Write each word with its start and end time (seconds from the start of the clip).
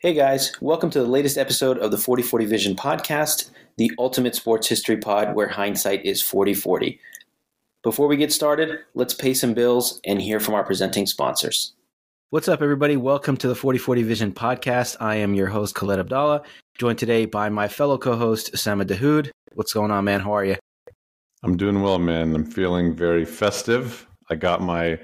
Hey 0.00 0.14
guys, 0.14 0.52
welcome 0.60 0.90
to 0.90 1.00
the 1.00 1.08
latest 1.08 1.36
episode 1.36 1.76
of 1.78 1.90
the 1.90 1.98
4040 1.98 2.44
Vision 2.46 2.76
podcast, 2.76 3.50
the 3.78 3.90
ultimate 3.98 4.36
sports 4.36 4.68
history 4.68 4.96
pod 4.96 5.34
where 5.34 5.48
hindsight 5.48 6.06
is 6.06 6.22
4040. 6.22 7.00
Before 7.82 8.06
we 8.06 8.16
get 8.16 8.32
started, 8.32 8.78
let's 8.94 9.12
pay 9.12 9.34
some 9.34 9.54
bills 9.54 10.00
and 10.04 10.22
hear 10.22 10.38
from 10.38 10.54
our 10.54 10.62
presenting 10.62 11.04
sponsors. 11.04 11.74
What's 12.30 12.46
up, 12.46 12.62
everybody? 12.62 12.96
Welcome 12.96 13.36
to 13.38 13.48
the 13.48 13.56
4040 13.56 14.04
Vision 14.04 14.30
podcast. 14.30 14.96
I 15.00 15.16
am 15.16 15.34
your 15.34 15.48
host, 15.48 15.74
Khaled 15.74 15.98
Abdallah, 15.98 16.44
joined 16.78 17.00
today 17.00 17.26
by 17.26 17.48
my 17.48 17.66
fellow 17.66 17.98
co 17.98 18.14
host, 18.14 18.52
Osama 18.52 18.84
Dahud. 18.84 19.30
What's 19.54 19.72
going 19.72 19.90
on, 19.90 20.04
man? 20.04 20.20
How 20.20 20.30
are 20.30 20.44
you? 20.44 20.54
I'm 21.42 21.56
doing 21.56 21.82
well, 21.82 21.98
man. 21.98 22.36
I'm 22.36 22.44
feeling 22.44 22.94
very 22.94 23.24
festive. 23.24 24.06
I 24.30 24.36
got 24.36 24.62
my 24.62 25.00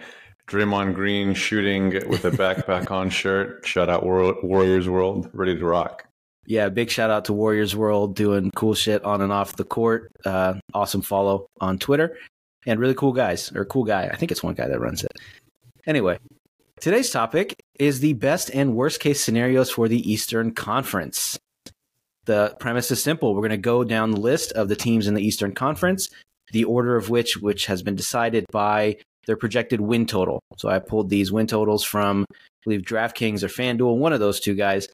Draymond 0.46 0.95
Green 0.95 1.34
shooting 1.34 1.90
with 2.08 2.24
a 2.24 2.30
backpack 2.30 2.90
on 2.90 3.11
shirt. 3.11 3.66
Shout 3.66 3.88
out 3.88 4.04
Warriors 4.04 4.88
World, 4.88 5.30
ready 5.32 5.57
to 5.57 5.64
rock. 5.64 6.07
Yeah, 6.46 6.68
big 6.68 6.90
shout 6.90 7.11
out 7.11 7.25
to 7.26 7.32
Warriors 7.32 7.75
World 7.75 8.14
doing 8.14 8.50
cool 8.54 8.75
shit 8.75 9.03
on 9.04 9.22
and 9.22 9.32
off 9.32 9.57
the 9.57 9.64
court. 9.64 10.12
Uh, 10.25 10.54
awesome 10.75 11.00
follow 11.00 11.46
on 11.61 11.79
Twitter 11.79 12.18
and 12.67 12.79
really 12.79 12.94
cool 12.94 13.12
guys 13.12 13.50
or 13.54 13.64
cool 13.64 13.84
guy. 13.84 14.08
I 14.12 14.17
think 14.17 14.30
it's 14.30 14.43
one 14.43 14.54
guy 14.54 14.68
that 14.68 14.80
runs 14.80 15.03
it. 15.03 15.12
Anyway, 15.86 16.18
today's 16.81 17.11
topic 17.11 17.54
is 17.79 18.00
the 18.00 18.12
best 18.14 18.50
and 18.53 18.75
worst 18.75 19.00
case 19.00 19.22
scenarios 19.22 19.70
for 19.70 19.89
the 19.89 20.11
Eastern 20.11 20.53
Conference. 20.53 21.39
The 22.26 22.56
premise 22.61 22.90
is 22.90 23.03
simple. 23.03 23.34
We're 23.34 23.40
going 23.40 23.50
to 23.50 23.56
go 23.56 23.84
down 23.84 24.11
the 24.11 24.20
list 24.20 24.53
of 24.53 24.68
the 24.68 24.76
teams 24.76 25.06
in 25.06 25.14
the 25.14 25.22
Eastern 25.22 25.54
Conference, 25.54 26.08
the 26.53 26.64
order 26.64 26.96
of 26.96 27.11
which 27.11 27.39
which 27.39 27.67
has 27.67 27.82
been 27.82 27.96
decided 27.96 28.45
by 28.50 28.96
their 29.26 29.36
projected 29.36 29.80
win 29.80 30.06
total. 30.06 30.40
So 30.58 30.68
I 30.68 30.78
pulled 30.78 31.10
these 31.10 31.32
win 31.32 31.46
totals 31.46 31.84
from, 31.84 32.27
I 32.30 32.34
believe, 32.64 32.83
DraftKings 32.83 33.42
or 33.42 33.48
FanDuel, 33.48 33.97
one 33.97 34.12
of 34.12 34.20
those 34.20 34.41
two 34.41 34.55
guys. 34.55 34.88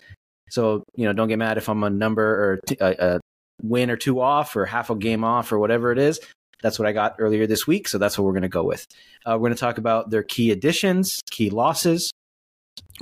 So, 0.50 0.82
you 0.96 1.04
know, 1.06 1.12
don't 1.12 1.28
get 1.28 1.38
mad 1.38 1.58
if 1.58 1.68
I'm 1.68 1.84
a 1.84 1.90
number 1.90 2.24
or 2.24 2.60
t- 2.66 2.76
a, 2.80 3.14
a 3.16 3.20
win 3.62 3.90
or 3.90 3.96
two 3.96 4.20
off 4.20 4.56
or 4.56 4.66
half 4.66 4.90
a 4.90 4.96
game 4.96 5.24
off 5.24 5.52
or 5.52 5.59
whatever 5.59 5.92
it 5.92 5.98
is. 5.98 6.20
That's 6.62 6.78
what 6.78 6.87
I 6.87 6.92
got 6.92 7.16
earlier 7.18 7.46
this 7.46 7.66
week. 7.66 7.88
So 7.88 7.98
that's 7.98 8.18
what 8.18 8.24
we're 8.24 8.32
going 8.32 8.42
to 8.42 8.48
go 8.48 8.64
with. 8.64 8.87
Uh, 9.24 9.32
we're 9.32 9.48
going 9.48 9.54
to 9.54 9.60
talk 9.60 9.78
about 9.78 10.10
their 10.10 10.22
key 10.22 10.50
additions, 10.50 11.22
key 11.30 11.50
losses. 11.50 12.10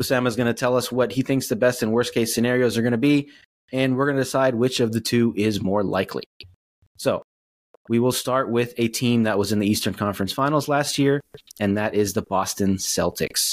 Osama 0.01 0.29
is 0.29 0.37
going 0.37 0.47
to 0.47 0.55
tell 0.55 0.77
us 0.77 0.93
what 0.93 1.13
he 1.13 1.23
thinks 1.23 1.49
the 1.49 1.57
best 1.57 1.83
and 1.83 1.93
worst 1.93 2.15
case 2.15 2.35
scenarios 2.35 2.79
are 2.79 2.83
going 2.83 2.93
to 2.93 2.99
be. 2.99 3.31
And 3.73 3.97
we're 3.97 4.07
going 4.07 4.17
to 4.17 4.23
decide 4.23 4.55
which 4.55 4.81
of 4.81 4.93
the 4.93 5.01
two 5.01 5.35
is 5.37 5.61
more 5.61 5.83
likely. 5.83 6.25
So 6.99 7.23
we 7.89 7.99
will 7.99 8.13
start 8.13 8.51
with 8.51 8.75
a 8.77 8.89
team 8.89 9.25
that 9.25 9.39
was 9.39 9.53
in 9.53 9.59
the 9.59 9.67
Eastern 9.67 9.95
Conference 9.95 10.33
Finals 10.33 10.69
last 10.69 10.99
year, 10.99 11.21
and 11.59 11.77
that 11.77 11.95
is 11.95 12.13
the 12.13 12.23
Boston 12.23 12.77
Celtics. 12.77 13.53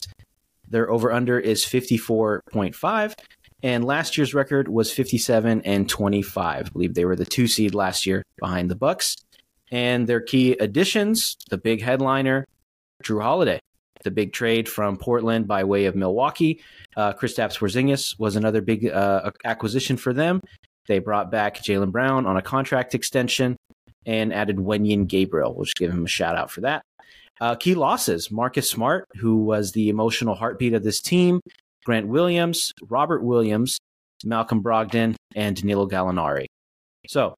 Their 0.70 0.90
over 0.90 1.12
under 1.12 1.40
is 1.40 1.64
54.5, 1.64 3.14
and 3.64 3.86
last 3.86 4.18
year's 4.18 4.34
record 4.34 4.68
was 4.68 4.92
57 4.92 5.62
and 5.62 5.90
25. 5.90 6.66
I 6.66 6.70
believe 6.70 6.94
they 6.94 7.06
were 7.06 7.16
the 7.16 7.26
two 7.26 7.48
seed 7.48 7.74
last 7.74 8.06
year 8.06 8.24
behind 8.40 8.70
the 8.70 8.76
Bucks. 8.76 9.16
And 9.72 10.08
their 10.08 10.22
key 10.22 10.54
additions, 10.54 11.38
the 11.50 11.58
big 11.58 11.82
headliner, 11.82 12.46
Jrue 13.04 13.22
Holiday, 13.22 13.60
the 14.04 14.12
big 14.12 14.34
trade 14.34 14.70
from 14.70 14.98
Portland 14.98 15.48
by 15.48 15.64
way 15.64 15.86
of 15.86 15.96
Milwaukee. 15.96 16.62
Uh, 16.96 17.14
Kristaps 17.14 17.58
Porzingis 17.58 18.20
was 18.20 18.36
another 18.36 18.62
big 18.62 18.88
uh, 18.88 19.32
acquisition 19.44 19.98
for 19.98 20.14
them. 20.14 20.42
They 20.88 21.00
brought 21.00 21.32
back 21.32 21.58
Jaylen 21.58 21.92
Brown 21.92 22.28
on 22.28 22.38
a 22.38 22.42
contract 22.42 22.94
extension 22.94 23.58
and 24.06 24.34
added 24.34 24.58
Wenyen 24.58 25.08
Gabriel. 25.08 25.54
We'll 25.54 25.66
just 25.66 25.78
give 25.78 25.92
him 25.92 26.06
a 26.06 26.10
shout 26.10 26.36
out 26.36 26.52
for 26.52 26.62
that. 26.62 26.84
Uh, 27.42 27.56
key 27.56 27.76
losses 27.76 28.32
Marcus 28.32 28.70
Smart, 28.70 29.08
who 29.16 29.38
was 29.38 29.72
the 29.72 29.90
emotional 29.90 30.36
heartbeat 30.36 30.74
of 30.74 30.84
this 30.84 31.02
team, 31.02 31.42
Grant 31.84 32.08
Williams, 32.08 32.74
Robert 32.88 33.24
Williams, 33.24 33.78
Malcolm 34.24 34.64
Brogdon, 34.64 35.16
and 35.36 35.56
Danilo 35.56 35.88
Gallinari. 35.88 36.46
So, 37.08 37.36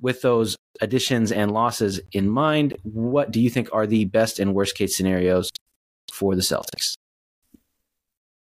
with 0.00 0.22
those 0.22 0.56
additions 0.80 1.32
and 1.32 1.50
losses 1.50 2.00
in 2.12 2.28
mind, 2.28 2.76
what 2.82 3.30
do 3.30 3.40
you 3.40 3.50
think 3.50 3.68
are 3.72 3.86
the 3.86 4.04
best 4.04 4.38
and 4.38 4.54
worst 4.54 4.76
case 4.76 4.96
scenarios 4.96 5.50
for 6.12 6.34
the 6.34 6.42
Celtics? 6.42 6.94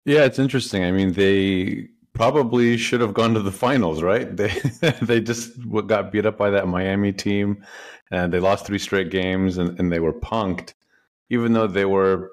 Yeah, 0.05 0.25
it's 0.25 0.39
interesting. 0.39 0.85
I 0.85 0.93
mean, 0.93 1.13
they 1.13 1.89
probably 2.17 2.79
should 2.79 3.03
have 3.03 3.13
gone 3.13 3.35
to 3.35 3.43
the 3.43 3.53
finals, 3.53 4.03
right? 4.03 4.35
They 4.37 4.49
they 5.03 5.21
just 5.21 5.53
got 5.87 6.11
beat 6.11 6.27
up 6.27 6.39
by 6.39 6.51
that 6.51 6.67
Miami 6.67 7.13
team, 7.13 7.65
and 8.11 8.33
they 8.33 8.41
lost 8.41 8.67
three 8.67 8.79
straight 8.79 9.11
games, 9.11 9.59
and, 9.59 9.79
and 9.79 9.93
they 9.93 10.01
were 10.01 10.13
punked. 10.13 10.73
Even 11.29 11.53
though 11.53 11.67
they 11.67 11.85
were 11.85 12.33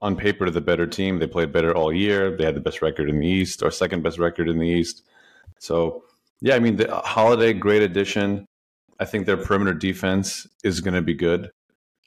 on 0.00 0.16
paper 0.16 0.48
the 0.48 0.60
better 0.60 0.86
team, 0.86 1.18
they 1.18 1.26
played 1.26 1.52
better 1.52 1.74
all 1.76 1.92
year. 1.92 2.36
They 2.36 2.44
had 2.44 2.54
the 2.54 2.60
best 2.60 2.82
record 2.82 3.10
in 3.10 3.20
the 3.20 3.26
East, 3.26 3.62
or 3.62 3.70
second 3.70 4.02
best 4.02 4.18
record 4.18 4.48
in 4.48 4.58
the 4.58 4.68
East. 4.68 5.02
So 5.58 6.04
yeah, 6.40 6.54
I 6.54 6.58
mean 6.58 6.76
the 6.76 6.94
Holiday, 6.96 7.52
great 7.52 7.82
addition. 7.82 8.46
I 9.00 9.04
think 9.04 9.26
their 9.26 9.36
perimeter 9.36 9.74
defense 9.74 10.46
is 10.64 10.80
going 10.80 10.94
to 10.94 11.02
be 11.02 11.14
good. 11.14 11.50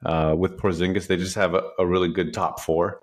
Uh, 0.03 0.33
with 0.35 0.57
Porzingis, 0.57 1.07
they 1.07 1.15
just 1.15 1.35
have 1.35 1.53
a, 1.53 1.63
a 1.77 1.85
really 1.85 2.09
good 2.09 2.33
top 2.33 2.59
four. 2.59 3.01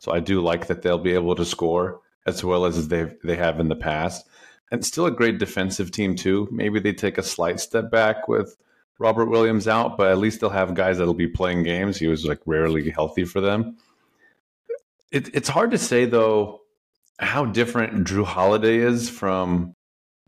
So 0.00 0.12
I 0.12 0.18
do 0.18 0.40
like 0.40 0.66
that 0.66 0.82
they'll 0.82 0.98
be 0.98 1.14
able 1.14 1.36
to 1.36 1.44
score 1.44 2.00
as 2.26 2.44
well 2.44 2.64
as 2.64 2.88
they 2.88 3.12
they 3.24 3.36
have 3.36 3.60
in 3.60 3.68
the 3.68 3.76
past, 3.76 4.26
and 4.70 4.84
still 4.84 5.06
a 5.06 5.10
great 5.10 5.38
defensive 5.38 5.90
team 5.90 6.14
too. 6.14 6.48
Maybe 6.50 6.80
they 6.80 6.92
take 6.92 7.18
a 7.18 7.22
slight 7.22 7.60
step 7.60 7.90
back 7.90 8.28
with 8.28 8.56
Robert 8.98 9.26
Williams 9.26 9.66
out, 9.66 9.96
but 9.96 10.10
at 10.10 10.18
least 10.18 10.40
they'll 10.40 10.50
have 10.50 10.74
guys 10.74 10.98
that'll 10.98 11.14
be 11.14 11.28
playing 11.28 11.62
games. 11.62 11.98
He 11.98 12.06
was 12.06 12.24
like 12.24 12.40
rarely 12.46 12.90
healthy 12.90 13.24
for 13.24 13.40
them. 13.40 13.78
It, 15.10 15.34
it's 15.34 15.48
hard 15.48 15.70
to 15.72 15.78
say 15.78 16.04
though 16.04 16.60
how 17.18 17.44
different 17.44 18.06
Jrue 18.06 18.24
Holiday 18.24 18.76
is 18.76 19.10
from 19.10 19.74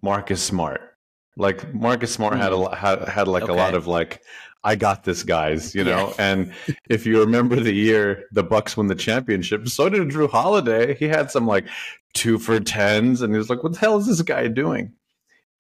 Marcus 0.02 0.42
Smart. 0.42 0.91
Like 1.36 1.72
Marcus 1.74 2.12
Smart 2.12 2.36
had 2.36 2.52
a 2.52 2.56
hmm. 2.56 2.74
had, 2.74 3.08
had 3.08 3.28
like 3.28 3.44
okay. 3.44 3.52
a 3.52 3.56
lot 3.56 3.74
of 3.74 3.86
like 3.86 4.22
I 4.64 4.76
got 4.76 5.04
this, 5.04 5.22
guys. 5.22 5.74
You 5.74 5.84
know, 5.84 6.08
yeah. 6.08 6.14
and 6.32 6.52
if 6.88 7.06
you 7.06 7.20
remember 7.20 7.56
the 7.56 7.74
year 7.74 8.24
the 8.32 8.42
Bucks 8.42 8.76
won 8.76 8.86
the 8.86 8.94
championship, 8.94 9.68
so 9.68 9.88
did 9.88 10.08
Jrue 10.08 10.30
Holiday. 10.30 10.94
He 10.94 11.06
had 11.06 11.30
some 11.30 11.46
like 11.46 11.66
two 12.14 12.38
for 12.38 12.60
tens, 12.60 13.22
and 13.22 13.32
he 13.32 13.38
was 13.38 13.50
like, 13.50 13.62
"What 13.62 13.72
the 13.72 13.78
hell 13.78 13.98
is 13.98 14.06
this 14.06 14.22
guy 14.22 14.48
doing?" 14.48 14.92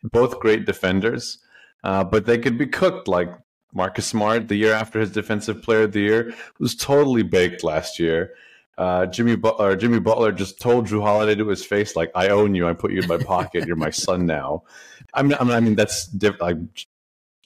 Both 0.04 0.40
great 0.40 0.66
defenders, 0.66 1.38
uh, 1.84 2.04
but 2.04 2.26
they 2.26 2.38
could 2.38 2.58
be 2.58 2.66
cooked. 2.66 3.08
Like 3.08 3.30
Marcus 3.72 4.06
Smart, 4.06 4.48
the 4.48 4.56
year 4.56 4.72
after 4.72 5.00
his 5.00 5.10
Defensive 5.10 5.62
Player 5.62 5.82
of 5.82 5.92
the 5.92 6.00
Year, 6.00 6.34
was 6.58 6.74
totally 6.74 7.22
baked 7.22 7.64
last 7.64 7.98
year. 7.98 8.34
Uh, 8.78 9.06
Jimmy 9.06 9.36
Butler, 9.36 9.76
Jimmy 9.76 10.00
Butler 10.00 10.32
just 10.32 10.60
told 10.60 10.86
Jrue 10.86 11.02
Holiday 11.02 11.34
to 11.34 11.48
his 11.48 11.64
face, 11.64 11.94
like, 11.94 12.10
"I 12.14 12.28
own 12.28 12.54
you. 12.54 12.66
I 12.66 12.72
put 12.72 12.92
you 12.92 13.02
in 13.02 13.08
my 13.08 13.18
pocket. 13.18 13.66
You're 13.66 13.76
my 13.76 13.90
son 13.90 14.26
now." 14.26 14.64
I 15.12 15.22
mean, 15.22 15.36
I 15.38 15.60
mean, 15.60 15.74
that's 15.74 16.06
different. 16.06 16.42
Like 16.42 16.86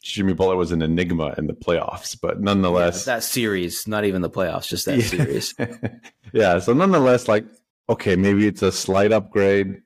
Jimmy 0.02 0.34
Butler 0.34 0.56
was 0.56 0.70
an 0.70 0.82
enigma 0.82 1.34
in 1.36 1.48
the 1.48 1.52
playoffs, 1.52 2.16
but 2.20 2.40
nonetheless, 2.40 3.06
yeah, 3.06 3.14
that 3.14 3.24
series, 3.24 3.88
not 3.88 4.04
even 4.04 4.22
the 4.22 4.30
playoffs, 4.30 4.68
just 4.68 4.86
that 4.86 4.98
yeah. 4.98 5.04
series. 5.04 5.54
yeah. 6.32 6.58
So 6.60 6.72
nonetheless, 6.72 7.26
like, 7.26 7.44
okay, 7.88 8.14
maybe 8.14 8.46
it's 8.46 8.62
a 8.62 8.70
slight 8.70 9.10
upgrade. 9.10 9.82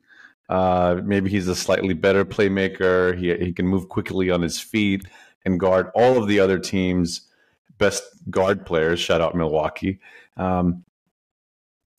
Uh, 0.51 1.01
maybe 1.05 1.31
he's 1.31 1.49
a 1.49 1.57
slightly 1.57 1.95
better 1.95 2.27
playmaker. 2.27 3.17
He 3.17 3.35
he 3.43 3.53
can 3.53 3.67
move 3.67 3.89
quickly 3.89 4.31
on 4.31 4.43
his 4.43 4.61
feet 4.61 5.07
and 5.47 5.59
guard 5.59 5.91
all 5.95 6.19
of 6.19 6.29
the 6.29 6.39
other 6.39 6.59
teams' 6.59 7.23
best 7.79 8.03
guard 8.29 8.67
players. 8.67 9.01
Shout 9.01 9.23
out 9.23 9.35
Milwaukee. 9.35 10.01
Um, 10.37 10.85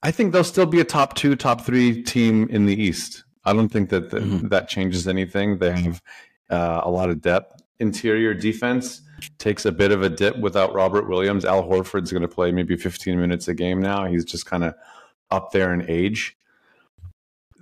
I 0.04 0.12
think 0.12 0.34
they'll 0.34 0.44
still 0.44 0.66
be 0.66 0.80
a 0.80 0.86
top 0.86 1.16
two, 1.16 1.36
top 1.36 1.62
three 1.62 2.02
team 2.02 2.48
in 2.50 2.66
the 2.66 2.82
East. 2.82 3.24
I 3.46 3.54
don't 3.54 3.70
think 3.70 3.90
that 3.90 4.10
the, 4.10 4.20
mm-hmm. 4.20 4.48
that 4.48 4.68
changes 4.68 5.08
anything. 5.08 5.58
They 5.58 5.80
have 5.80 6.02
uh, 6.50 6.82
a 6.84 6.90
lot 6.90 7.10
of 7.10 7.22
depth 7.22 7.62
interior 7.82 8.34
defense 8.34 9.02
takes 9.40 9.66
a 9.66 9.72
bit 9.72 9.92
of 9.92 10.02
a 10.04 10.10
dip 10.10 10.38
without 10.38 10.74
Robert 10.74 11.10
Williams. 11.10 11.44
Al 11.44 11.64
Horford's 11.64 12.12
going 12.12 12.22
to 12.22 12.28
play 12.28 12.52
maybe 12.52 12.78
15 12.78 13.20
minutes 13.20 13.48
a 13.48 13.54
game 13.54 13.82
now. 13.82 14.06
He's 14.06 14.24
just 14.24 14.46
kind 14.46 14.64
of 14.64 14.76
up 15.30 15.52
there 15.52 15.74
in 15.74 15.90
age. 15.90 16.38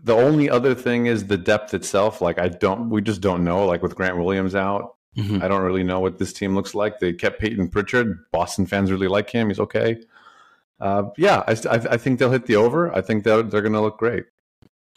The 0.03 0.15
only 0.15 0.49
other 0.49 0.75
thing 0.75 1.07
is 1.07 1.27
the 1.27 1.37
depth 1.37 1.73
itself. 1.73 2.21
Like 2.21 2.37
I 2.37 2.49
don't, 2.49 2.89
we 2.89 3.01
just 3.01 3.21
don't 3.21 3.43
know. 3.43 3.65
Like 3.65 3.81
with 3.81 3.95
Grant 3.95 4.17
Williams 4.17 4.55
out, 4.55 4.95
mm-hmm. 5.17 5.41
I 5.41 5.47
don't 5.47 5.61
really 5.61 5.83
know 5.83 5.99
what 5.99 6.17
this 6.17 6.33
team 6.33 6.55
looks 6.55 6.75
like. 6.75 6.99
They 6.99 7.13
kept 7.13 7.39
Peyton 7.39 7.69
Pritchard. 7.69 8.25
Boston 8.31 8.65
fans 8.65 8.91
really 8.91 9.07
like 9.07 9.29
him. 9.29 9.49
He's 9.49 9.59
okay. 9.59 9.97
Uh, 10.79 11.03
yeah, 11.17 11.43
I, 11.47 11.51
I, 11.51 11.97
think 11.97 12.19
they'll 12.19 12.31
hit 12.31 12.45
the 12.45 12.55
over. 12.55 12.95
I 12.95 13.01
think 13.01 13.23
they're, 13.23 13.43
they're 13.43 13.61
going 13.61 13.73
to 13.73 13.81
look 13.81 13.97
great. 13.97 14.25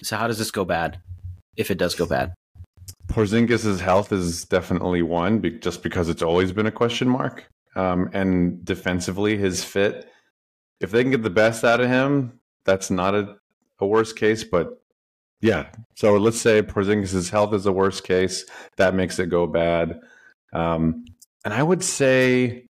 So 0.02 0.16
how 0.16 0.28
does 0.28 0.38
this 0.38 0.50
go 0.50 0.64
bad? 0.64 1.00
If 1.56 1.70
it 1.70 1.78
does 1.78 1.94
go 1.94 2.06
bad, 2.06 2.32
Porzingis' 3.08 3.80
health 3.80 4.12
is 4.12 4.44
definitely 4.44 5.02
one, 5.02 5.40
be- 5.40 5.58
just 5.58 5.82
because 5.82 6.08
it's 6.08 6.22
always 6.22 6.52
been 6.52 6.66
a 6.66 6.72
question 6.72 7.08
mark. 7.08 7.46
Um, 7.74 8.10
and 8.12 8.64
defensively, 8.64 9.36
his 9.36 9.64
fit, 9.64 10.08
if 10.80 10.90
they 10.90 11.02
can 11.02 11.10
get 11.10 11.22
the 11.22 11.30
best 11.30 11.64
out 11.64 11.80
of 11.80 11.88
him, 11.88 12.40
that's 12.64 12.90
not 12.90 13.14
a, 13.14 13.36
a 13.80 13.86
worst 13.86 14.16
case. 14.16 14.44
But 14.44 14.80
yeah, 15.40 15.68
so 15.96 16.16
let's 16.16 16.40
say 16.40 16.62
Porzingis' 16.62 17.30
health 17.30 17.54
is 17.54 17.66
a 17.66 17.72
worst 17.72 18.04
case. 18.04 18.44
That 18.76 18.94
makes 18.94 19.18
it 19.18 19.26
go 19.26 19.46
bad. 19.46 20.00
Um, 20.52 21.04
and 21.44 21.52
I 21.52 21.62
would 21.62 21.82
say 21.82 22.66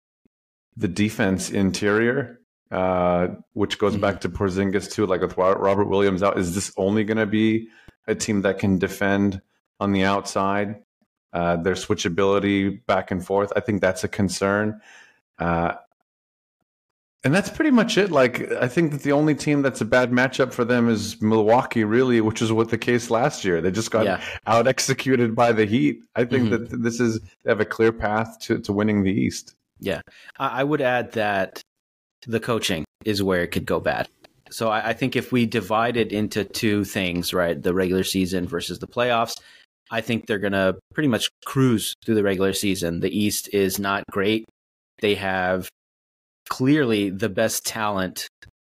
the 0.76 0.88
defense 0.88 1.50
interior, 1.50 2.37
uh, 2.70 3.28
which 3.52 3.78
goes 3.78 3.92
mm-hmm. 3.92 4.02
back 4.02 4.20
to 4.20 4.28
Porzingis 4.28 4.90
too, 4.90 5.06
like 5.06 5.20
with 5.20 5.36
Robert 5.36 5.86
Williams 5.86 6.22
out, 6.22 6.38
is 6.38 6.54
this 6.54 6.72
only 6.76 7.04
going 7.04 7.18
to 7.18 7.26
be 7.26 7.68
a 8.06 8.14
team 8.14 8.42
that 8.42 8.58
can 8.58 8.78
defend 8.78 9.40
on 9.80 9.92
the 9.92 10.04
outside. 10.04 10.82
Uh, 11.30 11.56
their 11.56 11.74
switchability 11.74 12.84
back 12.86 13.10
and 13.10 13.24
forth, 13.24 13.52
I 13.54 13.60
think 13.60 13.82
that's 13.82 14.02
a 14.02 14.08
concern. 14.08 14.80
Uh, 15.38 15.74
and 17.22 17.34
that's 17.34 17.50
pretty 17.50 17.70
much 17.70 17.98
it. 17.98 18.10
Like, 18.10 18.50
I 18.52 18.66
think 18.66 18.92
that 18.92 19.02
the 19.02 19.12
only 19.12 19.34
team 19.34 19.60
that's 19.60 19.82
a 19.82 19.84
bad 19.84 20.10
matchup 20.10 20.52
for 20.54 20.64
them 20.64 20.88
is 20.88 21.20
Milwaukee, 21.20 21.84
really, 21.84 22.22
which 22.22 22.40
is 22.40 22.50
what 22.50 22.70
the 22.70 22.78
case 22.78 23.10
last 23.10 23.44
year. 23.44 23.60
They 23.60 23.70
just 23.70 23.90
got 23.90 24.06
yeah. 24.06 24.22
out 24.46 24.66
executed 24.66 25.34
by 25.34 25.52
the 25.52 25.66
Heat. 25.66 26.00
I 26.16 26.24
think 26.24 26.44
mm-hmm. 26.44 26.64
that 26.64 26.82
this 26.82 26.98
is, 26.98 27.20
they 27.44 27.50
have 27.50 27.60
a 27.60 27.66
clear 27.66 27.92
path 27.92 28.38
to, 28.40 28.58
to 28.60 28.72
winning 28.72 29.02
the 29.02 29.12
East. 29.12 29.54
Yeah. 29.80 30.00
I 30.38 30.64
would 30.64 30.80
add 30.80 31.12
that 31.12 31.60
the 32.26 32.40
coaching 32.40 32.84
is 33.04 33.22
where 33.22 33.42
it 33.42 33.48
could 33.48 33.66
go 33.66 33.80
bad. 33.80 34.08
So 34.50 34.68
I, 34.70 34.90
I 34.90 34.92
think 34.92 35.16
if 35.16 35.30
we 35.32 35.46
divide 35.46 35.96
it 35.96 36.12
into 36.12 36.44
two 36.44 36.84
things, 36.84 37.34
right, 37.34 37.60
the 37.60 37.74
regular 37.74 38.04
season 38.04 38.46
versus 38.46 38.78
the 38.78 38.86
playoffs, 38.86 39.40
I 39.90 40.00
think 40.00 40.26
they're 40.26 40.38
going 40.38 40.52
to 40.52 40.78
pretty 40.94 41.08
much 41.08 41.28
cruise 41.44 41.94
through 42.04 42.16
the 42.16 42.22
regular 42.22 42.52
season. 42.52 43.00
The 43.00 43.16
East 43.16 43.48
is 43.52 43.78
not 43.78 44.04
great. 44.10 44.44
They 45.00 45.14
have 45.14 45.68
clearly 46.48 47.10
the 47.10 47.28
best 47.28 47.64
talent 47.64 48.26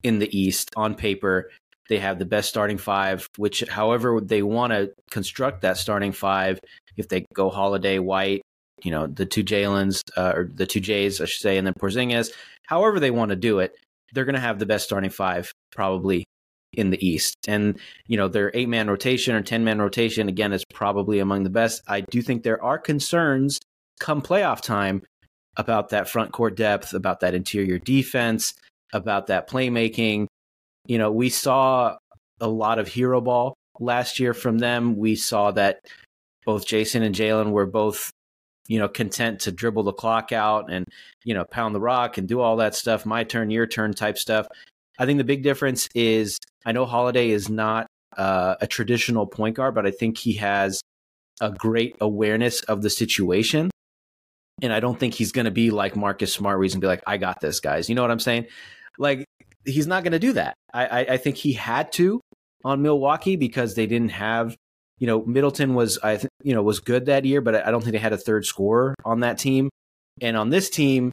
in 0.02 0.18
the 0.18 0.38
East 0.38 0.70
on 0.76 0.94
paper. 0.94 1.50
They 1.88 1.98
have 1.98 2.18
the 2.18 2.24
best 2.24 2.48
starting 2.48 2.78
five, 2.78 3.26
which, 3.36 3.62
however, 3.68 4.20
they 4.22 4.42
want 4.42 4.72
to 4.72 4.92
construct 5.10 5.62
that 5.62 5.76
starting 5.76 6.12
five, 6.12 6.58
if 6.96 7.08
they 7.08 7.24
go 7.34 7.50
Holiday, 7.50 7.98
White, 7.98 8.42
you 8.82 8.90
know, 8.90 9.06
the 9.06 9.26
two 9.26 9.44
Jalen's, 9.44 10.02
uh, 10.16 10.32
or 10.34 10.50
the 10.52 10.66
two 10.66 10.80
Jays, 10.80 11.20
I 11.20 11.24
should 11.24 11.42
say, 11.42 11.56
and 11.58 11.66
then 11.66 11.74
Porzingis, 11.74 12.30
however 12.66 13.00
they 13.00 13.10
want 13.10 13.30
to 13.30 13.36
do 13.36 13.58
it, 13.60 13.74
they're 14.12 14.24
going 14.24 14.34
to 14.34 14.40
have 14.40 14.58
the 14.58 14.66
best 14.66 14.84
starting 14.84 15.10
five 15.10 15.52
probably 15.72 16.24
in 16.72 16.90
the 16.90 17.06
East. 17.06 17.36
And, 17.46 17.78
you 18.06 18.16
know, 18.16 18.28
their 18.28 18.50
eight 18.54 18.68
man 18.68 18.88
rotation 18.88 19.34
or 19.34 19.42
10 19.42 19.64
man 19.64 19.80
rotation, 19.80 20.28
again, 20.28 20.52
is 20.52 20.64
probably 20.64 21.18
among 21.18 21.44
the 21.44 21.50
best. 21.50 21.82
I 21.86 22.00
do 22.00 22.22
think 22.22 22.42
there 22.42 22.62
are 22.62 22.78
concerns 22.78 23.60
come 24.00 24.22
playoff 24.22 24.60
time 24.60 25.02
about 25.56 25.90
that 25.90 26.08
front 26.08 26.32
court 26.32 26.56
depth, 26.56 26.94
about 26.94 27.20
that 27.20 27.34
interior 27.34 27.78
defense, 27.78 28.54
about 28.92 29.26
that 29.26 29.48
playmaking. 29.48 30.26
You 30.86 30.98
know, 30.98 31.12
we 31.12 31.28
saw 31.28 31.96
a 32.40 32.48
lot 32.48 32.78
of 32.78 32.88
hero 32.88 33.20
ball 33.20 33.54
last 33.78 34.18
year 34.18 34.34
from 34.34 34.58
them. 34.58 34.96
We 34.96 35.14
saw 35.14 35.52
that 35.52 35.80
both 36.44 36.66
Jayson 36.66 37.02
and 37.02 37.14
Jalen 37.14 37.50
were 37.50 37.66
both, 37.66 38.10
you 38.68 38.78
know, 38.78 38.88
content 38.88 39.40
to 39.40 39.52
dribble 39.52 39.82
the 39.82 39.92
clock 39.92 40.32
out 40.32 40.70
and, 40.70 40.86
you 41.24 41.34
know, 41.34 41.44
pound 41.44 41.74
the 41.74 41.80
rock 41.80 42.18
and 42.18 42.28
do 42.28 42.40
all 42.40 42.56
that 42.56 42.74
stuff, 42.74 43.04
my 43.04 43.24
turn, 43.24 43.50
your 43.50 43.66
turn 43.66 43.92
type 43.92 44.18
stuff. 44.18 44.46
I 44.98 45.06
think 45.06 45.18
the 45.18 45.24
big 45.24 45.42
difference 45.42 45.88
is 45.94 46.38
I 46.64 46.72
know 46.72 46.86
Holiday 46.86 47.30
is 47.30 47.48
not 47.48 47.86
uh, 48.16 48.56
a 48.60 48.66
traditional 48.66 49.26
point 49.26 49.56
guard, 49.56 49.74
but 49.74 49.86
I 49.86 49.90
think 49.90 50.18
he 50.18 50.34
has 50.34 50.80
a 51.40 51.50
great 51.50 51.96
awareness 52.00 52.62
of 52.62 52.82
the 52.82 52.90
situation. 52.90 53.70
And 54.60 54.72
I 54.72 54.80
don't 54.80 54.98
think 54.98 55.14
he's 55.14 55.32
going 55.32 55.46
to 55.46 55.50
be 55.50 55.70
like 55.70 55.96
Marcus 55.96 56.32
Smart, 56.32 56.58
where 56.58 56.62
he's 56.62 56.74
going 56.74 56.82
to 56.82 56.84
be 56.84 56.88
like, 56.88 57.02
I 57.06 57.16
got 57.16 57.40
this, 57.40 57.58
guys. 57.58 57.88
You 57.88 57.94
know 57.94 58.02
what 58.02 58.10
I'm 58.10 58.20
saying? 58.20 58.46
Like, 58.98 59.24
he's 59.64 59.86
not 59.86 60.04
going 60.04 60.12
to 60.12 60.18
do 60.18 60.34
that. 60.34 60.54
I, 60.72 60.86
I, 60.86 61.00
I, 61.00 61.16
think 61.16 61.36
he 61.36 61.52
had 61.52 61.90
to 61.92 62.20
on 62.64 62.82
Milwaukee 62.82 63.36
because 63.36 63.74
they 63.74 63.86
didn't 63.86 64.10
have, 64.10 64.56
you 64.98 65.06
know, 65.06 65.24
Middleton 65.24 65.74
was, 65.74 65.98
I 66.02 66.16
th- 66.16 66.28
you 66.42 66.54
know, 66.54 66.62
was 66.62 66.80
good 66.80 67.06
that 67.06 67.24
year, 67.24 67.40
but 67.40 67.54
I 67.54 67.70
don't 67.70 67.80
think 67.80 67.92
they 67.92 67.98
had 67.98 68.12
a 68.12 68.18
third 68.18 68.46
scorer 68.46 68.94
on 69.04 69.20
that 69.20 69.38
team. 69.38 69.68
And 70.20 70.36
on 70.36 70.50
this 70.50 70.70
team, 70.70 71.12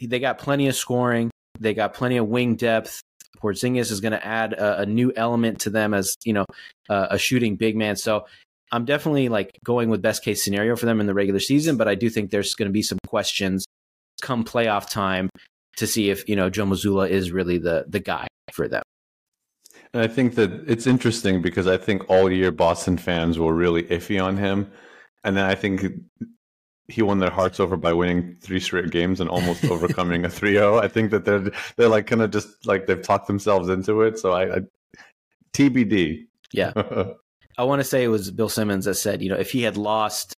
they 0.00 0.18
got 0.18 0.38
plenty 0.38 0.68
of 0.68 0.76
scoring. 0.76 1.30
They 1.58 1.74
got 1.74 1.94
plenty 1.94 2.16
of 2.16 2.28
wing 2.28 2.56
depth. 2.56 3.00
Porzingis 3.42 3.90
is 3.90 4.00
going 4.00 4.12
to 4.12 4.24
add 4.24 4.52
a, 4.54 4.80
a, 4.80 4.86
new 4.86 5.12
element 5.14 5.60
to 5.60 5.70
them 5.70 5.92
as 5.92 6.16
you 6.24 6.32
know 6.32 6.46
uh, 6.88 7.08
a 7.10 7.18
shooting 7.18 7.56
big 7.56 7.76
man. 7.76 7.96
So 7.96 8.26
I'm 8.72 8.84
definitely 8.84 9.28
like 9.28 9.58
going 9.62 9.90
with 9.90 10.00
best 10.00 10.24
case 10.24 10.42
scenario 10.42 10.76
for 10.76 10.86
them 10.86 11.00
in 11.00 11.06
the 11.06 11.14
regular 11.14 11.40
season, 11.40 11.76
but 11.76 11.86
I 11.86 11.94
do 11.94 12.08
think 12.08 12.30
there's 12.30 12.54
going 12.54 12.68
to 12.68 12.72
be 12.72 12.82
some 12.82 12.98
questions 13.06 13.66
come 14.22 14.44
playoff 14.44 14.88
time 14.88 15.28
to 15.76 15.86
see 15.86 16.10
if 16.10 16.28
you 16.28 16.36
know 16.36 16.48
Joe 16.48 16.64
Mazzulla 16.64 17.08
is 17.08 17.32
really 17.32 17.58
the 17.58 17.84
the 17.86 18.00
guy 18.00 18.26
for 18.52 18.66
them. 18.68 18.82
And 19.94 20.02
I 20.02 20.08
think 20.08 20.34
that 20.34 20.50
it's 20.66 20.88
interesting 20.88 21.40
because 21.40 21.68
I 21.68 21.76
think 21.76 22.10
all 22.10 22.30
year 22.30 22.50
Boston 22.50 22.98
fans 22.98 23.38
were 23.38 23.54
really 23.54 23.84
iffy 23.84 24.22
on 24.22 24.36
him, 24.36 24.70
and 25.22 25.36
then 25.36 25.44
I 25.44 25.54
think 25.54 25.84
he 26.88 27.00
won 27.00 27.20
their 27.20 27.30
hearts 27.30 27.60
over 27.60 27.76
by 27.76 27.92
winning 27.92 28.36
three 28.40 28.58
straight 28.58 28.90
games 28.90 29.20
and 29.20 29.30
almost 29.30 29.64
overcoming 29.70 30.24
a 30.24 30.28
3-0. 30.28 30.82
I 30.82 30.88
think 30.88 31.12
that 31.12 31.24
they're 31.24 31.50
they're 31.76 31.88
like 31.88 32.08
kind 32.08 32.22
of 32.22 32.32
just 32.32 32.66
like 32.66 32.86
they've 32.86 33.00
talked 33.00 33.28
themselves 33.28 33.68
into 33.68 34.02
it. 34.02 34.18
So 34.18 34.32
I, 34.32 34.56
I 34.56 34.58
TBD. 35.52 36.26
Yeah. 36.52 36.72
I 37.56 37.62
want 37.62 37.78
to 37.78 37.84
say 37.84 38.02
it 38.02 38.08
was 38.08 38.32
Bill 38.32 38.48
Simmons 38.48 38.86
that 38.86 38.94
said, 38.94 39.22
you 39.22 39.30
know, 39.30 39.36
if 39.36 39.52
he 39.52 39.62
had 39.62 39.76
lost, 39.76 40.34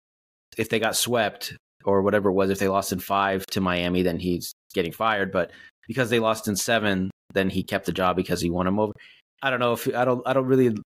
if 0.58 0.68
they 0.68 0.78
got 0.78 0.96
swept 0.96 1.56
or 1.86 2.02
whatever 2.02 2.28
it 2.28 2.34
was, 2.34 2.50
if 2.50 2.58
they 2.58 2.68
lost 2.68 2.92
in 2.92 2.98
five 2.98 3.46
to 3.46 3.62
Miami, 3.62 4.02
then 4.02 4.18
he's 4.18 4.52
getting 4.74 4.92
fired. 4.92 5.32
But 5.32 5.50
because 5.88 6.10
they 6.10 6.18
lost 6.18 6.46
in 6.46 6.56
seven, 6.56 7.10
then 7.32 7.48
he 7.48 7.62
kept 7.62 7.86
the 7.86 7.92
job 7.92 8.16
because 8.16 8.42
he 8.42 8.50
won 8.50 8.66
him 8.66 8.78
over. 8.78 8.92
I 9.46 9.50
don't 9.50 9.60
know 9.60 9.74
if 9.74 9.94
I 9.94 10.04
don't 10.04 10.22
I 10.26 10.32
don't 10.32 10.46
really 10.46 10.76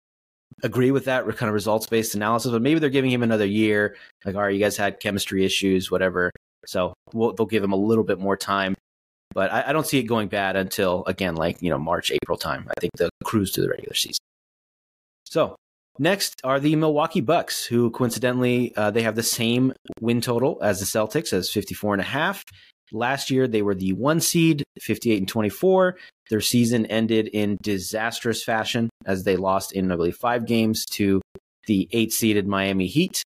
agree 0.62 0.90
with 0.90 1.06
that 1.06 1.24
kind 1.36 1.48
of 1.48 1.54
results 1.54 1.86
based 1.86 2.14
analysis, 2.14 2.52
but 2.52 2.60
maybe 2.60 2.78
they're 2.78 2.90
giving 2.90 3.10
him 3.10 3.22
another 3.22 3.46
year. 3.46 3.96
Like, 4.24 4.34
all 4.34 4.42
right, 4.42 4.52
you 4.52 4.60
guys 4.60 4.76
had 4.76 5.00
chemistry 5.00 5.46
issues, 5.46 5.90
whatever. 5.90 6.30
So 6.66 6.92
we'll, 7.14 7.32
they'll 7.32 7.46
give 7.46 7.64
him 7.64 7.72
a 7.72 7.76
little 7.76 8.04
bit 8.04 8.18
more 8.18 8.36
time. 8.36 8.74
But 9.32 9.50
I, 9.50 9.68
I, 9.68 9.72
don't 9.72 9.86
see 9.86 9.98
it 9.98 10.02
going 10.02 10.28
bad 10.28 10.56
until 10.56 11.04
again, 11.06 11.36
like 11.36 11.62
you 11.62 11.70
know, 11.70 11.78
March, 11.78 12.10
April 12.10 12.36
time. 12.36 12.68
I 12.68 12.80
think 12.80 12.92
the 12.96 13.08
cruise 13.24 13.50
to 13.52 13.62
the 13.62 13.68
regular 13.68 13.94
season. 13.94 14.18
So 15.24 15.56
next 15.98 16.40
are 16.44 16.60
the 16.60 16.76
Milwaukee 16.76 17.22
Bucks, 17.22 17.64
who 17.64 17.90
coincidentally 17.92 18.74
uh, 18.76 18.90
they 18.90 19.02
have 19.02 19.14
the 19.14 19.22
same 19.22 19.72
win 20.00 20.20
total 20.20 20.58
as 20.60 20.80
the 20.80 20.84
Celtics, 20.84 21.32
as 21.32 21.48
54 21.48 21.94
and 21.94 22.00
a 22.02 22.04
half. 22.04 22.44
Last 22.92 23.30
year, 23.30 23.46
they 23.46 23.62
were 23.62 23.74
the 23.74 23.92
one 23.92 24.20
seed, 24.20 24.64
58 24.80 25.18
and 25.18 25.28
24. 25.28 25.96
Their 26.28 26.40
season 26.40 26.86
ended 26.86 27.28
in 27.28 27.58
disastrous 27.62 28.42
fashion 28.42 28.90
as 29.06 29.24
they 29.24 29.36
lost 29.36 29.72
in, 29.72 29.90
I 29.90 29.96
believe, 29.96 30.16
five 30.16 30.46
games 30.46 30.84
to 30.92 31.20
the 31.66 31.88
eight 31.92 32.12
seeded 32.12 32.46
Miami 32.46 32.86
Heat. 32.86 33.22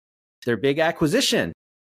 Their 0.44 0.56
big 0.56 0.78
acquisition 0.78 1.52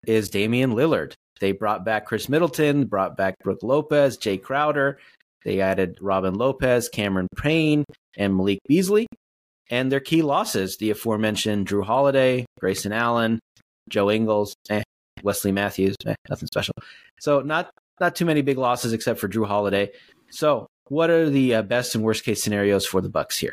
is 0.06 0.30
Damian 0.30 0.72
Lillard. 0.72 1.12
They 1.40 1.52
brought 1.52 1.84
back 1.84 2.06
Khris 2.06 2.28
Middleton, 2.28 2.86
brought 2.86 3.16
back 3.16 3.34
Brook 3.42 3.62
Lopez, 3.62 4.18
Jae 4.18 4.40
Crowder. 4.40 4.98
They 5.44 5.60
added 5.60 5.98
Robin 6.00 6.34
Lopez, 6.34 6.88
Cameron 6.88 7.28
Payne, 7.36 7.84
and 8.16 8.36
Malik 8.36 8.58
Beasley. 8.68 9.06
And 9.70 9.90
their 9.90 10.00
key 10.00 10.22
losses, 10.22 10.76
the 10.76 10.90
aforementioned 10.90 11.66
Jrue 11.66 11.84
Holiday, 11.84 12.44
Grayson 12.58 12.93
Allen, 12.93 13.38
Joe 13.88 14.10
Ingles, 14.10 14.55
eh, 14.69 14.82
Wesley 15.22 15.53
Matthews, 15.53 15.96
eh, 16.06 16.15
nothing 16.29 16.46
special. 16.46 16.74
So 17.19 17.41
not 17.41 17.70
not 18.00 18.17
too 18.17 18.24
many 18.24 18.43
big 18.43 18.58
losses 18.58 18.93
except 18.93 19.20
for 19.20 19.29
Jrue 19.29 19.46
Holiday. 19.46 19.91
So 20.31 20.67
what 20.89 21.10
are 21.10 21.29
the 21.29 21.56
uh, 21.56 21.62
best 21.62 21.94
and 21.94 22.03
worst 22.03 22.24
case 22.24 22.43
scenarios 22.43 22.86
for 22.86 23.00
the 23.00 23.08
Bucks 23.08 23.39
here? 23.39 23.53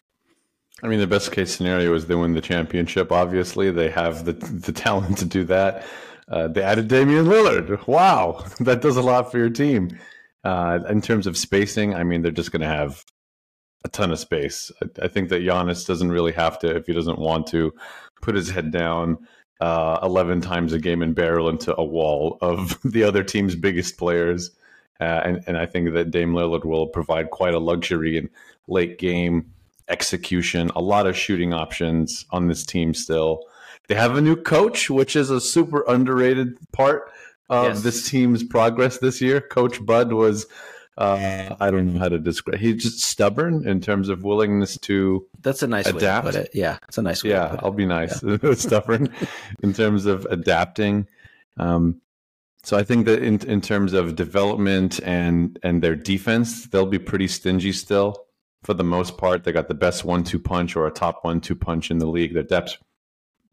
I 0.83 0.87
mean, 0.87 0.99
the 0.99 1.07
best 1.07 1.31
case 1.31 1.55
scenario 1.55 1.93
is 1.95 2.05
they 2.05 2.15
win 2.15 2.33
the 2.33 2.41
championship. 2.41 3.11
Obviously, 3.11 3.71
they 3.71 3.89
have 3.89 4.25
the 4.25 4.33
the 4.33 4.71
talent 4.71 5.17
to 5.19 5.25
do 5.25 5.43
that. 5.45 5.85
Uh, 6.29 6.47
they 6.47 6.61
added 6.61 6.87
Damian 6.87 7.25
Lillard. 7.25 7.87
Wow, 7.87 8.45
that 8.59 8.81
does 8.81 8.97
a 8.97 9.01
lot 9.01 9.31
for 9.31 9.37
your 9.37 9.49
team. 9.49 9.97
Uh, 10.43 10.79
in 10.89 11.01
terms 11.01 11.27
of 11.27 11.35
spacing, 11.35 11.93
I 11.93 12.03
mean, 12.03 12.21
they're 12.21 12.31
just 12.31 12.51
going 12.51 12.61
to 12.61 12.67
have 12.67 13.03
a 13.83 13.89
ton 13.89 14.11
of 14.11 14.19
space. 14.19 14.71
I, 14.81 15.05
I, 15.05 15.07
think 15.07 15.29
that 15.29 15.41
Giannis 15.41 15.85
doesn't 15.85 16.11
really 16.11 16.31
have 16.33 16.57
to, 16.59 16.75
if 16.75 16.85
he 16.85 16.93
doesn't 16.93 17.19
want 17.19 17.47
to, 17.47 17.73
put 18.21 18.35
his 18.35 18.49
head 18.49 18.71
down 18.71 19.17
uh, 19.59 19.99
11 20.03 20.41
times 20.41 20.73
a 20.73 20.79
game 20.79 21.01
and 21.01 21.15
barrel 21.15 21.49
into 21.49 21.75
a 21.77 21.83
wall 21.83 22.37
of 22.41 22.79
the 22.85 23.03
other 23.03 23.23
team's 23.23 23.55
biggest 23.55 23.97
players. 23.97 24.51
Uh, 24.99 25.21
and, 25.25 25.43
and 25.47 25.57
I 25.57 25.65
think 25.65 25.93
that 25.93 26.11
Dame 26.11 26.33
Lillard 26.33 26.65
will 26.65 26.87
provide 26.87 27.29
quite 27.29 27.53
a 27.53 27.59
luxury 27.59 28.17
in 28.17 28.29
late 28.67 28.97
game 28.97 29.51
execution, 29.89 30.71
a 30.75 30.81
lot 30.81 31.07
of 31.07 31.15
shooting 31.15 31.53
options 31.53 32.25
on 32.31 32.47
this 32.47 32.65
team 32.65 32.93
still. 32.93 33.45
They 33.87 33.95
have 33.95 34.17
a 34.17 34.21
new 34.21 34.35
coach, 34.35 34.89
which 34.89 35.15
is 35.15 35.29
a 35.29 35.39
super 35.39 35.85
underrated 35.87 36.57
part 36.71 37.11
of 37.49 37.75
yes. 37.75 37.83
this 37.83 38.09
team's 38.09 38.43
progress 38.43 38.97
this 38.97 39.21
year. 39.21 39.39
Coach 39.39 39.83
Bud 39.85 40.11
was 40.11 40.45
uh, 40.97 41.55
I 41.59 41.69
don't 41.69 41.93
know 41.93 41.99
how 41.99 42.09
to 42.09 42.17
describe. 42.17 42.59
He's 42.59 42.81
just 42.81 43.01
stubborn 43.01 43.67
in 43.67 43.81
terms 43.81 44.09
of 44.09 44.23
willingness 44.23 44.77
to. 44.79 45.27
That's 45.41 45.61
a 45.61 45.67
nice 45.67 45.85
adapt. 45.87 46.25
way 46.25 46.31
to 46.31 46.37
put 46.39 46.45
it. 46.47 46.51
Yeah, 46.55 46.79
it's 46.87 46.97
a 46.97 47.03
nice 47.03 47.23
way. 47.23 47.31
Yeah, 47.31 47.55
I'll 47.59 47.71
be 47.71 47.85
nice. 47.85 48.23
Yeah. 48.23 48.37
stubborn 48.55 49.13
in 49.63 49.73
terms 49.73 50.05
of 50.05 50.25
adapting. 50.25 51.07
Um, 51.57 52.01
so 52.63 52.77
I 52.77 52.83
think 52.83 53.05
that 53.05 53.21
in 53.21 53.39
in 53.47 53.61
terms 53.61 53.93
of 53.93 54.15
development 54.15 54.99
and 55.03 55.59
and 55.61 55.83
their 55.83 55.95
defense, 55.95 56.65
they'll 56.67 56.87
be 56.87 56.99
pretty 56.99 57.27
stingy 57.27 57.73
still. 57.73 58.25
For 58.63 58.73
the 58.73 58.83
most 58.83 59.17
part, 59.17 59.43
they 59.43 59.51
got 59.51 59.67
the 59.67 59.75
best 59.75 60.03
one-two 60.03 60.39
punch 60.39 60.75
or 60.75 60.87
a 60.87 60.91
top 60.91 61.23
one-two 61.23 61.55
punch 61.55 61.91
in 61.91 61.99
the 61.99 62.07
league. 62.07 62.33
Their 62.33 62.43
depth's 62.43 62.75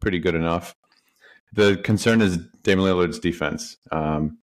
pretty 0.01 0.19
good 0.19 0.35
enough. 0.35 0.75
The 1.53 1.77
concern 1.77 2.23
is 2.23 2.39
Damian 2.63 2.89
Lillard's 2.89 3.19
defense. 3.19 3.77
Um, 3.93 4.39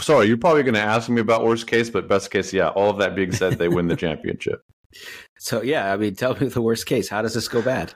sorry, 0.00 0.26
you're 0.26 0.36
probably 0.36 0.62
going 0.62 0.74
to 0.74 0.80
ask 0.80 1.08
me 1.08 1.20
about 1.20 1.44
worst 1.44 1.66
case, 1.66 1.90
but 1.90 2.08
best 2.08 2.30
case, 2.30 2.52
yeah. 2.52 2.68
All 2.68 2.90
of 2.90 2.98
that 2.98 3.14
being 3.14 3.32
said, 3.32 3.58
they 3.58 3.68
win 3.68 3.88
the 3.88 3.96
championship. 4.06 4.62
So 5.38 5.62
yeah, 5.62 5.92
I 5.92 5.96
mean, 5.96 6.14
tell 6.14 6.34
me 6.34 6.48
the 6.48 6.62
worst 6.62 6.86
case. 6.86 7.08
How 7.08 7.22
does 7.22 7.34
this 7.34 7.48
go 7.48 7.62
bad? 7.62 7.94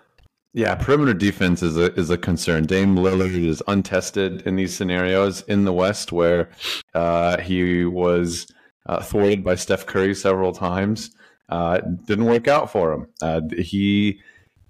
Yeah, 0.53 0.75
perimeter 0.75 1.15
defense 1.15 1.63
is 1.63 1.77
a 1.77 1.95
is 1.95 2.11
a 2.11 2.19
concern. 2.19 2.67
Dame 2.67 2.97
Lillard 2.97 3.47
is 3.47 3.63
untested 3.69 4.43
in 4.43 4.57
these 4.57 4.75
scenarios 4.75 5.43
in 5.43 5.65
the 5.65 5.73
West, 5.73 6.11
where 6.11 6.51
uh, 6.93 7.41
he 7.41 7.85
was 7.85 8.49
uh, 8.87 9.01
thwarted 9.01 9.45
by 9.45 9.55
Steph 9.55 9.87
Curry 9.87 10.15
several 10.15 10.53
times. 10.53 11.13
Uh, 11.49 11.81
didn't 12.07 12.27
work 12.27 12.49
out 12.49 12.71
for 12.71 12.93
him. 12.93 13.07
Uh, 13.23 13.41
he 13.57 14.21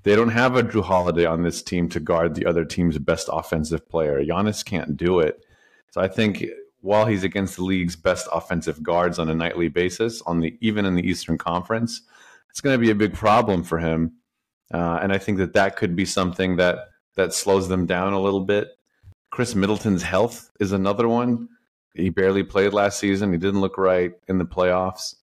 they 0.02 0.14
don't 0.14 0.30
have 0.30 0.56
a 0.56 0.62
Jrue 0.62 0.84
Holiday 0.84 1.24
on 1.24 1.42
this 1.42 1.62
team 1.62 1.88
to 1.90 2.00
guard 2.00 2.34
the 2.34 2.46
other 2.46 2.64
team's 2.64 2.98
best 2.98 3.28
offensive 3.32 3.88
player. 3.88 4.22
Giannis 4.22 4.64
can't 4.64 4.96
do 4.96 5.20
it. 5.20 5.44
So 5.92 6.00
I 6.00 6.08
think 6.08 6.44
while 6.80 7.06
he's 7.06 7.24
against 7.24 7.56
the 7.56 7.64
league's 7.64 7.96
best 7.96 8.28
offensive 8.32 8.82
guards 8.82 9.18
on 9.18 9.28
a 9.28 9.34
nightly 9.34 9.68
basis, 9.68 10.22
on 10.22 10.40
the 10.40 10.56
even 10.60 10.86
in 10.86 10.94
the 10.94 11.06
Eastern 11.06 11.38
Conference, 11.38 12.02
it's 12.48 12.60
going 12.60 12.74
to 12.74 12.84
be 12.84 12.90
a 12.90 12.94
big 12.94 13.14
problem 13.14 13.62
for 13.62 13.78
him. 13.78 14.12
Uh, 14.72 14.98
and 15.02 15.12
I 15.12 15.18
think 15.18 15.38
that 15.38 15.54
that 15.54 15.76
could 15.76 15.96
be 15.96 16.04
something 16.04 16.56
that 16.56 16.78
that 17.16 17.34
slows 17.34 17.68
them 17.68 17.86
down 17.86 18.12
a 18.12 18.20
little 18.20 18.40
bit. 18.40 18.68
Khris 19.30 19.54
Middleton's 19.54 20.02
health 20.02 20.50
is 20.60 20.72
another 20.72 21.08
one. 21.08 21.48
He 21.94 22.08
barely 22.08 22.42
played 22.42 22.72
last 22.72 22.98
season. 22.98 23.32
He 23.32 23.38
didn't 23.38 23.60
look 23.60 23.76
right 23.76 24.12
in 24.28 24.38
the 24.38 24.44
playoffs. 24.44 25.16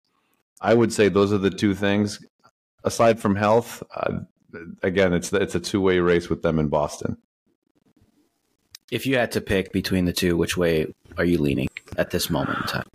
I 0.60 0.74
would 0.74 0.92
say 0.92 1.08
those 1.08 1.32
are 1.32 1.38
the 1.38 1.50
two 1.50 1.74
things. 1.74 2.24
Aside 2.84 3.20
from 3.20 3.36
health, 3.36 3.82
uh, 3.94 4.20
again, 4.82 5.12
it's 5.12 5.32
it's 5.32 5.54
a 5.54 5.60
two 5.60 5.80
way 5.80 5.98
race 5.98 6.28
with 6.28 6.42
them 6.42 6.58
in 6.58 6.68
Boston. 6.68 7.16
If 8.90 9.06
you 9.06 9.16
had 9.16 9.32
to 9.32 9.40
pick 9.40 9.72
between 9.72 10.04
the 10.04 10.12
two, 10.12 10.36
which 10.36 10.56
way 10.56 10.94
are 11.18 11.24
you 11.24 11.38
leaning 11.38 11.68
at 11.96 12.10
this 12.10 12.30
moment 12.30 12.58
in 12.58 12.64
time? 12.64 12.86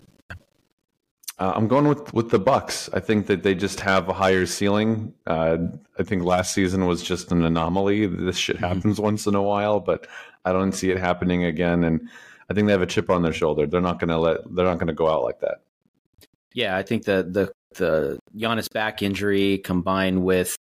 Uh, 1.41 1.53
I'm 1.55 1.67
going 1.67 1.87
with 1.87 2.13
with 2.13 2.29
the 2.29 2.37
Bucks. 2.37 2.87
I 2.93 2.99
think 2.99 3.25
that 3.25 3.41
they 3.41 3.55
just 3.55 3.79
have 3.79 4.07
a 4.09 4.13
higher 4.13 4.45
ceiling. 4.45 5.11
Uh, 5.25 5.57
I 5.97 6.03
think 6.03 6.23
last 6.23 6.53
season 6.53 6.85
was 6.85 7.01
just 7.01 7.31
an 7.31 7.43
anomaly. 7.43 8.05
This 8.05 8.37
shit 8.37 8.57
mm-hmm. 8.57 8.65
happens 8.65 8.95
mm-hmm. 8.95 9.03
once 9.03 9.25
in 9.25 9.33
a 9.33 9.41
while, 9.41 9.79
but 9.79 10.05
I 10.45 10.51
don't 10.51 10.71
see 10.71 10.91
it 10.91 10.99
happening 10.99 11.45
again. 11.45 11.83
And 11.83 12.07
I 12.47 12.53
think 12.53 12.67
they 12.67 12.73
have 12.73 12.83
a 12.83 12.85
chip 12.85 13.09
on 13.09 13.23
their 13.23 13.33
shoulder. 13.33 13.65
They're 13.65 13.81
not 13.81 13.97
going 13.97 14.09
to 14.09 14.19
let. 14.19 14.55
They're 14.55 14.65
not 14.65 14.77
going 14.77 14.87
to 14.87 14.93
go 14.93 15.09
out 15.09 15.23
like 15.23 15.39
that. 15.39 15.61
Yeah, 16.53 16.77
I 16.77 16.83
think 16.83 17.05
the 17.05 17.23
the 17.23 17.51
the 17.75 18.19
Giannis 18.37 18.71
back 18.71 19.01
injury 19.01 19.57
combined 19.57 20.23
with 20.23 20.55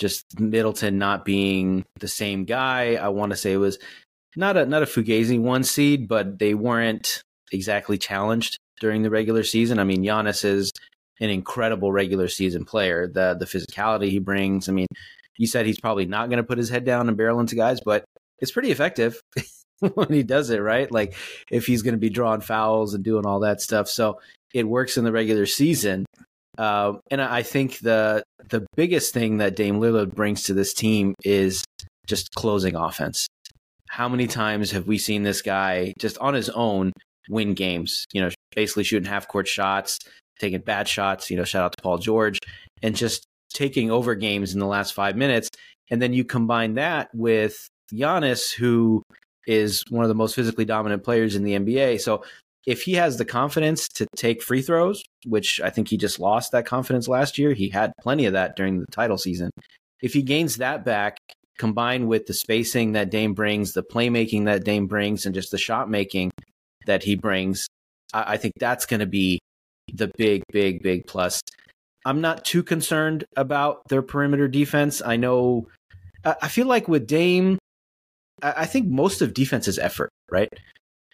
just 0.00 0.40
Middleton 0.40 0.98
not 0.98 1.24
being 1.24 1.84
the 2.00 2.08
same 2.08 2.44
guy. 2.44 2.96
I 2.96 3.08
want 3.08 3.30
to 3.30 3.36
say 3.36 3.52
it 3.52 3.58
was 3.58 3.78
not 4.36 4.56
a 4.56 4.66
not 4.66 4.82
a 4.82 4.86
fugazi 4.86 5.40
one 5.40 5.64
seed, 5.64 6.08
but 6.08 6.38
they 6.38 6.54
weren't 6.54 7.22
exactly 7.52 7.98
challenged 7.98 8.58
during 8.80 9.02
the 9.02 9.10
regular 9.10 9.42
season. 9.42 9.78
I 9.78 9.84
mean, 9.84 10.02
Giannis 10.02 10.44
is 10.44 10.70
an 11.20 11.30
incredible 11.30 11.92
regular 11.92 12.28
season 12.28 12.64
player. 12.64 13.06
The 13.06 13.36
the 13.38 13.46
physicality 13.46 14.10
he 14.10 14.18
brings. 14.18 14.68
I 14.68 14.72
mean, 14.72 14.86
you 15.38 15.46
said 15.46 15.66
he's 15.66 15.80
probably 15.80 16.06
not 16.06 16.28
going 16.28 16.38
to 16.38 16.44
put 16.44 16.58
his 16.58 16.68
head 16.68 16.84
down 16.84 17.08
and 17.08 17.16
barrel 17.16 17.40
into 17.40 17.56
guys, 17.56 17.80
but 17.84 18.04
it's 18.38 18.52
pretty 18.52 18.70
effective 18.70 19.20
when 19.94 20.12
he 20.12 20.22
does 20.22 20.50
it, 20.50 20.58
right? 20.58 20.90
Like 20.90 21.14
if 21.50 21.66
he's 21.66 21.82
going 21.82 21.94
to 21.94 22.00
be 22.00 22.10
drawing 22.10 22.40
fouls 22.40 22.94
and 22.94 23.04
doing 23.04 23.26
all 23.26 23.40
that 23.40 23.60
stuff. 23.60 23.88
So 23.88 24.20
it 24.52 24.68
works 24.68 24.96
in 24.96 25.04
the 25.04 25.12
regular 25.12 25.46
season. 25.46 26.06
Uh, 26.58 26.94
and 27.10 27.20
I 27.20 27.42
think 27.42 27.80
the 27.80 28.22
the 28.48 28.66
biggest 28.76 29.12
thing 29.12 29.38
that 29.38 29.56
Dame 29.56 29.80
Lillard 29.80 30.14
brings 30.14 30.44
to 30.44 30.54
this 30.54 30.72
team 30.72 31.14
is 31.24 31.64
just 32.06 32.34
closing 32.34 32.74
offense. 32.74 33.26
How 33.88 34.08
many 34.08 34.26
times 34.26 34.70
have 34.72 34.86
we 34.86 34.98
seen 34.98 35.22
this 35.22 35.42
guy 35.42 35.94
just 35.98 36.18
on 36.18 36.34
his 36.34 36.48
own 36.50 36.92
win 37.28 37.54
games? 37.54 38.04
You 38.12 38.22
know, 38.22 38.30
basically 38.54 38.84
shooting 38.84 39.08
half 39.08 39.28
court 39.28 39.48
shots, 39.48 39.98
taking 40.38 40.60
bad 40.60 40.88
shots. 40.88 41.30
You 41.30 41.36
know, 41.36 41.44
shout 41.44 41.64
out 41.64 41.72
to 41.76 41.82
Paul 41.82 41.98
George, 41.98 42.38
and 42.82 42.96
just 42.96 43.24
taking 43.52 43.90
over 43.90 44.14
games 44.14 44.52
in 44.54 44.60
the 44.60 44.66
last 44.66 44.92
five 44.94 45.16
minutes. 45.16 45.48
And 45.90 46.02
then 46.02 46.12
you 46.12 46.24
combine 46.24 46.74
that 46.74 47.08
with 47.14 47.68
Giannis, 47.92 48.52
who 48.52 49.02
is 49.46 49.84
one 49.88 50.04
of 50.04 50.08
the 50.08 50.14
most 50.14 50.34
physically 50.34 50.64
dominant 50.64 51.04
players 51.04 51.36
in 51.36 51.44
the 51.44 51.56
NBA. 51.56 52.00
So 52.00 52.24
if 52.66 52.82
he 52.82 52.94
has 52.94 53.16
the 53.16 53.24
confidence 53.24 53.88
to 53.90 54.06
take 54.16 54.42
free 54.42 54.60
throws, 54.60 55.02
which 55.24 55.60
I 55.60 55.70
think 55.70 55.88
he 55.88 55.96
just 55.96 56.18
lost 56.18 56.52
that 56.52 56.66
confidence 56.66 57.06
last 57.06 57.38
year, 57.38 57.52
he 57.52 57.68
had 57.68 57.92
plenty 58.00 58.26
of 58.26 58.32
that 58.32 58.56
during 58.56 58.80
the 58.80 58.86
title 58.90 59.18
season. 59.18 59.50
If 60.02 60.12
he 60.12 60.22
gains 60.22 60.56
that 60.56 60.84
back, 60.84 61.18
combined 61.58 62.08
with 62.08 62.26
the 62.26 62.34
spacing 62.34 62.92
that 62.92 63.10
Dame 63.10 63.34
brings, 63.34 63.72
the 63.72 63.82
playmaking 63.82 64.44
that 64.46 64.64
Dame 64.64 64.86
brings, 64.86 65.26
and 65.26 65.34
just 65.34 65.50
the 65.50 65.58
shot 65.58 65.90
making 65.90 66.30
that 66.86 67.02
he 67.02 67.16
brings, 67.16 67.66
I, 68.12 68.34
I 68.34 68.36
think 68.36 68.54
that's 68.58 68.86
going 68.86 69.00
to 69.00 69.06
be 69.06 69.40
the 69.92 70.10
big, 70.16 70.42
big, 70.52 70.82
big 70.82 71.06
plus. 71.06 71.40
I'm 72.04 72.20
not 72.20 72.44
too 72.44 72.62
concerned 72.62 73.24
about 73.36 73.88
their 73.88 74.02
perimeter 74.02 74.48
defense. 74.48 75.02
I 75.04 75.16
know, 75.16 75.66
I 76.24 76.48
feel 76.48 76.66
like 76.66 76.86
with 76.86 77.06
Dame, 77.06 77.58
I 78.42 78.66
think 78.66 78.86
most 78.86 79.22
of 79.22 79.34
defense 79.34 79.66
is 79.66 79.78
effort, 79.78 80.10
right? 80.30 80.52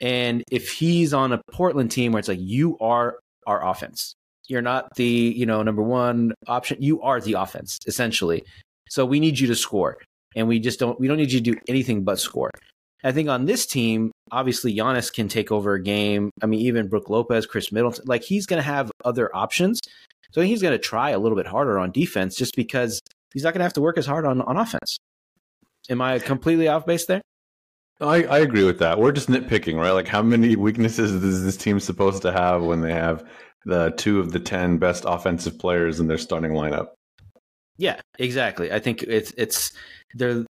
And 0.00 0.42
if 0.50 0.72
he's 0.72 1.14
on 1.14 1.32
a 1.32 1.40
Portland 1.52 1.92
team 1.92 2.12
where 2.12 2.18
it's 2.18 2.28
like 2.28 2.40
you 2.40 2.76
are 2.78 3.18
our 3.46 3.64
offense, 3.66 4.14
you're 4.48 4.62
not 4.62 4.94
the 4.96 5.04
you 5.04 5.46
know 5.46 5.62
number 5.62 5.82
one 5.82 6.34
option. 6.48 6.78
You 6.80 7.00
are 7.02 7.20
the 7.20 7.34
offense 7.34 7.78
essentially. 7.86 8.44
So 8.90 9.06
we 9.06 9.20
need 9.20 9.38
you 9.38 9.46
to 9.46 9.54
score, 9.54 9.98
and 10.36 10.48
we 10.48 10.58
just 10.58 10.78
don't. 10.78 10.98
We 10.98 11.08
don't 11.08 11.16
need 11.16 11.32
you 11.32 11.40
to 11.40 11.52
do 11.52 11.60
anything 11.68 12.04
but 12.04 12.18
score. 12.18 12.50
I 13.04 13.12
think 13.12 13.28
on 13.28 13.46
this 13.46 13.66
team, 13.66 14.12
obviously 14.30 14.74
Giannis 14.74 15.12
can 15.12 15.26
take 15.26 15.50
over 15.50 15.74
a 15.74 15.82
game. 15.82 16.30
I 16.40 16.46
mean, 16.46 16.60
even 16.60 16.88
Brook 16.88 17.10
Lopez, 17.10 17.46
Khris 17.46 17.72
Middleton, 17.72 18.04
like 18.06 18.22
he's 18.22 18.46
going 18.46 18.62
to 18.62 18.66
have 18.66 18.92
other 19.04 19.34
options. 19.34 19.80
So 20.30 20.40
he's 20.40 20.62
going 20.62 20.72
to 20.72 20.78
try 20.78 21.10
a 21.10 21.18
little 21.18 21.36
bit 21.36 21.46
harder 21.46 21.78
on 21.78 21.90
defense, 21.90 22.36
just 22.36 22.54
because 22.54 23.00
he's 23.34 23.42
not 23.42 23.52
going 23.52 23.60
to 23.60 23.64
have 23.64 23.74
to 23.74 23.80
work 23.80 23.98
as 23.98 24.06
hard 24.06 24.24
on 24.24 24.40
on 24.42 24.56
offense. 24.56 24.98
Am 25.90 26.00
I 26.00 26.18
completely 26.20 26.68
off 26.68 26.86
base 26.86 27.06
there? 27.06 27.22
I, 28.00 28.24
I 28.24 28.38
agree 28.38 28.64
with 28.64 28.78
that. 28.80 28.98
We're 28.98 29.12
just 29.12 29.28
nitpicking, 29.28 29.76
right? 29.76 29.92
Like, 29.92 30.08
how 30.08 30.22
many 30.22 30.56
weaknesses 30.56 31.12
is 31.12 31.44
this 31.44 31.56
team 31.56 31.78
supposed 31.78 32.22
to 32.22 32.32
have 32.32 32.62
when 32.62 32.80
they 32.80 32.92
have 32.92 33.24
the 33.64 33.90
two 33.90 34.18
of 34.18 34.32
the 34.32 34.40
10 34.40 34.78
best 34.78 35.04
offensive 35.06 35.58
players 35.58 36.00
in 36.00 36.08
their 36.08 36.18
starting 36.18 36.52
lineup? 36.52 36.88
Yeah, 37.78 38.00
exactly. 38.18 38.72
I 38.72 38.80
think 38.80 39.02
it's, 39.04 39.32
it's, 39.36 39.72
they're, 40.14 40.44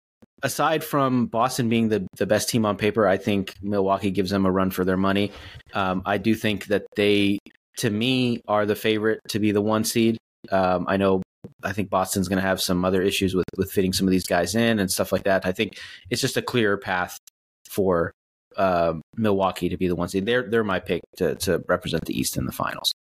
aside 0.42 0.82
from 0.82 1.26
Boston 1.26 1.68
being 1.68 1.88
the, 1.88 2.06
the 2.16 2.26
best 2.26 2.48
team 2.48 2.64
on 2.64 2.76
paper, 2.76 3.06
I 3.06 3.16
think 3.16 3.54
Milwaukee 3.62 4.10
gives 4.10 4.30
them 4.30 4.46
a 4.46 4.50
run 4.50 4.70
for 4.70 4.84
their 4.84 4.96
money. 4.96 5.32
Um, 5.74 6.02
I 6.06 6.18
do 6.18 6.34
think 6.34 6.66
that 6.66 6.86
they, 6.96 7.38
to 7.78 7.90
me, 7.90 8.42
are 8.48 8.66
the 8.66 8.76
favorite 8.76 9.20
to 9.28 9.38
be 9.38 9.52
the 9.52 9.62
one 9.62 9.84
seed. 9.84 10.18
Um, 10.50 10.86
I 10.88 10.96
know 10.96 11.22
I 11.62 11.72
think 11.72 11.90
Boston's 11.90 12.28
going 12.28 12.40
to 12.40 12.46
have 12.46 12.60
some 12.60 12.84
other 12.84 13.02
issues 13.02 13.34
with 13.34 13.46
with 13.56 13.70
fitting 13.70 13.92
some 13.92 14.06
of 14.06 14.12
these 14.12 14.26
guys 14.26 14.54
in 14.54 14.78
and 14.78 14.90
stuff 14.90 15.12
like 15.12 15.24
that. 15.24 15.46
I 15.46 15.52
think 15.52 15.78
it's 16.10 16.20
just 16.20 16.36
a 16.36 16.42
clearer 16.42 16.76
path 16.76 17.18
for 17.68 18.12
uh, 18.56 18.94
Milwaukee 19.16 19.68
to 19.68 19.76
be 19.76 19.88
the 19.88 19.94
ones. 19.94 20.12
They're 20.12 20.48
they're 20.48 20.64
my 20.64 20.80
pick 20.80 21.02
to 21.16 21.34
to 21.36 21.62
represent 21.68 22.04
the 22.04 22.18
East 22.18 22.36
in 22.36 22.46
the 22.46 22.52
finals. 22.52 22.92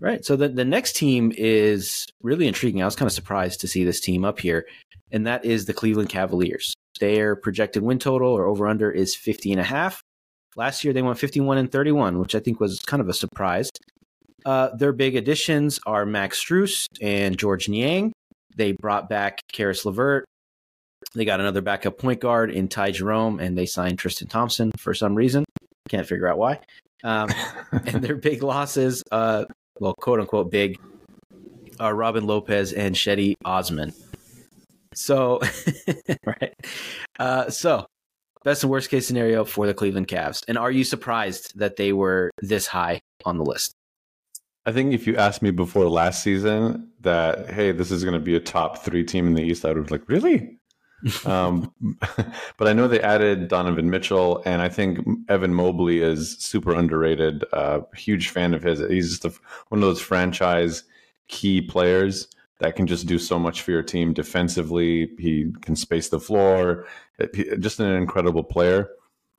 Right. 0.00 0.24
So 0.24 0.36
the 0.36 0.48
the 0.48 0.64
next 0.64 0.94
team 0.96 1.32
is 1.36 2.06
really 2.22 2.46
intriguing. 2.46 2.82
I 2.82 2.84
was 2.84 2.96
kind 2.96 3.08
of 3.08 3.12
surprised 3.12 3.60
to 3.60 3.68
see 3.68 3.84
this 3.84 4.00
team 4.00 4.24
up 4.24 4.38
here, 4.38 4.66
and 5.10 5.26
that 5.26 5.44
is 5.44 5.66
the 5.66 5.74
Cleveland 5.74 6.08
Cavaliers. 6.08 6.72
Their 7.00 7.34
projected 7.34 7.82
win 7.82 7.98
total 7.98 8.28
or 8.28 8.46
over 8.46 8.68
under 8.68 8.90
is 8.90 9.14
50 9.14 9.52
and 9.52 9.60
a 9.60 9.64
half. 9.64 10.02
Last 10.56 10.84
year 10.84 10.92
they 10.92 11.02
went 11.02 11.18
51 11.18 11.58
and 11.58 11.70
31, 11.70 12.18
which 12.18 12.34
I 12.34 12.40
think 12.40 12.60
was 12.60 12.78
kind 12.80 13.00
of 13.00 13.08
a 13.08 13.14
surprise. 13.14 13.70
Uh, 14.44 14.74
their 14.76 14.92
big 14.92 15.16
additions 15.16 15.80
are 15.86 16.06
Max 16.06 16.42
Strus 16.42 16.86
and 17.00 17.36
Georges 17.36 17.68
Niang. 17.68 18.12
They 18.56 18.72
brought 18.72 19.08
back 19.08 19.40
Caris 19.52 19.84
LeVert, 19.84 20.24
they 21.14 21.24
got 21.24 21.40
another 21.40 21.62
backup 21.62 21.98
point 21.98 22.20
guard 22.20 22.50
in 22.50 22.68
Ty 22.68 22.92
Jerome, 22.92 23.40
and 23.40 23.56
they 23.56 23.66
signed 23.66 23.98
Tristan 23.98 24.28
Thompson 24.28 24.72
for 24.78 24.94
some 24.94 25.14
reason. 25.14 25.44
Can't 25.88 26.06
figure 26.06 26.28
out 26.28 26.38
why. 26.38 26.60
Um, 27.02 27.30
and 27.72 28.02
their 28.02 28.16
big 28.16 28.42
losses, 28.42 29.02
uh, 29.10 29.44
well, 29.80 29.94
quote 29.94 30.20
unquote 30.20 30.50
big, 30.50 30.78
are 31.80 31.94
Robin 31.94 32.26
Lopez 32.26 32.72
and 32.72 32.94
Cedi 32.94 33.34
Osman. 33.44 33.92
So, 34.94 35.40
right. 36.26 36.54
Uh, 37.18 37.50
so, 37.50 37.86
best 38.44 38.62
and 38.62 38.70
worst 38.70 38.90
case 38.90 39.06
scenario 39.06 39.44
for 39.44 39.66
the 39.66 39.74
Cleveland 39.74 40.08
Cavs. 40.08 40.42
And 40.48 40.58
are 40.58 40.70
you 40.70 40.84
surprised 40.84 41.58
that 41.58 41.76
they 41.76 41.92
were 41.92 42.30
this 42.40 42.66
high 42.66 43.00
on 43.24 43.38
the 43.38 43.44
list? 43.44 43.74
I 44.66 44.72
think 44.72 44.92
if 44.92 45.06
you 45.06 45.16
asked 45.16 45.40
me 45.40 45.50
before 45.50 45.88
last 45.88 46.22
season 46.22 46.90
that, 47.00 47.50
hey, 47.50 47.72
this 47.72 47.90
is 47.90 48.04
going 48.04 48.14
to 48.14 48.20
be 48.20 48.36
a 48.36 48.40
top 48.40 48.78
three 48.78 49.04
team 49.04 49.26
in 49.26 49.34
the 49.34 49.42
East, 49.42 49.64
I 49.64 49.68
would 49.68 49.78
have 49.78 49.90
like, 49.90 50.08
really? 50.08 50.57
Um, 51.24 51.72
but 52.56 52.68
I 52.68 52.72
know 52.72 52.88
they 52.88 53.00
added 53.00 53.48
Donovan 53.48 53.90
Mitchell, 53.90 54.42
and 54.44 54.62
I 54.62 54.68
think 54.68 54.98
Evan 55.28 55.54
Mobley 55.54 56.00
is 56.00 56.36
super 56.38 56.74
underrated. 56.74 57.44
Uh, 57.52 57.80
huge 57.94 58.30
fan 58.30 58.54
of 58.54 58.62
his. 58.62 58.80
He's 58.80 59.18
just 59.18 59.24
a, 59.24 59.40
one 59.68 59.82
of 59.82 59.88
those 59.88 60.00
franchise 60.00 60.84
key 61.28 61.60
players 61.60 62.28
that 62.60 62.74
can 62.74 62.86
just 62.86 63.06
do 63.06 63.18
so 63.18 63.38
much 63.38 63.62
for 63.62 63.70
your 63.70 63.82
team 63.82 64.12
defensively. 64.12 65.10
He 65.18 65.52
can 65.62 65.76
space 65.76 66.08
the 66.08 66.20
floor. 66.20 66.86
Just 67.60 67.78
an 67.80 67.92
incredible 67.92 68.42
player. 68.42 68.88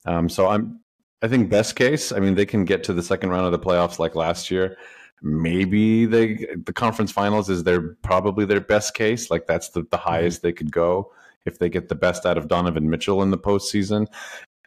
Um, 0.06 0.30
so 0.30 0.48
I'm, 0.48 0.80
I 1.22 1.28
think 1.28 1.50
best 1.50 1.76
case, 1.76 2.14
I 2.14 2.20
mean, 2.20 2.36
they 2.36 2.46
can 2.46 2.64
get 2.64 2.84
to 2.86 2.94
the 2.94 3.04
second 3.04 3.30
round 3.32 3.46
of 3.46 3.52
the 3.52 3.60
playoffs 3.60 4.00
like 4.00 4.16
last 4.16 4.50
year. 4.50 4.78
maybe 5.22 6.06
they 6.06 6.48
the 6.66 6.72
conference 6.72 7.12
finals 7.12 7.50
is 7.50 7.66
their 7.66 7.82
probably 7.96 8.46
their 8.46 8.62
best 8.62 8.94
case. 8.94 9.30
Like 9.30 9.46
that's 9.48 9.70
the, 9.70 9.86
the 9.92 9.98
highest 9.98 10.40
mm-hmm. 10.40 10.48
they 10.48 10.54
could 10.54 10.72
go 10.72 11.12
if 11.46 11.60
they 11.60 11.70
get 11.70 11.90
the 11.90 11.96
best 11.96 12.26
out 12.26 12.38
of 12.38 12.48
Donovan 12.48 12.90
Mitchell 12.90 13.22
in 13.24 13.32
the 13.32 13.38
postseason. 13.38 14.08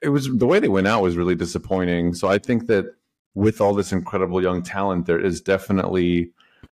It 0.03 0.09
was 0.09 0.29
the 0.29 0.47
way 0.47 0.59
they 0.59 0.69
went 0.69 0.89
out 0.89 1.03
was 1.03 1.17
really 1.17 1.35
disappointing. 1.35 2.15
So 2.15 2.29
I 2.29 2.39
think 2.39 2.67
that 2.67 2.87
with 3.35 3.61
all 3.61 3.75
this 3.75 3.93
incredible 3.93 4.43
young 4.43 4.63
talent, 4.63 5.07
there 5.07 5.21
is 5.21 5.41
definitely 5.41 6.33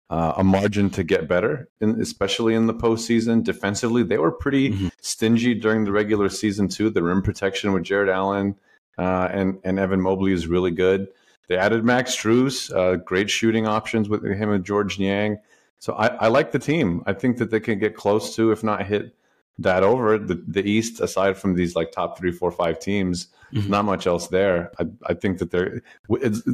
uh, 0.09 0.33
a 0.37 0.43
margin 0.43 0.89
to 0.91 1.03
get 1.03 1.27
better, 1.27 1.69
in, 1.81 2.01
especially 2.01 2.53
in 2.53 2.67
the 2.67 2.73
postseason. 2.73 3.43
Defensively, 3.43 4.03
they 4.03 4.17
were 4.17 4.31
pretty 4.31 4.71
mm-hmm. 4.71 4.87
stingy 5.01 5.55
during 5.55 5.85
the 5.85 5.91
regular 5.91 6.29
season 6.29 6.67
too. 6.67 6.89
The 6.89 7.01
rim 7.01 7.21
protection 7.21 7.73
with 7.73 7.83
Jarrett 7.83 8.09
Allen 8.09 8.55
uh, 8.97 9.29
and 9.31 9.59
and 9.63 9.79
Evan 9.79 10.01
Mobley 10.01 10.33
is 10.33 10.47
really 10.47 10.71
good. 10.71 11.07
They 11.47 11.57
added 11.57 11.83
Max 11.83 12.15
Strus, 12.15 12.73
uh, 12.75 12.97
great 12.97 13.29
shooting 13.29 13.67
options 13.67 14.07
with 14.07 14.23
him 14.23 14.51
and 14.51 14.63
Georges 14.63 14.99
Niang. 14.99 15.39
So 15.79 15.93
I, 15.93 16.07
I, 16.07 16.27
like 16.29 16.53
the 16.53 16.59
team. 16.59 17.03
I 17.05 17.11
think 17.11 17.37
that 17.39 17.51
they 17.51 17.59
can 17.59 17.77
get 17.79 17.93
close 17.93 18.33
to, 18.37 18.51
if 18.51 18.63
not 18.63 18.85
hit 18.85 19.13
that 19.57 19.83
over 19.83 20.17
the, 20.17 20.43
the 20.47 20.67
East. 20.67 20.99
Aside 20.99 21.37
from 21.37 21.55
these 21.55 21.75
like 21.75 21.91
top 21.91 22.17
three, 22.17 22.31
four, 22.31 22.51
five 22.51 22.79
teams, 22.79 23.27
mm-hmm. 23.53 23.69
not 23.69 23.85
much 23.85 24.07
else 24.07 24.27
there. 24.27 24.71
I, 24.79 24.85
I 25.07 25.13
think 25.13 25.39
that 25.39 25.51
they're 25.51 25.81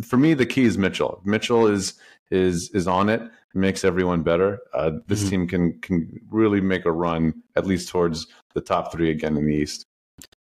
for 0.04 0.18
me 0.18 0.34
the 0.34 0.46
key 0.46 0.64
is 0.64 0.78
Mitchell. 0.78 1.22
Mitchell 1.24 1.68
is 1.68 1.94
is 2.32 2.70
is 2.72 2.88
on 2.88 3.10
it. 3.10 3.22
Makes 3.56 3.84
everyone 3.84 4.22
better. 4.22 4.60
Uh, 4.74 4.92
this 5.08 5.22
mm-hmm. 5.22 5.30
team 5.30 5.48
can 5.48 5.80
can 5.80 6.22
really 6.30 6.62
make 6.62 6.86
a 6.86 6.92
run 6.92 7.42
at 7.56 7.66
least 7.66 7.90
towards 7.90 8.28
the 8.54 8.62
top 8.62 8.92
three 8.92 9.10
again 9.10 9.38
in 9.38 9.46
the 9.46 9.56
East. 9.56 9.86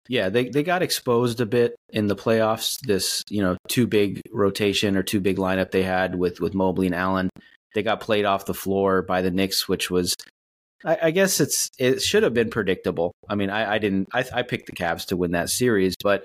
Yeah, 0.08 0.30
they, 0.30 0.48
they 0.48 0.62
got 0.62 0.82
exposed 0.82 1.38
a 1.42 1.46
bit 1.46 1.76
in 1.90 2.06
the 2.06 2.16
playoffs. 2.16 2.80
This, 2.80 3.22
you 3.28 3.42
know, 3.42 3.58
too 3.68 3.86
big 3.86 4.22
rotation 4.32 4.96
or 4.96 5.02
too 5.02 5.20
big 5.20 5.36
lineup 5.36 5.70
they 5.70 5.82
had 5.82 6.14
with, 6.14 6.40
with 6.40 6.54
Mobley 6.54 6.86
and 6.86 6.94
Allen. 6.94 7.28
They 7.74 7.82
got 7.82 8.00
played 8.00 8.24
off 8.24 8.46
the 8.46 8.54
floor 8.54 9.02
by 9.02 9.20
the 9.20 9.30
Knicks, 9.30 9.68
which 9.68 9.90
was, 9.90 10.14
I, 10.84 10.98
I 11.02 11.10
guess 11.10 11.40
it's 11.40 11.70
it 11.78 12.02
should 12.02 12.22
have 12.22 12.34
been 12.34 12.50
predictable. 12.50 13.12
I 13.28 13.34
mean, 13.34 13.50
I, 13.50 13.74
I 13.74 13.78
didn't, 13.78 14.08
I, 14.12 14.24
I 14.32 14.42
picked 14.42 14.66
the 14.66 14.72
Cavs 14.72 15.06
to 15.06 15.16
win 15.16 15.32
that 15.32 15.50
series, 15.50 15.94
but 16.02 16.24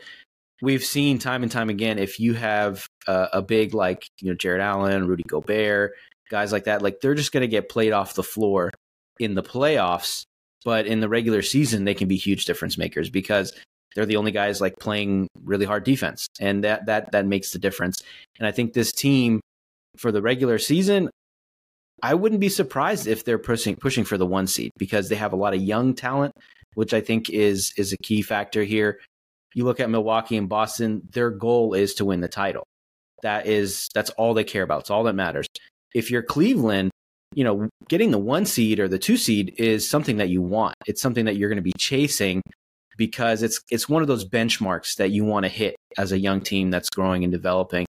we've 0.61 0.83
seen 0.83 1.19
time 1.19 1.43
and 1.43 1.51
time 1.51 1.69
again 1.69 1.99
if 1.99 2.19
you 2.19 2.33
have 2.33 2.87
a, 3.07 3.29
a 3.33 3.41
big 3.41 3.73
like 3.73 4.07
you 4.21 4.29
know 4.29 4.35
Jarrett 4.35 4.61
Allen, 4.61 5.07
Rudy 5.07 5.23
Gobert, 5.27 5.93
guys 6.29 6.51
like 6.51 6.65
that, 6.65 6.81
like 6.81 7.01
they're 7.01 7.15
just 7.15 7.31
going 7.31 7.41
to 7.41 7.47
get 7.47 7.69
played 7.69 7.93
off 7.93 8.15
the 8.15 8.23
floor 8.23 8.71
in 9.19 9.35
the 9.35 9.43
playoffs. 9.43 10.23
But 10.65 10.87
in 10.87 11.01
the 11.01 11.09
regular 11.09 11.41
season, 11.41 11.83
they 11.83 11.93
can 11.93 12.07
be 12.07 12.15
huge 12.15 12.45
difference 12.45 12.77
makers 12.77 13.09
because 13.09 13.53
they're 13.95 14.05
the 14.05 14.15
only 14.15 14.31
guys 14.31 14.61
like 14.61 14.79
playing 14.79 15.27
really 15.43 15.65
hard 15.65 15.83
defense, 15.83 16.27
and 16.39 16.63
that 16.63 16.85
that 16.85 17.11
that 17.11 17.25
makes 17.25 17.51
the 17.51 17.59
difference. 17.59 18.01
And 18.39 18.47
I 18.47 18.51
think 18.51 18.73
this 18.73 18.91
team 18.91 19.41
for 19.97 20.11
the 20.11 20.21
regular 20.21 20.57
season, 20.59 21.09
I 22.03 22.13
wouldn't 22.13 22.41
be 22.41 22.49
surprised 22.49 23.07
if 23.07 23.23
they're 23.23 23.39
pushing 23.39 23.77
pushing 23.77 24.03
for 24.03 24.17
the 24.17 24.25
one 24.25 24.45
seed 24.45 24.71
because 24.77 25.07
they 25.07 25.15
have 25.15 25.31
a 25.31 25.37
lot 25.37 25.53
of 25.53 25.61
young 25.61 25.95
talent, 25.95 26.35
which 26.75 26.93
I 26.93 26.99
think 26.99 27.29
is 27.29 27.73
is 27.77 27.93
a 27.93 27.97
key 27.97 28.21
factor 28.21 28.63
here. 28.63 28.99
You 29.55 29.63
look 29.63 29.79
at 29.79 29.89
Milwaukee 29.89 30.35
and 30.35 30.49
Boston; 30.49 31.01
their 31.11 31.29
goal 31.29 31.73
is 31.73 31.93
to 31.95 32.05
win 32.05 32.19
the 32.19 32.27
title. 32.27 32.67
That 33.21 33.47
is 33.47 33.87
that's 33.95 34.09
all 34.11 34.33
they 34.33 34.43
care 34.43 34.63
about. 34.63 34.81
It's 34.81 34.89
all 34.89 35.03
that 35.03 35.15
matters. 35.15 35.47
If 35.95 36.11
you're 36.11 36.23
Cleveland, 36.23 36.91
you 37.33 37.45
know, 37.45 37.69
getting 37.87 38.11
the 38.11 38.19
one 38.19 38.45
seed 38.45 38.81
or 38.81 38.89
the 38.89 38.99
two 38.99 39.15
seed 39.15 39.55
is 39.57 39.89
something 39.89 40.17
that 40.17 40.27
you 40.27 40.41
want. 40.41 40.75
It's 40.85 41.01
something 41.01 41.23
that 41.25 41.37
you're 41.37 41.49
going 41.49 41.55
to 41.55 41.61
be 41.61 41.73
chasing 41.77 42.41
because 42.97 43.43
it's 43.43 43.61
it's 43.71 43.87
one 43.87 44.01
of 44.01 44.09
those 44.09 44.27
benchmarks 44.27 44.97
that 44.97 45.11
you 45.11 45.23
want 45.23 45.45
to 45.45 45.49
hit 45.49 45.77
as 45.97 46.11
a 46.11 46.19
young 46.19 46.41
team 46.41 46.69
that's 46.69 46.89
growing 46.89 47.23
and 47.23 47.31
developing. 47.31 47.85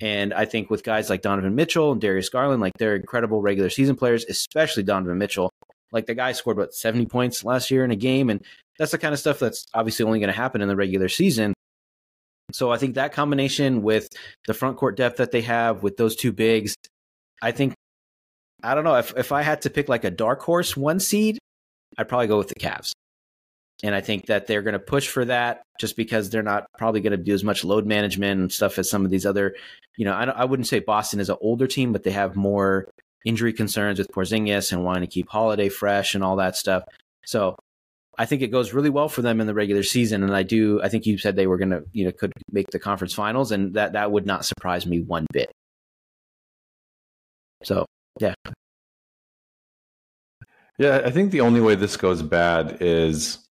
And 0.00 0.32
I 0.32 0.44
think 0.44 0.70
with 0.70 0.84
guys 0.84 1.10
like 1.10 1.22
Donovan 1.22 1.54
Mitchell 1.54 1.92
and 1.92 2.00
Darius 2.00 2.28
Garland, 2.28 2.60
like 2.60 2.74
they're 2.78 2.96
incredible 2.96 3.40
regular 3.40 3.70
season 3.70 3.96
players, 3.96 4.24
especially 4.26 4.82
Donovan 4.84 5.18
Mitchell. 5.18 5.50
Like 5.90 6.06
the 6.06 6.14
guy 6.14 6.32
scored 6.32 6.58
what 6.58 6.74
70 6.74 7.06
points 7.06 7.44
last 7.44 7.70
year 7.70 7.84
in 7.84 7.90
a 7.90 7.96
game 7.96 8.30
and 8.30 8.44
that's 8.78 8.92
the 8.92 8.98
kind 8.98 9.12
of 9.12 9.18
stuff 9.18 9.38
that's 9.38 9.66
obviously 9.74 10.04
only 10.04 10.20
going 10.20 10.32
to 10.32 10.36
happen 10.36 10.60
in 10.60 10.68
the 10.68 10.76
regular 10.76 11.08
season. 11.08 11.52
So 12.52 12.70
I 12.70 12.78
think 12.78 12.94
that 12.94 13.12
combination 13.12 13.82
with 13.82 14.08
the 14.46 14.54
front 14.54 14.76
court 14.76 14.96
depth 14.96 15.18
that 15.18 15.32
they 15.32 15.42
have 15.42 15.82
with 15.82 15.96
those 15.96 16.16
two 16.16 16.32
bigs, 16.32 16.74
I 17.42 17.50
think 17.50 17.74
I 18.62 18.74
don't 18.74 18.84
know 18.84 18.96
if 18.96 19.16
if 19.16 19.32
I 19.32 19.42
had 19.42 19.62
to 19.62 19.70
pick 19.70 19.88
like 19.88 20.04
a 20.04 20.10
dark 20.10 20.40
horse 20.40 20.76
one 20.76 21.00
seed, 21.00 21.38
I'd 21.98 22.08
probably 22.08 22.26
go 22.26 22.38
with 22.38 22.48
the 22.48 22.54
Cavs. 22.54 22.92
And 23.82 23.94
I 23.94 24.00
think 24.00 24.26
that 24.26 24.46
they're 24.46 24.62
going 24.62 24.72
to 24.72 24.80
push 24.80 25.06
for 25.06 25.24
that 25.26 25.62
just 25.78 25.96
because 25.96 26.30
they're 26.30 26.42
not 26.42 26.66
probably 26.78 27.00
going 27.00 27.12
to 27.12 27.16
do 27.16 27.32
as 27.32 27.44
much 27.44 27.64
load 27.64 27.86
management 27.86 28.40
and 28.40 28.52
stuff 28.52 28.78
as 28.78 28.90
some 28.90 29.04
of 29.04 29.10
these 29.10 29.24
other, 29.24 29.54
you 29.96 30.04
know, 30.04 30.12
I, 30.12 30.24
I 30.24 30.44
wouldn't 30.44 30.66
say 30.66 30.80
Boston 30.80 31.20
is 31.20 31.30
an 31.30 31.36
older 31.40 31.68
team, 31.68 31.92
but 31.92 32.02
they 32.02 32.10
have 32.10 32.34
more 32.34 32.90
injury 33.24 33.52
concerns 33.52 33.98
with 33.98 34.08
Porzingis 34.08 34.72
and 34.72 34.84
wanting 34.84 35.02
to 35.02 35.06
keep 35.06 35.28
Holiday 35.28 35.68
fresh 35.68 36.14
and 36.14 36.24
all 36.24 36.36
that 36.36 36.56
stuff. 36.56 36.82
So 37.24 37.56
I 38.18 38.26
think 38.26 38.42
it 38.42 38.48
goes 38.48 38.72
really 38.72 38.90
well 38.90 39.08
for 39.08 39.22
them 39.22 39.40
in 39.40 39.46
the 39.46 39.54
regular 39.54 39.84
season. 39.84 40.24
And 40.24 40.34
I 40.34 40.42
do, 40.42 40.82
I 40.82 40.88
think 40.88 41.06
you 41.06 41.16
said 41.16 41.36
they 41.36 41.46
were 41.46 41.58
going 41.58 41.70
to, 41.70 41.84
you 41.92 42.04
know, 42.04 42.10
could 42.10 42.32
make 42.50 42.70
the 42.70 42.80
conference 42.80 43.14
finals, 43.14 43.52
and 43.52 43.74
that 43.74 43.92
that 43.92 44.10
would 44.10 44.26
not 44.26 44.44
surprise 44.44 44.86
me 44.86 45.02
one 45.02 45.26
bit. 45.32 45.52
So, 47.62 47.86
yeah. 48.18 48.34
Yeah, 50.78 51.02
I 51.04 51.10
think 51.10 51.30
the 51.30 51.42
only 51.42 51.60
way 51.60 51.76
this 51.76 51.96
goes 51.96 52.22
bad 52.22 52.78
is 52.80 53.47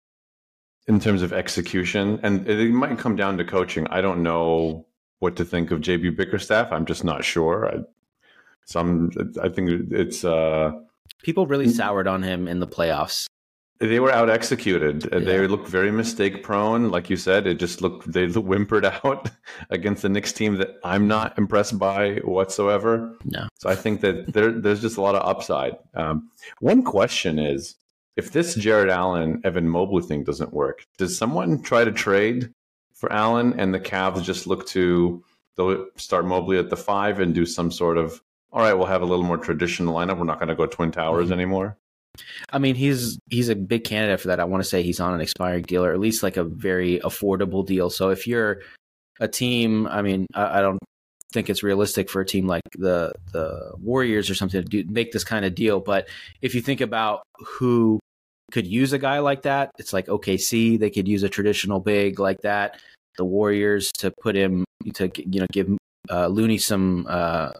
in 0.87 0.99
terms 0.99 1.21
of 1.21 1.33
execution, 1.33 2.19
and 2.23 2.47
it 2.47 2.71
might 2.71 2.97
come 2.97 3.15
down 3.15 3.37
to 3.37 3.43
coaching. 3.43 3.87
I 3.87 4.01
don't 4.01 4.23
know 4.23 4.85
what 5.19 5.35
to 5.35 5.45
think 5.45 5.71
of 5.71 5.81
JB 5.81 6.15
Bickerstaff. 6.15 6.71
I'm 6.71 6.85
just 6.85 7.03
not 7.03 7.25
sure. 7.25 7.67
I, 7.67 7.79
some, 8.65 9.11
I 9.41 9.49
think 9.49 9.91
it's 9.91 10.23
uh, 10.23 10.71
people 11.23 11.47
really 11.47 11.69
soured 11.69 12.07
on 12.07 12.23
him 12.23 12.47
in 12.47 12.59
the 12.59 12.67
playoffs. 12.67 13.27
They 13.79 13.99
were 13.99 14.11
out 14.11 14.29
executed. 14.29 15.07
Yeah. 15.11 15.19
They 15.19 15.47
looked 15.47 15.67
very 15.67 15.91
mistake 15.91 16.41
prone, 16.41 16.89
like 16.89 17.11
you 17.11 17.17
said. 17.17 17.45
It 17.45 17.59
just 17.59 17.81
looked 17.81 18.11
they 18.11 18.27
whimpered 18.27 18.85
out 19.03 19.29
against 19.69 20.01
the 20.01 20.09
Knicks 20.09 20.33
team 20.33 20.55
that 20.55 20.79
I'm 20.83 21.07
not 21.07 21.37
impressed 21.37 21.77
by 21.77 22.15
whatsoever. 22.23 23.15
No. 23.25 23.47
So 23.59 23.69
I 23.69 23.75
think 23.75 24.01
that 24.01 24.33
there, 24.33 24.51
there's 24.51 24.81
just 24.81 24.97
a 24.97 25.01
lot 25.01 25.15
of 25.15 25.27
upside. 25.27 25.77
Um, 25.93 26.31
one 26.59 26.81
question 26.83 27.37
is 27.37 27.75
if 28.17 28.31
this 28.31 28.55
Jarrett 28.55 28.89
Allen 28.89 29.41
Evan 29.43 29.69
Mobley 29.69 30.03
thing 30.03 30.23
doesn't 30.23 30.53
work, 30.53 30.83
does 30.97 31.17
someone 31.17 31.61
try 31.61 31.85
to 31.85 31.91
trade 31.91 32.51
for 32.93 33.11
Allen 33.13 33.57
and 33.59 33.73
the 33.73 33.79
Cavs 33.79 34.23
just 34.23 34.47
look 34.47 34.67
to 34.67 35.23
they'll 35.55 35.85
start 35.95 36.25
Mobley 36.25 36.57
at 36.57 36.69
the 36.69 36.77
five 36.77 37.19
and 37.19 37.33
do 37.33 37.45
some 37.45 37.71
sort 37.71 37.97
of 37.97 38.21
all 38.51 38.61
right, 38.61 38.73
we'll 38.73 38.87
have 38.87 39.01
a 39.01 39.05
little 39.05 39.25
more 39.25 39.37
traditional 39.37 39.93
lineup. 39.93 40.17
We're 40.17 40.23
not 40.23 40.39
going 40.39 40.49
to 40.49 40.55
go 40.55 40.65
twin 40.65 40.91
towers 40.91 41.25
mm-hmm. 41.25 41.33
anymore. 41.33 41.77
I 42.49 42.57
mean, 42.57 42.75
he's 42.75 43.19
he's 43.29 43.49
a 43.49 43.55
big 43.55 43.83
candidate 43.83 44.19
for 44.19 44.29
that. 44.29 44.39
I 44.39 44.45
want 44.45 44.63
to 44.63 44.69
say 44.69 44.81
he's 44.81 44.99
on 44.99 45.13
an 45.13 45.21
expiring 45.21 45.63
deal, 45.63 45.85
or 45.85 45.93
at 45.93 45.99
least 45.99 46.23
like 46.23 46.37
a 46.37 46.43
very 46.43 46.99
affordable 46.99 47.65
deal. 47.65 47.89
So 47.89 48.09
if 48.09 48.25
you're 48.25 48.61
a 49.19 49.27
team, 49.27 49.85
I 49.87 50.01
mean, 50.01 50.25
I, 50.33 50.59
I 50.59 50.61
don't 50.61 50.79
think 51.33 51.49
it's 51.49 51.61
realistic 51.61 52.09
for 52.09 52.21
a 52.21 52.25
team 52.25 52.47
like 52.47 52.63
the 52.77 53.13
the 53.33 53.73
Warriors 53.77 54.29
or 54.29 54.35
something 54.35 54.63
to 54.63 54.67
do, 54.67 54.91
make 54.91 55.11
this 55.11 55.23
kind 55.23 55.45
of 55.45 55.53
deal. 55.53 55.79
But 55.79 56.07
if 56.41 56.55
you 56.55 56.61
think 56.61 56.81
about 56.81 57.21
who 57.35 57.99
could 58.51 58.67
use 58.67 58.93
a 58.93 58.99
guy 58.99 59.19
like 59.19 59.43
that. 59.43 59.71
It's 59.77 59.93
like 59.93 60.07
OKC, 60.07 60.79
they 60.79 60.89
could 60.89 61.07
use 61.07 61.23
a 61.23 61.29
traditional 61.29 61.79
big 61.79 62.19
like 62.19 62.41
that. 62.41 62.79
The 63.17 63.25
Warriors 63.25 63.91
to 63.99 64.11
put 64.21 64.35
him 64.35 64.63
to 64.93 65.11
you 65.15 65.41
know 65.41 65.47
give 65.51 65.75
uh, 66.09 66.27
Looney 66.27 66.57
some 66.57 67.05
uh, 67.09 67.51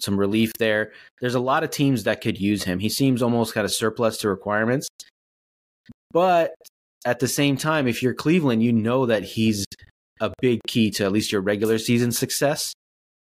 some 0.00 0.18
relief 0.18 0.52
there. 0.58 0.92
There's 1.20 1.34
a 1.34 1.40
lot 1.40 1.64
of 1.64 1.70
teams 1.70 2.04
that 2.04 2.20
could 2.20 2.40
use 2.40 2.64
him. 2.64 2.78
He 2.78 2.88
seems 2.88 3.22
almost 3.22 3.54
kind 3.54 3.64
of 3.64 3.72
surplus 3.72 4.18
to 4.18 4.28
requirements, 4.28 4.88
but 6.12 6.54
at 7.04 7.20
the 7.20 7.28
same 7.28 7.56
time, 7.56 7.86
if 7.86 8.02
you're 8.02 8.14
Cleveland, 8.14 8.62
you 8.62 8.72
know 8.72 9.06
that 9.06 9.22
he's 9.22 9.64
a 10.20 10.32
big 10.40 10.60
key 10.66 10.90
to 10.90 11.04
at 11.04 11.12
least 11.12 11.30
your 11.30 11.40
regular 11.40 11.78
season 11.78 12.10
success. 12.10 12.72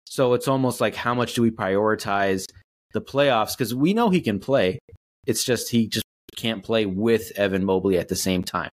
So 0.05 0.33
it's 0.33 0.47
almost 0.47 0.81
like 0.81 0.95
how 0.95 1.13
much 1.13 1.35
do 1.35 1.41
we 1.41 1.51
prioritize 1.51 2.45
the 2.93 3.01
playoffs 3.01 3.57
because 3.57 3.73
we 3.73 3.93
know 3.93 4.09
he 4.09 4.19
can 4.19 4.39
play. 4.39 4.79
It's 5.25 5.43
just 5.43 5.69
he 5.69 5.87
just 5.87 6.05
can't 6.35 6.63
play 6.63 6.85
with 6.85 7.31
Evan 7.35 7.65
Mobley 7.65 7.97
at 7.97 8.07
the 8.07 8.15
same 8.15 8.43
time. 8.43 8.69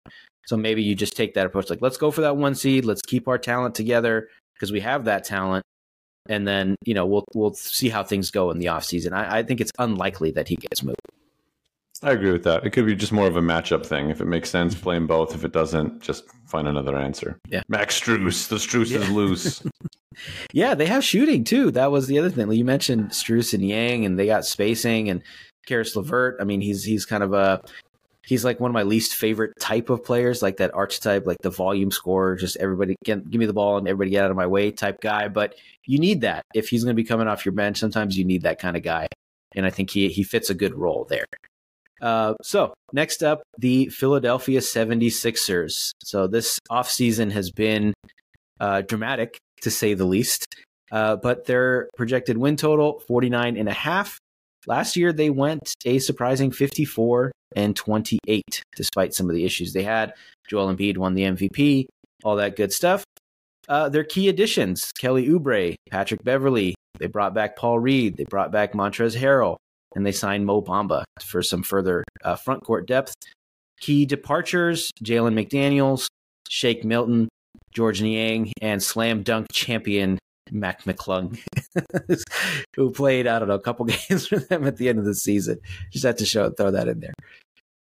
So 0.47 0.57
maybe 0.57 0.83
you 0.83 0.95
just 0.95 1.17
take 1.17 1.35
that 1.35 1.47
approach 1.47 1.69
like, 1.69 1.83
let's 1.83 1.99
go 1.99 2.11
for 2.11 2.23
that 2.23 2.37
one 2.37 2.55
seed. 2.55 2.85
Let's 2.85 3.03
keep 3.03 3.29
our 3.29 3.39
talent 3.39 3.75
together 3.75 4.29
because 4.55 4.73
we 4.73 4.81
have 4.81 5.05
that 5.05 5.25
talent. 5.25 5.65
And 6.29 6.47
then, 6.47 6.77
you 6.85 6.95
know, 6.95 7.07
we'll 7.07 7.25
we'll 7.35 7.55
see 7.55 7.89
how 7.89 8.05
things 8.05 8.31
go 8.31 8.51
in 8.51 8.59
the 8.59 8.67
offseason. 8.67 9.13
I, 9.13 9.39
I 9.39 9.43
think 9.43 9.61
it's 9.61 9.73
unlikely 9.79 10.33
that 10.33 10.49
he 10.49 10.57
gets 10.57 10.83
moved. 10.83 11.01
I 12.03 12.13
agree 12.13 12.31
with 12.31 12.45
that. 12.45 12.65
It 12.65 12.71
could 12.71 12.87
be 12.87 12.95
just 12.95 13.13
more 13.13 13.27
of 13.27 13.37
a 13.37 13.41
matchup 13.41 13.85
thing. 13.85 14.11
If 14.11 14.21
it 14.21 14.27
makes 14.27 14.51
sense, 14.51 14.75
play 14.75 14.95
them 14.95 15.07
both. 15.07 15.35
If 15.35 15.45
it 15.45 15.53
doesn't, 15.53 16.01
just 16.01 16.25
find 16.47 16.69
another 16.69 16.97
answer. 16.97 17.39
Yeah. 17.49 17.63
Max 17.69 18.01
Strus. 18.01 18.49
The 18.49 18.57
Strus 18.57 18.91
yeah. 18.91 18.99
is 18.99 19.11
loose. 19.11 19.63
yeah, 20.53 20.75
they 20.75 20.87
have 20.87 21.05
shooting 21.05 21.45
too. 21.45 21.71
That 21.71 21.91
was 21.91 22.07
the 22.07 22.19
other 22.19 22.31
thing. 22.31 22.51
You 22.53 22.65
mentioned 22.65 23.11
Strus 23.11 23.55
and 23.55 23.67
Yang, 23.67 24.07
and 24.07 24.19
they 24.19 24.27
got 24.27 24.45
spacing, 24.45 25.11
and 25.11 25.23
Caris 25.69 25.95
LeVert. 25.95 26.39
I 26.41 26.45
mean, 26.45 26.61
he's 26.61 26.83
he's 26.83 27.05
kind 27.05 27.23
of 27.23 27.35
a 27.35 27.61
he's 28.27 28.45
like 28.45 28.61
one 28.61 28.71
of 28.71 28.75
my 28.75 28.83
least 28.83 29.15
favorite 29.15 29.53
type 29.59 29.91
of 29.91 30.05
players, 30.05 30.43
like 30.43 30.59
that 30.59 30.75
archetype, 30.75 31.27
like 31.27 31.39
the 31.43 31.51
volume 31.51 31.91
scorer, 31.91 32.37
just 32.37 32.57
everybody 32.59 32.95
get, 33.05 33.29
give 33.31 33.39
me 33.39 33.47
the 33.47 33.53
ball 33.53 33.79
and 33.79 33.89
everybody 33.89 34.11
get 34.11 34.25
out 34.25 34.31
of 34.31 34.37
my 34.37 34.47
way 34.47 34.71
type 34.71 35.01
guy. 35.01 35.29
But 35.29 35.55
you 35.85 35.99
need 35.99 36.23
that 36.23 36.43
if 36.55 36.69
he's 36.69 36.85
going 36.85 36.95
to 36.95 37.03
be 37.03 37.07
coming 37.07 37.29
off 37.29 37.45
your 37.45 37.53
bench. 37.53 37.79
Sometimes 37.79 38.19
you 38.19 38.25
need 38.25 38.43
that 38.43 38.59
kind 38.59 38.77
of 38.77 38.83
guy, 38.83 39.09
and 39.55 39.65
I 39.67 39.71
think 39.71 39.91
he 39.91 40.09
he 40.09 40.23
fits 40.23 40.51
a 40.51 40.55
good 40.55 40.75
role 40.75 41.07
there. 41.09 41.27
Uh, 42.01 42.35
so 42.43 42.75
next 42.93 43.23
up, 43.23 43.43
the 43.59 43.89
Philadelphia 43.89 44.61
76ers. 44.61 45.93
So 46.05 46.27
this 46.29 46.61
offseason 46.71 47.33
has 47.33 47.51
been 47.51 47.93
uh, 48.61 48.83
dramatic 48.83 49.39
to 49.63 49.71
say 49.71 49.95
the 49.95 50.05
least. 50.05 50.47
Uh, 50.91 51.17
but 51.17 51.45
their 51.45 51.89
projected 51.97 52.39
win 52.39 52.57
total 52.57 53.01
49 53.09 53.57
and 53.57 53.69
a 53.69 53.73
half. 53.73 54.19
Last 54.67 54.97
year 54.97 55.13
they 55.13 55.31
went 55.31 55.75
a 55.85 55.99
surprising 55.99 56.51
54 56.51 57.33
and 57.57 57.75
28 57.77 58.63
despite 58.77 59.15
some 59.15 59.29
of 59.29 59.35
the 59.35 59.45
issues 59.45 59.73
they 59.73 59.83
had. 59.83 60.15
Joel 60.49 60.75
Embiid 60.75 60.99
won 60.99 61.15
the 61.15 61.23
MVP, 61.23 61.87
all 62.25 62.37
that 62.37 62.57
good 62.57 62.73
stuff. 62.73 63.05
Uh, 63.69 63.89
their 63.89 64.05
key 64.05 64.29
additions, 64.29 64.91
Kelly 64.99 65.29
Oubre, 65.29 65.75
Patrick 65.91 66.25
Beverley, 66.25 66.75
they 66.99 67.07
brought 67.07 67.35
back 67.35 67.57
Paul 67.57 67.79
Reed, 67.79 68.17
they 68.17 68.25
brought 68.25 68.51
back 68.51 68.73
Montrezl 68.73 69.21
Harrell, 69.21 69.57
and 69.95 70.07
they 70.07 70.13
signed 70.13 70.47
Mo 70.47 70.63
Bamba 70.63 71.05
for 71.23 71.43
some 71.43 71.63
further 71.63 72.05
uh, 72.25 72.37
front 72.37 72.65
court 72.65 72.87
depth. 72.87 73.15
Key 73.81 74.07
departures 74.07 74.91
Jalen 75.05 75.35
McDaniels, 75.35 76.07
Shake 76.49 76.85
Milton, 76.85 77.29
Georges 77.73 78.03
Niang, 78.03 78.53
and 78.63 78.83
slam 78.83 79.23
dunk 79.23 79.47
champion 79.53 80.19
Mac 80.53 80.85
McClung, 80.85 81.39
who 82.77 82.91
played, 82.91 83.27
I 83.27 83.39
don't 83.39 83.49
know, 83.49 83.55
a 83.55 83.61
couple 83.61 83.85
games 84.09 84.27
for 84.27 84.39
them 84.39 84.67
at 84.67 84.77
the 84.77 84.89
end 84.89 84.99
of 84.99 85.05
the 85.05 85.15
season. 85.15 85.59
Just 85.93 86.05
had 86.05 86.19
to 86.19 86.27
show 86.27 86.51
throw 86.51 86.71
that 86.71 86.89
in 86.89 87.01
there. 87.01 87.15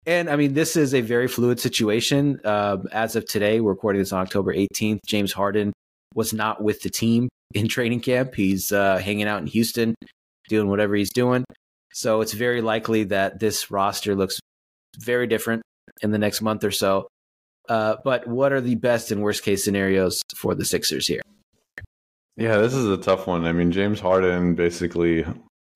And 0.04 0.28
I 0.28 0.36
mean, 0.36 0.54
this 0.54 0.76
is 0.76 0.94
a 0.94 1.00
very 1.00 1.28
fluid 1.28 1.60
situation. 1.60 2.40
Uh, 2.44 2.78
as 2.90 3.14
of 3.14 3.26
today, 3.26 3.60
we're 3.60 3.72
recording 3.72 4.00
this 4.00 4.12
on 4.12 4.20
October 4.20 4.52
18th. 4.52 4.98
James 5.06 5.32
Harden 5.32 5.72
was 6.14 6.32
not 6.32 6.62
with 6.62 6.82
the 6.82 6.90
team 6.90 7.28
in 7.54 7.68
training 7.68 8.00
camp. 8.00 8.34
He's 8.34 8.72
uh, 8.72 8.98
hanging 8.98 9.28
out 9.28 9.40
in 9.40 9.46
Houston, 9.46 9.94
doing 10.48 10.68
whatever 10.68 10.94
he's 10.94 11.12
doing. 11.12 11.44
So 11.92 12.20
it's 12.20 12.32
very 12.32 12.62
likely 12.62 13.04
that 13.04 13.38
this 13.38 13.70
roster 13.70 14.14
looks 14.14 14.40
very 14.98 15.26
different 15.26 15.62
in 16.02 16.10
the 16.10 16.18
next 16.18 16.42
month 16.42 16.64
or 16.64 16.70
so. 16.70 17.06
Uh, 17.68 17.96
but 18.02 18.26
what 18.26 18.52
are 18.52 18.60
the 18.60 18.74
best 18.74 19.12
and 19.12 19.22
worst 19.22 19.44
case 19.44 19.64
scenarios 19.64 20.22
for 20.36 20.54
the 20.54 20.64
Sixers 20.64 21.06
here? 21.06 21.20
Yeah, 22.36 22.58
this 22.58 22.74
is 22.74 22.86
a 22.88 22.96
tough 22.96 23.26
one. 23.26 23.44
I 23.44 23.52
mean, 23.52 23.72
James 23.72 24.00
Harden 24.00 24.54
basically, 24.54 25.24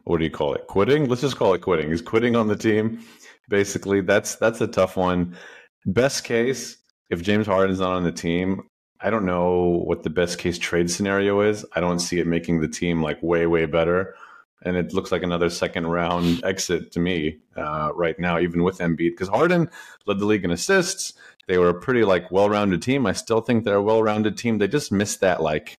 what 0.05 0.19
do 0.19 0.25
you 0.25 0.31
call 0.31 0.55
it? 0.55 0.67
Quitting? 0.67 1.09
Let's 1.09 1.21
just 1.21 1.37
call 1.37 1.55
it 1.55 1.61
quitting. 1.61 1.91
He's 1.91 2.03
quitting 2.03 2.35
on 2.35 2.49
the 2.49 2.57
team. 2.57 3.01
Basically, 3.49 4.01
that's 4.01 4.37
that's 4.37 4.61
a 4.61 4.67
tough 4.67 4.97
one. 4.97 5.37
Best 5.85 6.25
case, 6.25 6.79
if 7.11 7.23
James 7.23 7.47
Harden's 7.47 7.81
not 7.81 7.93
on 7.93 8.05
the 8.05 8.13
team, 8.13 8.63
I 9.01 9.11
don't 9.11 9.27
know 9.27 9.83
what 9.85 10.03
the 10.03 10.11
best 10.11 10.39
case 10.39 10.59
trade 10.59 10.91
scenario 10.91 11.41
is. 11.43 11.65
I 11.75 11.81
don't 11.81 12.01
see 12.01 12.19
it 12.19 12.27
making 12.27 12.61
the 12.61 12.69
team 12.69 13.03
like 13.03 13.23
way 13.23 13.47
way 13.47 13.67
better 13.67 14.15
and 14.63 14.77
it 14.77 14.93
looks 14.93 15.13
like 15.13 15.23
another 15.23 15.51
second 15.51 15.87
round 15.87 16.45
exit 16.45 16.91
to 16.93 17.01
me 17.01 17.39
uh, 17.57 17.91
right 17.95 18.19
now, 18.19 18.39
even 18.39 18.65
with 18.65 18.79
Embiid, 18.79 19.13
because 19.13 19.29
Harden 19.29 19.71
led 20.07 20.19
the 20.19 20.25
league 20.25 20.45
in 20.45 20.51
assists. 20.51 21.15
They 21.47 21.59
were 21.59 21.69
a 21.69 21.81
pretty 21.81 22.05
like 22.05 22.31
well 22.31 22.51
rounded 22.51 22.83
team. 22.83 23.07
I 23.07 23.13
still 23.13 23.41
think 23.41 23.65
they're 23.65 23.77
a 23.77 23.83
well 23.83 24.03
rounded 24.03 24.37
team. 24.37 24.59
They 24.59 24.69
just 24.69 24.91
missed 24.91 25.21
that 25.21 25.43
like 25.43 25.77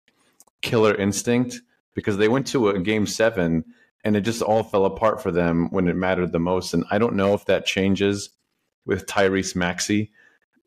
killer 0.61 0.95
instinct 0.95 1.61
because 1.93 2.17
they 2.17 2.27
went 2.27 2.47
to 2.47 2.69
a 2.69 2.79
game 2.79 3.07
seven 3.07 3.63
and 4.03 4.15
it 4.15 4.21
just 4.21 4.41
all 4.41 4.63
fell 4.63 4.85
apart 4.85 5.21
for 5.21 5.31
them 5.31 5.67
when 5.71 5.87
it 5.87 5.95
mattered 5.95 6.31
the 6.31 6.39
most. 6.39 6.73
And 6.73 6.85
I 6.91 6.97
don't 6.97 7.15
know 7.15 7.33
if 7.33 7.45
that 7.45 7.65
changes 7.65 8.29
with 8.85 9.05
Tyrese 9.05 9.55
Maxey, 9.55 10.11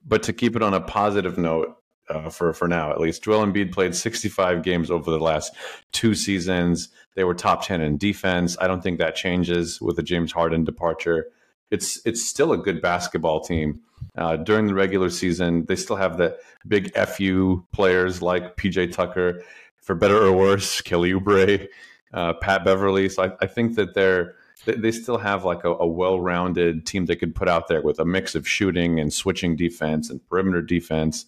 but 0.04 0.22
to 0.24 0.32
keep 0.32 0.56
it 0.56 0.62
on 0.62 0.74
a 0.74 0.80
positive 0.80 1.38
note, 1.38 1.80
uh, 2.10 2.28
for 2.28 2.52
for 2.52 2.68
now 2.68 2.90
at 2.90 3.00
least. 3.00 3.22
Joel 3.22 3.46
Embiid 3.46 3.72
played 3.72 3.94
65 3.94 4.62
games 4.62 4.90
over 4.90 5.10
the 5.10 5.18
last 5.18 5.54
two 5.92 6.14
seasons. 6.14 6.88
They 7.14 7.24
were 7.24 7.34
top 7.34 7.64
10 7.64 7.80
in 7.80 7.96
defense. 7.96 8.56
I 8.60 8.66
don't 8.66 8.82
think 8.82 8.98
that 8.98 9.14
changes 9.14 9.80
with 9.80 9.96
the 9.96 10.02
James 10.02 10.32
Harden 10.32 10.64
departure. 10.64 11.26
It's 11.70 12.04
it's 12.04 12.22
still 12.22 12.52
a 12.52 12.58
good 12.58 12.82
basketball 12.82 13.40
team. 13.40 13.80
Uh, 14.16 14.36
during 14.36 14.66
the 14.66 14.74
regular 14.74 15.08
season, 15.08 15.64
they 15.66 15.76
still 15.76 15.96
have 15.96 16.18
the 16.18 16.36
big 16.66 16.92
FU 16.94 17.64
players 17.72 18.20
like 18.20 18.56
PJ 18.56 18.92
Tucker, 18.92 19.42
for 19.80 19.94
better 19.94 20.16
or 20.16 20.32
worse, 20.32 20.80
Kelly 20.80 21.12
Oubre, 21.12 21.68
uh, 22.12 22.34
Pat 22.34 22.64
Beverley. 22.64 23.08
So 23.08 23.24
I, 23.24 23.32
I 23.40 23.46
think 23.46 23.76
that 23.76 23.94
they're 23.94 24.34
they 24.66 24.92
still 24.92 25.16
have 25.16 25.44
like 25.46 25.64
a, 25.64 25.70
a, 25.70 25.86
well-rounded 25.86 26.84
team 26.84 27.06
they 27.06 27.16
could 27.16 27.34
put 27.34 27.48
out 27.48 27.68
there 27.68 27.80
with 27.80 27.98
a 27.98 28.04
mix 28.04 28.34
of 28.34 28.46
shooting 28.46 29.00
and 29.00 29.10
switching 29.10 29.56
defense 29.56 30.10
and 30.10 30.20
perimeter 30.28 30.60
defense 30.60 31.24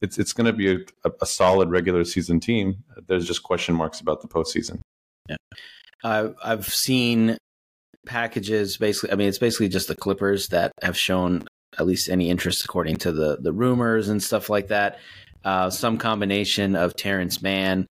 it's 0.00 0.18
it's 0.18 0.32
going 0.32 0.46
to 0.46 0.52
be 0.52 0.72
a, 0.72 1.10
a, 1.20 1.26
solid 1.26 1.70
regular 1.70 2.04
season 2.04 2.40
team. 2.40 2.84
There's 3.06 3.26
just 3.26 3.42
question 3.42 3.74
marks 3.74 4.00
about 4.00 4.20
the 4.20 4.28
postseason. 4.28 4.80
Yeah, 5.28 5.36
uh, 6.04 6.28
I've 6.44 6.66
seen 6.66 7.38
packages. 8.06 8.76
Basically, 8.76 9.12
I 9.12 9.16
mean, 9.16 9.28
it's 9.28 9.38
basically 9.38 9.68
just 9.68 9.88
the 9.88 9.96
Clippers 9.96 10.48
that 10.48 10.72
have 10.82 10.96
shown 10.96 11.46
at 11.78 11.86
least 11.86 12.08
any 12.08 12.30
interest, 12.30 12.64
according 12.64 12.96
to 12.96 13.12
the 13.12 13.38
the 13.40 13.52
rumors 13.52 14.08
and 14.08 14.22
stuff 14.22 14.50
like 14.50 14.68
that. 14.68 14.98
Uh, 15.46 15.70
some 15.70 15.96
combination 15.96 16.74
of 16.74 16.96
Terance 16.96 17.40
Mann 17.40 17.86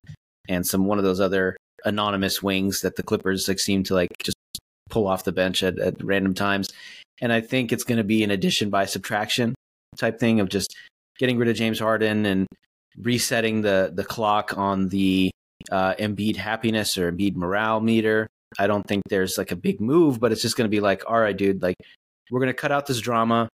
and 0.46 0.66
some 0.66 0.84
one 0.84 0.98
of 0.98 1.04
those 1.04 1.20
other 1.20 1.56
anonymous 1.86 2.42
wings 2.42 2.82
that 2.82 2.96
the 2.96 3.02
Clippers 3.02 3.48
like 3.48 3.58
seem 3.58 3.82
to 3.84 3.94
like 3.94 4.10
just 4.22 4.36
pull 4.90 5.08
off 5.08 5.24
the 5.24 5.32
bench 5.32 5.62
at, 5.62 5.78
at 5.78 6.04
random 6.04 6.34
times. 6.34 6.68
And 7.22 7.32
I 7.32 7.40
think 7.40 7.72
it's 7.72 7.82
going 7.82 7.96
to 7.96 8.04
be 8.04 8.22
an 8.22 8.30
addition 8.30 8.68
by 8.68 8.84
subtraction 8.84 9.54
type 9.96 10.20
thing 10.20 10.38
of 10.38 10.50
just 10.50 10.76
getting 11.18 11.38
rid 11.38 11.48
of 11.48 11.56
James 11.56 11.78
Harden 11.78 12.26
and 12.26 12.46
resetting 12.98 13.62
the 13.62 13.90
the 13.94 14.04
clock 14.04 14.58
on 14.58 14.90
the 14.90 15.30
uh, 15.72 15.94
Embiid 15.94 16.36
happiness 16.36 16.98
or 16.98 17.10
Embiid 17.10 17.36
morale 17.36 17.80
meter. 17.80 18.26
I 18.58 18.66
don't 18.66 18.86
think 18.86 19.02
there's 19.08 19.38
like 19.38 19.50
a 19.50 19.56
big 19.56 19.80
move, 19.80 20.20
but 20.20 20.30
it's 20.30 20.42
just 20.42 20.58
going 20.58 20.68
to 20.68 20.76
be 20.76 20.80
like, 20.80 21.04
all 21.08 21.18
right, 21.18 21.34
dude, 21.34 21.62
like 21.62 21.76
we're 22.30 22.40
going 22.40 22.52
to 22.52 22.54
cut 22.54 22.70
out 22.70 22.84
this 22.84 23.00
drama. 23.00 23.48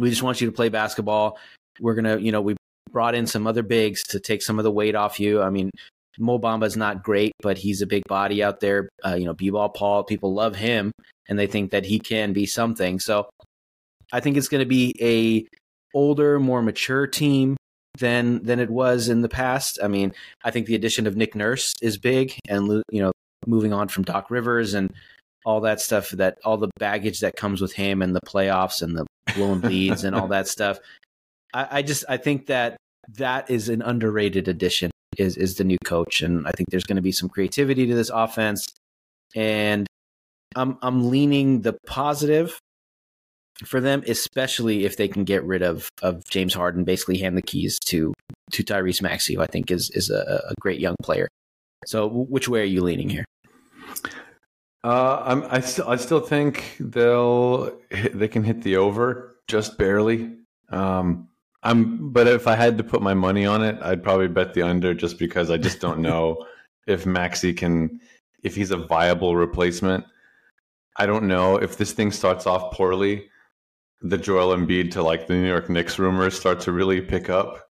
We 0.00 0.10
just 0.10 0.24
want 0.24 0.40
you 0.40 0.48
to 0.48 0.52
play 0.52 0.68
basketball. 0.68 1.38
We're 1.78 1.94
going 1.94 2.18
to, 2.18 2.20
you 2.20 2.32
know, 2.32 2.42
we 2.42 2.56
brought 2.94 3.14
in 3.14 3.26
some 3.26 3.46
other 3.46 3.62
bigs 3.62 4.02
to 4.04 4.20
take 4.20 4.40
some 4.40 4.58
of 4.58 4.64
the 4.64 4.72
weight 4.72 4.94
off 4.94 5.20
you. 5.20 5.42
I 5.42 5.50
mean, 5.50 5.70
Mo 6.18 6.38
Bamba's 6.38 6.76
not 6.76 7.02
great, 7.02 7.32
but 7.42 7.58
he's 7.58 7.82
a 7.82 7.86
big 7.86 8.04
body 8.08 8.42
out 8.42 8.60
there. 8.60 8.88
Uh, 9.04 9.16
you 9.16 9.26
know, 9.26 9.34
B-ball 9.34 9.70
Paul, 9.70 10.04
people 10.04 10.32
love 10.32 10.56
him 10.56 10.92
and 11.28 11.38
they 11.38 11.46
think 11.46 11.72
that 11.72 11.84
he 11.84 11.98
can 11.98 12.32
be 12.32 12.46
something. 12.46 13.00
So 13.00 13.28
I 14.12 14.20
think 14.20 14.36
it's 14.36 14.48
going 14.48 14.60
to 14.60 14.66
be 14.66 14.94
a 15.00 15.46
older, 15.94 16.38
more 16.38 16.62
mature 16.62 17.06
team 17.06 17.56
than 17.98 18.42
than 18.42 18.60
it 18.60 18.70
was 18.70 19.08
in 19.08 19.22
the 19.22 19.28
past. 19.28 19.78
I 19.82 19.88
mean, 19.88 20.12
I 20.44 20.50
think 20.50 20.66
the 20.66 20.74
addition 20.74 21.06
of 21.06 21.16
Nick 21.16 21.34
Nurse 21.34 21.72
is 21.82 21.98
big, 21.98 22.38
and 22.48 22.82
you 22.90 23.02
know, 23.02 23.12
moving 23.46 23.72
on 23.72 23.88
from 23.88 24.04
Doc 24.04 24.30
Rivers 24.30 24.74
and 24.74 24.92
all 25.44 25.60
that 25.62 25.80
stuff, 25.80 26.10
that 26.10 26.38
all 26.44 26.56
the 26.56 26.70
baggage 26.78 27.20
that 27.20 27.36
comes 27.36 27.60
with 27.60 27.72
him 27.72 28.02
and 28.02 28.14
the 28.14 28.20
playoffs 28.26 28.82
and 28.82 28.96
the 28.96 29.06
blown 29.34 29.60
leads 29.60 30.04
and 30.04 30.14
all 30.14 30.28
that 30.28 30.48
stuff. 30.56 30.78
I, 31.52 31.78
I 31.78 31.82
just 31.82 32.04
I 32.08 32.16
think 32.16 32.46
that 32.46 32.76
that 33.08 33.50
is 33.50 33.68
an 33.68 33.82
underrated 33.82 34.48
addition. 34.48 34.90
Is 35.16 35.36
is 35.36 35.56
the 35.56 35.64
new 35.64 35.78
coach, 35.84 36.22
and 36.22 36.46
I 36.46 36.50
think 36.50 36.70
there's 36.70 36.84
going 36.84 36.96
to 36.96 37.02
be 37.02 37.12
some 37.12 37.28
creativity 37.28 37.86
to 37.86 37.94
this 37.94 38.10
offense, 38.10 38.68
and 39.36 39.86
I'm 40.56 40.76
I'm 40.82 41.08
leaning 41.08 41.60
the 41.60 41.76
positive 41.86 42.58
for 43.64 43.80
them, 43.80 44.02
especially 44.08 44.84
if 44.84 44.96
they 44.96 45.06
can 45.06 45.24
get 45.24 45.44
rid 45.44 45.62
of 45.62 45.88
of 46.02 46.24
James 46.28 46.54
Harden, 46.54 46.84
basically 46.84 47.18
hand 47.18 47.36
the 47.36 47.42
keys 47.42 47.78
to 47.86 48.12
to 48.52 48.64
Tyrese 48.64 49.02
Maxey, 49.02 49.34
who 49.34 49.42
I 49.42 49.46
think 49.46 49.70
is 49.70 49.90
is 49.90 50.10
a, 50.10 50.42
a 50.48 50.54
great 50.60 50.80
young 50.80 50.96
player. 51.02 51.28
So, 51.86 52.08
which 52.08 52.48
way 52.48 52.60
are 52.60 52.64
you 52.64 52.82
leaning 52.82 53.08
here? 53.08 53.24
Uh, 54.82 55.22
I'm, 55.24 55.44
I 55.48 55.60
still 55.60 55.88
I 55.88 55.96
still 55.96 56.20
think 56.20 56.76
they'll 56.80 57.78
they 58.12 58.28
can 58.28 58.44
hit 58.44 58.62
the 58.62 58.76
over 58.76 59.36
just 59.48 59.78
barely. 59.78 60.36
Um, 60.70 61.28
I'm 61.64 62.10
but 62.10 62.26
if 62.28 62.46
I 62.46 62.54
had 62.54 62.78
to 62.78 62.84
put 62.84 63.02
my 63.02 63.14
money 63.14 63.46
on 63.46 63.64
it, 63.64 63.78
I'd 63.82 64.02
probably 64.02 64.28
bet 64.28 64.54
the 64.54 64.62
under 64.62 64.94
just 64.94 65.18
because 65.18 65.50
I 65.50 65.56
just 65.56 65.80
don't 65.80 66.00
know 66.00 66.46
if 66.86 67.06
Maxey 67.06 67.52
can 67.52 68.00
if 68.42 68.54
he's 68.54 68.70
a 68.70 68.76
viable 68.76 69.36
replacement. 69.36 70.04
I 70.96 71.06
don't 71.06 71.26
know 71.26 71.56
if 71.56 71.76
this 71.76 71.92
thing 71.92 72.12
starts 72.12 72.46
off 72.46 72.72
poorly 72.72 73.28
the 74.04 74.18
Joel 74.18 74.54
Embiid 74.54 74.92
to 74.92 75.02
like 75.02 75.26
the 75.26 75.34
New 75.34 75.48
York 75.48 75.70
Knicks 75.70 75.98
rumors 75.98 76.38
start 76.38 76.60
to 76.60 76.72
really 76.72 77.00
pick 77.00 77.30
up, 77.30 77.70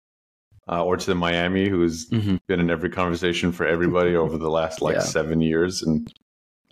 uh, 0.68 0.85
or 0.85 0.96
to 0.98 1.07
the 1.07 1.14
Miami, 1.14 1.68
who's 1.68 2.09
mm-hmm. 2.11 2.37
been 2.46 2.61
in 2.61 2.70
every 2.70 2.90
conversation 2.90 3.51
for 3.51 3.66
everybody 3.66 4.14
over 4.14 4.37
the 4.37 4.51
last 4.51 4.83
like 4.83 4.96
yeah. 4.96 5.03
seven 5.03 5.40
years, 5.40 5.83
and 5.83 6.12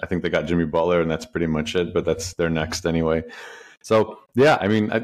I 0.03 0.07
think 0.07 0.23
they 0.23 0.29
got 0.29 0.45
Jimmy 0.45 0.67
Butler, 0.67 1.01
and 1.01 1.11
that's 1.11 1.25
pretty 1.25 1.47
much 1.47 1.75
it. 1.75 1.95
But 1.95 2.05
that's 2.05 2.35
their 2.35 2.51
next 2.51 2.85
anyway. 2.85 3.25
So 3.83 4.19
yeah, 4.35 4.59
I 4.61 4.69
mean, 4.69 4.93
I, 4.93 5.01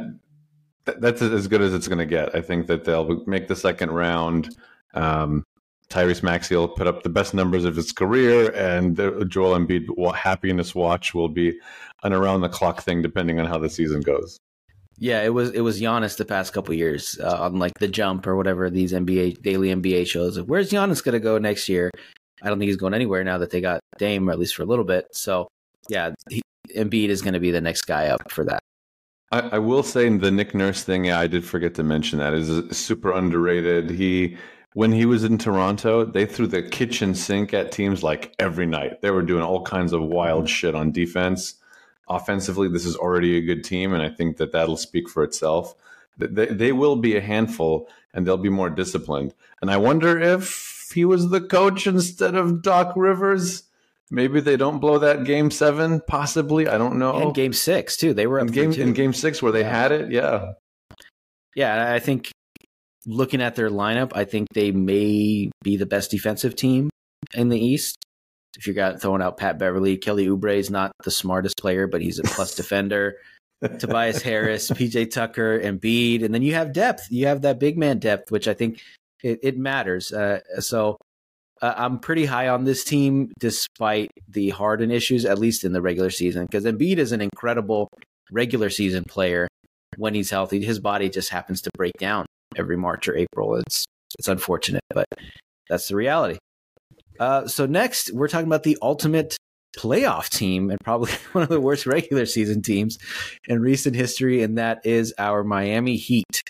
th- 0.86 0.98
that's 1.00 1.22
as 1.22 1.48
good 1.48 1.60
as 1.60 1.74
it's 1.74 1.88
going 1.88 1.98
to 1.98 2.06
get. 2.06 2.34
I 2.34 2.40
think 2.40 2.66
that 2.66 2.84
they'll 2.84 3.24
make 3.26 3.48
the 3.48 3.56
second 3.56 3.90
round. 3.90 4.56
Um, 4.94 5.44
Tyrese 5.88 6.22
Maxey 6.22 6.56
will 6.56 6.68
put 6.68 6.86
up 6.86 7.02
the 7.02 7.10
best 7.10 7.34
numbers 7.34 7.64
of 7.64 7.76
his 7.76 7.92
career, 7.92 8.50
and 8.52 8.96
Joel 9.28 9.58
Embiid 9.58 10.14
happiness 10.14 10.74
watch 10.74 11.12
will 11.12 11.28
be 11.28 11.58
an 12.02 12.12
around 12.12 12.40
the 12.40 12.48
clock 12.48 12.82
thing, 12.82 13.02
depending 13.02 13.38
on 13.38 13.46
how 13.46 13.58
the 13.58 13.68
season 13.68 14.00
goes. 14.00 14.38
Yeah, 14.98 15.22
it 15.22 15.34
was 15.34 15.50
it 15.50 15.60
was 15.60 15.80
Giannis 15.80 16.16
the 16.16 16.24
past 16.24 16.52
couple 16.52 16.74
years 16.74 17.18
uh, 17.22 17.42
on 17.42 17.58
like 17.58 17.78
the 17.78 17.88
jump 17.88 18.26
or 18.26 18.36
whatever 18.36 18.70
these 18.70 18.92
NBA 18.92 19.42
daily 19.42 19.68
NBA 19.68 20.06
shows. 20.06 20.40
Where's 20.40 20.70
Giannis 20.70 21.02
going 21.02 21.14
to 21.14 21.20
go 21.20 21.38
next 21.38 21.68
year? 21.68 21.90
I 22.42 22.48
don't 22.48 22.58
think 22.58 22.68
he's 22.68 22.76
going 22.76 22.94
anywhere 22.94 23.24
now 23.24 23.38
that 23.38 23.50
they 23.50 23.60
got 23.60 23.80
Dame, 23.98 24.28
or 24.28 24.32
at 24.32 24.38
least 24.38 24.54
for 24.54 24.62
a 24.62 24.66
little 24.66 24.84
bit. 24.84 25.06
So 25.12 25.48
yeah, 25.88 26.12
he, 26.30 26.40
Embiid 26.76 27.08
is 27.08 27.20
going 27.20 27.34
to 27.34 27.40
be 27.40 27.50
the 27.50 27.60
next 27.60 27.82
guy 27.82 28.08
up 28.08 28.30
for 28.30 28.44
that. 28.44 28.60
I, 29.32 29.40
I, 29.52 29.58
will 29.58 29.82
say 29.82 30.08
the 30.08 30.30
Nick 30.30 30.54
Nurse 30.54 30.84
thing. 30.84 31.06
Yeah, 31.06 31.18
I 31.18 31.26
did 31.26 31.44
forget 31.44 31.74
to 31.74 31.82
mention 31.82 32.18
that 32.18 32.34
is 32.34 32.76
super 32.76 33.12
underrated. 33.12 33.90
He 33.90 34.36
when 34.74 34.92
he 34.92 35.04
was 35.04 35.24
in 35.24 35.38
Toronto, 35.38 36.04
they 36.04 36.26
threw 36.26 36.46
the 36.46 36.62
kitchen 36.62 37.14
sink 37.14 37.52
at 37.52 37.72
teams 37.72 38.02
like 38.02 38.34
every 38.38 38.66
night. 38.66 39.02
They 39.02 39.10
were 39.10 39.22
doing 39.22 39.42
all 39.42 39.62
kinds 39.62 39.92
of 39.92 40.02
wild 40.02 40.44
mm-hmm. 40.44 40.54
shit 40.54 40.74
on 40.74 40.92
defense 40.92 41.56
offensively, 42.08 42.68
this 42.68 42.86
is 42.86 42.96
already 42.96 43.36
a 43.36 43.40
good 43.40 43.64
team, 43.64 43.92
and 43.92 44.02
I 44.02 44.08
think 44.08 44.36
that 44.36 44.52
that'll 44.52 44.76
speak 44.76 45.08
for 45.08 45.22
itself. 45.22 45.74
They, 46.18 46.46
they 46.46 46.72
will 46.72 46.96
be 46.96 47.16
a 47.16 47.20
handful, 47.20 47.88
and 48.12 48.26
they'll 48.26 48.36
be 48.36 48.48
more 48.48 48.70
disciplined. 48.70 49.34
And 49.60 49.70
I 49.70 49.76
wonder 49.78 50.18
if 50.18 50.90
he 50.94 51.04
was 51.04 51.30
the 51.30 51.40
coach 51.40 51.86
instead 51.86 52.34
of 52.34 52.62
Doc 52.62 52.92
Rivers. 52.96 53.64
Maybe 54.14 54.40
they 54.40 54.56
don't 54.56 54.78
blow 54.78 54.98
that 54.98 55.24
game 55.24 55.50
seven, 55.50 56.02
possibly. 56.06 56.68
I 56.68 56.76
don't 56.76 56.98
know. 56.98 57.14
And 57.14 57.34
game 57.34 57.54
six 57.54 57.96
too. 57.96 58.12
They 58.12 58.26
were 58.26 58.38
in 58.38 58.46
game 58.48 58.72
in 58.72 58.92
game 58.92 59.14
six 59.14 59.42
where 59.42 59.52
they 59.52 59.62
yeah. 59.62 59.80
had 59.80 59.92
it. 59.92 60.12
Yeah, 60.12 60.52
yeah. 61.56 61.92
I 61.92 61.98
think 61.98 62.30
looking 63.06 63.40
at 63.40 63.56
their 63.56 63.70
lineup, 63.70 64.12
I 64.14 64.24
think 64.24 64.48
they 64.52 64.70
may 64.70 65.50
be 65.62 65.76
the 65.76 65.86
best 65.86 66.10
defensive 66.10 66.54
team 66.54 66.90
in 67.32 67.48
the 67.48 67.58
East 67.58 67.96
if 68.58 68.66
you 68.66 68.74
got 68.74 69.00
throwing 69.00 69.22
out 69.22 69.36
Pat 69.36 69.58
Beverley, 69.58 69.96
Kelly 69.96 70.26
Oubre 70.26 70.56
is 70.56 70.70
not 70.70 70.92
the 71.04 71.10
smartest 71.10 71.56
player, 71.58 71.86
but 71.86 72.02
he's 72.02 72.18
a 72.18 72.22
plus 72.22 72.54
defender. 72.56 73.16
Tobias 73.78 74.20
Harris, 74.22 74.70
PJ 74.70 75.12
Tucker, 75.12 75.56
and 75.56 75.80
Embiid, 75.80 76.24
and 76.24 76.34
then 76.34 76.42
you 76.42 76.54
have 76.54 76.72
depth. 76.72 77.06
You 77.10 77.28
have 77.28 77.42
that 77.42 77.60
big 77.60 77.78
man 77.78 78.00
depth, 78.00 78.32
which 78.32 78.48
I 78.48 78.54
think 78.54 78.80
it, 79.22 79.38
it 79.42 79.56
matters. 79.56 80.12
Uh, 80.12 80.40
so 80.58 80.98
uh, 81.62 81.74
I'm 81.76 82.00
pretty 82.00 82.26
high 82.26 82.48
on 82.48 82.64
this 82.64 82.84
team, 82.84 83.32
despite 83.38 84.10
the 84.28 84.50
Harden 84.50 84.90
issues, 84.90 85.24
at 85.24 85.38
least 85.38 85.64
in 85.64 85.72
the 85.72 85.80
regular 85.80 86.10
season, 86.10 86.44
because 86.44 86.64
Embiid 86.64 86.98
is 86.98 87.12
an 87.12 87.20
incredible 87.20 87.88
regular 88.32 88.68
season 88.68 89.04
player 89.08 89.46
when 89.96 90.14
he's 90.14 90.30
healthy. 90.30 90.62
His 90.62 90.80
body 90.80 91.08
just 91.08 91.30
happens 91.30 91.62
to 91.62 91.70
break 91.76 91.92
down 91.98 92.26
every 92.56 92.76
March 92.76 93.08
or 93.08 93.16
April. 93.16 93.54
It's 93.54 93.86
it's 94.18 94.28
unfortunate, 94.28 94.82
but 94.90 95.06
that's 95.68 95.88
the 95.88 95.96
reality. 95.96 96.38
Uh, 97.18 97.46
so 97.46 97.64
next, 97.66 98.12
we're 98.12 98.28
talking 98.28 98.46
about 98.46 98.64
the 98.64 98.76
ultimate 98.82 99.36
playoff 99.76 100.28
team 100.28 100.70
and 100.70 100.78
probably 100.80 101.12
one 101.32 101.42
of 101.42 101.48
the 101.48 101.60
worst 101.60 101.86
regular 101.86 102.26
season 102.26 102.60
teams 102.60 102.98
in 103.46 103.60
recent 103.60 103.94
history, 103.94 104.42
and 104.42 104.58
that 104.58 104.84
is 104.84 105.14
our 105.16 105.44
Miami 105.44 105.96
Heat. 105.96 106.42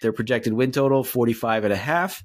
Their 0.00 0.12
projected 0.12 0.52
win 0.52 0.70
total 0.70 1.02
45 1.02 1.64
and 1.64 1.72
a 1.72 1.76
half. 1.76 2.22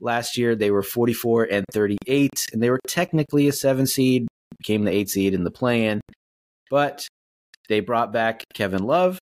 Last 0.00 0.36
year 0.36 0.54
they 0.54 0.70
were 0.70 0.82
44 0.82 1.48
and 1.50 1.64
38, 1.72 2.48
and 2.52 2.62
they 2.62 2.70
were 2.70 2.80
technically 2.86 3.48
a 3.48 3.52
seven 3.52 3.86
seed, 3.86 4.28
became 4.58 4.84
the 4.84 4.92
eight 4.92 5.10
seed 5.10 5.34
in 5.34 5.44
the 5.44 5.50
play-in, 5.50 6.00
but 6.70 7.06
they 7.68 7.80
brought 7.80 8.12
back 8.12 8.44
Kevin 8.54 8.82
Love. 8.82 9.18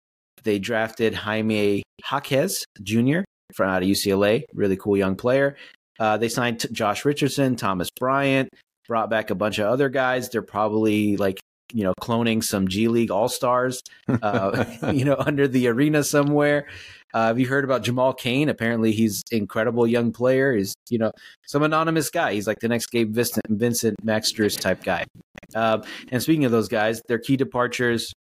They 0.44 0.60
drafted 0.60 1.14
Jaime 1.14 1.84
Jaquez 2.10 2.66
Jr. 2.82 3.22
from 3.54 3.70
out 3.70 3.84
of 3.84 3.88
UCLA, 3.88 4.44
really 4.54 4.76
cool 4.78 4.98
young 4.98 5.16
player. 5.16 5.56
Uh, 6.00 6.18
they 6.18 6.30
signed 6.30 6.60
t- 6.60 6.68
Josh 6.72 7.06
Richardson, 7.06 7.56
Thomas 7.56 7.90
Bryant, 7.98 8.50
brought 8.88 9.10
back 9.10 9.30
a 9.30 9.36
bunch 9.36 9.60
of 9.60 9.68
other 9.68 9.90
guys. 9.90 10.30
They're 10.30 10.42
probably 10.42 11.18
like 11.18 11.40
you 11.72 11.84
know 11.84 11.94
cloning 12.02 12.44
some 12.44 12.68
G 12.68 12.88
League 12.88 13.12
All 13.12 13.30
Stars, 13.30 13.82
uh, 14.08 14.66
you 14.94 15.06
know, 15.06 15.16
under 15.18 15.48
the 15.48 15.68
arena 15.68 16.04
somewhere. 16.04 16.68
Uh, 17.14 17.28
have 17.28 17.40
you 17.40 17.48
heard 17.48 17.64
about 17.64 17.84
Jamal 17.84 18.14
Cain? 18.14 18.50
Apparently, 18.50 18.92
he's 18.92 19.24
incredible 19.32 19.86
young 19.86 20.12
player. 20.12 20.54
He's 20.54 20.76
you 20.90 20.98
know 20.98 21.12
some 21.46 21.64
anonymous 21.64 22.10
guy. 22.10 22.34
He's 22.34 22.48
like 22.48 22.60
the 22.60 22.68
next 22.68 22.88
Gabe 22.88 23.14
Vincent, 23.14 23.46
Vincent 23.50 24.04
Max 24.04 24.32
Strus 24.32 24.60
type 24.60 24.84
guy. 24.84 25.06
Uh, 25.54 25.84
and 26.12 26.22
speaking 26.22 26.46
of 26.46 26.52
those 26.52 26.68
guys, 26.68 27.02
their 27.08 27.20
key 27.20 27.38
departures. 27.38 28.14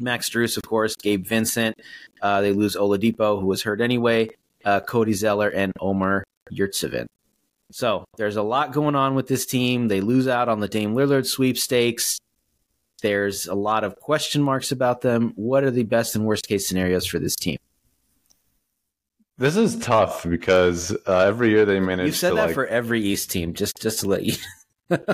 Max 0.00 0.30
Strus, 0.30 0.56
of 0.56 0.62
course, 0.62 0.94
Gabe 0.94 1.26
Vincent. 1.26 1.76
Uh, 2.22 2.40
they 2.40 2.52
lose 2.52 2.76
Oladipo, 2.76 3.40
who 3.40 3.46
was 3.46 3.62
hurt 3.62 3.80
anyway. 3.80 4.30
Uh, 4.64 4.78
Cody 4.78 5.12
Zeller 5.12 5.48
and 5.48 5.72
Omer 5.80 6.22
Yurtseven. 6.52 7.06
So 7.70 8.04
there's 8.16 8.36
a 8.36 8.42
lot 8.42 8.72
going 8.72 8.94
on 8.94 9.14
with 9.14 9.26
this 9.26 9.44
team. 9.44 9.88
They 9.88 10.00
lose 10.00 10.28
out 10.28 10.48
on 10.48 10.60
the 10.60 10.68
Dame 10.68 10.94
Lillard 10.94 11.26
sweepstakes. 11.26 12.18
There's 13.02 13.46
a 13.46 13.54
lot 13.54 13.84
of 13.84 13.96
question 13.96 14.42
marks 14.42 14.72
about 14.72 15.02
them. 15.02 15.32
What 15.36 15.64
are 15.64 15.70
the 15.70 15.84
best 15.84 16.16
and 16.16 16.24
worst 16.24 16.46
case 16.46 16.66
scenarios 16.66 17.06
for 17.06 17.18
this 17.18 17.36
team? 17.36 17.58
This 19.38 19.56
is 19.56 19.78
tough 19.78 20.28
because 20.28 20.90
uh, 21.06 21.20
every 21.20 21.50
year 21.50 21.64
they 21.64 21.80
manage. 21.80 22.06
You've 22.06 22.16
said 22.16 22.36
that 22.36 22.46
like... 22.46 22.54
for 22.54 22.66
every 22.66 23.00
East 23.00 23.30
team. 23.30 23.54
Just 23.54 23.80
just 23.80 24.00
to 24.00 24.08
let 24.08 24.24
you. 24.24 24.34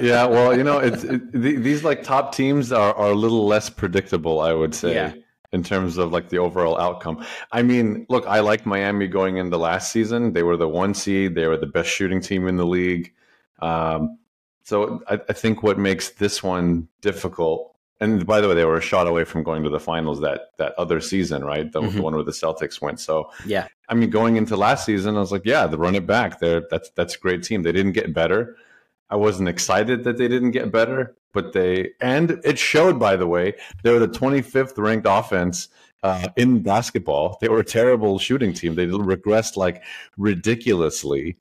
yeah, 0.00 0.24
well, 0.26 0.56
you 0.56 0.64
know, 0.64 0.78
it's 0.78 1.04
it, 1.04 1.32
these 1.32 1.84
like 1.84 2.02
top 2.02 2.34
teams 2.34 2.72
are, 2.72 2.94
are 2.94 3.10
a 3.10 3.14
little 3.14 3.46
less 3.46 3.70
predictable. 3.70 4.40
I 4.40 4.52
would 4.52 4.74
say. 4.74 4.94
Yeah 4.94 5.14
in 5.54 5.62
terms 5.62 5.98
of 5.98 6.12
like 6.12 6.30
the 6.30 6.38
overall 6.38 6.76
outcome. 6.80 7.24
I 7.52 7.62
mean, 7.62 8.06
look, 8.08 8.26
I 8.26 8.40
like 8.40 8.66
Miami 8.66 9.06
going 9.06 9.36
into 9.36 9.56
last 9.56 9.92
season. 9.92 10.32
They 10.32 10.42
were 10.42 10.56
the 10.56 10.66
one 10.66 10.94
seed. 10.94 11.36
They 11.36 11.46
were 11.46 11.56
the 11.56 11.68
best 11.68 11.88
shooting 11.88 12.20
team 12.20 12.48
in 12.48 12.56
the 12.56 12.66
league. 12.66 13.14
Um, 13.60 14.18
so 14.64 15.00
I, 15.08 15.20
I, 15.28 15.32
think 15.32 15.62
what 15.62 15.78
makes 15.78 16.10
this 16.10 16.42
one 16.42 16.88
difficult. 17.02 17.73
And 18.00 18.26
by 18.26 18.40
the 18.40 18.48
way, 18.48 18.54
they 18.54 18.64
were 18.64 18.76
a 18.76 18.82
shot 18.82 19.06
away 19.06 19.24
from 19.24 19.44
going 19.44 19.62
to 19.62 19.70
the 19.70 19.80
finals 19.80 20.20
that 20.20 20.50
that 20.58 20.74
other 20.78 21.00
season, 21.00 21.44
right? 21.44 21.70
The, 21.70 21.80
mm-hmm. 21.80 21.96
the 21.96 22.02
one 22.02 22.14
where 22.14 22.24
the 22.24 22.32
Celtics 22.32 22.80
went. 22.80 23.00
So 23.00 23.30
yeah, 23.46 23.68
I 23.88 23.94
mean, 23.94 24.10
going 24.10 24.36
into 24.36 24.56
last 24.56 24.84
season, 24.84 25.16
I 25.16 25.20
was 25.20 25.32
like, 25.32 25.44
yeah, 25.44 25.66
they 25.66 25.76
run 25.76 25.94
it 25.94 26.06
back. 26.06 26.40
They're 26.40 26.62
that's 26.70 26.90
that's 26.90 27.14
a 27.14 27.18
great 27.18 27.42
team. 27.42 27.62
They 27.62 27.72
didn't 27.72 27.92
get 27.92 28.12
better. 28.12 28.56
I 29.10 29.16
wasn't 29.16 29.48
excited 29.48 30.04
that 30.04 30.18
they 30.18 30.28
didn't 30.28 30.52
get 30.52 30.72
better, 30.72 31.14
but 31.32 31.52
they 31.52 31.90
and 32.00 32.40
it 32.44 32.58
showed. 32.58 32.98
By 32.98 33.16
the 33.16 33.26
way, 33.26 33.54
they 33.82 33.92
were 33.92 34.00
the 34.00 34.08
25th 34.08 34.76
ranked 34.76 35.06
offense 35.08 35.68
uh, 36.02 36.28
in 36.36 36.62
basketball. 36.62 37.38
They 37.40 37.48
were 37.48 37.60
a 37.60 37.64
terrible 37.64 38.18
shooting 38.18 38.52
team. 38.52 38.74
They 38.74 38.86
regressed 38.86 39.56
like 39.56 39.82
ridiculously. 40.16 41.36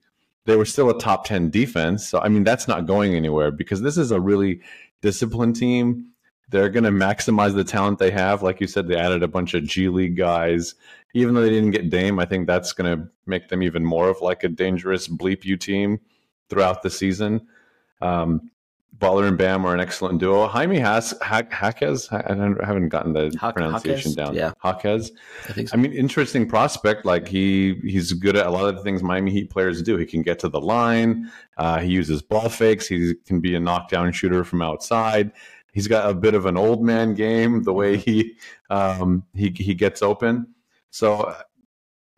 They 0.46 0.56
were 0.56 0.66
still 0.66 0.90
a 0.90 1.00
top 1.00 1.26
10 1.26 1.50
defense. 1.50 2.08
So 2.08 2.20
I 2.20 2.30
mean, 2.30 2.44
that's 2.44 2.68
not 2.68 2.86
going 2.86 3.16
anywhere 3.16 3.52
because 3.52 3.82
this 3.82 3.98
is 3.98 4.12
a 4.12 4.20
really 4.20 4.62
disciplined 5.02 5.56
team. 5.56 6.13
They're 6.54 6.70
going 6.70 6.84
to 6.84 6.92
maximize 6.92 7.56
the 7.56 7.64
talent 7.64 7.98
they 7.98 8.12
have. 8.12 8.44
Like 8.44 8.62
you 8.62 8.68
said, 8.68 8.88
they 8.88 8.96
added 8.96 9.24
a 9.24 9.28
bunch 9.28 9.56
of 9.56 9.64
G 9.64 9.90
League 9.90 10.16
guys. 10.16 10.76
Even 11.16 11.34
though 11.34 11.42
they 11.42 11.50
didn't 11.50 11.72
get 11.72 11.90
Dame, 11.90 12.20
I 12.20 12.26
think 12.26 12.46
that's 12.46 12.74
going 12.74 12.96
to 12.96 13.08
make 13.26 13.50
them 13.50 13.64
even 13.64 13.84
more 13.84 14.08
of 14.08 14.22
like 14.22 14.44
a 14.44 14.50
dangerous 14.50 15.08
bleep 15.08 15.44
you 15.46 15.58
team 15.58 16.00
throughout 16.50 16.84
the 16.84 16.92
season. 16.92 17.48
Um, 18.02 18.52
Butler 19.00 19.26
and 19.26 19.38
Bam 19.38 19.66
are 19.66 19.74
an 19.74 19.80
excellent 19.80 20.20
duo. 20.20 20.48
Jaime 20.48 20.78
Has, 20.78 21.16
ha- 21.24 21.42
I 21.52 22.64
haven't 22.64 22.90
gotten 22.90 23.14
the 23.14 23.36
ha- 23.40 23.52
pronunciation 23.52 24.14
down. 24.14 24.36
Yeah, 24.36 24.52
Jaquez. 24.64 25.12
I 25.50 25.54
think. 25.54 25.70
So. 25.70 25.74
I 25.76 25.82
mean, 25.82 25.92
interesting 25.94 26.48
prospect. 26.48 27.04
Like 27.04 27.28
he 27.28 27.80
he's 27.84 28.14
good 28.14 28.36
at 28.36 28.46
a 28.46 28.52
lot 28.52 28.70
of 28.70 28.76
the 28.76 28.84
things 28.84 29.02
Miami 29.02 29.32
Heat 29.32 29.50
players 29.50 29.82
do. 29.82 29.98
He 29.98 30.06
can 30.06 30.22
get 30.22 30.38
to 30.40 30.50
the 30.50 30.62
line. 30.62 31.32
Uh, 31.58 31.80
he 31.80 31.90
uses 31.90 32.22
ball 32.22 32.50
fakes. 32.50 32.88
He 32.88 33.16
can 33.26 33.40
be 33.40 33.56
a 33.56 33.60
knockdown 33.60 34.12
shooter 34.12 34.44
from 34.44 34.62
outside. 34.62 35.32
He's 35.74 35.88
got 35.88 36.10
a 36.10 36.14
bit 36.14 36.34
of 36.34 36.46
an 36.46 36.56
old 36.56 36.84
man 36.84 37.14
game. 37.14 37.64
The 37.64 37.74
way 37.74 37.98
he 37.98 38.36
um, 38.70 39.24
he 39.36 39.50
he 39.50 39.74
gets 39.74 40.02
open. 40.02 40.48
So. 40.92 41.36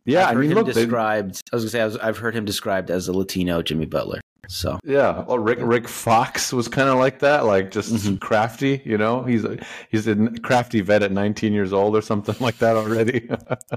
Yeah, 0.08 0.28
I've 0.28 0.36
I 0.36 0.40
mean, 0.40 0.54
look, 0.54 0.66
described. 0.66 1.34
They, 1.34 1.40
I 1.52 1.56
was 1.56 1.64
gonna 1.64 1.70
say 1.70 1.80
I 1.80 1.84
was, 1.84 1.96
I've 1.96 2.18
heard 2.18 2.32
him 2.32 2.44
described 2.44 2.92
as 2.92 3.08
a 3.08 3.12
Latino 3.12 3.60
Jimmy 3.60 3.86
Butler. 3.86 4.20
So 4.48 4.78
yeah, 4.84 5.24
well, 5.24 5.38
Rick 5.38 5.58
Rick 5.60 5.88
Fox 5.88 6.52
was 6.52 6.68
kind 6.68 6.88
of 6.88 6.98
like 6.98 7.18
that, 7.20 7.46
like 7.46 7.70
just 7.70 7.92
mm-hmm. 7.92 8.16
crafty. 8.16 8.80
You 8.84 8.98
know, 8.98 9.22
he's 9.24 9.44
a, 9.44 9.58
he's 9.90 10.06
a 10.06 10.16
crafty 10.40 10.80
vet 10.80 11.02
at 11.02 11.12
19 11.12 11.52
years 11.52 11.72
old 11.72 11.96
or 11.96 12.02
something 12.02 12.36
like 12.40 12.58
that 12.58 12.76
already. 12.76 13.28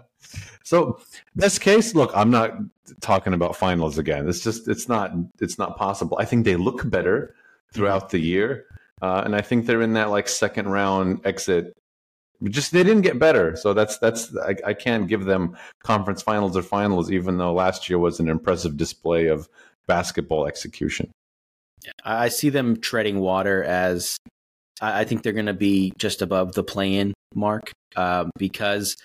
so 0.64 1.00
best 1.36 1.62
case, 1.62 1.96
look, 1.96 2.12
I'm 2.14 2.30
not 2.30 2.54
talking 3.02 3.34
about 3.34 3.56
finals 3.56 3.98
again. 3.98 4.28
It's 4.30 4.44
just 4.44 4.68
it's 4.68 4.88
not 4.88 5.12
it's 5.40 5.58
not 5.58 5.78
possible. 5.78 6.18
I 6.20 6.26
think 6.26 6.46
they 6.46 6.56
look 6.56 6.88
better 6.90 7.36
throughout 7.74 8.04
mm-hmm. 8.04 8.18
the 8.18 8.22
year, 8.22 8.66
uh, 9.02 9.22
and 9.26 9.36
I 9.36 9.42
think 9.42 9.66
they're 9.66 9.82
in 9.82 9.94
that 9.94 10.10
like 10.10 10.28
second 10.28 10.70
round 10.70 11.26
exit. 11.26 11.74
Just 12.44 12.72
they 12.72 12.84
didn't 12.84 13.02
get 13.02 13.20
better, 13.20 13.56
so 13.58 13.74
that's 13.74 13.98
that's 13.98 14.36
I, 14.38 14.56
I 14.68 14.74
can't 14.74 15.08
give 15.08 15.26
them 15.26 15.58
conference 15.84 16.22
finals 16.22 16.56
or 16.56 16.62
finals, 16.62 17.12
even 17.12 17.38
though 17.38 17.54
last 17.54 17.90
year 17.90 18.00
was 18.00 18.20
an 18.20 18.30
impressive 18.30 18.78
display 18.78 19.28
of 19.28 19.50
basketball 19.88 20.48
execution. 20.48 21.12
I 22.04 22.30
see 22.30 22.50
them 22.50 22.80
treading 22.80 23.20
water 23.20 23.64
as 23.64 24.18
I 24.82 25.04
think 25.04 25.24
they're 25.24 25.34
going 25.34 25.48
to 25.48 25.54
be 25.54 25.94
just 25.98 26.22
above 26.22 26.54
the 26.54 26.64
play-in 26.64 27.14
mark 27.36 27.72
uh, 27.96 28.26
because 28.38 28.96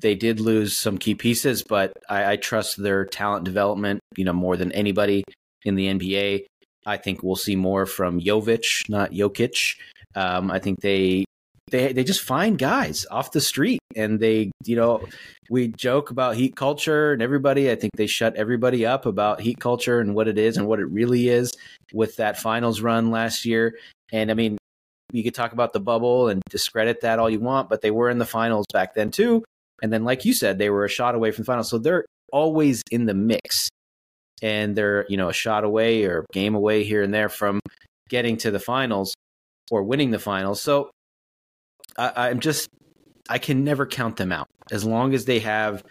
they 0.00 0.14
did 0.14 0.40
lose 0.40 0.78
some 0.78 0.98
key 0.98 1.14
pieces, 1.14 1.62
but 1.62 1.92
I, 2.08 2.32
I, 2.32 2.36
trust 2.36 2.82
their 2.82 3.04
talent 3.04 3.44
development, 3.44 4.00
you 4.16 4.24
know, 4.24 4.32
more 4.32 4.56
than 4.56 4.72
anybody 4.72 5.22
in 5.64 5.74
the 5.74 5.86
NBA. 5.86 6.46
I 6.86 6.96
think 6.96 7.22
we'll 7.22 7.36
see 7.36 7.56
more 7.56 7.86
from 7.86 8.20
Jovic, 8.20 8.88
not 8.88 9.12
Jokic. 9.12 9.76
Um, 10.14 10.50
I 10.50 10.58
think 10.58 10.80
they 10.80 11.24
they 11.70 11.92
they 11.92 12.04
just 12.04 12.22
find 12.22 12.58
guys 12.58 13.06
off 13.10 13.32
the 13.32 13.40
street 13.40 13.80
and 13.96 14.20
they 14.20 14.50
you 14.64 14.76
know 14.76 15.04
we 15.50 15.68
joke 15.68 16.10
about 16.10 16.36
heat 16.36 16.56
culture 16.56 17.12
and 17.12 17.22
everybody. 17.22 17.70
I 17.70 17.76
think 17.76 17.92
they 17.96 18.06
shut 18.06 18.36
everybody 18.36 18.84
up 18.86 19.06
about 19.06 19.40
heat 19.40 19.60
culture 19.60 20.00
and 20.00 20.14
what 20.14 20.28
it 20.28 20.38
is 20.38 20.56
and 20.56 20.66
what 20.66 20.80
it 20.80 20.86
really 20.86 21.28
is 21.28 21.52
with 21.92 22.16
that 22.16 22.38
finals 22.38 22.80
run 22.80 23.10
last 23.10 23.44
year. 23.44 23.76
And 24.12 24.30
i 24.30 24.34
mean 24.34 24.58
you 25.12 25.22
could 25.22 25.34
talk 25.34 25.52
about 25.52 25.74
the 25.74 25.80
bubble 25.80 26.28
and 26.28 26.42
discredit 26.48 27.02
that 27.02 27.18
all 27.18 27.28
you 27.28 27.38
want 27.38 27.68
but 27.68 27.82
they 27.82 27.90
were 27.90 28.08
in 28.08 28.18
the 28.18 28.26
finals 28.26 28.66
back 28.72 28.94
then 28.94 29.10
too. 29.10 29.44
And 29.82 29.92
then 29.92 30.04
like 30.04 30.24
you 30.24 30.34
said 30.34 30.58
they 30.58 30.70
were 30.70 30.84
a 30.84 30.88
shot 30.88 31.14
away 31.14 31.30
from 31.30 31.42
the 31.42 31.46
finals. 31.46 31.70
So 31.70 31.78
they're 31.78 32.04
always 32.32 32.82
in 32.90 33.06
the 33.06 33.14
mix 33.14 33.68
and 34.42 34.76
they're 34.76 35.06
you 35.08 35.16
know 35.16 35.28
a 35.28 35.32
shot 35.32 35.64
away 35.64 36.04
or 36.04 36.26
game 36.32 36.54
away 36.54 36.84
here 36.84 37.02
and 37.02 37.14
there 37.14 37.28
from 37.28 37.60
getting 38.08 38.36
to 38.36 38.50
the 38.50 38.60
finals 38.60 39.14
or 39.70 39.82
winning 39.82 40.10
the 40.10 40.18
finals 40.18 40.60
so 40.60 40.90
I, 41.96 42.28
I'm 42.28 42.40
just 42.40 42.68
I 43.28 43.38
can 43.38 43.64
never 43.64 43.86
count 43.86 44.16
them 44.16 44.32
out 44.32 44.48
as 44.70 44.84
long 44.84 45.14
as 45.14 45.24
they 45.24 45.40
have 45.40 45.82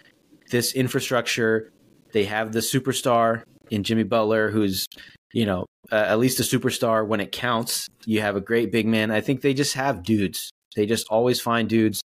this 0.50 0.74
infrastructure. 0.74 1.72
They 2.14 2.26
have 2.26 2.52
the 2.52 2.60
superstar 2.60 3.44
in 3.70 3.84
Jimmy 3.84 4.04
Butler, 4.04 4.52
who's 4.52 4.86
you 5.34 5.46
know 5.46 5.66
uh, 5.92 5.96
at 5.96 6.20
least 6.20 6.40
a 6.40 6.44
superstar 6.44 7.06
when 7.06 7.20
it 7.20 7.32
counts. 7.32 7.88
You 8.06 8.22
have 8.22 8.36
a 8.36 8.42
great 8.42 8.72
big 8.72 8.86
man. 8.86 9.12
I 9.12 9.22
think 9.22 9.42
they 9.42 9.54
just 9.54 9.74
have 9.76 10.04
dudes. 10.04 10.52
They 10.76 10.86
just 10.86 11.08
always 11.10 11.40
find 11.40 11.68
dudes. 11.68 12.02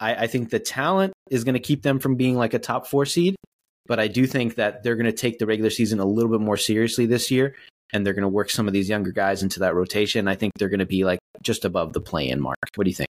I, 0.00 0.14
I 0.14 0.26
think 0.26 0.50
the 0.50 0.58
talent 0.58 1.12
is 1.30 1.44
going 1.44 1.54
to 1.54 1.60
keep 1.60 1.82
them 1.82 1.98
from 1.98 2.16
being 2.16 2.36
like 2.36 2.54
a 2.54 2.58
top 2.58 2.86
four 2.86 3.06
seed, 3.06 3.36
but 3.86 4.00
I 4.00 4.08
do 4.08 4.26
think 4.26 4.56
that 4.56 4.82
they're 4.82 4.96
going 4.96 5.06
to 5.06 5.12
take 5.12 5.38
the 5.38 5.46
regular 5.46 5.70
season 5.70 6.00
a 6.00 6.04
little 6.04 6.30
bit 6.30 6.40
more 6.40 6.56
seriously 6.56 7.06
this 7.06 7.30
year, 7.30 7.54
and 7.92 8.04
they're 8.04 8.14
going 8.14 8.22
to 8.22 8.28
work 8.28 8.50
some 8.50 8.66
of 8.66 8.72
these 8.72 8.88
younger 8.88 9.12
guys 9.12 9.42
into 9.42 9.60
that 9.60 9.74
rotation. 9.74 10.28
I 10.28 10.34
think 10.34 10.52
they're 10.58 10.68
going 10.68 10.80
to 10.80 10.86
be 10.86 11.04
like 11.04 11.20
just 11.42 11.64
above 11.64 11.92
the 11.92 12.00
play-in 12.00 12.40
mark. 12.40 12.56
What 12.74 12.84
do 12.84 12.90
you 12.90 12.96
think? 12.96 13.08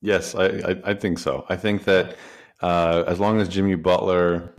Yes, 0.00 0.34
I, 0.34 0.46
I, 0.46 0.80
I 0.84 0.94
think 0.94 1.18
so. 1.18 1.46
I 1.48 1.56
think 1.56 1.84
that 1.84 2.16
uh, 2.60 3.04
as 3.06 3.18
long 3.18 3.40
as 3.40 3.48
Jimmy 3.48 3.74
Butler 3.74 4.54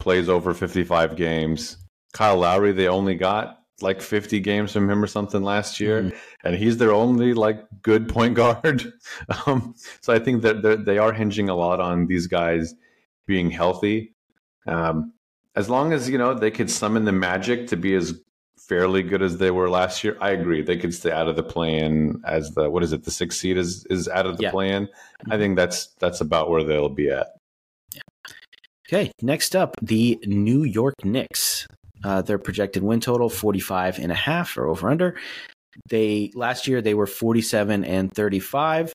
plays 0.00 0.28
over 0.28 0.54
55 0.54 1.14
games, 1.14 1.76
Kyle 2.12 2.38
Lowry, 2.38 2.72
they 2.72 2.88
only 2.88 3.14
got 3.14 3.61
like 3.82 4.00
50 4.00 4.40
games 4.40 4.72
from 4.72 4.88
him 4.88 5.02
or 5.02 5.06
something 5.06 5.42
last 5.42 5.80
year, 5.80 6.02
mm-hmm. 6.02 6.16
and 6.44 6.56
he's 6.56 6.78
their 6.78 6.92
only 6.92 7.34
like 7.34 7.64
good 7.82 8.08
point 8.08 8.34
guard. 8.34 8.92
um, 9.46 9.74
so 10.00 10.12
I 10.12 10.18
think 10.18 10.42
that 10.42 10.84
they 10.86 10.98
are 10.98 11.12
hinging 11.12 11.48
a 11.48 11.54
lot 11.54 11.80
on 11.80 12.06
these 12.06 12.26
guys 12.26 12.74
being 13.26 13.50
healthy. 13.50 14.14
Um, 14.66 15.12
as 15.54 15.68
long 15.68 15.92
as 15.92 16.08
you 16.08 16.18
know 16.18 16.34
they 16.34 16.50
could 16.50 16.70
summon 16.70 17.04
the 17.04 17.12
magic 17.12 17.66
to 17.68 17.76
be 17.76 17.94
as 17.94 18.14
fairly 18.58 19.02
good 19.02 19.22
as 19.22 19.38
they 19.38 19.50
were 19.50 19.68
last 19.68 20.02
year, 20.04 20.16
I 20.20 20.30
agree. 20.30 20.62
They 20.62 20.76
could 20.76 20.94
stay 20.94 21.10
out 21.10 21.28
of 21.28 21.36
the 21.36 21.42
plan 21.42 22.22
as 22.24 22.50
the 22.52 22.70
what 22.70 22.82
is 22.82 22.92
it? 22.92 23.04
The 23.04 23.10
sixth 23.10 23.38
seed 23.38 23.56
is 23.56 23.84
is 23.90 24.08
out 24.08 24.26
of 24.26 24.36
the 24.36 24.44
yeah. 24.44 24.50
plan. 24.50 24.88
I 25.30 25.36
think 25.36 25.56
that's 25.56 25.88
that's 25.98 26.20
about 26.20 26.50
where 26.50 26.64
they'll 26.64 26.88
be 26.88 27.10
at. 27.10 27.28
Okay, 28.88 29.10
next 29.22 29.56
up, 29.56 29.76
the 29.80 30.18
New 30.26 30.64
York 30.64 30.94
Knicks. 31.04 31.66
Uh, 32.04 32.22
their 32.22 32.38
projected 32.38 32.82
win 32.82 33.00
total 33.00 33.28
45 33.28 33.98
and 33.98 34.10
a 34.10 34.16
half 34.16 34.56
or 34.56 34.66
over 34.66 34.90
under. 34.90 35.18
They 35.88 36.30
last 36.34 36.66
year 36.66 36.82
they 36.82 36.94
were 36.94 37.06
47 37.06 37.84
and 37.84 38.12
35. 38.12 38.92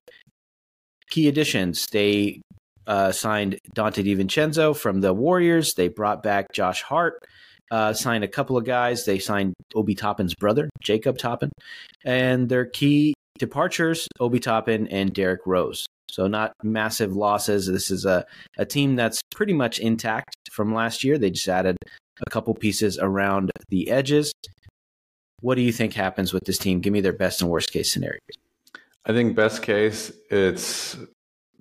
Key 1.10 1.28
additions, 1.28 1.88
they 1.88 2.41
uh, 2.86 3.12
signed 3.12 3.60
Donte 3.76 4.04
DiVincenzo 4.04 4.76
from 4.76 5.02
the 5.02 5.13
Warriors. 5.13 5.74
They 5.74 5.88
brought 5.88 6.22
back 6.22 6.52
Josh 6.54 6.82
Hart 6.82 7.24
uh, 7.72 7.93
signed 7.93 8.24
a 8.24 8.28
couple 8.28 8.58
of 8.58 8.65
guys. 8.65 9.06
They 9.06 9.20
signed 9.20 9.54
Obi 9.76 9.96
Toppin's 9.96 10.36
brother, 10.36 10.70
Jacob 10.82 11.17
Toppin, 11.17 11.52
and 12.06 12.50
their 12.50 12.65
key 12.65 13.13
departures, 13.38 14.08
Obi 14.20 14.39
Toppin 14.39 14.88
and 14.88 15.13
Derrick 15.13 15.41
Rose. 15.46 15.86
So 16.10 16.28
not 16.28 16.54
massive 16.63 17.15
losses. 17.15 17.67
This 17.67 17.91
is 17.91 18.06
a, 18.06 18.26
a 18.58 18.65
team 18.65 18.96
that's 18.96 19.22
pretty 19.36 19.54
much 19.54 19.80
intact 19.80 20.36
from 20.52 20.74
last 20.74 21.04
year. 21.04 21.17
They 21.17 21.32
just 21.32 21.48
added 21.48 21.78
a 22.25 22.30
couple 22.30 22.53
pieces 22.53 22.97
around 22.97 23.51
the 23.69 23.89
edges. 23.89 24.34
What 25.41 25.56
do 25.56 25.62
you 25.62 25.71
think 25.71 25.93
happens 25.93 26.34
with 26.34 26.45
this 26.45 26.58
team? 26.58 26.80
Give 26.80 26.93
me 26.93 27.01
their 27.01 27.13
best 27.13 27.41
and 27.41 27.49
worst 27.49 27.71
case 27.71 27.91
scenarios. 27.91 28.21
I 29.06 29.13
think 29.13 29.36
best 29.36 29.62
case, 29.62 30.12
it's 30.30 30.97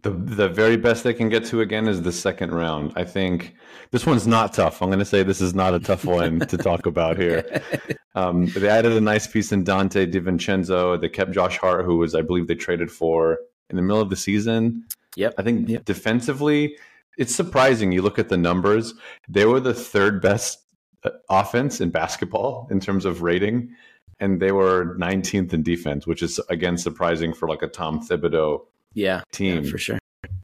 the 0.03 0.11
the 0.11 0.49
very 0.49 0.77
best 0.77 1.05
they 1.05 1.15
can 1.15 1.29
get 1.29 1.45
to 1.47 1.61
again 1.61 1.87
is 1.87 2.03
the 2.03 2.13
second 2.13 2.53
round. 2.53 2.93
I 2.97 3.05
think 3.05 3.55
this 3.91 4.07
one's 4.07 4.27
not 4.27 4.53
tough. 4.53 4.83
I'm 4.83 4.89
going 4.89 4.99
to 4.99 5.05
say 5.05 5.23
this 5.23 5.41
is 5.41 5.55
not 5.55 5.75
a 5.75 5.81
tough 5.81 6.05
one 6.21 6.41
to 6.41 6.57
talk 6.57 6.87
about 6.87 7.17
here. 7.17 7.63
Um, 8.17 8.47
they 8.47 8.67
added 8.67 8.93
a 8.93 9.01
nice 9.03 9.27
piece 9.27 9.53
in 9.53 9.63
Donte 9.63 10.11
DiVincenzo. 10.11 10.99
They 10.99 11.11
kept 11.11 11.33
Josh 11.33 11.59
Hart, 11.59 11.85
who 11.85 11.99
was 11.99 12.15
I 12.15 12.23
believe 12.23 12.47
they 12.47 12.55
traded 12.55 12.91
for 12.91 13.37
in 13.69 13.77
the 13.77 13.83
middle 13.83 14.01
of 14.01 14.09
the 14.09 14.17
season. 14.17 14.87
Yep. 15.17 15.35
I 15.37 15.43
think 15.43 15.69
yep. 15.69 15.85
defensively, 15.85 16.79
it's 17.17 17.35
surprising. 17.35 17.93
You 17.93 18.03
look 18.03 18.19
at 18.19 18.29
the 18.29 18.37
numbers; 18.37 18.95
they 19.29 19.47
were 19.47 19.61
the 19.61 19.75
third 19.75 20.21
best 20.21 20.59
uh, 21.05 21.11
offense 21.29 21.81
in 21.81 21.91
basketball 21.91 22.69
in 22.71 22.81
terms 22.81 23.05
of 23.05 23.23
rating, 23.23 23.75
and 24.21 24.41
they 24.41 24.53
were 24.53 24.97
19th 24.99 25.53
in 25.53 25.63
defense, 25.63 26.07
which 26.07 26.23
is 26.23 26.41
again 26.49 26.77
surprising 26.77 27.33
for 27.33 27.49
like 27.49 27.63
a 27.63 27.69
Tom 27.69 28.07
Thibodeau 28.07 28.67
yeah, 28.95 29.23
team 29.33 29.65
yeah, 29.65 29.71
for 29.71 29.79
sure. 29.79 29.99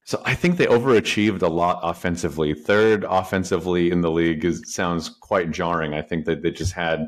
So 0.04 0.20
I 0.24 0.34
think 0.34 0.56
they 0.56 0.66
overachieved 0.66 1.42
a 1.42 1.48
lot 1.48 1.80
offensively. 1.82 2.54
Third 2.54 3.04
offensively 3.08 3.90
in 3.90 4.00
the 4.00 4.10
league 4.10 4.44
is 4.44 4.62
sounds 4.66 5.08
quite 5.08 5.50
jarring. 5.50 5.94
I 5.94 6.02
think 6.02 6.24
that 6.26 6.42
they 6.42 6.50
just 6.50 6.72
had 6.72 7.06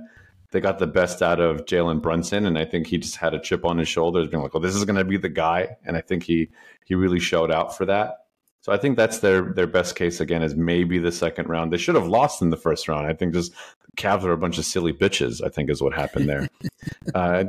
they 0.53 0.61
got 0.61 0.79
the 0.79 0.87
best 0.87 1.21
out 1.21 1.41
of 1.41 1.65
Jalen 1.65 2.01
Brunson, 2.01 2.47
and 2.47 2.57
I 2.57 2.65
think 2.65 2.87
he 2.87 2.97
just 2.97 3.17
had 3.17 3.35
a 3.35 3.41
chip 3.41 3.65
on 3.65 3.77
his 3.77 3.89
shoulders, 3.89 4.29
being 4.29 4.43
like, 4.43 4.55
"Well, 4.55 4.61
this 4.61 4.77
is 4.77 4.85
going 4.85 4.97
to 4.97 5.05
be 5.05 5.17
the 5.17 5.29
guy," 5.29 5.77
and 5.85 5.97
I 5.97 6.01
think 6.01 6.23
he 6.23 6.51
he 6.85 6.95
really 6.95 7.19
showed 7.19 7.51
out 7.51 7.77
for 7.77 7.85
that. 7.87 8.24
So 8.65 8.73
I 8.73 8.79
think 8.79 8.97
that's 8.97 9.19
their 9.19 9.43
their 9.53 9.67
best 9.67 9.95
case 9.95 10.21
again 10.21 10.43
is 10.43 10.57
maybe 10.57 10.99
the 10.99 11.13
second 11.13 11.51
round. 11.51 11.71
They 11.71 11.77
should 11.77 11.97
have 11.97 12.07
lost 12.07 12.41
in 12.41 12.49
the 12.49 12.57
first 12.57 12.89
round. 12.89 13.07
I 13.07 13.13
think 13.13 13.35
just 13.35 13.53
Cavs 13.99 14.25
are 14.25 14.33
a 14.33 14.39
bunch 14.39 14.57
of 14.57 14.65
silly 14.65 14.95
bitches. 14.95 15.45
I 15.45 15.51
think 15.51 15.69
is 15.69 15.83
what 15.83 15.93
happened 15.93 16.31
there. 16.31 16.49
uh, 17.15 17.45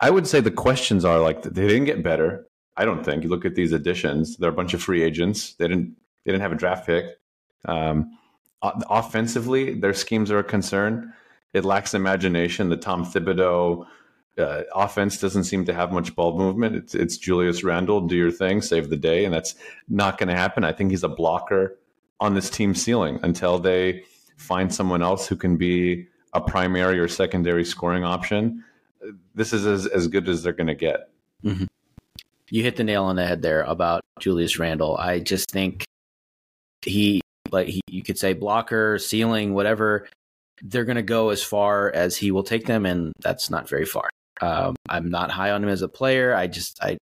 I 0.00 0.10
would 0.10 0.26
say 0.26 0.40
the 0.40 0.50
questions 0.50 1.04
are 1.04 1.20
like 1.20 1.44
they 1.44 1.68
didn't 1.68 1.84
get 1.84 2.02
better. 2.02 2.44
I 2.76 2.84
don't 2.84 3.04
think. 3.04 3.22
You 3.22 3.28
look 3.28 3.44
at 3.44 3.54
these 3.54 3.70
additions; 3.70 4.36
they're 4.36 4.50
a 4.50 4.52
bunch 4.52 4.74
of 4.74 4.82
free 4.82 5.04
agents. 5.04 5.54
They 5.54 5.68
didn't 5.68 5.94
they 6.24 6.32
didn't 6.32 6.42
have 6.42 6.52
a 6.52 6.56
draft 6.56 6.86
pick. 6.86 7.06
Um, 7.64 8.18
offensively, 8.60 9.74
their 9.74 9.94
schemes 9.94 10.28
are 10.32 10.40
a 10.40 10.44
concern. 10.44 11.12
It 11.52 11.64
lacks 11.64 11.94
imagination. 11.94 12.68
The 12.68 12.76
Tom 12.76 13.04
Thibodeau 13.04 13.86
uh, 14.38 14.62
offense 14.74 15.18
doesn't 15.18 15.44
seem 15.44 15.64
to 15.66 15.74
have 15.74 15.92
much 15.92 16.14
ball 16.14 16.36
movement. 16.36 16.76
It's, 16.76 16.94
it's 16.94 17.16
Julius 17.16 17.64
Randle, 17.64 18.00
do 18.02 18.16
your 18.16 18.30
thing, 18.30 18.62
save 18.62 18.90
the 18.90 18.96
day, 18.96 19.24
and 19.24 19.34
that's 19.34 19.54
not 19.88 20.18
going 20.18 20.28
to 20.28 20.36
happen. 20.36 20.64
I 20.64 20.72
think 20.72 20.90
he's 20.90 21.04
a 21.04 21.08
blocker 21.08 21.78
on 22.20 22.34
this 22.34 22.50
team 22.50 22.74
ceiling 22.74 23.20
until 23.22 23.58
they 23.58 24.04
find 24.36 24.72
someone 24.72 25.02
else 25.02 25.26
who 25.26 25.36
can 25.36 25.56
be 25.56 26.06
a 26.32 26.40
primary 26.40 26.98
or 26.98 27.08
secondary 27.08 27.64
scoring 27.64 28.04
option. 28.04 28.64
This 29.34 29.52
is 29.52 29.66
as, 29.66 29.86
as 29.86 30.08
good 30.08 30.28
as 30.28 30.42
they're 30.42 30.52
going 30.52 30.66
to 30.68 30.74
get. 30.74 31.10
Mm-hmm 31.44 31.64
you 32.50 32.62
hit 32.62 32.76
the 32.76 32.84
nail 32.84 33.04
on 33.04 33.16
the 33.16 33.26
head 33.26 33.42
there 33.42 33.62
about 33.62 34.02
Julius 34.20 34.58
Randle. 34.58 34.96
I 34.96 35.20
just 35.20 35.50
think 35.50 35.84
he 36.82 37.20
like 37.50 37.68
he, 37.68 37.80
you 37.88 38.02
could 38.02 38.18
say 38.18 38.32
blocker, 38.32 38.98
ceiling, 38.98 39.54
whatever. 39.54 40.08
They're 40.62 40.84
going 40.84 40.96
to 40.96 41.02
go 41.02 41.30
as 41.30 41.42
far 41.42 41.92
as 41.94 42.16
he 42.16 42.30
will 42.30 42.42
take 42.42 42.66
them, 42.66 42.84
and 42.84 43.12
that's 43.20 43.48
not 43.48 43.68
very 43.68 43.84
far. 43.84 44.10
Um, 44.40 44.76
I'm 44.88 45.10
not 45.10 45.30
high 45.30 45.50
on 45.50 45.62
him 45.62 45.70
as 45.70 45.82
a 45.82 45.88
player. 45.88 46.34
I 46.34 46.46
just 46.46 46.82
I 46.82 46.98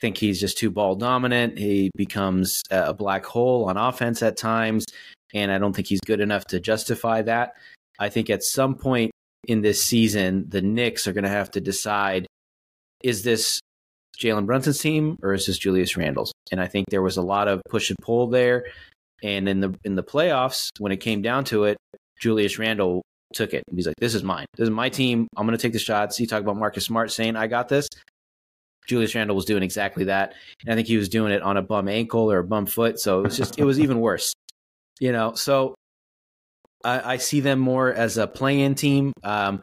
think 0.00 0.16
he's 0.16 0.40
just 0.40 0.58
too 0.58 0.70
ball 0.70 0.96
dominant. 0.96 1.58
He 1.58 1.90
becomes 1.96 2.62
a 2.70 2.92
black 2.92 3.24
hole 3.24 3.66
on 3.68 3.76
offense 3.76 4.22
at 4.22 4.36
times, 4.36 4.86
and 5.32 5.52
I 5.52 5.58
don't 5.58 5.74
think 5.74 5.88
he's 5.88 6.00
good 6.00 6.20
enough 6.20 6.44
to 6.46 6.60
justify 6.60 7.22
that. 7.22 7.54
I 7.98 8.08
think 8.08 8.28
at 8.30 8.42
some 8.42 8.74
point 8.74 9.12
in 9.46 9.62
this 9.62 9.84
season, 9.84 10.46
the 10.48 10.62
Knicks 10.62 11.06
are 11.06 11.12
going 11.12 11.24
to 11.24 11.30
have 11.30 11.50
to 11.52 11.60
decide: 11.60 12.26
is 13.02 13.22
this 13.22 13.60
Jalen 14.18 14.46
Brunson's 14.46 14.78
team 14.78 15.16
or 15.22 15.34
is 15.34 15.46
this 15.46 15.58
Julius 15.58 15.96
Randle's? 15.96 16.32
And 16.50 16.60
I 16.60 16.66
think 16.66 16.86
there 16.90 17.02
was 17.02 17.16
a 17.16 17.22
lot 17.22 17.48
of 17.48 17.60
push 17.68 17.90
and 17.90 17.98
pull 18.00 18.28
there. 18.28 18.66
And 19.22 19.48
in 19.48 19.60
the 19.60 19.74
in 19.84 19.94
the 19.94 20.02
playoffs, 20.02 20.68
when 20.78 20.92
it 20.92 20.98
came 20.98 21.22
down 21.22 21.44
to 21.44 21.64
it, 21.64 21.76
Julius 22.20 22.58
Randle 22.58 23.02
took 23.34 23.52
it. 23.52 23.62
He's 23.74 23.86
like, 23.86 23.96
"This 23.98 24.14
is 24.14 24.22
mine. 24.22 24.46
This 24.56 24.64
is 24.64 24.70
my 24.70 24.88
team. 24.88 25.28
I'm 25.36 25.46
going 25.46 25.56
to 25.56 25.62
take 25.62 25.72
the 25.72 25.78
shots." 25.78 26.18
You 26.18 26.26
talk 26.26 26.42
about 26.42 26.56
Marcus 26.56 26.84
Smart 26.84 27.10
saying, 27.10 27.36
"I 27.36 27.46
got 27.46 27.68
this." 27.68 27.88
Julius 28.86 29.14
Randle 29.14 29.36
was 29.36 29.44
doing 29.44 29.62
exactly 29.62 30.04
that, 30.04 30.34
and 30.62 30.72
I 30.72 30.76
think 30.76 30.88
he 30.88 30.96
was 30.96 31.08
doing 31.08 31.32
it 31.32 31.42
on 31.42 31.56
a 31.56 31.62
bum 31.62 31.88
ankle 31.88 32.30
or 32.30 32.38
a 32.38 32.44
bum 32.44 32.66
foot. 32.66 33.00
So 33.00 33.20
it 33.20 33.22
was 33.24 33.36
just 33.36 33.58
it 33.58 33.64
was 33.64 33.80
even 33.80 34.00
worse, 34.00 34.34
you 35.00 35.12
know. 35.12 35.34
So 35.34 35.74
I, 36.84 37.14
I 37.14 37.16
see 37.16 37.40
them 37.40 37.58
more 37.58 37.92
as 37.92 38.18
a 38.18 38.26
play-in 38.26 38.74
team. 38.74 39.12
Um, 39.22 39.62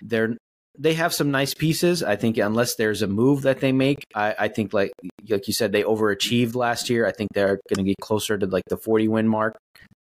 they're 0.00 0.36
they 0.76 0.94
have 0.94 1.14
some 1.14 1.30
nice 1.30 1.54
pieces. 1.54 2.02
I 2.02 2.16
think 2.16 2.36
unless 2.38 2.74
there's 2.74 3.02
a 3.02 3.06
move 3.06 3.42
that 3.42 3.60
they 3.60 3.70
make, 3.70 4.04
I, 4.14 4.34
I 4.38 4.48
think 4.48 4.72
like 4.72 4.92
like 5.28 5.46
you 5.46 5.54
said, 5.54 5.72
they 5.72 5.82
overachieved 5.82 6.54
last 6.54 6.90
year. 6.90 7.06
I 7.06 7.12
think 7.12 7.30
they're 7.32 7.60
going 7.68 7.84
to 7.84 7.90
get 7.90 7.96
closer 8.00 8.36
to 8.36 8.46
like 8.46 8.64
the 8.68 8.76
40 8.76 9.08
win 9.08 9.28
mark 9.28 9.56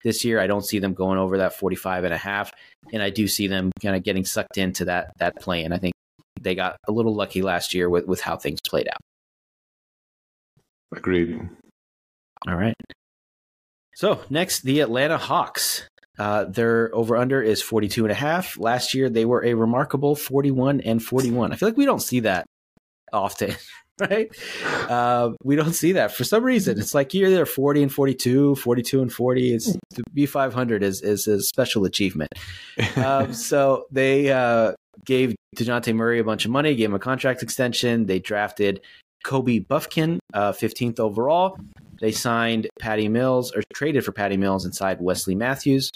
this 0.05 0.23
year. 0.23 0.39
I 0.39 0.47
don't 0.47 0.65
see 0.65 0.79
them 0.79 0.93
going 0.93 1.19
over 1.19 1.39
that 1.39 1.53
45 1.55 2.05
and 2.05 2.13
a 2.13 2.17
half, 2.17 2.53
and 2.93 3.03
I 3.03 3.09
do 3.09 3.27
see 3.27 3.47
them 3.47 3.71
kind 3.81 3.97
of 3.97 4.03
getting 4.03 4.23
sucked 4.23 4.57
into 4.57 4.85
that 4.85 5.11
that 5.17 5.35
play. 5.41 5.65
And 5.65 5.73
I 5.73 5.77
think 5.77 5.93
they 6.39 6.55
got 6.55 6.77
a 6.87 6.93
little 6.93 7.13
lucky 7.13 7.41
last 7.41 7.73
year 7.73 7.89
with 7.89 8.05
with 8.05 8.21
how 8.21 8.37
things 8.37 8.59
played 8.65 8.87
out. 8.87 9.01
Agreed. 10.95 11.41
All 12.47 12.55
right. 12.55 12.75
So 13.95 14.21
next, 14.29 14.61
the 14.61 14.79
Atlanta 14.79 15.17
Hawks. 15.17 15.89
Uh, 16.17 16.45
their 16.45 16.95
over 16.95 17.17
under 17.17 17.41
is 17.41 17.61
42 17.61 18.05
and 18.05 18.11
a 18.11 18.15
half. 18.15 18.57
Last 18.57 18.93
year, 18.93 19.09
they 19.09 19.25
were 19.25 19.43
a 19.43 19.53
remarkable 19.53 20.15
41 20.15 20.79
and 20.79 21.03
41. 21.03 21.51
I 21.51 21.57
feel 21.57 21.67
like 21.67 21.77
we 21.77 21.83
don't 21.83 22.01
see 22.01 22.21
that 22.21 22.45
often, 23.11 23.53
right? 23.99 24.29
Uh, 24.89 25.31
we 25.43 25.55
don't 25.55 25.73
see 25.73 25.93
that 25.93 26.13
for 26.13 26.23
some 26.23 26.43
reason. 26.43 26.77
It's 26.77 26.93
like 26.93 27.13
you're 27.13 27.29
there 27.29 27.45
40 27.45 27.83
and 27.83 27.93
42, 27.93 28.55
42 28.55 29.01
and 29.01 29.13
40. 29.13 29.53
It's 29.53 29.73
to 29.93 30.03
be 30.13 30.25
500 30.25 30.83
is, 30.83 31.01
is 31.01 31.27
a 31.27 31.41
special 31.41 31.85
achievement. 31.85 32.31
Um, 32.97 33.33
so 33.33 33.85
they 33.91 34.31
uh, 34.31 34.73
gave 35.05 35.35
Dejounte 35.55 35.95
Murray 35.95 36.19
a 36.19 36.23
bunch 36.23 36.45
of 36.45 36.51
money, 36.51 36.75
gave 36.75 36.89
him 36.89 36.95
a 36.95 36.99
contract 36.99 37.41
extension. 37.41 38.05
They 38.05 38.19
drafted 38.19 38.81
Kobe 39.23 39.59
Bufkin, 39.59 40.19
uh, 40.33 40.51
15th 40.51 40.99
overall. 40.99 41.57
They 42.01 42.11
signed 42.11 42.67
Patty 42.79 43.07
Mills 43.07 43.53
or 43.55 43.63
traded 43.73 44.03
for 44.03 44.11
Patty 44.11 44.35
Mills 44.35 44.65
inside 44.65 44.99
Wesley 44.99 45.35
Matthews. 45.35 45.91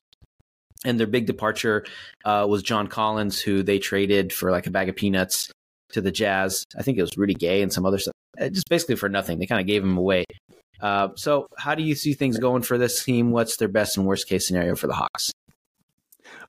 And 0.86 0.98
their 0.98 1.08
big 1.08 1.26
departure 1.26 1.86
uh, 2.24 2.46
was 2.50 2.64
John 2.64 2.88
Collins, 2.88 3.42
who 3.42 3.64
they 3.64 3.80
traded 3.80 4.32
for 4.32 4.50
like 4.50 4.66
a 4.66 4.72
bag 4.72 4.88
of 4.88 4.96
peanuts 4.96 5.52
to 5.94 6.02
the 6.02 6.12
Jazz. 6.12 6.66
I 6.78 6.84
think 6.84 6.98
it 6.98 7.02
was 7.02 7.18
Rudy 7.18 7.34
Gay 7.34 7.62
and 7.62 7.72
some 7.72 7.86
other 7.86 7.98
stuff, 7.98 8.16
uh, 8.40 8.50
just 8.50 8.70
basically 8.70 8.96
for 8.96 9.10
nothing. 9.10 9.40
They 9.40 9.46
kind 9.46 9.62
of 9.62 9.68
gave 9.68 9.84
him 9.84 9.98
away. 9.98 10.26
Uh, 10.82 11.10
so, 11.16 11.48
how 11.58 11.76
do 11.76 11.84
you 11.84 11.96
see 11.96 12.14
things 12.14 12.38
going 12.38 12.62
for 12.62 12.78
this 12.78 13.04
team? 13.04 13.32
What's 13.32 13.58
their 13.58 13.68
best 13.68 13.98
and 13.98 14.06
worst 14.06 14.28
case 14.28 14.48
scenario 14.48 14.76
for 14.76 14.88
the 14.88 14.94
Hawks? 14.94 15.32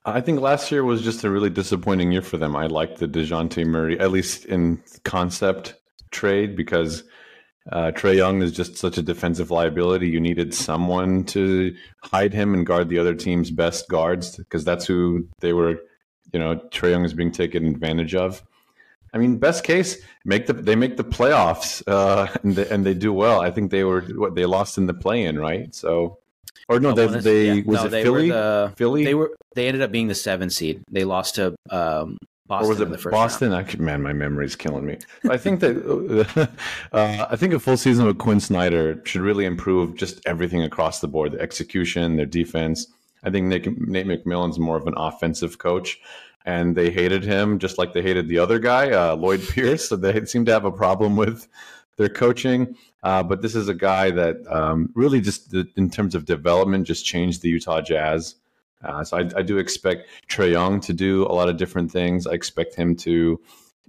I 0.05 0.21
think 0.21 0.39
last 0.39 0.71
year 0.71 0.83
was 0.83 1.01
just 1.01 1.23
a 1.23 1.29
really 1.29 1.49
disappointing 1.49 2.11
year 2.11 2.21
for 2.21 2.37
them. 2.37 2.55
I 2.55 2.67
liked 2.67 2.97
the 2.97 3.07
Dejounte 3.07 3.65
Murray, 3.65 3.99
at 3.99 4.11
least 4.11 4.45
in 4.45 4.81
concept 5.03 5.75
trade, 6.11 6.55
because 6.55 7.03
uh, 7.71 7.91
Trae 7.91 8.15
Young 8.15 8.41
is 8.41 8.51
just 8.51 8.77
such 8.77 8.97
a 8.97 9.03
defensive 9.03 9.51
liability. 9.51 10.07
You 10.07 10.19
needed 10.19 10.53
someone 10.53 11.23
to 11.25 11.75
hide 12.03 12.33
him 12.33 12.53
and 12.53 12.65
guard 12.65 12.89
the 12.89 12.97
other 12.97 13.13
team's 13.13 13.51
best 13.51 13.87
guards 13.89 14.37
because 14.37 14.63
that's 14.63 14.85
who 14.85 15.27
they 15.39 15.53
were. 15.53 15.75
You 16.33 16.39
know, 16.39 16.55
Trae 16.71 16.91
Young 16.91 17.05
is 17.05 17.13
being 17.13 17.31
taken 17.31 17.67
advantage 17.67 18.15
of. 18.15 18.41
I 19.13 19.17
mean, 19.17 19.37
best 19.37 19.63
case, 19.63 19.97
make 20.23 20.47
the 20.47 20.53
they 20.53 20.75
make 20.75 20.97
the 20.97 21.03
playoffs 21.03 21.83
uh, 21.87 22.27
and, 22.43 22.55
they, 22.55 22.69
and 22.69 22.85
they 22.85 22.93
do 22.93 23.11
well. 23.11 23.41
I 23.41 23.51
think 23.51 23.71
they 23.71 23.83
were 23.83 24.01
what 24.01 24.35
they 24.35 24.45
lost 24.45 24.77
in 24.77 24.87
the 24.87 24.93
play-in, 24.93 25.37
right? 25.37 25.73
So, 25.75 26.19
or 26.69 26.79
no, 26.79 26.93
they, 26.93 27.07
they 27.07 27.45
yeah. 27.55 27.63
was 27.65 27.79
no, 27.79 27.85
it 27.85 27.89
they 27.89 28.03
Philly? 28.03 28.29
The, 28.29 28.73
Philly. 28.77 29.03
They 29.03 29.13
were 29.13 29.35
they 29.55 29.67
ended 29.67 29.81
up 29.81 29.91
being 29.91 30.07
the 30.07 30.15
seven 30.15 30.49
seed. 30.49 30.83
They 30.89 31.03
lost 31.03 31.35
to 31.35 31.55
um, 31.69 32.17
Boston 32.51 32.65
or 32.65 32.69
was 32.69 32.79
it 32.81 32.89
the 32.89 32.97
first 32.97 33.13
Boston? 33.13 33.53
I, 33.53 33.65
man, 33.77 34.01
my 34.01 34.11
memory's 34.11 34.57
killing 34.57 34.85
me. 34.85 34.97
I 35.29 35.37
think 35.37 35.61
that 35.61 36.49
uh, 36.91 37.27
I 37.29 37.35
think 37.37 37.53
a 37.53 37.59
full 37.59 37.77
season 37.77 38.05
with 38.05 38.17
Quin 38.17 38.39
Snyder 38.39 39.01
should 39.05 39.21
really 39.21 39.45
improve 39.45 39.95
just 39.95 40.21
everything 40.25 40.61
across 40.61 40.99
the 40.99 41.07
board: 41.07 41.31
the 41.31 41.39
execution, 41.39 42.17
their 42.17 42.25
defense. 42.25 42.87
I 43.23 43.29
think 43.29 43.47
Nick, 43.47 43.67
Nate 43.77 44.07
McMillan's 44.07 44.59
more 44.59 44.77
of 44.77 44.87
an 44.87 44.95
offensive 44.97 45.59
coach, 45.59 45.99
and 46.45 46.75
they 46.75 46.89
hated 46.89 47.23
him 47.23 47.59
just 47.59 47.77
like 47.77 47.93
they 47.93 48.01
hated 48.01 48.27
the 48.27 48.39
other 48.39 48.59
guy, 48.59 48.91
uh, 48.91 49.15
Lloyd 49.15 49.41
Pierce. 49.49 49.89
So 49.89 49.95
they 49.95 50.25
seem 50.25 50.45
to 50.45 50.51
have 50.51 50.65
a 50.65 50.71
problem 50.71 51.15
with 51.15 51.47
their 51.97 52.09
coaching. 52.09 52.75
Uh, 53.03 53.23
but 53.23 53.41
this 53.41 53.55
is 53.55 53.67
a 53.67 53.73
guy 53.73 54.11
that 54.11 54.37
um, 54.49 54.91
really 54.95 55.21
just, 55.21 55.53
in 55.53 55.89
terms 55.89 56.15
of 56.15 56.25
development, 56.25 56.87
just 56.87 57.05
changed 57.05 57.41
the 57.41 57.49
Utah 57.49 57.81
Jazz. 57.81 58.35
Uh, 58.83 59.03
so 59.03 59.17
I, 59.17 59.29
I, 59.37 59.41
do 59.43 59.59
expect 59.59 60.07
Trae 60.27 60.51
Young 60.51 60.79
to 60.81 60.93
do 60.93 61.23
a 61.27 61.33
lot 61.33 61.49
of 61.49 61.57
different 61.57 61.91
things. 61.91 62.25
I 62.25 62.31
expect 62.31 62.73
him 62.73 62.95
to 62.97 63.39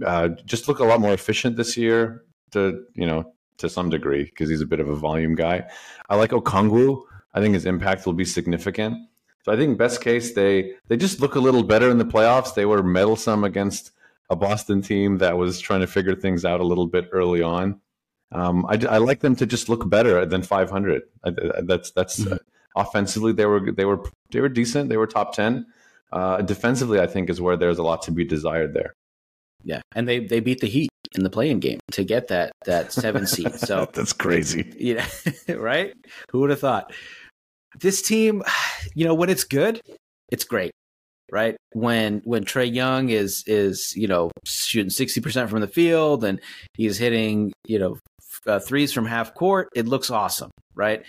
uh, 0.05 0.29
just 0.45 0.69
look 0.69 0.81
a 0.81 0.85
lot 0.85 1.01
more 1.01 1.15
efficient 1.15 1.57
this 1.57 1.79
year, 1.79 2.25
to 2.51 2.85
you 2.95 3.07
know, 3.07 3.33
to 3.57 3.71
some 3.71 3.89
degree, 3.89 4.25
because 4.25 4.51
he's 4.51 4.61
a 4.61 4.67
bit 4.67 4.81
of 4.81 4.91
a 4.91 4.95
volume 4.95 5.35
guy. 5.35 5.65
I 6.11 6.17
like 6.17 6.31
Okongwu. 6.31 7.03
I 7.33 7.41
think 7.41 7.55
his 7.55 7.65
impact 7.65 8.05
will 8.05 8.13
be 8.13 8.27
significant. 8.27 8.99
So 9.43 9.53
I 9.53 9.57
think 9.57 9.79
best 9.79 10.01
case 10.01 10.35
they 10.35 10.75
they 10.89 10.97
just 10.97 11.21
look 11.21 11.35
a 11.35 11.41
little 11.41 11.63
better 11.63 11.91
in 11.91 11.99
the 11.99 12.05
playoffs. 12.05 12.55
They 12.55 12.67
were 12.67 12.83
meddlesome 12.83 13.45
against 13.45 13.91
a 14.31 14.37
Boston 14.37 14.83
team 14.83 15.19
that 15.19 15.37
was 15.37 15.61
trying 15.61 15.81
to 15.81 15.87
figure 15.87 16.15
things 16.15 16.45
out 16.45 16.61
a 16.61 16.65
little 16.65 16.87
bit 16.87 17.09
early 17.13 17.43
on. 17.43 17.81
Um, 18.31 18.65
I, 18.67 18.79
I, 18.89 18.97
like 18.97 19.21
them 19.21 19.37
to 19.37 19.45
just 19.45 19.69
look 19.69 19.91
better 19.91 20.25
than 20.25 20.43
500. 20.43 21.03
I, 21.23 21.33
that's 21.65 21.91
that's 21.91 22.21
mm-hmm 22.21 22.37
offensively 22.77 23.33
they 23.33 23.47
were 23.47 23.73
they 23.73 23.85
were 23.85 24.05
they 24.31 24.41
were 24.41 24.49
decent. 24.49 24.89
They 24.89 24.97
were 24.97 25.07
top 25.07 25.35
ten. 25.35 25.67
Uh, 26.13 26.43
defensively, 26.43 27.01
I 27.01 27.07
think 27.07 27.31
is 27.31 27.41
where 27.41 27.57
there's 27.57 27.79
a 27.79 27.83
lot 27.83 28.03
to 28.03 28.11
be 28.11 28.25
desired 28.25 28.75
there. 28.75 28.95
Yeah, 29.65 29.81
and 29.95 30.09
they 30.09 30.21
they 30.21 30.41
beat 30.41 30.61
the 30.61 30.67
Heat 30.67 30.91
in 31.15 31.23
the 31.23 31.31
playing 31.31 31.61
game 31.61 31.81
to 31.93 32.05
get 32.05 32.29
that 32.29 32.53
that 32.67 32.93
seven 32.93 33.27
seed. 33.27 33.53
So 33.59 33.89
that's 33.93 34.13
crazy. 34.13 34.73
Yeah, 34.79 35.07
right. 35.49 35.95
Who 36.31 36.41
would 36.41 36.51
have 36.51 36.61
thought? 36.61 36.93
This 37.81 38.03
team, 38.03 38.43
you 38.95 39.05
know, 39.05 39.15
when 39.15 39.31
it's 39.31 39.45
good, 39.45 39.81
it's 40.31 40.45
great, 40.45 40.73
right? 41.31 41.57
When 41.73 42.23
when 42.25 42.45
Trae 42.45 42.73
Young 42.73 43.11
is 43.11 43.45
is 43.47 43.95
you 43.97 44.09
know 44.09 44.31
shooting 44.45 44.91
sixty 44.91 45.21
percent 45.21 45.51
from 45.51 45.61
the 45.61 45.69
field 45.69 46.25
and 46.25 46.41
he's 46.75 46.99
hitting 46.99 47.53
you 47.67 47.79
know 47.79 47.99
uh, 48.47 48.59
threes 48.59 48.93
from 48.93 49.07
half 49.07 49.35
court, 49.35 49.69
it 49.75 49.87
looks 49.87 50.11
awesome, 50.11 50.51
right? 50.75 51.05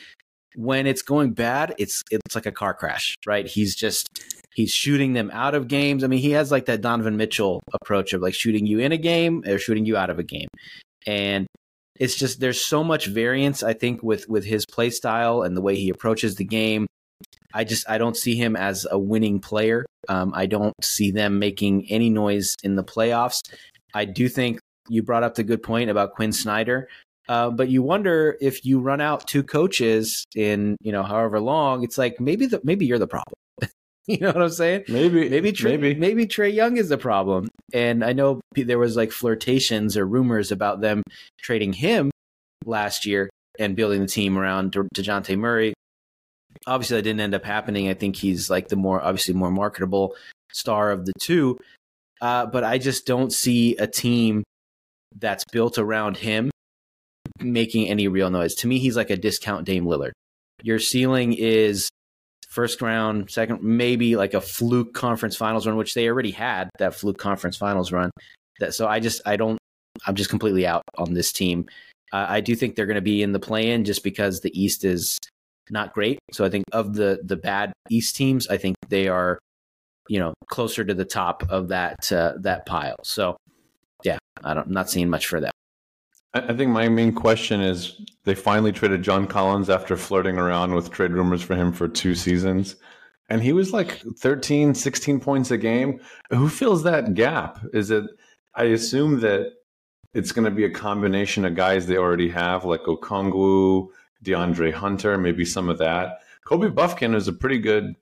when 0.56 0.88
it's 0.88 1.02
going 1.02 1.34
bad, 1.34 1.76
it's 1.78 2.04
it's 2.12 2.36
like 2.36 2.46
a 2.46 2.52
car 2.52 2.74
crash, 2.74 3.16
right? 3.26 3.46
He's 3.46 3.76
just 3.76 4.08
he's 4.54 4.72
shooting 4.72 5.14
them 5.14 5.32
out 5.34 5.56
of 5.56 5.68
games. 5.68 6.04
I 6.04 6.08
mean, 6.08 6.20
he 6.20 6.32
has 6.32 6.52
like 6.52 6.66
that 6.66 6.82
Donovan 6.82 7.18
Mitchell 7.18 7.62
approach 7.74 8.14
of 8.14 8.22
like 8.22 8.34
shooting 8.34 8.66
you 8.66 8.80
in 8.80 8.92
a 8.92 8.98
game 8.98 9.44
or 9.48 9.58
shooting 9.58 9.86
you 9.86 9.98
out 9.98 10.10
of 10.10 10.20
a 10.20 10.24
game. 10.24 10.48
And 11.06 11.48
it's 12.04 12.16
just 12.16 12.42
there's 12.42 12.60
so 12.60 12.84
much 12.84 13.06
variance 13.08 13.64
I 13.64 13.72
think 13.72 14.04
with 14.04 14.28
with 14.28 14.44
his 14.44 14.66
play 14.66 14.90
style 14.90 15.42
and 15.42 15.56
the 15.56 15.62
way 15.62 15.78
he 15.78 15.90
approaches 15.90 16.36
the 16.36 16.44
game. 16.44 16.86
I 17.54 17.64
just 17.64 17.90
I 17.90 17.98
don't 17.98 18.18
see 18.18 18.36
him 18.36 18.58
as 18.58 18.86
a 18.92 19.00
winning 19.00 19.40
player. 19.40 19.86
Um, 20.10 20.34
I 20.36 20.46
don't 20.46 20.74
see 20.84 21.12
them 21.12 21.40
making 21.40 21.90
any 21.90 22.10
noise 22.10 22.58
in 22.62 22.76
the 22.76 22.84
playoffs. 22.84 23.40
I 23.94 24.04
do 24.04 24.28
think 24.28 24.60
you 24.90 25.02
brought 25.02 25.24
up 25.24 25.36
the 25.36 25.46
good 25.46 25.64
point 25.64 25.90
about 25.90 26.14
Quin 26.14 26.34
Snyder. 26.34 26.90
Uh, 27.30 27.50
but 27.52 27.70
you 27.70 27.82
wonder 27.82 28.36
if 28.42 28.66
you 28.66 28.82
run 28.82 29.00
out 29.00 29.26
two 29.26 29.42
coaches 29.42 30.26
in 30.36 30.76
you 30.82 30.92
know 30.92 31.04
however 31.04 31.40
long, 31.40 31.86
it's 31.86 31.98
like 31.98 32.20
maybe 32.20 32.48
the 32.48 32.60
maybe 32.66 32.86
you're 32.86 33.00
the 33.00 33.08
problem. 33.08 33.36
you 34.08 34.20
know 34.20 34.28
what 34.28 34.42
I'm 34.42 34.50
saying? 34.50 34.84
Maybe 34.90 35.30
maybe 35.30 35.54
Trae, 35.54 35.80
maybe 35.80 35.96
maybe 35.96 36.26
Trae 36.28 36.54
Young 36.54 36.76
is 36.78 36.90
the 36.90 36.98
problem. 36.98 37.48
And 37.74 38.04
I 38.04 38.12
know 38.12 38.42
there 38.54 38.80
was 38.80 38.98
like 38.98 39.12
flirtations 39.12 39.96
or 39.96 40.06
rumors 40.06 40.52
about 40.52 40.82
them 40.82 41.04
trading 41.42 41.72
him 41.72 42.12
last 42.66 43.06
year 43.06 43.30
and 43.60 43.76
building 43.76 44.02
the 44.02 44.08
team 44.08 44.38
around 44.38 44.72
De- 44.72 44.90
Dejounte 44.96 45.38
Murray. 45.38 45.74
Obviously, 46.68 46.98
that 46.98 47.04
didn't 47.04 47.22
end 47.22 47.34
up 47.34 47.46
happening. 47.46 47.90
I 47.90 47.94
think 47.94 48.18
he's 48.18 48.50
like 48.50 48.68
the 48.68 48.76
more 48.76 49.02
obviously 49.02 49.34
more 49.36 49.52
marketable 49.52 50.16
star 50.52 50.92
of 50.92 51.06
the 51.06 51.14
two. 51.22 51.58
Uh, 52.22 52.46
but 52.46 52.64
I 52.64 52.78
just 52.78 53.06
don't 53.06 53.32
see 53.32 53.78
a 53.78 53.88
team 53.88 54.44
that's 55.18 55.44
built 55.52 55.78
around 55.78 56.18
him 56.18 56.52
making 57.40 57.90
any 57.90 58.08
real 58.08 58.30
noise. 58.30 58.56
To 58.56 58.68
me, 58.68 58.80
he's 58.80 58.98
like 58.98 59.10
a 59.10 59.18
discount 59.18 59.66
Dame 59.66 59.86
Lillard. 59.86 60.12
Your 60.62 60.80
ceiling 60.80 61.34
is 61.34 61.90
first 62.54 62.82
round, 62.82 63.32
second, 63.32 63.64
maybe 63.64 64.16
like 64.16 64.36
a 64.36 64.42
fluke 64.42 64.94
conference 64.94 65.36
finals 65.36 65.66
run, 65.66 65.76
which 65.76 65.96
they 65.96 66.08
already 66.08 66.32
had 66.32 66.70
that 66.78 66.94
fluke 66.94 67.18
conference 67.18 67.58
finals 67.58 67.92
run. 67.92 68.12
That 68.60 68.74
so 68.76 68.88
I 68.88 69.00
just 69.00 69.22
I 69.26 69.36
don't 69.36 69.58
I'm 70.06 70.16
just 70.16 70.30
completely 70.30 70.68
out 70.68 70.84
on 70.98 71.14
this 71.14 71.32
team. 71.32 71.66
Uh, 72.12 72.28
I 72.30 72.42
do 72.42 72.56
think 72.56 72.76
they're 72.76 72.86
going 72.86 72.96
to 72.96 73.02
be 73.02 73.24
in 73.24 73.32
the 73.32 73.40
play-in 73.40 73.86
just 73.86 74.04
because 74.04 74.42
the 74.42 74.52
East 74.60 74.86
is 74.86 75.18
not 75.72 75.94
great. 75.94 76.20
So 76.32 76.46
I 76.46 76.50
think 76.50 76.66
of 76.72 76.94
the 76.94 77.22
the 77.24 77.36
bad 77.36 77.74
East 77.90 78.16
teams, 78.16 78.48
I 78.48 78.58
think 78.58 78.76
they 78.90 79.08
are 79.08 79.40
you 80.08 80.20
know 80.20 80.34
closer 80.50 80.84
to 80.84 80.94
the 80.94 81.06
top 81.06 81.44
of 81.50 81.70
that 81.70 82.12
uh, 82.12 82.34
that 82.42 82.66
pile. 82.68 82.98
So 83.04 83.36
yeah, 84.04 84.20
I 84.44 84.54
don't, 84.54 84.68
I'm 84.68 84.74
not 84.74 84.90
seeing 84.90 85.10
much 85.10 85.26
for 85.26 85.42
them. 85.42 85.52
I 86.34 86.54
think 86.54 86.72
my 86.72 86.90
main 86.90 87.14
question 87.14 87.62
is 87.62 88.02
they 88.24 88.34
finally 88.34 88.72
traded 88.72 89.04
John 89.04 89.28
Collins 89.28 89.70
after 89.70 89.96
flirting 89.96 90.38
around 90.38 90.74
with 90.74 90.90
trade 90.90 91.12
rumors 91.12 91.44
for 91.44 91.56
him 91.56 91.72
for 91.72 91.88
two 91.88 92.16
seasons. 92.16 92.76
And 93.30 93.42
he 93.44 93.54
was 93.54 93.72
like 93.72 94.02
13, 94.18 94.74
16 94.74 95.20
points 95.20 95.52
a 95.52 95.58
game. 95.58 96.00
Who 96.32 96.50
fills 96.50 96.84
that 96.84 97.14
gap? 97.14 97.60
Is 97.72 97.92
it, 97.92 98.04
I 98.56 98.66
assume 98.66 99.20
that 99.20 99.54
it's 100.14 100.32
going 100.32 100.46
to 100.46 100.52
be 100.52 100.66
a 100.66 100.72
combination 100.72 101.46
of 101.46 101.56
guys 101.56 101.86
they 101.86 101.98
already 101.98 102.30
have, 102.30 102.66
like 102.66 102.82
Okongwu, 102.82 103.90
DeAndre 104.24 104.74
Hunter, 104.74 105.18
maybe 105.18 105.46
some 105.46 105.70
of 105.70 105.78
that. 105.78 106.20
Kobe 106.46 106.70
Bufkin 106.70 107.16
is 107.16 107.28
a 107.28 107.34
pretty 107.34 107.60
good 107.60 107.96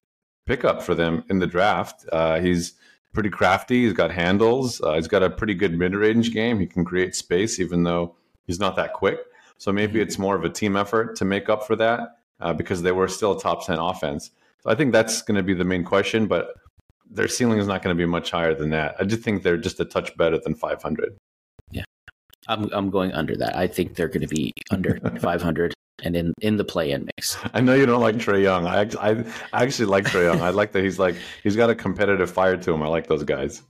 pickup 0.46 0.82
for 0.82 0.96
them 0.96 1.24
in 1.30 1.40
the 1.40 1.48
draft. 1.48 2.06
Uh, 2.12 2.40
he's 2.40 2.74
pretty 3.14 3.30
crafty. 3.30 3.84
He's 3.84 3.94
got 3.94 4.12
handles. 4.12 4.82
Uh, 4.82 4.94
he's 4.94 5.08
got 5.08 5.24
a 5.24 5.30
pretty 5.30 5.54
good 5.54 5.78
mid 5.78 5.96
range 5.96 6.34
game. 6.34 6.60
He 6.60 6.66
can 6.66 6.86
create 6.86 7.16
space, 7.16 7.60
even 7.60 7.84
though 7.84 8.16
he's 8.52 8.60
not 8.60 8.76
that 8.76 8.92
quick. 8.92 9.20
So 9.58 9.72
maybe 9.72 10.02
it's 10.02 10.20
more 10.20 10.36
of 10.36 10.44
a 10.44 10.50
team 10.50 10.76
effort 10.76 11.16
to 11.18 11.26
make 11.26 11.48
up 11.48 11.66
for 11.66 11.78
that 11.78 12.18
uh, 12.42 12.52
because 12.52 12.82
they 12.82 12.92
were 12.92 13.08
still 13.08 13.38
a 13.38 13.40
top 13.40 13.66
10 13.66 13.80
offense. 13.80 14.32
So 14.62 14.70
I 14.70 14.76
think 14.76 14.92
that's 14.92 15.22
going 15.22 15.38
to 15.38 15.44
be 15.44 15.54
the 15.54 15.64
main 15.64 15.86
question. 15.86 16.28
But 16.28 16.54
their 17.10 17.30
ceiling 17.30 17.60
is 17.60 17.68
not 17.68 17.82
going 17.82 17.96
to 17.96 17.98
be 17.98 18.06
much 18.06 18.32
higher 18.32 18.54
than 18.54 18.72
that. 18.72 18.96
I 19.00 19.06
do 19.06 19.16
think 19.16 19.44
they're 19.44 19.58
just 19.58 19.80
a 19.80 19.86
touch 19.86 20.16
better 20.18 20.38
than 20.38 20.56
500. 20.56 21.16
Yeah, 21.72 21.84
I'm 22.50 22.70
I'm 22.74 22.90
going 22.90 23.14
under 23.14 23.38
that. 23.38 23.56
I 23.56 23.68
think 23.68 23.96
they're 23.96 24.10
going 24.10 24.28
to 24.28 24.36
be 24.36 24.52
under 24.72 25.00
500 25.22 25.74
and 26.04 26.16
in 26.16 26.34
in 26.42 26.58
the 26.58 26.66
play-in 26.66 27.06
mix. 27.06 27.38
I 27.54 27.62
know 27.62 27.74
you 27.74 27.86
don't 27.86 28.02
like 28.02 28.16
Trae 28.16 28.42
Young. 28.42 28.66
I 28.66 28.82
I, 29.00 29.24
I 29.54 29.64
actually 29.64 29.86
like 29.86 30.06
Trae 30.06 30.24
Young. 30.24 30.42
I 30.42 30.50
like 30.50 30.72
that 30.74 30.84
he's 30.84 31.00
like 31.00 31.16
he's 31.44 31.56
got 31.56 31.70
a 31.70 31.76
competitive 31.76 32.30
fire 32.30 32.58
to 32.58 32.74
him. 32.74 32.84
I 32.84 32.88
like 32.88 33.08
those 33.08 33.24
guys. 33.24 33.62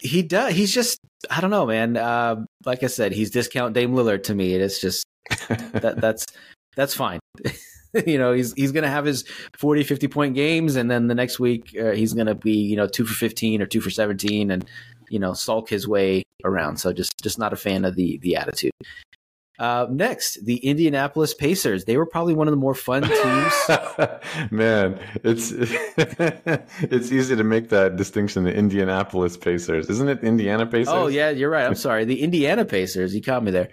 He 0.00 0.22
does. 0.22 0.54
He's 0.54 0.72
just 0.72 0.98
I 1.30 1.40
don't 1.40 1.50
know, 1.50 1.66
man. 1.66 1.96
Uh, 1.96 2.44
like 2.64 2.82
I 2.82 2.88
said, 2.88 3.12
he's 3.12 3.30
discount 3.30 3.74
Dame 3.74 3.92
Lillard 3.92 4.24
to 4.24 4.34
me. 4.34 4.54
It's 4.54 4.80
just 4.80 5.04
that 5.48 5.96
that's 6.00 6.26
that's 6.76 6.94
fine. 6.94 7.20
you 8.06 8.18
know, 8.18 8.32
he's 8.32 8.52
he's 8.54 8.72
going 8.72 8.84
to 8.84 8.90
have 8.90 9.04
his 9.04 9.24
40, 9.58 9.84
50 9.84 10.08
point 10.08 10.34
games, 10.34 10.76
and 10.76 10.90
then 10.90 11.08
the 11.08 11.14
next 11.14 11.38
week 11.38 11.76
uh, 11.80 11.92
he's 11.92 12.14
going 12.14 12.26
to 12.26 12.34
be 12.34 12.52
you 12.52 12.76
know 12.76 12.86
two 12.86 13.04
for 13.04 13.14
fifteen 13.14 13.60
or 13.60 13.66
two 13.66 13.80
for 13.80 13.90
seventeen, 13.90 14.50
and 14.50 14.68
you 15.10 15.18
know 15.18 15.34
sulk 15.34 15.68
his 15.68 15.86
way 15.86 16.22
around. 16.44 16.78
So 16.78 16.92
just 16.92 17.12
just 17.22 17.38
not 17.38 17.52
a 17.52 17.56
fan 17.56 17.84
of 17.84 17.94
the 17.96 18.18
the 18.18 18.36
attitude. 18.36 18.72
Uh, 19.62 19.86
next, 19.90 20.44
the 20.44 20.56
Indianapolis 20.56 21.34
Pacers. 21.34 21.84
They 21.84 21.96
were 21.96 22.04
probably 22.04 22.34
one 22.34 22.48
of 22.48 22.52
the 22.52 22.56
more 22.56 22.74
fun 22.74 23.02
teams. 23.02 24.50
Man, 24.50 24.98
it's 25.22 25.52
it's 25.56 27.12
easy 27.12 27.36
to 27.36 27.44
make 27.44 27.68
that 27.68 27.94
distinction. 27.94 28.42
The 28.42 28.52
Indianapolis 28.52 29.36
Pacers, 29.36 29.88
isn't 29.88 30.08
it? 30.08 30.24
Indiana 30.24 30.66
Pacers. 30.66 30.92
Oh 30.92 31.06
yeah, 31.06 31.30
you're 31.30 31.48
right. 31.48 31.64
I'm 31.64 31.76
sorry. 31.76 32.04
The 32.04 32.22
Indiana 32.22 32.64
Pacers. 32.64 33.14
You 33.14 33.22
caught 33.22 33.44
me 33.44 33.52
there. 33.52 33.68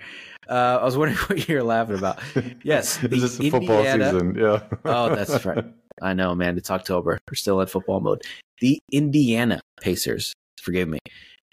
Uh, 0.48 0.78
I 0.80 0.86
was 0.86 0.96
wondering 0.96 1.18
what 1.26 1.50
you're 1.50 1.64
laughing 1.64 1.98
about. 1.98 2.20
Yes, 2.62 2.98
the 2.98 3.08
this 3.08 3.40
is 3.40 3.50
football 3.50 3.84
season. 3.84 4.36
Yeah. 4.36 4.62
oh, 4.86 5.16
that's 5.16 5.44
right. 5.44 5.66
I 6.04 6.14
know, 6.14 6.36
man. 6.36 6.56
It's 6.56 6.70
October. 6.70 7.18
We're 7.28 7.34
still 7.34 7.62
in 7.62 7.68
football 7.68 8.00
mode. 8.00 8.22
The 8.62 8.80
Indiana 8.92 9.60
Pacers. 9.82 10.34
Forgive 10.62 10.88
me. 10.88 11.00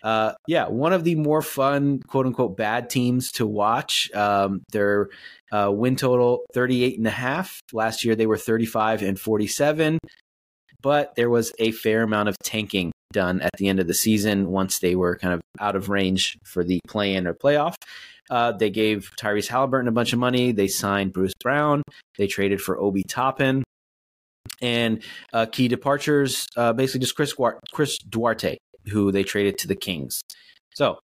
Uh, 0.06 0.34
yeah, 0.46 0.68
one 0.68 0.92
of 0.92 1.02
the 1.02 1.16
more 1.16 1.42
fun, 1.42 1.98
quote 1.98 2.26
unquote, 2.26 2.56
bad 2.56 2.88
teams 2.88 3.32
to 3.32 3.44
watch. 3.44 4.08
Um, 4.14 4.62
their 4.70 5.08
uh, 5.50 5.68
win 5.74 5.96
total 5.96 6.44
38 6.54 6.96
and 6.96 7.08
a 7.08 7.10
half. 7.10 7.58
Last 7.72 8.04
year 8.04 8.14
they 8.14 8.26
were 8.26 8.36
35 8.36 9.02
and 9.02 9.18
47, 9.18 9.98
but 10.80 11.12
there 11.16 11.28
was 11.28 11.52
a 11.58 11.72
fair 11.72 12.04
amount 12.04 12.28
of 12.28 12.38
tanking 12.38 12.92
done 13.12 13.40
at 13.40 13.50
the 13.58 13.66
end 13.66 13.80
of 13.80 13.88
the 13.88 13.94
season 13.94 14.46
once 14.46 14.78
they 14.78 14.94
were 14.94 15.18
kind 15.18 15.34
of 15.34 15.40
out 15.58 15.74
of 15.74 15.88
range 15.88 16.38
for 16.44 16.62
the 16.62 16.78
play 16.86 17.16
in 17.16 17.26
or 17.26 17.34
playoff. 17.34 17.74
Uh, 18.30 18.52
they 18.52 18.70
gave 18.70 19.10
Tyrese 19.20 19.48
Halliburton 19.48 19.88
a 19.88 19.92
bunch 19.92 20.12
of 20.12 20.20
money. 20.20 20.52
They 20.52 20.68
signed 20.68 21.14
Bruce 21.14 21.34
Brown. 21.42 21.82
They 22.16 22.28
traded 22.28 22.60
for 22.60 22.78
Obi 22.78 23.02
Toppin. 23.02 23.64
And 24.62 25.02
uh, 25.32 25.46
key 25.46 25.66
departures, 25.66 26.46
uh, 26.56 26.74
basically 26.74 27.00
just 27.00 27.16
Chris, 27.16 27.34
Chris 27.72 27.98
Duarte, 27.98 28.56
who 28.90 29.12
they 29.12 29.22
traded 29.22 29.58
to 29.58 29.68
the 29.68 29.76
Kings. 29.76 30.20
So, 30.74 30.98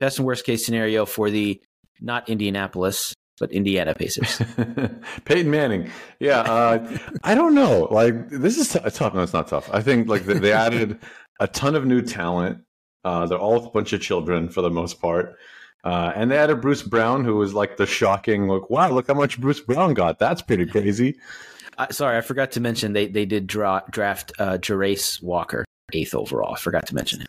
best 0.00 0.18
and 0.18 0.26
worst 0.26 0.44
case 0.44 0.64
scenario 0.64 1.06
for 1.06 1.30
the 1.30 1.60
not 2.00 2.28
Indianapolis, 2.28 3.14
but 3.38 3.52
Indiana 3.52 3.94
Pacers. 3.94 4.40
Peyton 5.24 5.50
Manning. 5.50 5.90
Yeah. 6.20 6.40
Uh, 6.40 6.98
I 7.22 7.34
don't 7.34 7.54
know. 7.54 7.88
Like, 7.90 8.28
this 8.28 8.56
is 8.56 8.72
t- 8.72 8.78
tough. 8.90 9.14
No, 9.14 9.22
it's 9.22 9.32
not 9.32 9.48
tough. 9.48 9.68
I 9.72 9.82
think 9.82 10.08
like 10.08 10.24
they, 10.24 10.38
they 10.38 10.52
added 10.52 10.98
a 11.40 11.46
ton 11.46 11.74
of 11.74 11.84
new 11.84 12.02
talent. 12.02 12.62
Uh, 13.04 13.26
they're 13.26 13.38
all 13.38 13.64
a 13.64 13.70
bunch 13.70 13.92
of 13.92 14.00
children 14.00 14.48
for 14.48 14.62
the 14.62 14.70
most 14.70 15.00
part. 15.00 15.36
Uh, 15.84 16.12
and 16.16 16.30
they 16.30 16.38
added 16.38 16.60
Bruce 16.60 16.82
Brown, 16.82 17.24
who 17.24 17.36
was 17.36 17.54
like 17.54 17.76
the 17.76 17.86
shocking, 17.86 18.48
like, 18.48 18.68
wow, 18.70 18.90
look 18.90 19.06
how 19.06 19.14
much 19.14 19.40
Bruce 19.40 19.60
Brown 19.60 19.94
got. 19.94 20.18
That's 20.18 20.42
pretty 20.42 20.66
crazy. 20.66 21.16
Sorry, 21.90 22.16
I 22.16 22.22
forgot 22.22 22.52
to 22.52 22.60
mention 22.60 22.94
they 22.94 23.06
they 23.06 23.26
did 23.26 23.46
draw, 23.46 23.82
draft 23.90 24.32
uh, 24.38 24.56
Jarace 24.56 25.22
Walker 25.22 25.65
eighth 25.92 26.14
overall. 26.14 26.54
I 26.54 26.58
forgot 26.58 26.86
to 26.86 26.94
mention 26.94 27.20
him. 27.20 27.28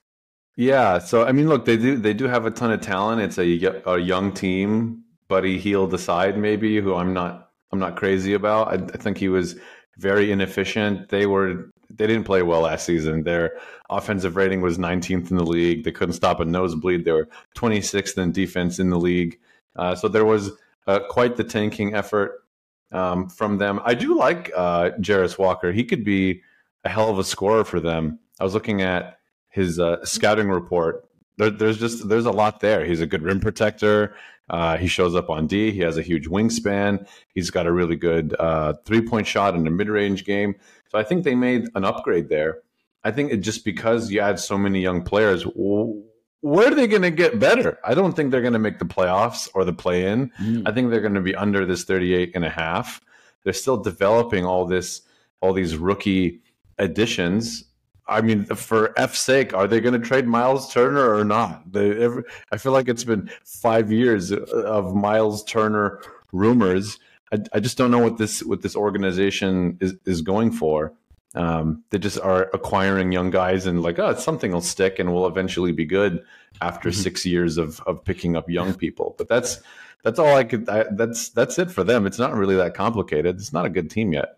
Yeah, 0.56 0.98
so 0.98 1.24
I 1.24 1.32
mean, 1.32 1.48
look, 1.50 1.66
they 1.66 1.78
do 1.78 1.98
they 1.98 2.14
do 2.14 2.26
have 2.26 2.46
a 2.46 2.52
ton 2.52 2.72
of 2.72 2.82
talent. 2.82 3.22
It's 3.22 3.38
a 3.38 3.90
a 3.90 4.00
young 4.00 4.34
team. 4.34 5.04
Buddy 5.28 5.60
Hield 5.60 5.94
aside, 5.94 6.38
maybe 6.38 6.80
who 6.80 6.96
I'm 6.96 7.14
not 7.14 7.52
I'm 7.72 7.80
not 7.80 7.96
crazy 7.96 8.34
about. 8.34 8.70
I, 8.70 8.76
I 8.76 8.98
think 8.98 9.18
he 9.18 9.30
was 9.30 9.56
very 9.98 10.32
inefficient. 10.32 11.10
They 11.10 11.26
were 11.26 11.70
they 11.90 12.08
didn't 12.08 12.24
play 12.24 12.42
well 12.42 12.62
last 12.62 12.86
season. 12.86 13.24
Their 13.24 13.58
offensive 13.90 14.36
rating 14.36 14.62
was 14.62 14.78
19th 14.78 15.32
in 15.32 15.38
the 15.38 15.46
league. 15.46 15.84
They 15.84 15.92
couldn't 15.92 16.14
stop 16.14 16.40
a 16.40 16.46
nosebleed. 16.46 17.06
They 17.06 17.12
were 17.12 17.30
26th 17.56 18.18
in 18.18 18.32
defense 18.32 18.80
in 18.80 18.90
the 18.90 19.00
league. 19.00 19.40
Uh, 19.76 19.96
so 19.96 20.08
there 20.08 20.26
was 20.26 20.52
uh, 20.88 21.00
quite 21.10 21.36
the 21.38 21.44
tanking 21.44 21.94
effort 21.94 22.44
um, 22.92 23.30
from 23.30 23.58
them. 23.58 23.80
I 23.86 23.94
do 23.94 24.18
like 24.18 24.52
uh, 24.56 24.92
Jarace 25.00 25.38
Walker. 25.38 25.72
He 25.72 25.84
could 25.84 26.04
be 26.04 26.42
a 26.84 26.90
hell 26.90 27.10
of 27.10 27.20
a 27.20 27.24
scorer 27.24 27.64
for 27.64 27.80
them. 27.80 28.20
I 28.40 28.44
was 28.44 28.54
looking 28.54 28.82
at 28.82 29.20
his 29.50 29.80
uh, 29.80 30.04
scouting 30.06 30.50
report. 30.50 31.08
There, 31.38 31.50
there's 31.50 31.80
just 31.80 32.08
there's 32.08 32.26
a 32.26 32.32
lot 32.32 32.60
there. 32.60 32.86
He's 32.86 33.02
a 33.02 33.08
good 33.08 33.24
rim 33.24 33.40
protector. 33.40 34.16
Uh, 34.50 34.78
he 34.78 34.88
shows 34.88 35.16
up 35.16 35.30
on 35.30 35.48
D. 35.48 35.72
He 35.72 35.80
has 35.82 35.98
a 35.98 36.02
huge 36.02 36.28
wingspan. 36.28 37.06
He's 37.34 37.50
got 37.50 37.68
a 37.68 37.72
really 37.72 37.96
good 37.96 38.36
uh, 38.40 38.74
three 38.86 39.02
point 39.02 39.28
shot 39.28 39.56
in 39.56 39.64
the 39.64 39.72
mid 39.72 39.90
range 39.90 40.26
game. 40.26 40.56
So 40.90 40.98
I 40.98 41.04
think 41.04 41.24
they 41.24 41.36
made 41.36 41.68
an 41.76 41.84
upgrade 41.84 42.30
there. 42.30 42.60
I 43.04 43.12
think 43.12 43.32
it 43.32 43.38
just 43.38 43.66
because 43.66 44.12
you 44.12 44.20
add 44.20 44.40
so 44.40 44.58
many 44.58 44.82
young 44.82 45.04
players, 45.04 45.44
where 45.44 46.72
are 46.72 46.76
they 46.76 46.88
going 46.88 47.02
to 47.04 47.12
get 47.12 47.40
better? 47.40 47.78
I 47.84 47.94
don't 47.94 48.16
think 48.16 48.32
they're 48.32 48.42
going 48.42 48.54
to 48.54 48.60
make 48.60 48.80
the 48.80 48.86
playoffs 48.86 49.50
or 49.54 49.66
the 49.66 49.74
play 49.74 50.08
in. 50.08 50.32
Mm. 50.42 50.68
I 50.68 50.72
think 50.72 50.90
they're 50.90 51.02
going 51.02 51.14
to 51.14 51.22
be 51.22 51.36
under 51.36 51.66
this 51.66 51.84
38 51.84 52.32
and 52.36 52.46
a 52.46 52.50
half. 52.50 53.02
They're 53.44 53.54
still 53.54 53.78
developing 53.78 54.46
all 54.46 54.66
this, 54.66 55.02
all 55.42 55.54
these 55.54 55.78
rookie 55.78 56.42
additions. 56.78 57.66
I 58.10 58.22
mean, 58.22 58.46
for 58.46 58.98
F's 58.98 59.20
sake, 59.20 59.54
are 59.54 59.68
they 59.68 59.80
going 59.80 60.00
to 60.00 60.06
trade 60.06 60.28
Miles 60.28 60.72
Turner 60.72 61.14
or 61.14 61.24
not? 61.24 61.72
They, 61.72 61.92
every, 62.02 62.24
I 62.52 62.58
feel 62.58 62.72
like 62.72 62.88
it's 62.88 63.04
been 63.04 63.30
five 63.44 63.92
years 63.92 64.32
of 64.32 64.96
Miles 64.96 65.44
Turner 65.44 66.02
rumors. 66.32 67.00
I, 67.34 67.40
I 67.54 67.60
just 67.60 67.78
don't 67.78 67.92
know 67.92 68.00
what 68.00 68.18
this 68.18 68.44
what 68.44 68.62
this 68.62 68.76
organization 68.76 69.78
is 69.82 69.96
is 70.06 70.22
going 70.22 70.52
for. 70.52 70.94
Um, 71.36 71.84
they 71.90 72.00
just 72.00 72.20
are 72.20 72.50
acquiring 72.54 73.12
young 73.12 73.30
guys 73.30 73.66
and 73.66 73.84
like, 73.84 74.00
oh, 74.00 74.16
something 74.16 74.52
will 74.52 74.62
stick 74.62 74.98
and 74.98 75.14
will 75.14 75.28
eventually 75.28 75.72
be 75.72 75.86
good 75.86 76.24
after 76.62 76.90
mm-hmm. 76.90 77.02
six 77.02 77.26
years 77.26 77.58
of 77.58 77.82
of 77.82 78.04
picking 78.04 78.36
up 78.36 78.50
young 78.50 78.74
people. 78.74 79.16
But 79.18 79.28
that's 79.28 79.60
that's 80.04 80.20
all 80.20 80.36
I 80.36 80.46
could. 80.46 80.70
I, 80.70 80.86
that's 80.92 81.30
that's 81.30 81.60
it 81.60 81.70
for 81.70 81.84
them. 81.84 82.06
It's 82.06 82.20
not 82.20 82.34
really 82.34 82.56
that 82.56 82.74
complicated. 82.74 83.36
It's 83.36 83.54
not 83.54 83.66
a 83.66 83.70
good 83.70 83.90
team 83.90 84.14
yet. 84.14 84.38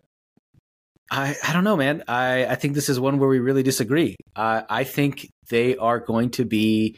I, 1.11 1.35
I 1.43 1.53
don't 1.53 1.63
know, 1.63 1.75
man. 1.75 2.03
I, 2.07 2.45
I 2.45 2.55
think 2.55 2.75
this 2.75 2.89
is 2.89 2.99
one 2.99 3.17
where 3.17 3.29
we 3.29 3.39
really 3.39 3.63
disagree. 3.63 4.15
Uh, 4.35 4.61
I 4.69 4.83
think 4.83 5.27
they 5.49 5.75
are 5.77 5.99
going 5.99 6.29
to 6.31 6.45
be 6.45 6.97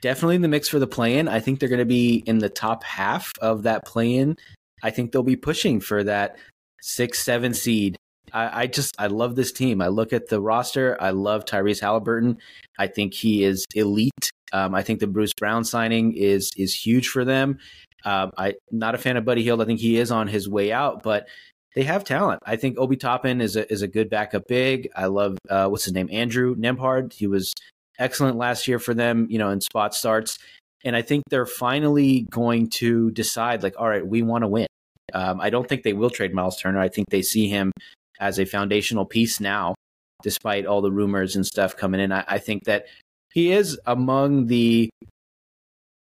definitely 0.00 0.36
in 0.36 0.42
the 0.42 0.48
mix 0.48 0.68
for 0.68 0.78
the 0.78 0.86
play 0.86 1.18
in. 1.18 1.28
I 1.28 1.40
think 1.40 1.58
they're 1.58 1.68
going 1.68 1.80
to 1.80 1.84
be 1.84 2.22
in 2.26 2.38
the 2.38 2.48
top 2.48 2.84
half 2.84 3.32
of 3.40 3.64
that 3.64 3.84
play 3.84 4.14
in. 4.14 4.36
I 4.82 4.90
think 4.90 5.10
they'll 5.10 5.22
be 5.24 5.36
pushing 5.36 5.80
for 5.80 6.04
that 6.04 6.36
six, 6.80 7.24
seven 7.24 7.52
seed. 7.52 7.96
I, 8.32 8.62
I, 8.62 8.66
just 8.66 8.94
I 8.98 9.08
love 9.08 9.34
this 9.34 9.52
team. 9.52 9.80
I 9.80 9.88
look 9.88 10.12
at 10.12 10.28
the 10.28 10.40
roster. 10.40 10.96
I 11.00 11.10
love 11.10 11.44
Tyrese 11.44 11.80
Halliburton. 11.80 12.38
I 12.78 12.86
think 12.86 13.14
he 13.14 13.42
is 13.42 13.64
elite. 13.74 14.30
Um, 14.52 14.74
I 14.74 14.82
think 14.82 15.00
the 15.00 15.06
Bruce 15.06 15.32
Brown 15.34 15.64
signing 15.64 16.14
is 16.14 16.52
is 16.56 16.74
huge 16.74 17.08
for 17.08 17.24
them. 17.24 17.58
Um, 18.04 18.30
I 18.38 18.54
not 18.70 18.94
a 18.94 18.98
fan 18.98 19.16
of 19.16 19.24
Buddy 19.24 19.42
Hield. 19.42 19.60
I 19.60 19.64
think 19.64 19.80
he 19.80 19.98
is 19.98 20.10
on 20.10 20.28
his 20.28 20.48
way 20.48 20.72
out, 20.72 21.02
but 21.02 21.26
they 21.74 21.84
have 21.84 22.04
talent. 22.04 22.40
I 22.44 22.56
think 22.56 22.78
Obi 22.78 22.96
Toppin 22.96 23.40
is 23.40 23.56
a 23.56 23.70
is 23.72 23.82
a 23.82 23.88
good 23.88 24.08
backup 24.10 24.48
big. 24.48 24.88
I 24.96 25.06
love 25.06 25.38
uh, 25.48 25.68
what's 25.68 25.84
his 25.84 25.94
name 25.94 26.08
Andrew 26.10 26.56
Nembhard. 26.56 27.12
He 27.12 27.26
was 27.26 27.52
excellent 27.98 28.36
last 28.36 28.66
year 28.68 28.78
for 28.78 28.94
them. 28.94 29.26
You 29.30 29.38
know, 29.38 29.50
in 29.50 29.60
spot 29.60 29.94
starts. 29.94 30.38
And 30.84 30.94
I 30.94 31.02
think 31.02 31.24
they're 31.28 31.44
finally 31.44 32.26
going 32.30 32.70
to 32.70 33.10
decide, 33.10 33.64
like, 33.64 33.74
all 33.78 33.88
right, 33.88 34.06
we 34.06 34.22
want 34.22 34.44
to 34.44 34.48
win. 34.48 34.68
Um, 35.12 35.40
I 35.40 35.50
don't 35.50 35.68
think 35.68 35.82
they 35.82 35.92
will 35.92 36.08
trade 36.08 36.32
Miles 36.32 36.56
Turner. 36.56 36.78
I 36.78 36.88
think 36.88 37.08
they 37.10 37.22
see 37.22 37.48
him 37.48 37.72
as 38.20 38.38
a 38.38 38.44
foundational 38.44 39.04
piece 39.04 39.40
now, 39.40 39.74
despite 40.22 40.66
all 40.66 40.80
the 40.80 40.92
rumors 40.92 41.34
and 41.34 41.44
stuff 41.44 41.76
coming 41.76 42.00
in. 42.00 42.12
I, 42.12 42.24
I 42.28 42.38
think 42.38 42.64
that 42.64 42.86
he 43.32 43.50
is 43.50 43.78
among 43.86 44.46
the 44.46 44.88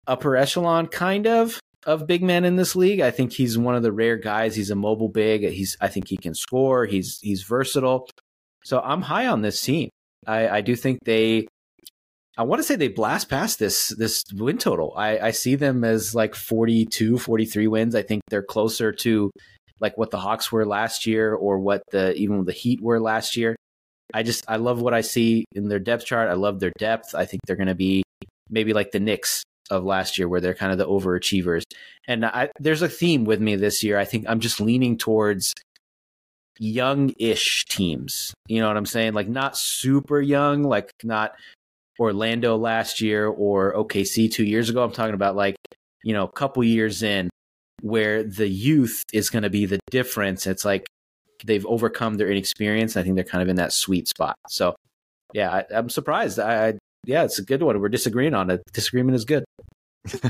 upper 0.07 0.37
echelon, 0.37 0.87
kind 0.87 1.27
of, 1.27 1.59
of 1.85 2.07
big 2.07 2.23
men 2.23 2.45
in 2.45 2.55
this 2.55 2.75
league. 2.75 2.99
I 2.99 3.11
think 3.11 3.33
he's 3.33 3.57
one 3.57 3.75
of 3.75 3.83
the 3.83 3.91
rare 3.91 4.17
guys. 4.17 4.55
He's 4.55 4.71
a 4.71 4.75
mobile 4.75 5.09
big. 5.09 5.47
He's 5.49 5.77
I 5.81 5.87
think 5.87 6.07
he 6.07 6.17
can 6.17 6.33
score. 6.33 6.85
He's 6.85 7.19
he's 7.21 7.43
versatile. 7.43 8.07
So 8.63 8.79
I'm 8.79 9.01
high 9.01 9.27
on 9.27 9.41
this 9.41 9.61
team. 9.61 9.89
I, 10.27 10.47
I 10.47 10.61
do 10.61 10.75
think 10.75 10.99
they 11.03 11.47
I 12.37 12.43
want 12.43 12.59
to 12.59 12.63
say 12.63 12.75
they 12.75 12.87
blast 12.87 13.29
past 13.29 13.59
this 13.59 13.89
this 13.89 14.23
win 14.33 14.57
total. 14.57 14.93
I, 14.95 15.19
I 15.19 15.31
see 15.31 15.55
them 15.55 15.83
as 15.83 16.15
like 16.15 16.35
42, 16.35 17.17
43 17.17 17.67
wins. 17.67 17.95
I 17.95 18.03
think 18.03 18.21
they're 18.29 18.43
closer 18.43 18.91
to 18.91 19.31
like 19.79 19.97
what 19.97 20.11
the 20.11 20.19
Hawks 20.19 20.51
were 20.51 20.65
last 20.65 21.05
year 21.05 21.33
or 21.33 21.59
what 21.59 21.81
the 21.91 22.13
even 22.15 22.45
the 22.45 22.51
Heat 22.51 22.81
were 22.81 22.99
last 22.99 23.35
year. 23.35 23.55
I 24.13 24.23
just 24.23 24.45
I 24.47 24.57
love 24.57 24.81
what 24.81 24.93
I 24.93 25.01
see 25.01 25.45
in 25.53 25.67
their 25.67 25.79
depth 25.79 26.05
chart. 26.05 26.29
I 26.29 26.33
love 26.33 26.59
their 26.59 26.71
depth. 26.77 27.15
I 27.15 27.25
think 27.25 27.41
they're 27.45 27.55
going 27.55 27.67
to 27.67 27.75
be 27.75 28.03
maybe 28.49 28.73
like 28.73 28.91
the 28.91 28.99
Knicks 28.99 29.43
of 29.71 29.83
last 29.83 30.17
year, 30.17 30.27
where 30.27 30.41
they're 30.41 30.53
kind 30.53 30.71
of 30.71 30.77
the 30.77 30.87
overachievers. 30.87 31.63
And 32.07 32.25
I, 32.25 32.49
there's 32.59 32.81
a 32.81 32.89
theme 32.89 33.23
with 33.23 33.41
me 33.41 33.55
this 33.55 33.83
year. 33.83 33.97
I 33.97 34.05
think 34.05 34.25
I'm 34.27 34.39
just 34.39 34.61
leaning 34.61 34.97
towards 34.97 35.55
young-ish 36.59 37.65
teams. 37.65 38.33
You 38.47 38.61
know 38.61 38.67
what 38.67 38.77
I'm 38.77 38.85
saying? 38.85 39.13
Like 39.13 39.27
not 39.27 39.57
super 39.57 40.21
young, 40.21 40.63
like 40.63 40.91
not 41.03 41.33
Orlando 41.99 42.57
last 42.57 43.01
year 43.01 43.27
or 43.27 43.73
OKC 43.73 44.31
two 44.31 44.43
years 44.43 44.69
ago. 44.69 44.83
I'm 44.83 44.91
talking 44.91 45.15
about 45.15 45.35
like 45.35 45.55
you 46.03 46.13
know 46.13 46.23
a 46.23 46.31
couple 46.31 46.63
years 46.63 47.03
in 47.03 47.29
where 47.81 48.23
the 48.23 48.47
youth 48.47 49.03
is 49.13 49.29
going 49.29 49.43
to 49.43 49.49
be 49.49 49.65
the 49.65 49.79
difference. 49.89 50.45
It's 50.47 50.65
like 50.65 50.85
they've 51.45 51.65
overcome 51.65 52.15
their 52.15 52.29
inexperience. 52.29 52.95
I 52.97 53.03
think 53.03 53.15
they're 53.15 53.23
kind 53.23 53.41
of 53.41 53.49
in 53.49 53.55
that 53.55 53.73
sweet 53.73 54.07
spot. 54.07 54.35
So 54.47 54.75
yeah, 55.33 55.63
I, 55.71 55.77
am 55.77 55.89
surprised. 55.89 56.39
I 56.39 56.77
yeah, 57.05 57.23
it's 57.23 57.39
a 57.39 57.43
good 57.43 57.63
one. 57.63 57.79
We're 57.79 57.89
disagreeing 57.89 58.33
on 58.33 58.49
it. 58.49 58.61
Disagreement 58.73 59.15
is 59.15 59.25
good. 59.25 59.43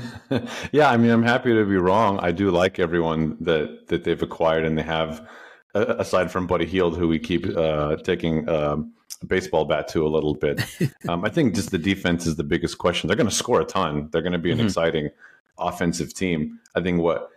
yeah, 0.72 0.90
I 0.90 0.98
mean, 0.98 1.12
I'm 1.12 1.24
happy 1.24 1.54
to 1.54 1.66
be 1.66 1.78
wrong. 1.78 2.20
I 2.20 2.32
do 2.32 2.52
like 2.52 2.80
everyone 2.80 3.38
that 3.42 3.88
that 3.88 4.04
they've 4.04 4.22
acquired, 4.22 4.66
and 4.66 4.78
they 4.78 4.84
have, 4.84 5.28
uh, 5.74 5.96
aside 5.98 6.32
from 6.32 6.48
Buddy 6.48 6.66
Hield, 6.66 6.98
who 6.98 7.08
we 7.08 7.20
keep 7.20 7.46
uh, 7.56 7.96
taking 7.98 8.48
um, 8.50 8.94
a 9.22 9.26
baseball 9.26 9.66
bat 9.66 9.88
to 9.90 10.06
a 10.06 10.10
little 10.10 10.36
bit. 10.36 10.62
um, 11.10 11.24
I 11.24 11.30
think 11.30 11.56
just 11.56 11.72
the 11.72 11.78
defense 11.78 12.26
is 12.26 12.36
the 12.36 12.44
biggest 12.44 12.78
question. 12.78 13.08
They're 13.08 13.18
going 13.18 13.30
to 13.30 13.36
score 13.36 13.62
a 13.62 13.66
ton. 13.66 14.10
They're 14.12 14.22
going 14.22 14.34
to 14.34 14.40
be 14.40 14.52
an 14.52 14.58
mm-hmm. 14.58 14.68
exciting 14.68 15.10
offensive 15.58 16.14
team. 16.14 16.60
I 16.76 16.82
think 16.82 17.02
what 17.02 17.30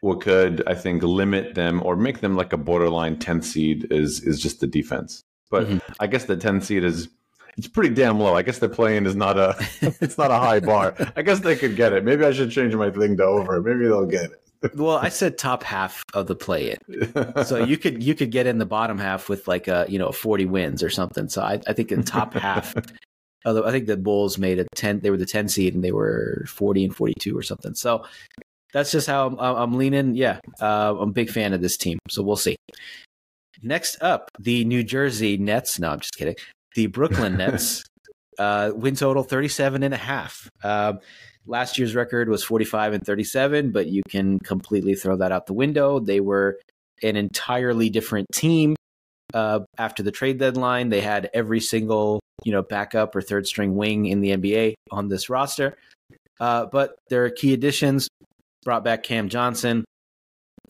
what 0.00 0.22
could 0.22 0.62
I 0.66 0.74
think 0.74 1.02
limit 1.02 1.54
them 1.54 1.82
or 1.84 1.94
make 1.94 2.20
them 2.20 2.36
like 2.36 2.54
a 2.54 2.56
borderline 2.56 3.16
10th 3.16 3.44
seed 3.44 3.88
is 3.90 4.22
is 4.22 4.40
just 4.40 4.60
the 4.60 4.66
defense. 4.66 5.24
But 5.50 5.66
mm-hmm. 5.66 5.92
I 5.98 6.06
guess 6.06 6.24
the 6.24 6.36
10th 6.36 6.64
seed 6.64 6.84
is 6.84 7.08
it's 7.56 7.68
pretty 7.68 7.94
damn 7.94 8.18
low. 8.18 8.34
I 8.34 8.42
guess 8.42 8.58
the 8.58 8.68
playing 8.68 9.06
is 9.06 9.16
not 9.16 9.38
a 9.38 9.56
it's 10.00 10.18
not 10.18 10.30
a 10.30 10.38
high 10.38 10.60
bar. 10.60 10.94
I 11.16 11.22
guess 11.22 11.40
they 11.40 11.56
could 11.56 11.76
get 11.76 11.92
it. 11.92 12.04
Maybe 12.04 12.24
I 12.24 12.32
should 12.32 12.50
change 12.50 12.74
my 12.74 12.90
thing 12.90 13.16
to 13.16 13.24
over. 13.24 13.60
Maybe 13.60 13.84
they'll 13.84 14.06
get 14.06 14.30
it. 14.30 14.40
well, 14.74 14.98
I 14.98 15.08
said 15.08 15.38
top 15.38 15.62
half 15.62 16.04
of 16.12 16.26
the 16.26 16.34
play 16.34 16.76
in, 16.88 17.44
so 17.44 17.64
you 17.64 17.78
could 17.78 18.02
you 18.02 18.14
could 18.14 18.30
get 18.30 18.46
in 18.46 18.58
the 18.58 18.66
bottom 18.66 18.98
half 18.98 19.28
with 19.28 19.48
like 19.48 19.68
a 19.68 19.86
you 19.88 19.98
know 19.98 20.12
forty 20.12 20.44
wins 20.44 20.82
or 20.82 20.90
something. 20.90 21.28
So 21.28 21.42
I, 21.42 21.60
I 21.66 21.72
think 21.72 21.90
in 21.92 22.02
top 22.02 22.34
half, 22.34 22.74
although 23.46 23.64
I 23.64 23.70
think 23.70 23.86
the 23.86 23.96
Bulls 23.96 24.36
made 24.36 24.58
a 24.58 24.66
ten, 24.74 25.00
they 25.00 25.10
were 25.10 25.16
the 25.16 25.24
ten 25.24 25.48
seed 25.48 25.74
and 25.74 25.82
they 25.82 25.92
were 25.92 26.44
forty 26.46 26.84
and 26.84 26.94
forty 26.94 27.14
two 27.18 27.36
or 27.36 27.42
something. 27.42 27.74
So 27.74 28.04
that's 28.74 28.92
just 28.92 29.06
how 29.06 29.28
I'm, 29.28 29.38
I'm 29.38 29.78
leaning. 29.78 30.14
Yeah, 30.14 30.40
uh, 30.60 30.94
I'm 30.94 31.08
a 31.08 31.12
big 31.12 31.30
fan 31.30 31.54
of 31.54 31.62
this 31.62 31.78
team. 31.78 31.98
So 32.10 32.22
we'll 32.22 32.36
see. 32.36 32.56
Next 33.62 34.02
up, 34.02 34.30
the 34.38 34.64
New 34.66 34.82
Jersey 34.82 35.38
Nets. 35.38 35.78
No, 35.78 35.90
I'm 35.90 36.00
just 36.00 36.16
kidding 36.16 36.36
the 36.74 36.86
Brooklyn 36.86 37.36
Nets 37.38 37.82
uh, 38.38 38.72
win 38.74 38.96
total 38.96 39.22
37 39.22 39.82
and 39.82 39.94
a 39.94 39.98
half. 39.98 40.48
Uh, 40.62 40.94
last 41.46 41.78
year's 41.78 41.94
record 41.94 42.28
was 42.28 42.42
45 42.42 42.94
and 42.94 43.06
37, 43.06 43.70
but 43.70 43.86
you 43.86 44.02
can 44.08 44.38
completely 44.40 44.94
throw 44.94 45.16
that 45.16 45.32
out 45.32 45.46
the 45.46 45.52
window. 45.52 46.00
They 46.00 46.20
were 46.20 46.58
an 47.02 47.16
entirely 47.16 47.90
different 47.90 48.26
team 48.32 48.76
uh, 49.34 49.60
after 49.78 50.02
the 50.02 50.10
trade 50.10 50.38
deadline. 50.38 50.88
They 50.88 51.00
had 51.00 51.30
every 51.34 51.60
single 51.60 52.20
you 52.44 52.52
know 52.52 52.62
backup 52.62 53.14
or 53.14 53.22
third 53.22 53.46
string 53.46 53.76
wing 53.76 54.06
in 54.06 54.20
the 54.20 54.30
NBA 54.30 54.74
on 54.90 55.08
this 55.08 55.28
roster. 55.28 55.76
Uh, 56.38 56.66
but 56.66 56.96
their 57.10 57.28
key 57.30 57.52
additions 57.52 58.08
brought 58.64 58.84
back 58.84 59.02
Cam 59.02 59.28
Johnson, 59.28 59.84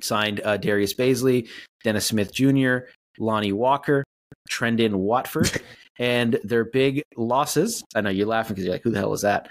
signed 0.01 0.40
uh, 0.44 0.57
Darius 0.57 0.94
Bazley, 0.94 1.48
Dennis 1.84 2.07
Smith 2.07 2.32
Jr., 2.32 2.78
Lonnie 3.18 3.53
Walker, 3.53 4.05
Trendon 4.51 4.94
Watford, 4.94 5.51
and 6.01 6.40
their 6.42 6.64
big 6.64 7.03
losses. 7.16 7.84
I 7.94 8.01
know 8.01 8.11
you're 8.11 8.26
laughing 8.26 8.55
because 8.55 8.64
you're 8.64 8.74
like, 8.74 8.82
who 8.82 8.90
the 8.90 8.98
hell 8.98 9.12
is 9.12 9.20
that? 9.20 9.48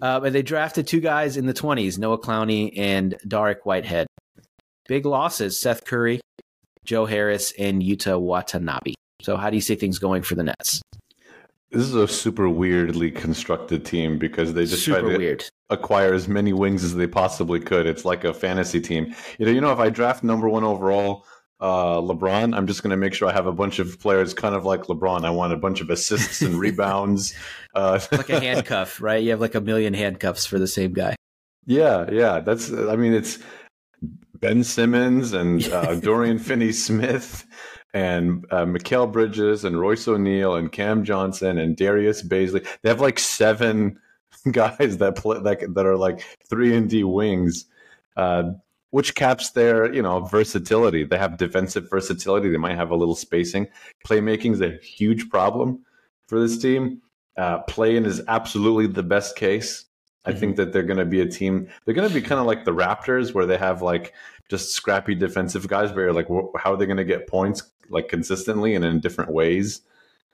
Uh, 0.00 0.20
and 0.24 0.34
they 0.34 0.40
drafted 0.40 0.86
two 0.86 1.00
guys 1.00 1.36
in 1.36 1.46
the 1.46 1.52
20s, 1.52 1.98
Noah 1.98 2.20
Clowney 2.20 2.72
and 2.78 3.16
Dariq 3.26 3.56
Whitehead. 3.64 4.06
Big 4.86 5.04
losses, 5.04 5.60
Seth 5.60 5.84
Curry, 5.84 6.20
Joe 6.84 7.06
Harris, 7.06 7.52
and 7.58 7.82
Yuta 7.82 8.18
Watanabe. 8.20 8.94
So, 9.20 9.36
how 9.36 9.50
do 9.50 9.56
you 9.56 9.60
see 9.60 9.74
things 9.74 9.98
going 9.98 10.22
for 10.22 10.36
the 10.36 10.44
Nets? 10.44 10.80
This 11.72 11.82
is 11.82 11.94
a 11.94 12.08
super 12.08 12.48
weirdly 12.48 13.10
constructed 13.10 13.84
team 13.84 14.18
because 14.18 14.54
they 14.54 14.64
just 14.64 14.84
super 14.84 15.00
try 15.00 15.10
to 15.10 15.18
weird. 15.18 15.44
acquire 15.70 16.14
as 16.14 16.26
many 16.26 16.52
wings 16.52 16.82
as 16.82 16.94
they 16.94 17.06
possibly 17.06 17.60
could. 17.60 17.86
It's 17.86 18.04
like 18.04 18.24
a 18.24 18.32
fantasy 18.32 18.80
team. 18.80 19.14
You 19.38 19.46
know, 19.46 19.52
you 19.52 19.60
know, 19.60 19.72
if 19.72 19.78
I 19.78 19.90
draft 19.90 20.24
number 20.24 20.48
one 20.48 20.64
overall, 20.64 21.26
uh, 21.60 21.96
LeBron, 21.96 22.56
I'm 22.56 22.66
just 22.66 22.82
going 22.82 22.90
to 22.90 22.96
make 22.96 23.12
sure 23.12 23.28
I 23.28 23.32
have 23.32 23.46
a 23.46 23.52
bunch 23.52 23.78
of 23.78 24.00
players 24.00 24.32
kind 24.32 24.54
of 24.54 24.64
like 24.64 24.84
LeBron. 24.84 25.24
I 25.24 25.30
want 25.30 25.52
a 25.52 25.56
bunch 25.56 25.80
of 25.80 25.90
assists 25.90 26.40
and 26.40 26.54
rebounds. 26.58 27.34
Uh, 27.74 28.00
like 28.12 28.30
a 28.30 28.40
handcuff, 28.40 29.00
right? 29.00 29.22
You 29.22 29.30
have 29.30 29.40
like 29.40 29.54
a 29.54 29.60
million 29.60 29.92
handcuffs 29.92 30.46
for 30.46 30.58
the 30.58 30.66
same 30.66 30.92
guy. 30.92 31.16
Yeah, 31.66 32.08
yeah. 32.10 32.40
That's. 32.40 32.72
I 32.72 32.96
mean, 32.96 33.12
it's 33.12 33.38
Ben 34.34 34.64
Simmons 34.64 35.32
and 35.32 35.62
uh, 35.68 35.94
Dorian 36.00 36.38
Finney-Smith 36.38 37.46
and 37.92 38.46
uh, 38.50 38.64
Mikal 38.64 39.10
Bridges 39.10 39.64
and 39.64 39.78
Royce 39.78 40.08
O'Neal 40.08 40.54
and 40.54 40.72
Cam 40.72 41.04
Johnson 41.04 41.58
and 41.58 41.76
Darius 41.76 42.22
Bazley. 42.22 42.66
They 42.82 42.88
have 42.88 43.00
like 43.00 43.18
seven 43.18 43.98
guys 44.50 44.98
that 44.98 45.16
play 45.16 45.40
that 45.40 45.74
that 45.74 45.86
are 45.86 45.96
like 45.96 46.24
three 46.48 46.74
and 46.74 46.88
D 46.88 47.04
wings. 47.04 47.66
Uh, 48.16 48.52
which 48.90 49.14
caps 49.14 49.50
their 49.50 49.92
you 49.92 50.02
know 50.02 50.20
versatility. 50.20 51.04
They 51.04 51.18
have 51.18 51.36
defensive 51.36 51.88
versatility. 51.88 52.50
They 52.50 52.56
might 52.56 52.76
have 52.76 52.90
a 52.90 52.96
little 52.96 53.14
spacing. 53.14 53.68
Playmaking 54.06 54.52
is 54.52 54.60
a 54.60 54.78
huge 54.82 55.28
problem 55.30 55.84
for 56.26 56.40
this 56.40 56.58
team. 56.58 57.02
Uh, 57.36 57.60
playing 57.60 58.04
is 58.04 58.22
absolutely 58.28 58.86
the 58.86 59.02
best 59.02 59.36
case. 59.36 59.86
I 60.24 60.30
mm-hmm. 60.30 60.40
think 60.40 60.56
that 60.56 60.72
they're 60.72 60.82
going 60.82 60.98
to 60.98 61.04
be 61.04 61.20
a 61.20 61.26
team. 61.26 61.68
They're 61.84 61.94
going 61.94 62.08
to 62.08 62.14
be 62.14 62.20
kind 62.20 62.40
of 62.40 62.46
like 62.46 62.64
the 62.64 62.74
Raptors, 62.74 63.32
where 63.32 63.46
they 63.46 63.56
have 63.56 63.82
like 63.82 64.12
just 64.48 64.72
scrappy 64.72 65.14
defensive 65.14 65.66
guys. 65.68 65.92
Where 65.92 66.12
like, 66.12 66.28
wh- 66.28 66.58
how 66.58 66.74
are 66.74 66.76
they 66.76 66.86
going 66.86 66.98
to 66.98 67.04
get 67.04 67.28
points 67.28 67.62
like 67.88 68.08
consistently 68.08 68.74
and 68.74 68.84
in 68.84 69.00
different 69.00 69.32
ways? 69.32 69.82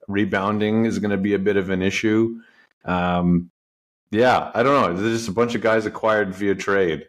Rebounding 0.08 0.84
is 0.84 0.98
going 0.98 1.10
to 1.10 1.16
be 1.16 1.34
a 1.34 1.38
bit 1.38 1.56
of 1.56 1.70
an 1.70 1.82
issue. 1.82 2.40
Um, 2.84 3.50
yeah, 4.10 4.50
I 4.54 4.62
don't 4.62 4.80
know. 4.80 5.00
There's 5.00 5.18
just 5.18 5.28
a 5.28 5.32
bunch 5.32 5.54
of 5.54 5.60
guys 5.60 5.84
acquired 5.84 6.34
via 6.34 6.54
trade. 6.54 7.06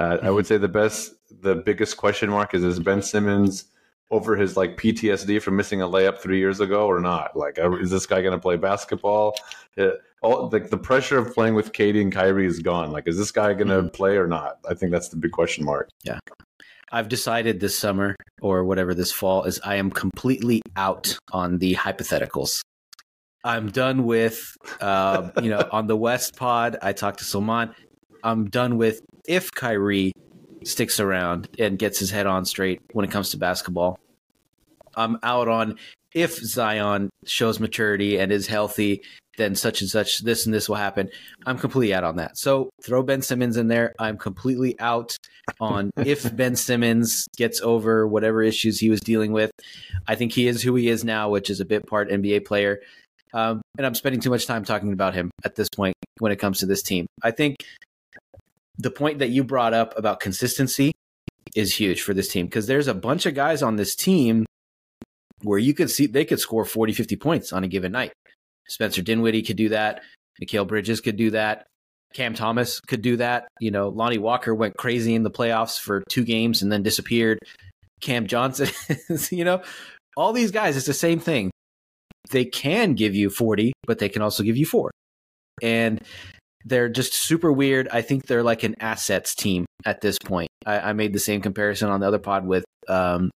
Uh, 0.00 0.16
I 0.22 0.30
would 0.30 0.46
say 0.46 0.56
the 0.56 0.66
best, 0.66 1.12
the 1.42 1.54
biggest 1.54 1.98
question 1.98 2.30
mark 2.30 2.54
is: 2.54 2.64
Is 2.64 2.80
Ben 2.80 3.02
Simmons 3.02 3.66
over 4.10 4.34
his 4.34 4.56
like 4.56 4.78
PTSD 4.78 5.42
from 5.42 5.56
missing 5.56 5.82
a 5.82 5.86
layup 5.86 6.18
three 6.18 6.38
years 6.38 6.58
ago 6.58 6.86
or 6.86 7.00
not? 7.00 7.36
Like, 7.36 7.58
is 7.58 7.90
this 7.90 8.06
guy 8.06 8.22
going 8.22 8.32
to 8.32 8.38
play 8.38 8.56
basketball? 8.56 9.34
It, 9.76 9.92
uh, 9.92 9.96
all 10.22 10.48
like 10.50 10.70
the 10.70 10.78
pressure 10.78 11.18
of 11.18 11.34
playing 11.34 11.54
with 11.54 11.72
KD 11.72 12.00
and 12.00 12.12
Kyrie 12.12 12.46
is 12.46 12.60
gone. 12.60 12.92
Like, 12.92 13.08
is 13.08 13.16
this 13.18 13.30
guy 13.30 13.52
going 13.54 13.68
to 13.68 13.82
mm-hmm. 13.82 13.88
play 13.88 14.16
or 14.16 14.26
not? 14.26 14.58
I 14.68 14.74
think 14.74 14.92
that's 14.92 15.08
the 15.08 15.16
big 15.16 15.32
question 15.32 15.64
mark. 15.64 15.88
Yeah. 16.02 16.18
I've 16.92 17.08
decided 17.08 17.60
this 17.60 17.78
summer 17.78 18.16
or 18.42 18.64
whatever 18.64 18.94
this 18.94 19.12
fall 19.12 19.44
is 19.44 19.60
I 19.64 19.76
am 19.76 19.90
completely 19.90 20.60
out 20.76 21.16
on 21.32 21.58
the 21.58 21.74
hypotheticals. 21.74 22.60
I'm 23.44 23.70
done 23.70 24.04
with, 24.04 24.56
uh, 24.80 25.30
you 25.42 25.50
know, 25.50 25.66
on 25.72 25.86
the 25.86 25.96
West 25.96 26.36
Pod. 26.36 26.76
I 26.82 26.92
talked 26.92 27.20
to 27.20 27.24
Salman. 27.24 27.74
I'm 28.22 28.50
done 28.50 28.76
with 28.76 29.02
if 29.26 29.50
Kyrie 29.52 30.12
sticks 30.64 31.00
around 31.00 31.48
and 31.58 31.78
gets 31.78 31.98
his 31.98 32.10
head 32.10 32.26
on 32.26 32.44
straight 32.44 32.80
when 32.92 33.04
it 33.04 33.10
comes 33.10 33.30
to 33.30 33.36
basketball. 33.36 33.98
I'm 34.96 35.18
out 35.22 35.48
on 35.48 35.76
if 36.12 36.36
Zion 36.36 37.10
shows 37.24 37.60
maturity 37.60 38.18
and 38.18 38.32
is 38.32 38.46
healthy, 38.46 39.02
then 39.36 39.54
such 39.54 39.80
and 39.80 39.88
such, 39.88 40.18
this 40.18 40.44
and 40.44 40.54
this 40.54 40.68
will 40.68 40.76
happen. 40.76 41.08
I'm 41.46 41.56
completely 41.56 41.94
out 41.94 42.04
on 42.04 42.16
that. 42.16 42.36
So 42.36 42.70
throw 42.82 43.02
Ben 43.02 43.22
Simmons 43.22 43.56
in 43.56 43.68
there. 43.68 43.94
I'm 43.98 44.18
completely 44.18 44.78
out 44.80 45.16
on 45.60 45.90
if 45.96 46.34
Ben 46.36 46.56
Simmons 46.56 47.26
gets 47.36 47.60
over 47.60 48.06
whatever 48.06 48.42
issues 48.42 48.80
he 48.80 48.90
was 48.90 49.00
dealing 49.00 49.32
with. 49.32 49.50
I 50.08 50.16
think 50.16 50.32
he 50.32 50.48
is 50.48 50.62
who 50.62 50.74
he 50.74 50.88
is 50.88 51.04
now, 51.04 51.30
which 51.30 51.48
is 51.48 51.60
a 51.60 51.64
bit 51.64 51.86
part 51.86 52.10
NBA 52.10 52.44
player. 52.44 52.80
Um, 53.32 53.62
and 53.78 53.86
I'm 53.86 53.94
spending 53.94 54.20
too 54.20 54.30
much 54.30 54.46
time 54.46 54.64
talking 54.64 54.92
about 54.92 55.14
him 55.14 55.30
at 55.44 55.54
this 55.54 55.68
point 55.68 55.94
when 56.18 56.32
it 56.32 56.36
comes 56.36 56.58
to 56.58 56.66
this 56.66 56.82
team. 56.82 57.06
I 57.22 57.30
think 57.30 57.56
the 58.80 58.90
point 58.90 59.18
that 59.18 59.28
you 59.28 59.44
brought 59.44 59.74
up 59.74 59.96
about 59.96 60.20
consistency 60.20 60.92
is 61.54 61.74
huge 61.74 62.02
for 62.02 62.14
this 62.14 62.28
team 62.28 62.46
because 62.46 62.66
there's 62.66 62.88
a 62.88 62.94
bunch 62.94 63.26
of 63.26 63.34
guys 63.34 63.62
on 63.62 63.76
this 63.76 63.94
team 63.94 64.46
where 65.42 65.58
you 65.58 65.74
could 65.74 65.90
see 65.90 66.06
they 66.06 66.24
could 66.24 66.40
score 66.40 66.64
40, 66.64 66.92
50 66.92 67.16
points 67.16 67.52
on 67.52 67.64
a 67.64 67.68
given 67.68 67.92
night. 67.92 68.12
Spencer 68.68 69.02
Dinwiddie 69.02 69.42
could 69.42 69.56
do 69.56 69.70
that. 69.70 70.02
Mikal 70.40 70.66
Bridges 70.66 71.00
could 71.00 71.16
do 71.16 71.30
that. 71.32 71.66
Cam 72.14 72.34
Thomas 72.34 72.80
could 72.80 73.02
do 73.02 73.16
that. 73.18 73.48
You 73.60 73.70
know, 73.70 73.88
Lonnie 73.88 74.18
Walker 74.18 74.54
went 74.54 74.76
crazy 74.76 75.14
in 75.14 75.22
the 75.22 75.30
playoffs 75.30 75.78
for 75.78 76.02
two 76.08 76.24
games 76.24 76.62
and 76.62 76.72
then 76.72 76.82
disappeared. 76.82 77.38
Cam 78.00 78.26
Johnson, 78.26 78.68
you 79.30 79.44
know, 79.44 79.62
all 80.16 80.32
these 80.32 80.50
guys, 80.50 80.76
it's 80.76 80.86
the 80.86 80.94
same 80.94 81.20
thing. 81.20 81.50
They 82.30 82.44
can 82.44 82.94
give 82.94 83.14
you 83.14 83.30
40, 83.30 83.72
but 83.86 83.98
they 83.98 84.08
can 84.08 84.22
also 84.22 84.42
give 84.42 84.56
you 84.56 84.66
four. 84.66 84.90
And 85.62 86.00
they're 86.64 86.88
just 86.88 87.14
super 87.14 87.50
weird. 87.50 87.88
I 87.88 88.02
think 88.02 88.26
they're 88.26 88.42
like 88.42 88.62
an 88.62 88.76
assets 88.80 89.34
team 89.34 89.64
at 89.84 90.00
this 90.00 90.18
point. 90.18 90.48
I, 90.66 90.90
I 90.90 90.92
made 90.92 91.12
the 91.12 91.18
same 91.18 91.40
comparison 91.40 91.88
on 91.88 92.00
the 92.00 92.06
other 92.06 92.18
pod 92.18 92.46
with 92.46 92.64
um, 92.88 93.30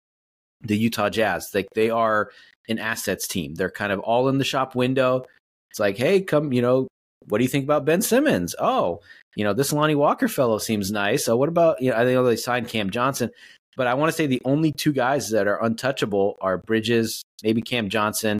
the 0.63 0.77
Utah 0.77 1.11
Jazz. 1.11 1.51
Like 1.55 1.69
they 1.75 1.91
are 1.91 2.31
an 2.69 2.79
assets 2.79 3.29
team. 3.29 3.55
They're 3.55 3.71
kind 3.71 3.93
of 3.93 4.01
all 4.01 4.29
in 4.29 4.39
the 4.39 4.45
shop 4.45 4.75
window. 4.75 5.27
It's 5.71 5.79
like, 5.79 5.99
hey, 5.99 6.23
come, 6.23 6.53
you 6.53 6.63
know, 6.63 6.89
what 7.29 7.39
do 7.39 7.45
you 7.45 7.49
think 7.49 7.65
about 7.65 7.85
Ben 7.85 8.01
Simmons? 8.01 8.55
Oh, 8.59 9.01
you 9.37 9.45
know, 9.45 9.53
this 9.53 9.73
Lonnie 9.73 9.95
Walker 9.95 10.27
fellow 10.27 10.59
seems 10.59 10.91
nice. 10.91 11.25
So 11.27 11.37
what 11.37 11.49
about, 11.49 11.81
you 11.83 11.91
know, 11.91 11.97
I 11.97 12.05
think 12.05 12.25
they 12.25 12.37
signed 12.37 12.69
Cam 12.69 12.91
Johnson, 12.91 13.31
But 13.77 13.87
I 13.87 13.95
want 13.95 14.11
to 14.11 14.17
say 14.17 14.27
the 14.27 14.43
only 14.45 14.73
two 14.73 14.93
guys 14.93 15.31
that 15.31 15.47
are 15.47 15.63
untouchable 15.63 16.37
are 16.41 16.59
Bridges, 16.59 17.23
maybe 17.43 17.63
Cam 17.63 17.89
Johnson, 17.89 18.39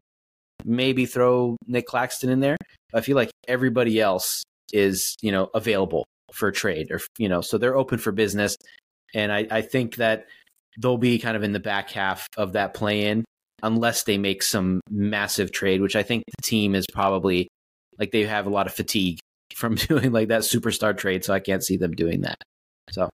maybe 0.65 1.07
throw 1.07 1.57
Nic 1.67 1.87
Claxton 1.87 2.31
in 2.31 2.41
there. 2.41 2.57
I 2.93 3.01
feel 3.01 3.17
like 3.17 3.31
everybody 3.47 4.01
else 4.01 4.43
is, 4.73 5.17
you 5.21 5.33
know, 5.33 5.51
available 5.55 6.07
for 6.33 6.51
trade 6.51 6.91
or, 6.91 7.01
you 7.19 7.29
know, 7.29 7.41
so 7.41 7.59
they're 7.59 7.77
open 7.77 7.99
for 7.99 8.13
business. 8.13 8.57
And 9.15 9.33
I, 9.33 9.47
I 9.51 9.63
think 9.63 9.97
that 9.97 10.27
they'll 10.79 10.99
be 10.99 11.19
kind 11.19 11.37
of 11.37 11.43
in 11.43 11.53
the 11.53 11.61
back 11.61 11.91
half 11.91 12.27
of 12.37 12.53
that 12.53 12.75
play 12.75 13.07
in 13.07 13.25
unless 13.63 14.05
they 14.05 14.19
make 14.19 14.43
some 14.43 14.81
massive 14.89 15.53
trade, 15.53 15.81
which 15.81 15.97
I 15.97 16.03
think 16.03 16.25
the 16.27 16.43
team 16.43 16.75
is 16.75 16.87
probably 16.93 17.49
like 17.99 18.13
they 18.13 18.25
have 18.25 18.47
a 18.47 18.51
lot 18.51 18.67
of 18.67 18.73
fatigue 18.73 19.19
from 19.55 19.75
doing 19.75 20.13
like 20.13 20.29
that 20.29 20.43
superstar 20.43 20.97
trade. 20.97 21.25
So 21.25 21.35
I 21.35 21.41
can't 21.41 21.65
see 21.65 21.77
them 21.77 21.93
doing 21.93 22.23
that. 22.23 22.39
So 22.91 23.09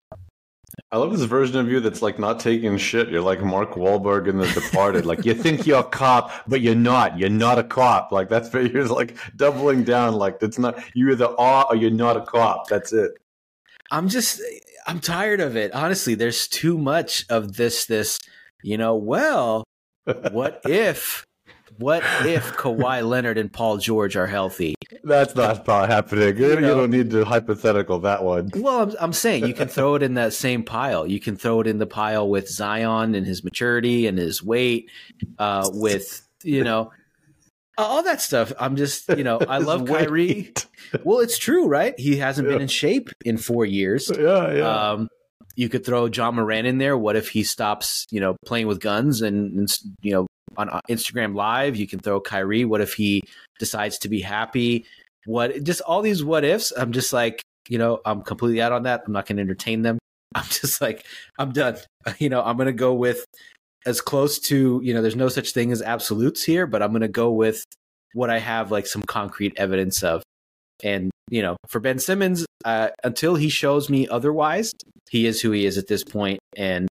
I 0.93 0.99
love 0.99 1.13
this 1.13 1.23
version 1.23 1.57
of 1.59 1.69
you 1.69 1.81
that's 1.81 2.03
like 2.03 2.19
not 2.19 2.39
taking 2.39 2.77
shit. 2.79 3.09
You're 3.09 3.23
like 3.23 3.41
Mark 3.43 3.73
Wahlberg 3.73 4.29
in 4.29 4.39
The 4.39 4.47
Departed. 4.49 5.05
like 5.07 5.25
you 5.25 5.35
think 5.35 5.67
you're 5.67 5.81
a 5.81 5.85
cop, 5.85 6.31
but 6.47 6.61
you're 6.61 6.75
not. 6.75 7.19
You're 7.19 7.29
not 7.29 7.59
a 7.59 7.65
cop. 7.65 8.13
Like 8.13 8.29
that's 8.29 8.53
you're 8.55 8.87
like 8.87 9.17
doubling 9.37 9.85
down. 9.85 10.15
Like 10.15 10.39
it's 10.41 10.59
not. 10.59 10.79
You 10.95 11.11
either 11.11 11.29
are 11.39 11.67
or 11.69 11.77
you're 11.77 11.91
not 11.91 12.17
a 12.17 12.23
cop. 12.23 12.69
That's 12.69 12.93
it. 12.93 13.13
I'm 13.91 14.09
just. 14.09 14.41
I'm 14.87 15.01
tired 15.01 15.41
of 15.41 15.57
it. 15.57 15.73
Honestly, 15.73 16.15
there's 16.15 16.47
too 16.47 16.79
much 16.79 17.25
of 17.31 17.57
this. 17.57 17.87
This. 17.87 18.19
You 18.63 18.79
know. 18.79 18.95
Well, 18.95 19.65
what 20.31 20.61
if 20.67 21.26
what 21.79 22.03
if 22.25 22.53
Kawhi 22.53 23.07
Leonard 23.07 23.39
and 23.39 23.53
Paul 23.53 23.79
George 23.79 24.17
are 24.17 24.27
healthy? 24.27 24.75
That's 25.03 25.35
not 25.35 25.65
probably 25.65 25.89
happening. 25.89 26.37
You, 26.37 26.51
you, 26.51 26.61
know, 26.61 26.77
don't 26.77 26.91
need 26.91 27.11
to 27.11 27.25
hypothetical 27.25 28.01
that 28.01 28.25
one. 28.25 28.51
Well, 28.55 28.83
I'm, 28.83 28.95
I'm 29.01 29.13
saying 29.13 29.47
you 29.47 29.55
can 29.55 29.69
throw 29.69 29.95
it 29.95 30.03
in 30.03 30.15
that 30.15 30.33
same 30.33 30.63
pile. 30.63 31.07
You 31.07 31.21
can 31.21 31.37
throw 31.37 31.61
it 31.61 31.67
in 31.67 31.79
the 31.79 31.87
pile 31.87 32.29
with 32.29 32.49
Zion 32.49 33.15
and 33.15 33.27
his 33.27 33.45
maturity 33.45 34.07
and 34.07 34.19
his 34.19 34.43
weight, 34.43 34.91
uh, 35.39 35.69
with 35.73 36.27
you 36.43 36.65
know 36.65 36.93
all 37.79 38.03
that 38.03 38.21
stuff. 38.21 38.53
I'm 38.59 38.77
just 38.77 39.09
you 39.09 39.25
know 39.25 39.39
I 39.39 39.59
love 39.59 39.87
Kyrie. 39.87 40.53
Well, 41.05 41.21
it's 41.21 41.39
true, 41.39 41.67
right? 41.67 41.99
He 41.99 42.17
hasn't 42.17 42.49
yeah. 42.49 42.55
been 42.55 42.63
in 42.63 42.69
shape 42.69 43.11
in 43.25 43.37
four 43.37 43.65
years. 43.65 44.11
Yeah, 44.17 44.53
yeah. 44.53 44.91
Um, 44.91 45.09
you 45.57 45.69
could 45.69 45.85
throw 45.85 46.07
Ja 46.07 46.31
Morant 46.31 46.67
in 46.67 46.79
there. 46.79 46.97
What 46.97 47.17
if 47.17 47.31
he 47.31 47.43
stops, 47.43 48.07
you 48.11 48.21
know, 48.21 48.37
playing 48.45 48.67
with 48.67 48.79
guns 48.81 49.23
and, 49.23 49.59
and 49.59 49.79
you 50.03 50.13
know 50.13 50.27
on 50.59 50.69
uh, 50.69 50.81
Instagram 50.89 51.35
Live. 51.35 51.77
You 51.77 51.87
can 51.87 51.99
throw 51.99 52.21
Kyrie. 52.21 52.65
What 52.65 52.81
if 52.81 52.95
he 52.95 53.23
decides 53.59 53.99
to 53.99 54.09
be 54.09 54.21
happy? 54.21 54.85
What 55.25 55.63
just 55.65 55.81
all 55.83 56.03
these 56.03 56.25
what 56.25 56.45
ifs? 56.45 56.73
I'm 56.77 56.93
just 56.93 57.13
like, 57.13 57.43
you 57.69 57.79
know, 57.79 58.01
I'm 58.05 58.23
completely 58.23 58.61
out 58.61 58.73
on 58.73 58.85
that. 58.85 59.03
I'm 59.07 59.13
not 59.13 59.27
going 59.27 59.37
to 59.37 59.43
entertain 59.43 59.83
them. 59.83 59.99
I'm 60.35 60.45
just 60.45 60.81
like, 60.81 61.05
I'm 61.39 61.53
done. 61.53 61.77
You 62.19 62.29
know, 62.29 62.41
I'm 62.41 62.57
going 62.57 62.67
to 62.67 62.73
go 62.73 62.95
with 62.95 63.25
as 63.85 64.01
close 64.01 64.39
to, 64.39 64.81
you 64.85 64.95
know, 64.95 65.03
there's 65.03 65.17
no 65.17 65.29
such 65.29 65.51
thing 65.51 65.73
as 65.73 65.83
absolutes 65.83 66.45
here, 66.45 66.67
but 66.69 66.81
I'm 66.81 66.91
going 66.91 67.01
to 67.01 67.09
go 67.09 67.33
with 67.33 67.65
what 68.13 68.31
I 68.31 68.39
have 68.39 68.71
like 68.71 68.87
some 68.87 69.03
concrete 69.03 69.55
evidence 69.57 70.05
of. 70.05 70.23
And, 70.85 71.11
you 71.31 71.43
know, 71.43 71.57
for 71.67 71.81
Ben 71.81 71.99
Simmons, 71.99 72.47
uh, 72.65 72.91
until 73.03 73.35
he 73.35 73.49
shows 73.49 73.91
me 73.91 74.07
otherwise, 74.07 74.73
he 75.11 75.27
is 75.27 75.41
who 75.41 75.51
he 75.51 75.67
is 75.67 75.79
at 75.79 75.89
this 75.89 76.05
point, 76.05 76.39
And 76.57 76.89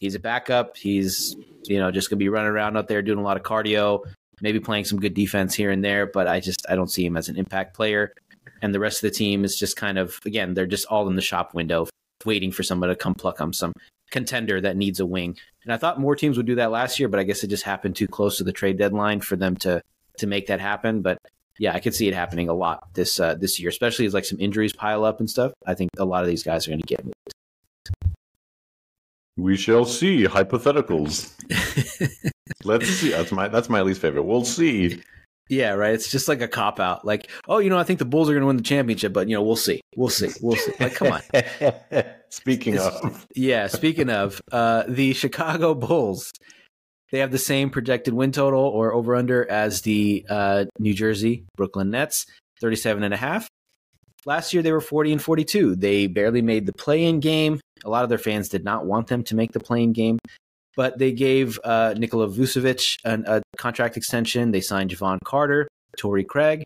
he's 0.00 0.14
a 0.14 0.20
backup. 0.20 0.76
He's 0.76 1.36
you 1.64 1.78
know, 1.78 1.90
just 1.90 2.10
gonna 2.10 2.18
be 2.18 2.28
running 2.28 2.50
around 2.50 2.76
out 2.76 2.88
there 2.88 3.02
doing 3.02 3.18
a 3.18 3.22
lot 3.22 3.36
of 3.36 3.42
cardio, 3.42 4.04
maybe 4.40 4.60
playing 4.60 4.84
some 4.84 5.00
good 5.00 5.14
defense 5.14 5.54
here 5.54 5.70
and 5.70 5.84
there. 5.84 6.06
But 6.06 6.28
I 6.28 6.40
just 6.40 6.64
I 6.68 6.76
don't 6.76 6.90
see 6.90 7.04
him 7.04 7.16
as 7.16 7.28
an 7.28 7.36
impact 7.36 7.74
player. 7.74 8.12
And 8.62 8.74
the 8.74 8.80
rest 8.80 9.02
of 9.02 9.10
the 9.10 9.16
team 9.16 9.44
is 9.44 9.58
just 9.58 9.76
kind 9.76 9.98
of 9.98 10.18
again, 10.24 10.54
they're 10.54 10.66
just 10.66 10.86
all 10.86 11.08
in 11.08 11.16
the 11.16 11.22
shop 11.22 11.54
window, 11.54 11.88
waiting 12.24 12.52
for 12.52 12.62
somebody 12.62 12.92
to 12.92 12.96
come 12.96 13.14
pluck 13.14 13.38
them 13.38 13.52
some 13.52 13.72
contender 14.10 14.60
that 14.60 14.76
needs 14.76 15.00
a 15.00 15.06
wing. 15.06 15.36
And 15.64 15.72
I 15.72 15.76
thought 15.76 16.00
more 16.00 16.14
teams 16.14 16.36
would 16.36 16.46
do 16.46 16.54
that 16.56 16.70
last 16.70 17.00
year, 17.00 17.08
but 17.08 17.18
I 17.18 17.24
guess 17.24 17.42
it 17.42 17.48
just 17.48 17.64
happened 17.64 17.96
too 17.96 18.06
close 18.06 18.36
to 18.38 18.44
the 18.44 18.52
trade 18.52 18.78
deadline 18.78 19.20
for 19.20 19.36
them 19.36 19.56
to 19.56 19.82
to 20.18 20.26
make 20.26 20.46
that 20.46 20.60
happen. 20.60 21.02
But 21.02 21.18
yeah, 21.58 21.74
I 21.74 21.80
could 21.80 21.94
see 21.94 22.08
it 22.08 22.14
happening 22.14 22.48
a 22.48 22.54
lot 22.54 22.88
this 22.94 23.18
uh, 23.18 23.34
this 23.34 23.58
year, 23.58 23.70
especially 23.70 24.06
as 24.06 24.14
like 24.14 24.24
some 24.24 24.40
injuries 24.40 24.72
pile 24.72 25.04
up 25.04 25.20
and 25.20 25.28
stuff. 25.28 25.52
I 25.66 25.74
think 25.74 25.90
a 25.98 26.04
lot 26.04 26.22
of 26.22 26.28
these 26.28 26.42
guys 26.42 26.66
are 26.66 26.70
going 26.70 26.80
to 26.80 26.86
get 26.86 27.04
moved. 27.04 27.32
We 29.36 29.56
shall 29.56 29.84
see. 29.84 30.24
Hypotheticals. 30.24 31.32
Let's 32.64 32.88
see. 32.88 33.10
That's 33.10 33.32
my 33.32 33.48
that's 33.48 33.68
my 33.68 33.82
least 33.82 34.00
favorite. 34.00 34.22
We'll 34.22 34.44
see. 34.44 35.02
Yeah, 35.48 35.72
right. 35.72 35.94
It's 35.94 36.10
just 36.10 36.26
like 36.26 36.40
a 36.40 36.48
cop 36.48 36.80
out. 36.80 37.04
Like, 37.04 37.30
oh, 37.46 37.58
you 37.58 37.70
know, 37.70 37.78
I 37.78 37.84
think 37.84 38.00
the 38.00 38.04
Bulls 38.04 38.28
are 38.28 38.32
going 38.32 38.40
to 38.40 38.46
win 38.46 38.56
the 38.56 38.62
championship, 38.62 39.12
but 39.12 39.28
you 39.28 39.36
know, 39.36 39.42
we'll 39.42 39.54
see. 39.54 39.80
We'll 39.94 40.08
see. 40.08 40.30
We'll 40.40 40.56
see. 40.56 40.72
Like, 40.80 40.94
come 40.94 41.12
on. 41.12 41.22
speaking 42.30 42.74
it's, 42.74 42.84
of, 42.84 43.26
yeah. 43.36 43.68
Speaking 43.68 44.10
of, 44.10 44.40
uh, 44.50 44.84
the 44.88 45.12
Chicago 45.12 45.74
Bulls, 45.74 46.32
they 47.12 47.20
have 47.20 47.30
the 47.30 47.38
same 47.38 47.70
projected 47.70 48.14
win 48.14 48.32
total 48.32 48.60
or 48.60 48.92
over 48.92 49.14
under 49.14 49.48
as 49.48 49.82
the 49.82 50.26
uh, 50.28 50.64
New 50.80 50.94
Jersey 50.94 51.44
Brooklyn 51.56 51.90
Nets, 51.90 52.26
37 52.60 53.04
and 53.04 53.14
a 53.14 53.16
half. 53.16 53.48
Last 54.26 54.52
year 54.52 54.62
they 54.62 54.72
were 54.72 54.80
40 54.80 55.12
and 55.12 55.22
42. 55.22 55.76
They 55.76 56.08
barely 56.08 56.42
made 56.42 56.66
the 56.66 56.72
play-in 56.72 57.20
game. 57.20 57.60
A 57.84 57.88
lot 57.88 58.02
of 58.02 58.08
their 58.08 58.18
fans 58.18 58.48
did 58.48 58.64
not 58.64 58.84
want 58.84 59.06
them 59.06 59.22
to 59.24 59.36
make 59.36 59.52
the 59.52 59.60
play-in 59.60 59.92
game, 59.92 60.18
but 60.76 60.98
they 60.98 61.12
gave 61.12 61.60
uh, 61.62 61.94
Nikola 61.96 62.26
Vucevic 62.26 62.98
an, 63.04 63.24
a 63.28 63.40
contract 63.56 63.96
extension. 63.96 64.50
They 64.50 64.60
signed 64.60 64.90
Jevon 64.90 65.18
Carter, 65.24 65.68
Torrey 65.96 66.24
Craig. 66.24 66.64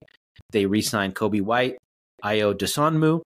They 0.53 0.65
re-signed 0.65 1.15
Coby 1.15 1.43
White, 1.43 1.77
Ayo 2.25 2.55
Dosunmu, 2.55 3.21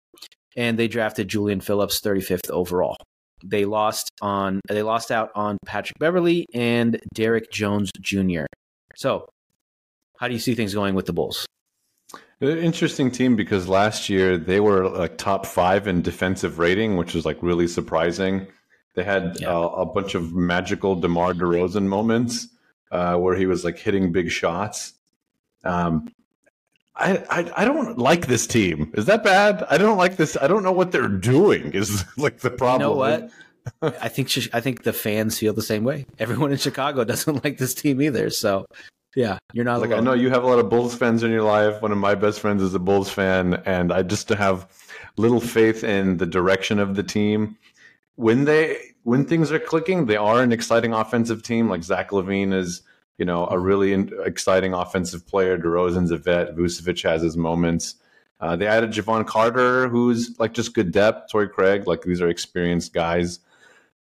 and 0.56 0.80
they 0.80 0.88
drafted 0.88 1.28
Julian 1.28 1.60
Phillips 1.60 2.00
35th 2.00 2.50
overall. 2.50 2.96
They 3.44 3.66
lost 3.66 4.10
on 4.22 4.62
they 4.70 4.84
lost 4.84 5.12
out 5.12 5.32
on 5.36 5.58
Patrick 5.66 5.98
Beverley 6.00 6.46
and 6.54 7.02
Derrick 7.14 7.52
Jones 7.52 7.90
Jr. 8.00 8.46
So, 8.96 9.28
how 10.20 10.28
do 10.28 10.34
you 10.34 10.40
see 10.40 10.54
things 10.54 10.76
going 10.76 10.94
with 10.94 11.08
the 11.08 11.14
Bulls? 11.14 11.46
Interesting 12.42 13.12
team 13.12 13.36
because 13.36 13.68
last 13.68 14.10
year 14.10 14.36
they 14.36 14.60
were 14.60 14.90
like 14.90 15.18
top 15.18 15.46
five 15.46 15.88
in 15.88 16.02
defensive 16.02 16.58
rating, 16.58 16.98
which 16.98 17.14
was 17.14 17.24
like 17.24 17.38
really 17.42 17.68
surprising. 17.68 18.48
They 18.96 19.04
had 19.04 19.38
yeah. 19.40 19.50
uh, 19.50 19.68
a 19.68 19.86
bunch 19.86 20.16
of 20.16 20.34
magical 20.34 20.96
DeMar 20.96 21.34
DeRozan 21.34 21.86
moments 21.86 22.48
uh, 22.92 23.16
where 23.18 23.36
he 23.36 23.46
was 23.46 23.64
like 23.64 23.78
hitting 23.78 24.12
big 24.12 24.32
shots. 24.32 24.94
Um, 25.64 26.12
I, 26.96 27.24
I, 27.30 27.52
I 27.58 27.66
don't 27.66 27.98
like 27.98 28.28
this 28.28 28.46
team. 28.48 28.92
Is 28.96 29.06
that 29.06 29.24
bad? 29.24 29.64
I 29.70 29.78
don't 29.78 29.98
like 29.98 30.18
this. 30.18 30.36
I 30.42 30.48
don't 30.48 30.64
know 30.64 30.72
what 30.72 30.92
they're 30.92 31.08
doing. 31.08 31.72
Is 31.74 32.04
like 32.18 32.40
the 32.40 32.50
problem. 32.50 32.82
You 32.82 32.96
know 32.96 33.00
what? 33.00 33.30
I 34.02 34.10
think 34.10 34.32
I 34.54 34.62
think 34.62 34.84
the 34.84 34.94
fans 34.94 35.38
feel 35.38 35.54
the 35.54 35.62
same 35.62 35.84
way. 35.84 36.08
Everyone 36.18 36.52
in 36.52 36.58
Chicago 36.58 37.04
doesn't 37.06 37.44
like 37.44 37.60
this 37.60 37.76
team 37.76 38.02
either. 38.02 38.30
So 38.30 38.66
yeah, 39.16 39.38
you're 39.54 39.66
not 39.66 39.82
like 39.82 39.90
alone. 39.90 40.00
I 40.00 40.04
know 40.04 40.14
you 40.14 40.30
have 40.30 40.44
a 40.44 40.48
lot 40.48 40.60
of 40.60 40.70
Bulls 40.70 40.96
fans 40.96 41.24
in 41.24 41.32
your 41.32 41.44
life. 41.44 41.82
One 41.82 41.92
of 41.92 41.98
my 41.98 42.16
best 42.16 42.40
friends 42.40 42.64
is 42.64 42.74
a 42.74 42.80
Bulls 42.80 43.10
fan, 43.10 43.56
and 43.66 43.92
I 43.92 44.04
just 44.04 44.30
have 44.30 44.68
little 45.18 45.42
faith 45.42 45.84
in 45.84 46.18
the 46.18 46.26
direction 46.26 46.80
of 46.80 46.96
the 46.96 47.04
team. 47.04 47.58
When 48.16 48.46
they 48.46 48.78
when 49.04 49.26
things 49.26 49.52
are 49.52 49.60
clicking, 49.60 50.06
they 50.06 50.16
are 50.16 50.42
an 50.42 50.52
exciting 50.52 50.94
offensive 50.94 51.44
team. 51.44 51.70
Like 51.70 51.84
Zach 51.84 52.12
LaVine 52.12 52.54
is, 52.54 52.84
you 53.18 53.26
know, 53.26 53.48
a 53.48 53.60
really 53.60 53.94
in, 53.94 54.12
exciting 54.24 54.74
offensive 54.74 55.28
player. 55.28 55.58
DeRozan's 55.58 56.12
a 56.12 56.18
vet. 56.18 56.56
Vucevic 56.56 57.04
has 57.04 57.22
his 57.22 57.36
moments. 57.36 57.96
Uh, 58.40 58.56
they 58.56 58.66
added 58.66 58.92
Jevon 58.92 59.26
Carter, 59.28 59.88
who's 59.88 60.40
like 60.40 60.54
just 60.54 60.74
good 60.74 60.92
depth. 60.92 61.30
Torrey 61.32 61.50
Craig, 61.50 61.86
like 61.86 62.02
these 62.02 62.22
are 62.22 62.30
experienced 62.30 62.94
guys 62.94 63.40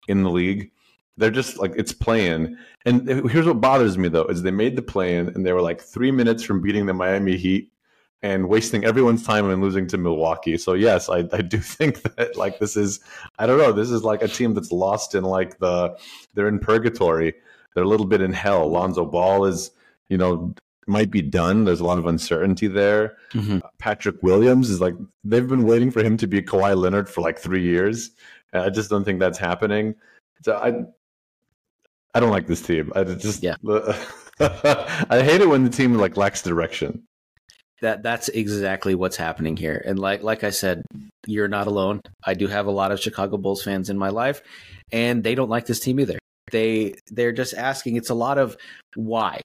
in 0.08 0.22
the 0.22 0.30
league. 0.30 0.70
They're 1.16 1.30
just 1.30 1.58
like 1.58 1.72
it's 1.76 1.92
playing. 1.92 2.56
And 2.84 3.06
here's 3.30 3.46
what 3.46 3.60
bothers 3.60 3.98
me 3.98 4.08
though 4.08 4.24
is 4.24 4.42
they 4.42 4.50
made 4.50 4.76
the 4.76 4.82
play-in 4.82 5.28
and 5.28 5.44
they 5.44 5.52
were 5.52 5.60
like 5.60 5.80
three 5.80 6.10
minutes 6.10 6.42
from 6.42 6.60
beating 6.60 6.86
the 6.86 6.94
Miami 6.94 7.36
Heat 7.36 7.70
and 8.22 8.48
wasting 8.48 8.84
everyone's 8.84 9.24
time 9.24 9.48
and 9.48 9.62
losing 9.62 9.86
to 9.88 9.98
Milwaukee. 9.98 10.58
So 10.58 10.74
yes, 10.74 11.08
I, 11.08 11.28
I 11.32 11.42
do 11.42 11.58
think 11.60 12.02
that 12.02 12.36
like 12.36 12.58
this 12.58 12.76
is 12.76 13.00
I 13.38 13.46
don't 13.46 13.58
know 13.58 13.72
this 13.72 13.90
is 13.90 14.02
like 14.02 14.22
a 14.22 14.28
team 14.28 14.54
that's 14.54 14.72
lost 14.72 15.14
in 15.14 15.24
like 15.24 15.58
the 15.58 15.96
they're 16.34 16.48
in 16.48 16.58
purgatory. 16.58 17.34
They're 17.74 17.84
a 17.84 17.88
little 17.88 18.06
bit 18.06 18.20
in 18.20 18.32
hell. 18.32 18.68
Lonzo 18.68 19.04
Ball 19.04 19.44
is 19.46 19.70
you 20.08 20.18
know 20.18 20.54
might 20.86 21.10
be 21.10 21.22
done. 21.22 21.64
There's 21.64 21.80
a 21.80 21.84
lot 21.84 21.98
of 21.98 22.06
uncertainty 22.06 22.66
there. 22.66 23.16
Mm-hmm. 23.32 23.58
Patrick 23.78 24.22
Williams 24.22 24.70
is 24.70 24.80
like 24.80 24.94
they've 25.24 25.46
been 25.46 25.64
waiting 25.64 25.90
for 25.90 26.02
him 26.02 26.16
to 26.18 26.26
be 26.26 26.42
Kawhi 26.42 26.76
Leonard 26.76 27.08
for 27.08 27.20
like 27.20 27.38
three 27.38 27.62
years. 27.62 28.10
I 28.52 28.70
just 28.70 28.90
don't 28.90 29.04
think 29.04 29.20
that's 29.20 29.38
happening. 29.38 29.94
So 30.42 30.56
I 30.56 30.84
I 32.14 32.20
don't 32.20 32.30
like 32.30 32.46
this 32.46 32.62
team. 32.62 32.92
I 32.94 33.04
just 33.04 33.42
yeah. 33.42 33.56
I 34.40 35.22
hate 35.22 35.40
it 35.40 35.48
when 35.48 35.64
the 35.64 35.70
team 35.70 35.94
like 35.94 36.16
lacks 36.16 36.42
direction. 36.42 37.04
That 37.82 38.02
that's 38.02 38.28
exactly 38.28 38.94
what's 38.94 39.16
happening 39.16 39.56
here. 39.56 39.82
And 39.86 39.98
like 39.98 40.22
like 40.22 40.44
I 40.44 40.50
said, 40.50 40.82
you're 41.26 41.48
not 41.48 41.66
alone. 41.66 42.00
I 42.24 42.34
do 42.34 42.46
have 42.46 42.66
a 42.66 42.70
lot 42.70 42.92
of 42.92 43.00
Chicago 43.00 43.36
Bulls 43.36 43.62
fans 43.62 43.90
in 43.90 43.98
my 43.98 44.08
life, 44.08 44.42
and 44.92 45.22
they 45.22 45.34
don't 45.34 45.48
like 45.48 45.66
this 45.66 45.80
team 45.80 46.00
either. 46.00 46.18
They 46.50 46.94
they're 47.08 47.32
just 47.32 47.54
asking. 47.54 47.96
It's 47.96 48.10
a 48.10 48.14
lot 48.14 48.38
of 48.38 48.56
why. 48.94 49.40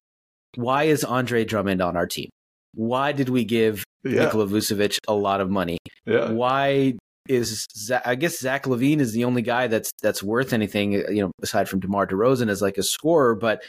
Why 0.55 0.83
is 0.83 1.03
Andre 1.03 1.45
Drummond 1.45 1.81
on 1.81 1.95
our 1.95 2.07
team? 2.07 2.29
Why 2.73 3.11
did 3.11 3.29
we 3.29 3.45
give 3.45 3.83
yeah. 4.03 4.25
Nikola 4.25 4.47
Vucevic 4.47 4.99
a 5.07 5.13
lot 5.13 5.39
of 5.39 5.49
money? 5.49 5.77
Yeah. 6.05 6.31
Why 6.31 6.95
is 7.27 7.67
I 8.05 8.15
guess 8.15 8.39
Zach 8.39 8.65
LaVine 8.65 8.99
is 8.99 9.13
the 9.13 9.25
only 9.25 9.41
guy 9.41 9.67
that's 9.67 9.91
that's 10.01 10.21
worth 10.21 10.53
anything, 10.53 10.95
uh, 10.95 11.09
you 11.09 11.21
know, 11.21 11.31
aside 11.41 11.67
from 11.67 11.79
DeMar 11.79 12.07
DeRozan 12.07 12.49
as 12.49 12.61
like 12.61 12.77
a 12.77 12.83
scorer. 12.83 13.35
But 13.35 13.63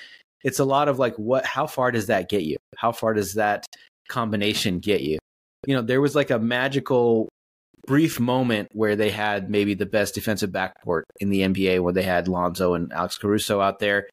it's 0.44 0.58
a 0.58 0.64
lot 0.64 0.88
of 0.88 0.98
like, 0.98 1.16
what? 1.16 1.44
How 1.44 1.66
far 1.66 1.90
does 1.90 2.06
that 2.06 2.28
get 2.28 2.42
you? 2.42 2.56
How 2.76 2.92
far 2.92 3.14
does 3.14 3.34
that 3.34 3.66
combination 4.08 4.78
get 4.78 5.00
you? 5.00 5.18
You 5.66 5.74
know, 5.74 5.82
there 5.82 6.00
was 6.00 6.14
like 6.14 6.30
a 6.30 6.38
magical 6.38 7.28
brief 7.86 8.20
moment 8.20 8.68
where 8.72 8.96
they 8.96 9.10
had 9.10 9.48
maybe 9.48 9.74
the 9.74 9.86
best 9.86 10.14
defensive 10.14 10.50
backcourt 10.50 11.02
in 11.20 11.30
the 11.30 11.40
NBA, 11.40 11.80
where 11.80 11.92
they 11.92 12.02
had 12.02 12.28
Lonzo 12.28 12.74
and 12.74 12.92
Alex 12.92 13.18
Caruso 13.18 13.60
out 13.60 13.78
there. 13.78 14.08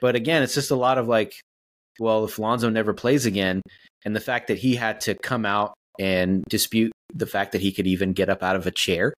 But 0.00 0.16
again, 0.16 0.42
it's 0.42 0.54
just 0.54 0.70
a 0.70 0.76
lot 0.76 0.98
of 0.98 1.08
like, 1.08 1.34
well, 2.00 2.24
if 2.24 2.38
Lonzo 2.38 2.70
never 2.70 2.92
plays 2.92 3.26
again, 3.26 3.62
and 4.04 4.14
the 4.14 4.20
fact 4.20 4.48
that 4.48 4.58
he 4.58 4.76
had 4.76 5.00
to 5.02 5.14
come 5.22 5.44
out 5.44 5.74
and 5.98 6.44
dispute 6.48 6.92
the 7.12 7.26
fact 7.26 7.52
that 7.52 7.60
he 7.60 7.72
could 7.72 7.86
even 7.86 8.12
get 8.12 8.28
up 8.28 8.42
out 8.42 8.56
of 8.56 8.66
a 8.66 8.70
chair. 8.70 9.14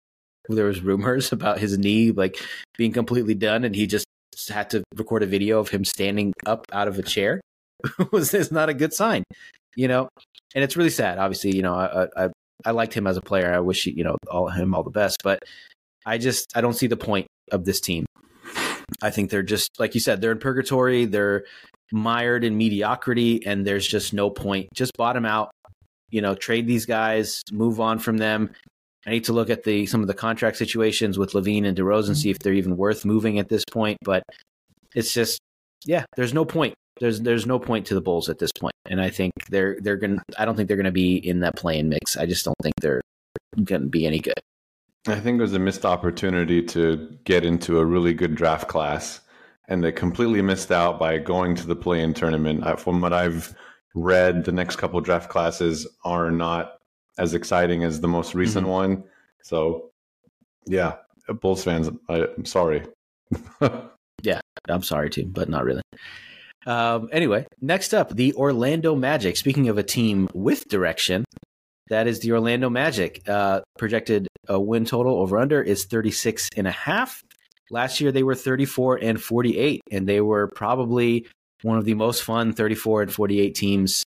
There 0.48 0.66
was 0.66 0.80
rumors 0.80 1.32
about 1.32 1.58
his 1.58 1.78
knee 1.78 2.10
like 2.10 2.36
being 2.76 2.92
completely 2.92 3.34
done, 3.34 3.64
and 3.64 3.74
he 3.74 3.86
just 3.86 4.06
had 4.48 4.70
to 4.70 4.82
record 4.94 5.22
a 5.22 5.26
video 5.26 5.58
of 5.58 5.68
him 5.68 5.84
standing 5.84 6.32
up 6.46 6.66
out 6.72 6.88
of 6.88 6.98
a 6.98 7.02
chair. 7.02 7.40
was 8.12 8.34
is 8.34 8.52
not 8.52 8.68
a 8.68 8.74
good 8.74 8.92
sign, 8.92 9.24
you 9.76 9.88
know. 9.88 10.08
And 10.54 10.64
it's 10.64 10.76
really 10.76 10.90
sad. 10.90 11.18
Obviously, 11.18 11.56
you 11.56 11.62
know, 11.62 11.74
I, 11.74 12.08
I 12.16 12.28
I 12.64 12.70
liked 12.72 12.94
him 12.94 13.06
as 13.06 13.16
a 13.16 13.22
player. 13.22 13.52
I 13.52 13.60
wish 13.60 13.86
you 13.86 14.04
know 14.04 14.16
all 14.28 14.48
him 14.48 14.74
all 14.74 14.82
the 14.82 14.90
best, 14.90 15.18
but 15.22 15.40
I 16.04 16.18
just 16.18 16.56
I 16.56 16.60
don't 16.60 16.74
see 16.74 16.86
the 16.86 16.96
point 16.96 17.26
of 17.52 17.64
this 17.64 17.80
team. 17.80 18.06
I 19.02 19.10
think 19.10 19.30
they're 19.30 19.42
just 19.42 19.78
like 19.78 19.94
you 19.94 20.00
said, 20.00 20.20
they're 20.20 20.32
in 20.32 20.38
purgatory. 20.38 21.06
They're 21.06 21.44
mired 21.92 22.44
in 22.44 22.56
mediocrity, 22.56 23.46
and 23.46 23.66
there's 23.66 23.86
just 23.86 24.12
no 24.12 24.30
point. 24.30 24.68
Just 24.74 24.92
bottom 24.96 25.24
out, 25.24 25.50
you 26.10 26.20
know, 26.20 26.34
trade 26.34 26.66
these 26.66 26.86
guys, 26.86 27.42
move 27.52 27.80
on 27.80 27.98
from 27.98 28.18
them. 28.18 28.50
I 29.06 29.10
need 29.10 29.24
to 29.24 29.32
look 29.32 29.50
at 29.50 29.64
the 29.64 29.86
some 29.86 30.02
of 30.02 30.08
the 30.08 30.14
contract 30.14 30.56
situations 30.56 31.18
with 31.18 31.32
LaVine 31.32 31.66
and 31.66 31.76
DeRozan, 31.76 32.04
mm-hmm. 32.04 32.14
see 32.14 32.30
if 32.30 32.38
they're 32.38 32.52
even 32.52 32.76
worth 32.76 33.04
moving 33.04 33.38
at 33.38 33.48
this 33.48 33.64
point. 33.70 33.98
But 34.04 34.22
it's 34.94 35.12
just, 35.14 35.40
yeah, 35.84 36.04
there's 36.16 36.34
no 36.34 36.44
point. 36.44 36.74
There's 37.00 37.20
there's 37.20 37.46
no 37.46 37.58
point 37.58 37.86
to 37.86 37.94
the 37.94 38.02
Bulls 38.02 38.28
at 38.28 38.38
this 38.38 38.52
point, 38.52 38.74
and 38.86 39.00
I 39.00 39.08
think 39.08 39.32
they're 39.48 39.78
they're 39.80 39.96
gonna. 39.96 40.22
I 40.38 40.44
don't 40.44 40.54
think 40.54 40.68
they're 40.68 40.76
gonna 40.76 40.90
be 40.90 41.16
in 41.16 41.40
that 41.40 41.56
playing 41.56 41.88
mix. 41.88 42.16
I 42.16 42.26
just 42.26 42.44
don't 42.44 42.56
think 42.62 42.74
they're 42.80 43.00
gonna 43.64 43.86
be 43.86 44.06
any 44.06 44.18
good. 44.18 44.40
I 45.08 45.18
think 45.18 45.38
there's 45.38 45.54
a 45.54 45.58
missed 45.58 45.86
opportunity 45.86 46.62
to 46.62 47.16
get 47.24 47.46
into 47.46 47.78
a 47.78 47.86
really 47.86 48.12
good 48.12 48.34
draft 48.34 48.68
class, 48.68 49.20
and 49.68 49.82
they 49.82 49.92
completely 49.92 50.42
missed 50.42 50.70
out 50.70 50.98
by 50.98 51.16
going 51.16 51.54
to 51.54 51.66
the 51.66 51.74
play-in 51.74 52.12
tournament. 52.12 52.78
From 52.78 53.00
what 53.00 53.14
I've 53.14 53.54
read, 53.94 54.44
the 54.44 54.52
next 54.52 54.76
couple 54.76 55.00
draft 55.00 55.30
classes 55.30 55.86
are 56.04 56.30
not 56.30 56.78
as 57.18 57.34
exciting 57.34 57.84
as 57.84 58.00
the 58.00 58.08
most 58.08 58.34
recent 58.34 58.64
mm-hmm. 58.64 58.72
one. 58.72 59.04
So, 59.42 59.90
yeah, 60.66 60.96
Bulls 61.40 61.64
fans, 61.64 61.90
I, 62.08 62.26
am 62.36 62.44
sorry. 62.44 62.84
yeah, 64.22 64.40
I'm 64.68 64.82
sorry 64.82 65.10
too, 65.10 65.26
but 65.26 65.48
not 65.48 65.64
really. 65.64 65.82
Um, 66.66 67.08
anyway, 67.12 67.46
next 67.60 67.94
up, 67.94 68.14
the 68.14 68.34
Orlando 68.34 68.94
Magic. 68.94 69.36
Speaking 69.36 69.68
of 69.68 69.78
a 69.78 69.82
team 69.82 70.28
with 70.34 70.68
direction, 70.68 71.24
that 71.88 72.06
is 72.06 72.20
the 72.20 72.32
Orlando 72.32 72.68
Magic. 72.68 73.22
Uh, 73.28 73.60
projected 73.78 74.28
a 74.48 74.60
win 74.60 74.84
total 74.84 75.18
over 75.18 75.38
under 75.38 75.62
is 75.62 75.86
36 75.86 76.48
and 76.56 76.66
a 76.66 76.72
half. 76.72 77.22
Last 77.70 78.00
year 78.00 78.12
they 78.12 78.22
were 78.22 78.34
34 78.34 78.96
and 78.96 79.20
48, 79.20 79.80
and 79.90 80.08
they 80.08 80.20
were 80.20 80.48
probably 80.48 81.26
one 81.62 81.78
of 81.78 81.84
the 81.84 81.94
most 81.94 82.22
fun 82.22 82.52
34 82.52 83.02
and 83.02 83.12
48 83.12 83.54
teams 83.54 84.04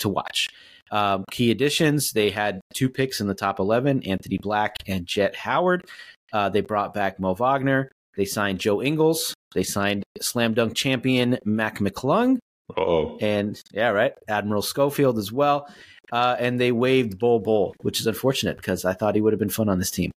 to 0.00 0.08
watch. 0.08 0.48
Um, 0.90 1.24
key 1.30 1.50
additions 1.50 2.12
they 2.12 2.30
had 2.30 2.60
two 2.74 2.88
picks 2.88 3.20
in 3.20 3.26
the 3.26 3.34
top 3.34 3.58
11 3.58 4.02
Anthony 4.04 4.38
Black 4.38 4.76
and 4.86 5.06
Jett 5.06 5.34
Howard. 5.34 5.86
Uh, 6.32 6.48
they 6.48 6.60
brought 6.60 6.94
back 6.94 7.18
Mo 7.18 7.34
Wagner. 7.34 7.90
They 8.16 8.24
signed 8.24 8.60
Joe 8.60 8.82
Ingles. 8.82 9.34
They 9.54 9.62
signed 9.62 10.04
slam 10.20 10.54
dunk 10.54 10.74
champion 10.74 11.38
Mac 11.44 11.78
McClung. 11.78 12.38
Oh, 12.76 13.18
and 13.20 13.60
yeah, 13.72 13.90
right, 13.90 14.12
Admiral 14.28 14.62
Schofield 14.62 15.18
as 15.18 15.32
well. 15.32 15.68
Uh, 16.12 16.36
and 16.38 16.60
they 16.60 16.72
waived 16.72 17.18
Bol 17.18 17.40
Bol, 17.40 17.74
which 17.80 18.00
is 18.00 18.06
unfortunate 18.06 18.56
because 18.56 18.84
I 18.84 18.92
thought 18.92 19.14
he 19.14 19.20
would 19.20 19.32
have 19.32 19.40
been 19.40 19.48
fun 19.48 19.68
on 19.68 19.78
this 19.78 19.90
team. 19.90 20.10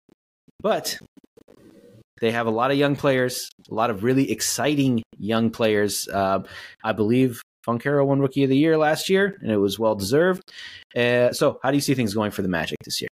But 0.61 0.99
they 2.21 2.31
have 2.31 2.47
a 2.47 2.51
lot 2.51 2.71
of 2.71 2.77
young 2.77 2.95
players, 2.95 3.49
a 3.69 3.73
lot 3.73 3.89
of 3.89 4.03
really 4.03 4.31
exciting 4.31 5.03
young 5.17 5.49
players. 5.49 6.07
Uh, 6.07 6.43
I 6.83 6.93
believe 6.93 7.41
Banchero 7.65 8.05
won 8.05 8.19
Rookie 8.19 8.43
of 8.43 8.49
the 8.49 8.57
Year 8.57 8.77
last 8.77 9.09
year, 9.09 9.37
and 9.41 9.51
it 9.51 9.57
was 9.57 9.77
well 9.77 9.95
deserved. 9.95 10.41
Uh, 10.95 11.33
so, 11.33 11.59
how 11.63 11.71
do 11.71 11.77
you 11.77 11.81
see 11.81 11.93
things 11.93 12.13
going 12.13 12.31
for 12.31 12.41
the 12.41 12.47
Magic 12.47 12.77
this 12.83 13.01
year? 13.01 13.09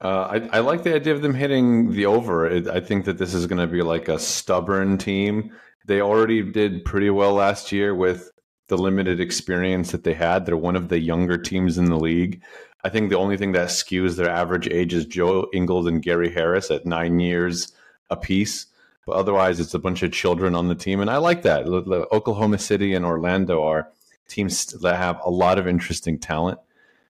Uh, 0.00 0.40
I, 0.52 0.58
I, 0.58 0.60
like 0.60 0.82
the 0.82 0.94
idea 0.94 1.14
of 1.14 1.22
them 1.22 1.34
hitting 1.34 1.92
the 1.92 2.06
over. 2.06 2.46
I 2.70 2.80
think 2.80 3.04
that 3.06 3.16
this 3.16 3.32
is 3.32 3.46
going 3.46 3.60
to 3.60 3.66
be 3.66 3.80
like 3.80 4.08
a 4.08 4.18
stubborn 4.18 4.98
team. 4.98 5.52
They 5.86 6.00
already 6.00 6.42
did 6.42 6.84
pretty 6.84 7.10
well 7.10 7.32
last 7.32 7.72
year 7.72 7.94
with 7.94 8.30
the 8.68 8.76
limited 8.76 9.20
experience 9.20 9.92
that 9.92 10.04
they 10.04 10.14
had. 10.14 10.44
They're 10.44 10.56
one 10.56 10.76
of 10.76 10.88
the 10.88 10.98
younger 10.98 11.38
teams 11.38 11.78
in 11.78 11.86
the 11.86 11.98
league. 11.98 12.42
I 12.82 12.90
think 12.90 13.08
the 13.08 13.18
only 13.18 13.36
thing 13.36 13.52
that 13.52 13.68
skews 13.68 14.16
their 14.16 14.28
average 14.28 14.68
age 14.68 14.92
is 14.92 15.06
Joe 15.06 15.48
Ingles 15.54 15.86
and 15.86 16.02
Gary 16.02 16.30
Harris 16.30 16.70
at 16.70 16.84
nine 16.84 17.18
years 17.18 17.72
apiece. 18.10 18.66
But 19.06 19.16
otherwise, 19.16 19.60
it's 19.60 19.74
a 19.74 19.78
bunch 19.78 20.02
of 20.02 20.12
children 20.12 20.54
on 20.54 20.68
the 20.68 20.74
team, 20.74 21.00
and 21.00 21.10
I 21.10 21.18
like 21.18 21.42
that. 21.42 21.66
Oklahoma 21.66 22.58
City 22.58 22.94
and 22.94 23.04
Orlando 23.04 23.62
are 23.62 23.90
teams 24.28 24.66
that 24.66 24.96
have 24.96 25.20
a 25.22 25.30
lot 25.30 25.58
of 25.58 25.68
interesting 25.68 26.18
talent. 26.18 26.58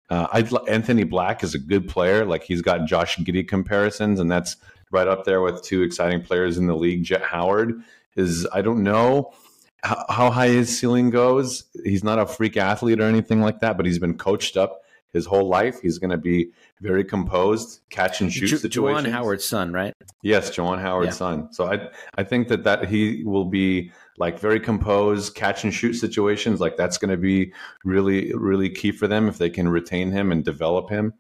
Uh, 0.10 0.28
I'd, 0.32 0.52
Anthony 0.68 1.04
Black 1.04 1.44
is 1.44 1.56
a 1.56 1.60
good 1.60 1.88
player. 1.88 2.26
Like 2.26 2.44
he's 2.44 2.62
got 2.62 2.86
Josh 2.86 3.18
Giddey 3.18 3.48
comparisons, 3.48 4.20
and 4.20 4.32
that's 4.32 4.58
right 4.92 5.08
up 5.08 5.26
there 5.26 5.42
with 5.42 5.64
two 5.64 5.82
exciting 5.82 6.22
players 6.22 6.58
in 6.58 6.68
the 6.68 6.76
league. 6.76 7.04
Jett 7.04 7.24
Howard 7.24 7.82
is 8.16 8.48
I 8.54 8.62
don't 8.62 8.84
know 8.84 9.34
how 9.82 10.30
high 10.30 10.50
his 10.50 10.78
ceiling 10.78 11.10
goes. 11.10 11.64
He's 11.84 12.04
not 12.04 12.20
a 12.20 12.26
freak 12.26 12.58
athlete 12.58 13.00
or 13.00 13.04
anything 13.04 13.42
like 13.42 13.62
that, 13.62 13.78
but 13.78 13.86
he's 13.86 14.00
been 14.00 14.18
coached 14.18 14.58
up 14.58 14.82
his 15.14 15.26
whole 15.26 15.48
life. 15.48 15.82
He's 15.82 15.98
going 15.98 16.12
to 16.12 16.18
be 16.18 16.52
very 16.82 17.04
composed, 17.04 17.82
catch 17.90 18.22
and 18.22 18.32
shoot 18.32 18.48
Ju- 18.48 18.58
situations. 18.58 19.14
Howard's 19.14 19.46
son, 19.46 19.74
right? 19.74 19.94
Yes, 20.22 20.50
Juwan 20.52 20.80
Howard's 20.80 21.08
yeah. 21.08 21.14
son. 21.14 21.54
So 21.54 21.72
I 21.72 21.90
I 22.16 22.24
think 22.24 22.48
that 22.50 22.64
that 22.64 22.88
he 22.88 23.24
will 23.24 23.46
be 23.46 23.92
like 24.18 24.40
very 24.40 24.60
composed, 24.60 25.36
catch 25.36 25.64
and 25.64 25.74
shoot 25.74 25.94
situations. 25.94 26.60
Like 26.60 26.78
that's 26.78 26.98
going 26.98 27.12
to 27.12 27.18
be 27.18 27.54
really 27.84 28.34
really 28.34 28.70
key 28.70 28.92
for 28.92 29.08
them 29.08 29.28
if 29.28 29.38
they 29.38 29.50
can 29.50 29.68
retain 29.68 30.12
him 30.12 30.32
and 30.32 30.44
develop 30.44 30.90
him. 30.90 31.14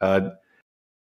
Uh, 0.00 0.30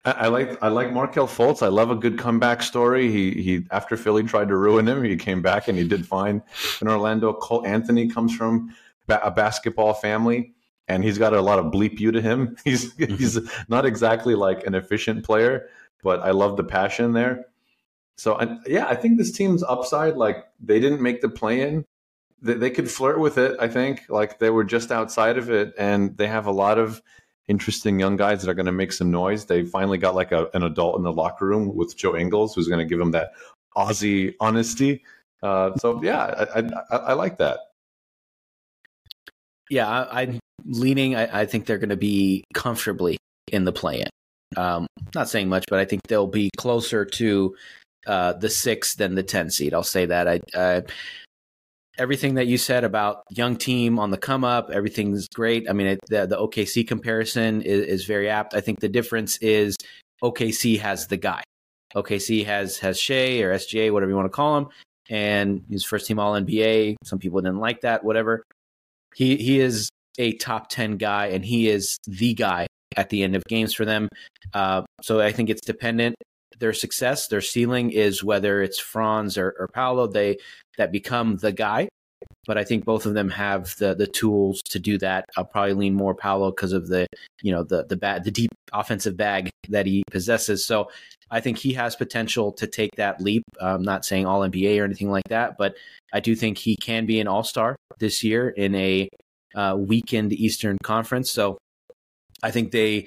I, 0.04 0.12
I 0.12 0.26
like 0.28 0.62
I 0.62 0.68
like 0.68 0.92
Markelle 0.92 1.28
Fultz. 1.28 1.62
I 1.62 1.68
love 1.68 1.90
a 1.90 1.96
good 1.96 2.18
comeback 2.18 2.62
story. 2.62 3.10
He 3.10 3.42
he 3.42 3.66
after 3.70 3.96
Philly 3.96 4.24
tried 4.24 4.48
to 4.48 4.56
ruin 4.56 4.88
him, 4.88 5.04
he 5.04 5.16
came 5.16 5.42
back 5.42 5.68
and 5.68 5.78
he 5.78 5.86
did 5.86 6.06
fine 6.06 6.42
in 6.80 6.88
Orlando. 6.88 7.32
Cole 7.34 7.66
Anthony 7.66 8.08
comes 8.08 8.34
from 8.34 8.74
a 9.08 9.30
basketball 9.30 9.92
family 9.92 10.54
and 10.90 11.04
he's 11.04 11.18
got 11.18 11.32
a 11.32 11.40
lot 11.40 11.60
of 11.60 11.66
bleep 11.66 12.00
you 12.00 12.10
to 12.10 12.20
him. 12.20 12.56
He's 12.64 12.92
he's 12.96 13.38
not 13.68 13.86
exactly 13.86 14.34
like 14.34 14.66
an 14.66 14.74
efficient 14.74 15.24
player, 15.24 15.68
but 16.02 16.20
I 16.20 16.32
love 16.32 16.56
the 16.56 16.64
passion 16.64 17.12
there. 17.12 17.46
So 18.16 18.34
I, 18.34 18.58
yeah, 18.66 18.86
I 18.86 18.96
think 18.96 19.16
this 19.16 19.30
team's 19.30 19.62
upside. 19.62 20.16
Like 20.16 20.44
they 20.60 20.80
didn't 20.80 21.00
make 21.00 21.20
the 21.20 21.28
play 21.28 21.62
in, 21.62 21.84
they, 22.42 22.54
they 22.54 22.70
could 22.70 22.90
flirt 22.90 23.20
with 23.20 23.38
it. 23.38 23.56
I 23.60 23.68
think 23.68 24.02
like 24.08 24.40
they 24.40 24.50
were 24.50 24.64
just 24.64 24.90
outside 24.90 25.38
of 25.38 25.48
it, 25.48 25.74
and 25.78 26.16
they 26.16 26.26
have 26.26 26.46
a 26.46 26.52
lot 26.52 26.76
of 26.76 27.00
interesting 27.46 28.00
young 28.00 28.16
guys 28.16 28.42
that 28.42 28.50
are 28.50 28.54
going 28.54 28.66
to 28.66 28.72
make 28.72 28.92
some 28.92 29.12
noise. 29.12 29.46
They 29.46 29.64
finally 29.64 29.98
got 29.98 30.16
like 30.16 30.32
a, 30.32 30.48
an 30.54 30.64
adult 30.64 30.96
in 30.96 31.04
the 31.04 31.12
locker 31.12 31.46
room 31.46 31.74
with 31.74 31.96
Joe 31.96 32.16
Ingles, 32.16 32.54
who's 32.54 32.68
going 32.68 32.80
to 32.80 32.84
give 32.84 32.98
them 32.98 33.12
that 33.12 33.30
Aussie 33.76 34.34
honesty. 34.40 35.04
Uh, 35.40 35.76
so 35.76 36.02
yeah, 36.02 36.46
I, 36.54 36.60
I, 36.90 36.96
I 36.96 37.12
like 37.12 37.38
that. 37.38 37.60
Yeah, 39.70 39.88
I, 39.88 40.40
leaning. 40.66 41.16
I, 41.16 41.40
I, 41.40 41.46
think 41.46 41.66
they're 41.66 41.78
going 41.78 41.90
to 41.90 41.96
be 41.96 42.44
comfortably 42.54 43.16
in 43.52 43.64
the 43.64 43.72
play-in. 43.72 44.08
Um, 44.56 44.86
not 45.14 45.28
saying 45.28 45.48
much, 45.48 45.64
but 45.68 45.78
I 45.78 45.84
think 45.84 46.02
they'll 46.08 46.26
be 46.26 46.50
closer 46.56 47.04
to 47.04 47.56
uh, 48.06 48.32
the 48.34 48.48
six 48.48 48.94
than 48.94 49.14
the 49.14 49.22
ten 49.22 49.50
seed. 49.50 49.74
I'll 49.74 49.82
say 49.82 50.06
that. 50.06 50.28
I, 50.28 50.40
I 50.56 50.82
everything 51.98 52.34
that 52.34 52.46
you 52.46 52.56
said 52.56 52.82
about 52.82 53.22
young 53.30 53.56
team 53.56 53.98
on 53.98 54.10
the 54.10 54.16
come 54.16 54.44
up, 54.44 54.70
everything's 54.70 55.28
great. 55.28 55.68
I 55.68 55.72
mean, 55.72 55.86
it, 55.88 56.00
the, 56.08 56.26
the 56.26 56.36
OKC 56.36 56.86
comparison 56.88 57.62
is, 57.62 57.86
is 57.86 58.04
very 58.06 58.28
apt. 58.28 58.54
I 58.54 58.60
think 58.60 58.80
the 58.80 58.88
difference 58.88 59.36
is 59.38 59.76
OKC 60.22 60.80
has 60.80 61.06
the 61.06 61.16
guy. 61.16 61.42
OKC 61.94 62.44
has 62.46 62.78
has 62.78 62.98
Shai 62.98 63.40
or 63.40 63.54
SGA, 63.54 63.92
whatever 63.92 64.10
you 64.10 64.16
want 64.16 64.26
to 64.26 64.30
call 64.30 64.58
him, 64.58 64.68
and 65.08 65.64
he's 65.68 65.84
first 65.84 66.06
team 66.06 66.18
All 66.18 66.32
NBA. 66.32 66.96
Some 67.04 67.18
people 67.18 67.40
didn't 67.40 67.58
like 67.58 67.82
that, 67.82 68.04
whatever 68.04 68.44
he 69.14 69.36
he 69.36 69.60
is 69.60 69.90
a 70.20 70.34
top 70.34 70.68
10 70.68 70.98
guy 70.98 71.28
and 71.28 71.44
he 71.44 71.68
is 71.68 71.96
the 72.06 72.34
guy 72.34 72.66
at 72.96 73.08
the 73.08 73.22
end 73.22 73.34
of 73.34 73.42
games 73.48 73.72
for 73.72 73.86
them. 73.86 74.08
Uh, 74.52 74.82
so 75.02 75.20
I 75.20 75.32
think 75.32 75.48
it's 75.48 75.62
dependent. 75.62 76.14
Their 76.58 76.74
success, 76.74 77.28
their 77.28 77.40
ceiling 77.40 77.90
is 77.90 78.22
whether 78.22 78.62
it's 78.62 78.78
Franz 78.78 79.38
or, 79.38 79.56
or 79.58 79.68
Paolo, 79.68 80.06
they 80.06 80.36
that 80.76 80.92
become 80.92 81.36
the 81.38 81.52
guy. 81.52 81.88
but 82.46 82.58
I 82.58 82.64
think 82.64 82.84
both 82.84 83.06
of 83.06 83.14
them 83.14 83.30
have 83.30 83.74
the 83.78 83.94
the 83.94 84.06
tools 84.06 84.60
to 84.70 84.78
do 84.78 84.98
that. 84.98 85.24
I'll 85.36 85.44
probably 85.44 85.72
lean 85.72 85.94
more 85.94 86.14
Paolo 86.14 86.50
because 86.50 86.72
of 86.72 86.88
the 86.88 87.06
you 87.42 87.50
know 87.52 87.64
the 87.64 87.84
the 87.84 87.96
bad 87.96 88.24
the 88.24 88.30
deep 88.30 88.50
offensive 88.74 89.16
bag 89.16 89.48
that 89.70 89.86
he 89.86 90.02
possesses. 90.10 90.66
So 90.66 90.90
I 91.30 91.40
think 91.40 91.56
he 91.56 91.72
has 91.74 91.96
potential 91.96 92.52
to 92.52 92.66
take 92.66 92.96
that 92.96 93.22
leap. 93.22 93.44
I'm 93.60 93.82
not 93.82 94.04
saying 94.04 94.26
all 94.26 94.40
NBA 94.40 94.80
or 94.80 94.84
anything 94.84 95.10
like 95.10 95.28
that, 95.28 95.56
but 95.56 95.76
I 96.12 96.20
do 96.20 96.34
think 96.34 96.58
he 96.58 96.76
can 96.76 97.06
be 97.06 97.20
an 97.20 97.28
all 97.28 97.44
star 97.44 97.76
this 98.00 98.22
year 98.22 98.50
in 98.50 98.74
a 98.74 99.08
uh, 99.54 99.76
weakened 99.78 100.32
Eastern 100.32 100.76
Conference. 100.82 101.30
So 101.30 101.58
I 102.42 102.50
think 102.50 102.70
they 102.70 103.06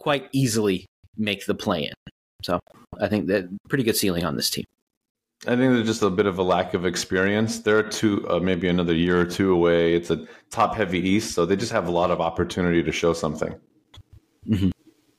quite 0.00 0.28
easily 0.32 0.86
make 1.16 1.46
the 1.46 1.54
play 1.54 1.84
in. 1.84 2.12
So 2.42 2.60
I 3.00 3.08
think 3.08 3.26
that 3.26 3.48
pretty 3.68 3.84
good 3.84 3.96
ceiling 3.96 4.24
on 4.24 4.36
this 4.36 4.50
team. 4.50 4.64
I 5.46 5.50
think 5.50 5.72
there's 5.72 5.86
just 5.86 6.02
a 6.02 6.10
bit 6.10 6.26
of 6.26 6.38
a 6.38 6.42
lack 6.42 6.74
of 6.74 6.84
experience. 6.84 7.60
They're 7.60 7.84
two, 7.84 8.28
uh, 8.28 8.40
maybe 8.40 8.68
another 8.68 8.94
year 8.94 9.20
or 9.20 9.24
two 9.24 9.52
away. 9.52 9.94
It's 9.94 10.10
a 10.10 10.26
top 10.50 10.74
heavy 10.74 10.98
East, 10.98 11.32
so 11.32 11.46
they 11.46 11.54
just 11.54 11.70
have 11.70 11.86
a 11.86 11.92
lot 11.92 12.10
of 12.10 12.20
opportunity 12.20 12.82
to 12.82 12.90
show 12.90 13.12
something. 13.12 13.54
Mm-hmm. 14.48 14.70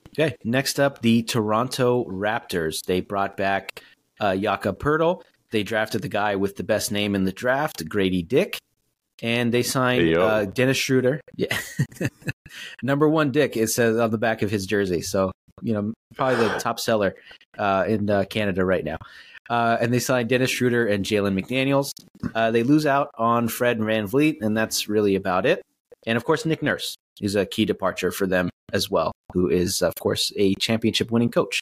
Okay, 0.09 0.35
next 0.43 0.79
up, 0.79 1.01
the 1.01 1.23
Toronto 1.23 2.03
Raptors. 2.05 2.83
They 2.83 2.99
brought 2.99 3.37
back 3.37 3.81
uh, 4.19 4.35
Jakob 4.35 4.79
Poeltl. 4.79 5.21
They 5.51 5.63
drafted 5.63 6.01
the 6.01 6.09
guy 6.09 6.35
with 6.35 6.57
the 6.57 6.63
best 6.63 6.91
name 6.91 7.15
in 7.15 7.23
the 7.23 7.31
draft, 7.31 7.87
Grady 7.87 8.21
Dick, 8.21 8.59
and 9.21 9.53
they 9.53 9.63
signed 9.63 10.15
uh, 10.15 10.45
Dennis 10.45 10.77
Schroeder. 10.77 11.21
Yeah, 11.35 11.57
number 12.83 13.07
one 13.07 13.31
Dick. 13.31 13.57
It 13.57 13.67
says 13.67 13.97
on 13.97 14.11
the 14.11 14.17
back 14.17 14.41
of 14.41 14.51
his 14.51 14.65
jersey. 14.65 15.01
So 15.01 15.31
you 15.61 15.73
know, 15.73 15.93
probably 16.15 16.47
the 16.47 16.53
top 16.59 16.79
seller 16.79 17.15
uh, 17.57 17.85
in 17.87 18.09
uh, 18.09 18.25
Canada 18.29 18.65
right 18.65 18.83
now. 18.83 18.97
Uh, 19.49 19.77
and 19.81 19.91
they 19.91 19.99
signed 19.99 20.29
Dennis 20.29 20.51
Schroeder 20.51 20.87
and 20.87 21.03
Jalen 21.03 21.39
McDaniels. 21.39 21.91
Uh, 22.35 22.51
they 22.51 22.61
lose 22.61 22.85
out 22.85 23.09
on 23.17 23.47
Fred 23.47 23.79
van 23.79 24.07
VanVleet, 24.07 24.41
and 24.41 24.55
that's 24.55 24.87
really 24.87 25.15
about 25.15 25.45
it. 25.45 25.63
And 26.05 26.17
of 26.17 26.23
course, 26.23 26.45
Nick 26.45 26.61
Nurse 26.61 26.95
is 27.19 27.35
a 27.35 27.45
key 27.45 27.65
departure 27.65 28.11
for 28.11 28.27
them 28.27 28.49
as 28.73 28.91
well, 28.91 29.11
who 29.33 29.49
is, 29.49 29.81
of 29.81 29.95
course, 29.95 30.31
a 30.37 30.53
championship 30.55 31.09
winning 31.09 31.31
coach. 31.31 31.59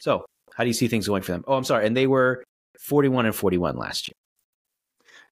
So, 0.00 0.24
how 0.54 0.64
do 0.64 0.68
you 0.68 0.74
see 0.74 0.88
things 0.88 1.06
going 1.06 1.22
for 1.22 1.32
them? 1.32 1.44
Oh, 1.46 1.54
I'm 1.54 1.64
sorry. 1.64 1.86
And 1.86 1.96
they 1.96 2.08
were 2.08 2.42
41 2.80 3.26
and 3.26 3.34
41 3.34 3.76
last 3.76 4.08
year. 4.08 4.14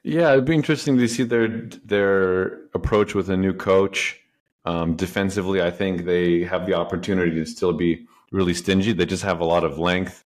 Yeah, 0.09 0.33
it'd 0.33 0.47
be 0.47 0.55
interesting 0.55 0.97
to 0.97 1.07
see 1.07 1.25
their 1.25 1.49
their 1.85 2.65
approach 2.73 3.15
with 3.15 3.29
a 3.29 3.37
new 3.37 3.53
coach. 3.53 4.19
Um, 4.65 4.97
defensively, 4.97 5.61
I 5.61 5.71
think 5.71 6.07
they 6.07 6.45
have 6.45 6.65
the 6.65 6.73
opportunity 6.73 7.33
to 7.33 7.45
still 7.45 7.75
be 7.75 8.07
really 8.33 8.55
stingy. 8.55 8.95
They 8.95 9.05
just 9.05 9.23
have 9.23 9.41
a 9.41 9.45
lot 9.45 9.65
of 9.65 9.79
length. 9.79 10.25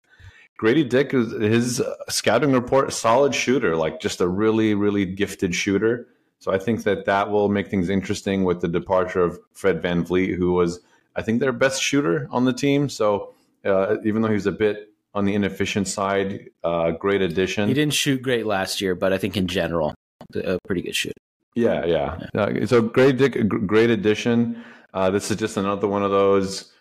Gradey 0.60 0.88
Dick 0.88 1.12
is 1.12 1.32
his 1.32 1.82
scouting 2.08 2.52
report, 2.52 2.92
solid 2.92 3.34
shooter, 3.34 3.74
like 3.74 4.00
just 4.00 4.20
a 4.20 4.28
really, 4.28 4.74
really 4.74 5.04
gifted 5.04 5.52
shooter. 5.52 6.06
So 6.38 6.52
I 6.52 6.58
think 6.58 6.84
that 6.84 7.04
that 7.06 7.30
will 7.32 7.48
make 7.48 7.66
things 7.66 7.88
interesting 7.88 8.44
with 8.44 8.60
the 8.60 8.68
departure 8.68 9.24
of 9.24 9.40
Fred 9.52 9.82
VanVleet, 9.82 10.36
who 10.36 10.52
was, 10.52 10.78
I 11.16 11.22
think, 11.22 11.40
their 11.40 11.50
best 11.52 11.82
shooter 11.82 12.28
on 12.30 12.44
the 12.44 12.52
team. 12.52 12.88
So 12.88 13.34
uh, 13.64 13.96
even 14.04 14.22
though 14.22 14.28
he 14.28 14.34
was 14.34 14.46
a 14.46 14.52
bit 14.52 14.91
on 15.14 15.24
the 15.24 15.34
inefficient 15.34 15.88
side, 15.88 16.50
uh, 16.64 16.92
great 16.92 17.22
addition. 17.22 17.68
He 17.68 17.74
didn't 17.74 17.94
shoot 17.94 18.22
great 18.22 18.46
last 18.46 18.80
year, 18.80 18.94
but 18.94 19.12
I 19.12 19.18
think 19.18 19.36
in 19.36 19.46
general, 19.46 19.94
a 20.34 20.58
pretty 20.66 20.82
good 20.82 20.96
shoot. 20.96 21.12
Yeah, 21.54 21.84
yeah. 21.84 22.18
yeah. 22.34 22.40
Uh, 22.40 22.66
so 22.66 22.80
great, 22.80 23.18
Dick, 23.18 23.48
great 23.66 23.90
addition. 23.90 24.62
Uh, 24.94 25.10
this 25.10 25.30
is 25.30 25.36
just 25.36 25.56
another 25.56 25.86
one 25.86 26.02
of 26.02 26.10
those. 26.10 26.72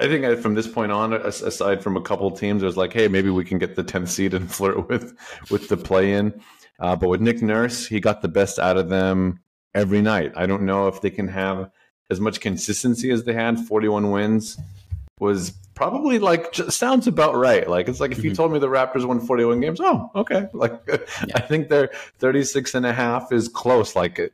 I 0.00 0.06
think 0.06 0.38
from 0.40 0.54
this 0.54 0.66
point 0.66 0.92
on, 0.92 1.12
aside 1.12 1.82
from 1.82 1.96
a 1.96 2.00
couple 2.00 2.30
teams, 2.30 2.62
there's 2.62 2.76
like, 2.76 2.92
hey, 2.92 3.08
maybe 3.08 3.30
we 3.30 3.44
can 3.44 3.58
get 3.58 3.76
the 3.76 3.84
10th 3.84 4.08
seed 4.08 4.34
and 4.34 4.50
flirt 4.54 4.88
with 4.88 5.16
with 5.50 5.68
the 5.68 5.76
play 5.76 6.12
in. 6.12 6.40
Uh, 6.78 6.96
but 6.96 7.08
with 7.08 7.20
Nick 7.20 7.42
Nurse, 7.42 7.86
he 7.86 8.00
got 8.00 8.22
the 8.22 8.28
best 8.28 8.58
out 8.58 8.78
of 8.78 8.88
them 8.88 9.40
every 9.74 10.00
night. 10.00 10.32
I 10.36 10.46
don't 10.46 10.62
know 10.62 10.88
if 10.88 11.02
they 11.02 11.10
can 11.10 11.28
have 11.28 11.70
as 12.08 12.20
much 12.20 12.40
consistency 12.40 13.10
as 13.10 13.24
they 13.24 13.34
had. 13.34 13.58
41 13.60 14.10
wins 14.10 14.58
was 15.20 15.50
probably 15.74 16.18
like 16.18 16.54
sounds 16.54 17.06
about 17.06 17.36
right. 17.36 17.68
Like 17.68 17.88
it's 17.88 18.00
like 18.00 18.10
if 18.10 18.24
you 18.24 18.30
mm-hmm. 18.30 18.36
told 18.36 18.52
me 18.52 18.58
the 18.58 18.68
Raptors 18.68 19.06
won 19.06 19.20
41 19.20 19.60
games, 19.60 19.80
oh, 19.80 20.10
okay. 20.16 20.48
Like 20.52 20.80
yeah. 20.88 20.96
I 21.34 21.40
think 21.40 21.68
their 21.68 21.90
36 22.18 22.74
and 22.74 22.86
a 22.86 22.92
half 22.92 23.30
is 23.30 23.48
close. 23.48 23.94
Like 23.94 24.32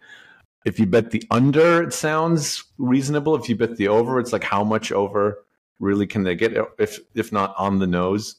if 0.64 0.78
you 0.80 0.86
bet 0.86 1.10
the 1.10 1.22
under, 1.30 1.82
it 1.82 1.92
sounds 1.92 2.64
reasonable. 2.78 3.34
If 3.34 3.48
you 3.48 3.56
bet 3.56 3.76
the 3.76 3.88
over, 3.88 4.18
it's 4.18 4.32
like 4.32 4.44
how 4.44 4.64
much 4.64 4.92
over 4.92 5.44
really 5.78 6.06
can 6.06 6.22
they 6.22 6.34
get 6.34 6.56
if 6.78 7.00
if 7.14 7.32
not 7.32 7.54
on 7.58 7.80
the 7.80 7.86
nose. 7.86 8.36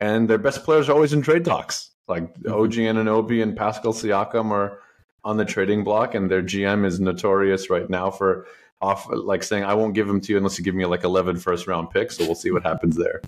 And 0.00 0.30
their 0.30 0.38
best 0.38 0.64
players 0.64 0.88
are 0.88 0.92
always 0.92 1.12
in 1.12 1.22
trade 1.22 1.44
talks. 1.44 1.90
Like 2.06 2.34
mm-hmm. 2.34 2.52
OG 2.52 2.72
Anunoby 2.72 3.42
and 3.42 3.56
Pascal 3.56 3.92
Siakam 3.92 4.50
are 4.50 4.80
on 5.24 5.36
the 5.36 5.44
trading 5.44 5.84
block, 5.84 6.14
and 6.14 6.30
their 6.30 6.42
GM 6.42 6.84
is 6.86 7.00
notorious 7.00 7.70
right 7.70 7.88
now 7.90 8.10
for 8.10 8.46
off 8.80 9.08
like 9.10 9.42
saying 9.42 9.64
I 9.64 9.74
won't 9.74 9.94
give 9.94 10.06
them 10.06 10.20
to 10.20 10.32
you 10.32 10.36
unless 10.36 10.58
you 10.58 10.64
give 10.64 10.74
me 10.74 10.84
like 10.86 11.04
11 11.04 11.38
first 11.38 11.66
round 11.66 11.90
picks. 11.90 12.16
So 12.16 12.24
we'll 12.24 12.34
see 12.34 12.50
what 12.50 12.62
happens 12.62 12.96
there. 12.96 13.20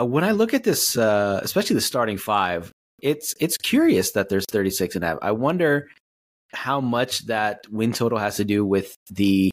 Uh, 0.00 0.04
when 0.04 0.24
I 0.24 0.30
look 0.30 0.54
at 0.54 0.64
this, 0.64 0.96
uh, 0.96 1.40
especially 1.42 1.74
the 1.74 1.80
starting 1.80 2.18
five, 2.18 2.70
it's 3.00 3.34
it's 3.40 3.56
curious 3.56 4.12
that 4.12 4.28
there's 4.28 4.44
36 4.50 4.94
and 4.94 5.04
a 5.04 5.08
half. 5.08 5.18
I 5.22 5.32
wonder 5.32 5.88
how 6.52 6.80
much 6.80 7.26
that 7.26 7.64
win 7.70 7.92
total 7.92 8.18
has 8.18 8.36
to 8.36 8.44
do 8.44 8.64
with 8.64 8.94
the 9.10 9.50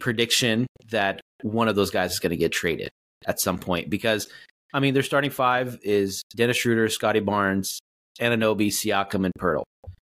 prediction 0.00 0.66
that 0.90 1.20
one 1.42 1.68
of 1.68 1.76
those 1.76 1.90
guys 1.90 2.12
is 2.12 2.20
going 2.20 2.30
to 2.30 2.36
get 2.36 2.52
traded 2.52 2.88
at 3.26 3.40
some 3.40 3.58
point 3.58 3.90
because 3.90 4.28
I 4.74 4.80
mean, 4.80 4.92
their 4.92 5.04
starting 5.04 5.30
five 5.30 5.78
is 5.82 6.24
Dennis 6.34 6.56
Schroeder, 6.56 6.88
Scottie 6.88 7.20
Barnes, 7.20 7.78
Anunoby, 8.20 8.68
Siakam, 8.68 9.24
and 9.24 9.32
Poeltl. 9.38 9.62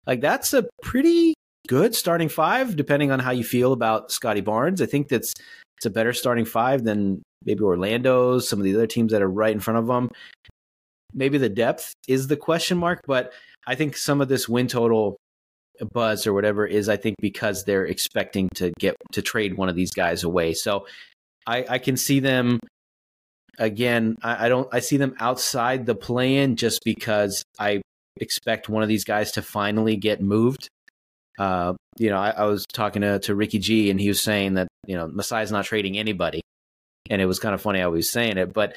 Like 0.07 0.21
that's 0.21 0.53
a 0.53 0.65
pretty 0.81 1.34
good 1.67 1.95
starting 1.95 2.29
five, 2.29 2.75
depending 2.75 3.11
on 3.11 3.19
how 3.19 3.31
you 3.31 3.43
feel 3.43 3.73
about 3.73 4.11
Scottie 4.11 4.41
Barnes. 4.41 4.81
I 4.81 4.85
think 4.85 5.09
that's 5.09 5.33
it's 5.77 5.85
a 5.85 5.89
better 5.89 6.13
starting 6.13 6.45
five 6.45 6.83
than 6.83 7.21
maybe 7.43 7.61
Orlando's, 7.61 8.47
some 8.47 8.59
of 8.59 8.63
the 8.63 8.75
other 8.75 8.87
teams 8.87 9.11
that 9.11 9.21
are 9.21 9.29
right 9.29 9.51
in 9.51 9.59
front 9.59 9.79
of 9.79 9.87
them. 9.87 10.09
Maybe 11.13 11.37
the 11.37 11.49
depth 11.49 11.93
is 12.07 12.27
the 12.27 12.37
question 12.37 12.77
mark, 12.77 13.01
but 13.05 13.33
I 13.67 13.75
think 13.75 13.97
some 13.97 14.21
of 14.21 14.27
this 14.27 14.47
win 14.47 14.67
total 14.67 15.17
buzz 15.93 16.25
or 16.25 16.33
whatever 16.33 16.65
is 16.65 16.87
I 16.87 16.97
think 16.97 17.15
because 17.19 17.63
they're 17.65 17.85
expecting 17.85 18.49
to 18.55 18.71
get 18.79 18.95
to 19.11 19.21
trade 19.21 19.57
one 19.57 19.69
of 19.69 19.75
these 19.75 19.91
guys 19.91 20.23
away. 20.23 20.53
So 20.53 20.87
I, 21.45 21.65
I 21.69 21.77
can 21.79 21.97
see 21.97 22.19
them 22.19 22.59
again, 23.57 24.15
I, 24.21 24.45
I 24.45 24.49
don't 24.49 24.67
I 24.73 24.79
see 24.79 24.97
them 24.97 25.15
outside 25.19 25.85
the 25.85 25.95
play 25.95 26.37
in 26.37 26.55
just 26.55 26.81
because 26.83 27.43
I 27.59 27.81
expect 28.17 28.69
one 28.69 28.83
of 28.83 28.89
these 28.89 29.03
guys 29.03 29.33
to 29.33 29.41
finally 29.41 29.97
get 29.97 30.21
moved. 30.21 30.69
Uh, 31.37 31.73
you 31.97 32.09
know, 32.09 32.17
I, 32.17 32.29
I, 32.31 32.43
was 32.45 32.65
talking 32.71 33.01
to, 33.01 33.19
to 33.19 33.35
Ricky 33.35 33.59
G 33.59 33.89
and 33.89 33.99
he 33.99 34.07
was 34.07 34.21
saying 34.21 34.53
that, 34.53 34.67
you 34.87 34.95
know, 34.95 35.07
Masai's 35.07 35.51
not 35.51 35.65
trading 35.65 35.97
anybody. 35.97 36.41
And 37.09 37.21
it 37.21 37.25
was 37.25 37.39
kind 37.39 37.53
of 37.53 37.61
funny 37.61 37.79
how 37.79 37.91
he 37.91 37.97
was 37.97 38.09
saying 38.09 38.37
it, 38.37 38.53
but 38.53 38.75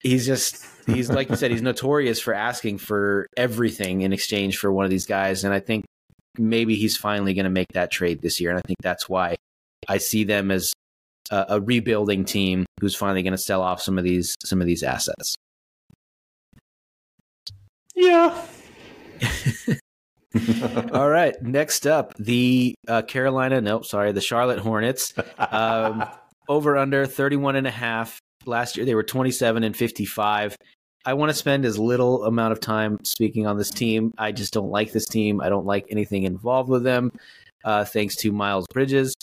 he's 0.00 0.26
just 0.26 0.64
he's 0.86 1.10
like 1.10 1.30
you 1.30 1.36
said, 1.36 1.50
he's 1.50 1.62
notorious 1.62 2.20
for 2.20 2.34
asking 2.34 2.78
for 2.78 3.26
everything 3.36 4.02
in 4.02 4.12
exchange 4.12 4.58
for 4.58 4.72
one 4.72 4.84
of 4.84 4.90
these 4.90 5.06
guys. 5.06 5.42
And 5.42 5.52
I 5.52 5.60
think 5.60 5.84
maybe 6.38 6.76
he's 6.76 6.96
finally 6.96 7.34
gonna 7.34 7.50
make 7.50 7.72
that 7.72 7.90
trade 7.90 8.22
this 8.22 8.40
year. 8.40 8.50
And 8.50 8.58
I 8.58 8.62
think 8.66 8.78
that's 8.82 9.08
why 9.08 9.36
I 9.88 9.98
see 9.98 10.24
them 10.24 10.50
as 10.50 10.72
a, 11.30 11.46
a 11.50 11.60
rebuilding 11.60 12.24
team 12.24 12.66
who's 12.80 12.94
finally 12.94 13.22
going 13.22 13.32
to 13.32 13.38
sell 13.38 13.62
off 13.62 13.80
some 13.80 13.98
of 13.98 14.04
these 14.04 14.36
some 14.44 14.60
of 14.60 14.66
these 14.66 14.82
assets. 14.82 15.34
Yeah. 17.94 18.46
All 20.92 21.08
right. 21.08 21.40
Next 21.42 21.86
up, 21.86 22.14
the 22.18 22.74
uh, 22.86 23.02
Carolina, 23.02 23.60
no, 23.60 23.82
sorry, 23.82 24.12
the 24.12 24.20
Charlotte 24.20 24.58
Hornets. 24.58 25.14
Um, 25.38 26.04
over 26.48 26.76
under 26.76 27.06
31 27.06 27.56
and 27.56 27.66
a 27.66 27.70
half. 27.70 28.18
Last 28.46 28.76
year, 28.76 28.86
they 28.86 28.94
were 28.94 29.02
27 29.02 29.62
and 29.62 29.76
55. 29.76 30.56
I 31.04 31.14
want 31.14 31.30
to 31.30 31.34
spend 31.34 31.64
as 31.64 31.78
little 31.78 32.24
amount 32.24 32.52
of 32.52 32.60
time 32.60 32.98
speaking 33.04 33.46
on 33.46 33.56
this 33.56 33.70
team. 33.70 34.12
I 34.18 34.32
just 34.32 34.52
don't 34.52 34.70
like 34.70 34.92
this 34.92 35.06
team. 35.06 35.40
I 35.40 35.48
don't 35.48 35.64
like 35.64 35.86
anything 35.90 36.24
involved 36.24 36.68
with 36.68 36.82
them, 36.82 37.12
uh, 37.64 37.84
thanks 37.84 38.16
to 38.16 38.32
Miles 38.32 38.66
Bridges. 38.72 39.14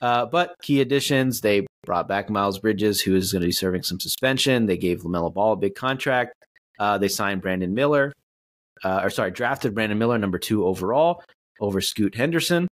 Uh, 0.00 0.26
but 0.26 0.54
key 0.62 0.80
additions, 0.80 1.40
they 1.40 1.66
brought 1.84 2.08
back 2.08 2.30
Miles 2.30 2.58
Bridges, 2.58 3.00
who 3.00 3.16
is 3.16 3.32
going 3.32 3.42
to 3.42 3.48
be 3.48 3.52
serving 3.52 3.82
some 3.82 4.00
suspension. 4.00 4.66
They 4.66 4.76
gave 4.76 5.02
LaMelo 5.02 5.32
Ball 5.32 5.54
a 5.54 5.56
big 5.56 5.74
contract. 5.74 6.34
Uh, 6.78 6.96
they 6.96 7.08
signed 7.08 7.42
Brandon 7.42 7.74
Miller, 7.74 8.12
uh, 8.84 9.00
or 9.02 9.10
sorry, 9.10 9.30
drafted 9.30 9.74
Brandon 9.74 9.98
Miller, 9.98 10.18
number 10.18 10.38
two 10.38 10.66
overall, 10.66 11.22
over 11.60 11.80
Scoot 11.80 12.14
Henderson, 12.14 12.68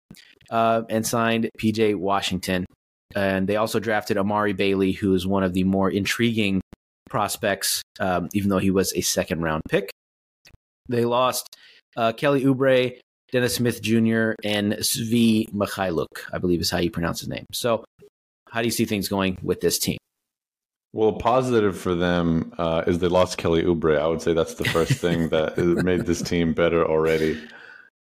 uh, 0.51 0.83
and 0.89 1.07
signed 1.07 1.51
PJ 1.59 1.97
Washington. 1.97 2.67
And 3.15 3.47
they 3.47 3.57
also 3.57 3.79
drafted 3.79 4.17
Amari 4.17 4.53
Bailey, 4.53 4.93
who 4.93 5.15
is 5.15 5.27
one 5.27 5.43
of 5.43 5.53
the 5.53 5.65
more 5.65 5.91
intriguing 5.91 6.61
prospects, 7.11 7.83
um, 8.01 8.29
even 8.33 8.49
though 8.49 8.59
he 8.59 8.71
was 8.71 8.93
a 8.95 9.03
second 9.03 9.43
round 9.43 9.63
pick. 9.69 9.91
They 10.89 11.05
lost 11.05 11.55
uh, 11.97 12.13
Kelly 12.13 12.43
Oubre, 12.45 12.99
Dennis 13.31 13.57
Smith 13.57 13.83
Jr., 13.83 14.33
and 14.45 14.73
Svi 14.75 15.49
Mykhailiuk, 15.53 16.07
I 16.33 16.39
believe 16.39 16.61
is 16.61 16.71
how 16.71 16.79
you 16.79 16.91
pronounce 16.91 17.21
his 17.21 17.29
name. 17.29 17.47
So, 17.53 17.85
how 18.51 18.61
do 18.61 18.67
you 18.67 18.73
see 18.73 18.85
things 18.85 19.09
going 19.09 19.39
with 19.43 19.61
this 19.61 19.79
team? 19.79 19.99
Well, 20.95 21.15
positive 21.15 21.79
for 21.79 21.95
them 21.95 22.53
uh, 22.59 22.85
is 22.87 22.99
they 22.99 23.09
lost 23.09 23.39
Kelly 23.39 23.63
Oubre. 23.63 23.99
I 23.99 24.07
would 24.07 24.21
say 24.21 24.35
that's 24.35 24.55
the 24.55 24.65
first 24.65 24.93
thing 24.93 25.29
that 25.31 25.57
made 25.57 26.07
this 26.07 26.21
team 26.21 26.53
better 26.53 26.87
already. 26.87 27.43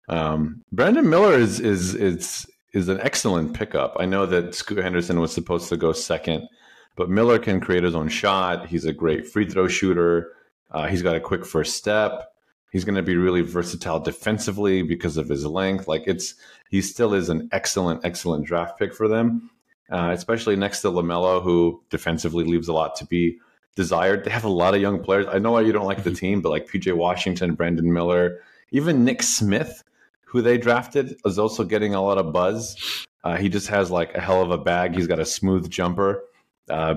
Um, 0.09 0.65
Brandon 0.73 1.09
Miller 1.09 1.35
is 1.35 1.61
is 1.61 1.95
is 1.95 2.47
is 2.73 2.89
an 2.89 3.01
excellent 3.01 3.55
pickup. 3.55 3.97
I 3.99 4.07
know 4.07 4.25
that 4.27 4.55
Scoot 4.55 4.79
Henderson 4.79 5.21
was 5.21 5.33
supposed 5.33 5.69
to 5.69 5.77
go 5.77 5.93
second, 5.93 6.49
but 6.97 7.11
Miller 7.11 7.39
can 7.39 7.61
create 7.61 7.85
his 7.85 7.95
own 7.95 8.09
shot. 8.09 8.67
He's 8.67 8.85
a 8.85 8.93
great 8.93 9.27
free 9.27 9.49
throw 9.49 9.69
shooter. 9.69 10.33
Uh, 10.71 10.87
he's 10.87 11.03
got 11.03 11.17
a 11.17 11.21
quick 11.21 11.45
first 11.45 11.77
step. 11.77 12.33
He's 12.71 12.85
going 12.85 12.97
to 12.97 13.03
be 13.03 13.17
really 13.17 13.41
versatile 13.41 14.01
defensively 14.01 14.83
because 14.83 15.17
of 15.17 15.29
his 15.29 15.47
length. 15.47 15.89
Like 15.89 16.03
it's, 16.07 16.35
he 16.71 16.83
still 16.83 17.15
is 17.15 17.31
an 17.31 17.49
excellent, 17.53 18.05
excellent 18.05 18.47
draft 18.47 18.79
pick 18.79 18.95
for 18.95 19.09
them, 19.09 19.51
uh, 19.91 20.11
especially 20.13 20.57
next 20.57 20.81
to 20.83 20.89
Lamelo, 20.89 21.43
who 21.43 21.83
defensively 21.91 22.45
leaves 22.45 22.69
a 22.69 22.73
lot 22.73 22.97
to 22.97 23.07
be 23.07 23.39
desired. 23.75 24.25
They 24.25 24.31
have 24.31 24.45
a 24.45 24.49
lot 24.49 24.75
of 24.75 24.81
young 24.81 25.03
players. 25.03 25.27
I 25.31 25.39
know 25.39 25.53
why 25.53 25.63
you 25.63 25.73
don't 25.73 25.87
like 25.87 26.03
the 26.03 26.11
mm-hmm. 26.11 26.19
team, 26.19 26.41
but 26.41 26.51
like 26.51 26.67
PJ 26.67 26.95
Washington, 26.95 27.55
Brandon 27.55 27.93
Miller, 27.93 28.41
even 28.71 29.05
Nick 29.05 29.23
Smith, 29.23 29.85
who 30.25 30.43
they 30.43 30.59
drafted, 30.59 31.17
is 31.25 31.39
also 31.39 31.65
getting 31.65 31.95
a 31.95 32.03
lot 32.03 32.19
of 32.19 32.33
buzz. 32.33 33.07
Uh, 33.25 33.37
he 33.37 33.49
just 33.49 33.69
has 33.69 33.91
like 33.91 34.15
a 34.15 34.21
hell 34.21 34.43
of 34.43 34.51
a 34.51 34.59
bag. 34.59 34.95
He's 34.95 35.07
got 35.07 35.21
a 35.21 35.25
smooth 35.25 35.71
jumper. 35.71 36.25
Uh, 36.69 36.97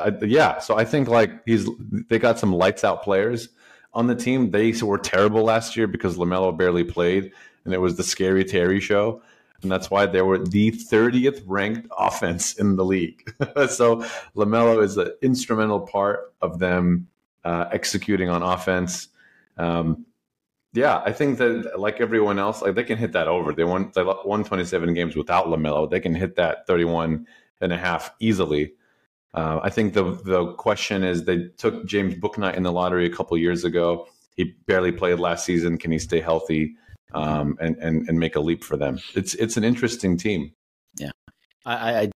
I, 0.00 0.12
yeah, 0.22 0.58
so 0.58 0.76
I 0.76 0.84
think 0.84 1.08
like 1.08 1.30
he's 1.46 1.68
they 2.08 2.18
got 2.18 2.38
some 2.38 2.52
lights 2.54 2.84
out 2.84 3.02
players 3.02 3.48
on 3.92 4.06
the 4.06 4.14
team. 4.14 4.50
They 4.50 4.72
were 4.82 4.98
terrible 4.98 5.42
last 5.42 5.76
year 5.76 5.86
because 5.86 6.16
Lamelo 6.16 6.56
barely 6.56 6.84
played, 6.84 7.32
and 7.64 7.74
it 7.74 7.78
was 7.78 7.96
the 7.96 8.04
scary 8.04 8.44
Terry 8.44 8.80
show, 8.80 9.22
and 9.62 9.70
that's 9.70 9.90
why 9.90 10.06
they 10.06 10.22
were 10.22 10.38
the 10.38 10.70
30th 10.70 11.42
ranked 11.46 11.88
offense 11.96 12.54
in 12.54 12.76
the 12.76 12.84
league. 12.84 13.28
so 13.68 14.04
Lamelo 14.34 14.82
is 14.82 14.96
an 14.96 15.12
instrumental 15.22 15.80
part 15.80 16.34
of 16.42 16.58
them 16.58 17.08
uh, 17.44 17.66
executing 17.72 18.28
on 18.28 18.42
offense. 18.42 19.08
Um, 19.56 20.06
yeah, 20.72 21.00
I 21.04 21.12
think 21.12 21.38
that 21.38 21.78
like 21.78 22.00
everyone 22.00 22.38
else, 22.38 22.60
like 22.60 22.74
they 22.74 22.84
can 22.84 22.98
hit 22.98 23.12
that 23.12 23.28
over. 23.28 23.52
They 23.52 23.64
won 23.64 23.90
they 23.94 24.02
won 24.02 24.44
27 24.44 24.92
games 24.92 25.16
without 25.16 25.46
Lamelo. 25.46 25.88
They 25.88 26.00
can 26.00 26.14
hit 26.14 26.36
that 26.36 26.66
31 26.66 27.26
and 27.60 27.72
a 27.72 27.78
half 27.78 28.12
easily. 28.20 28.74
Uh, 29.32 29.60
I 29.62 29.70
think 29.70 29.94
the 29.94 30.20
the 30.24 30.52
question 30.54 31.02
is 31.02 31.24
they 31.24 31.48
took 31.56 31.86
James 31.86 32.14
Bouknight 32.14 32.56
in 32.56 32.62
the 32.62 32.72
lottery 32.72 33.06
a 33.06 33.10
couple 33.10 33.38
years 33.38 33.64
ago. 33.64 34.06
He 34.34 34.54
barely 34.66 34.92
played 34.92 35.18
last 35.18 35.46
season. 35.46 35.78
Can 35.78 35.92
he 35.92 35.98
stay 35.98 36.20
healthy 36.20 36.76
um, 37.16 37.56
and 37.60 37.76
and 37.76 38.08
and 38.08 38.18
make 38.18 38.36
a 38.36 38.40
leap 38.40 38.64
for 38.64 38.76
them? 38.76 38.98
It's 39.14 39.34
it's 39.34 39.56
an 39.56 39.64
interesting 39.64 40.16
team. 40.16 40.52
Yeah, 40.98 41.10
I, 41.64 42.00
I 42.00 42.10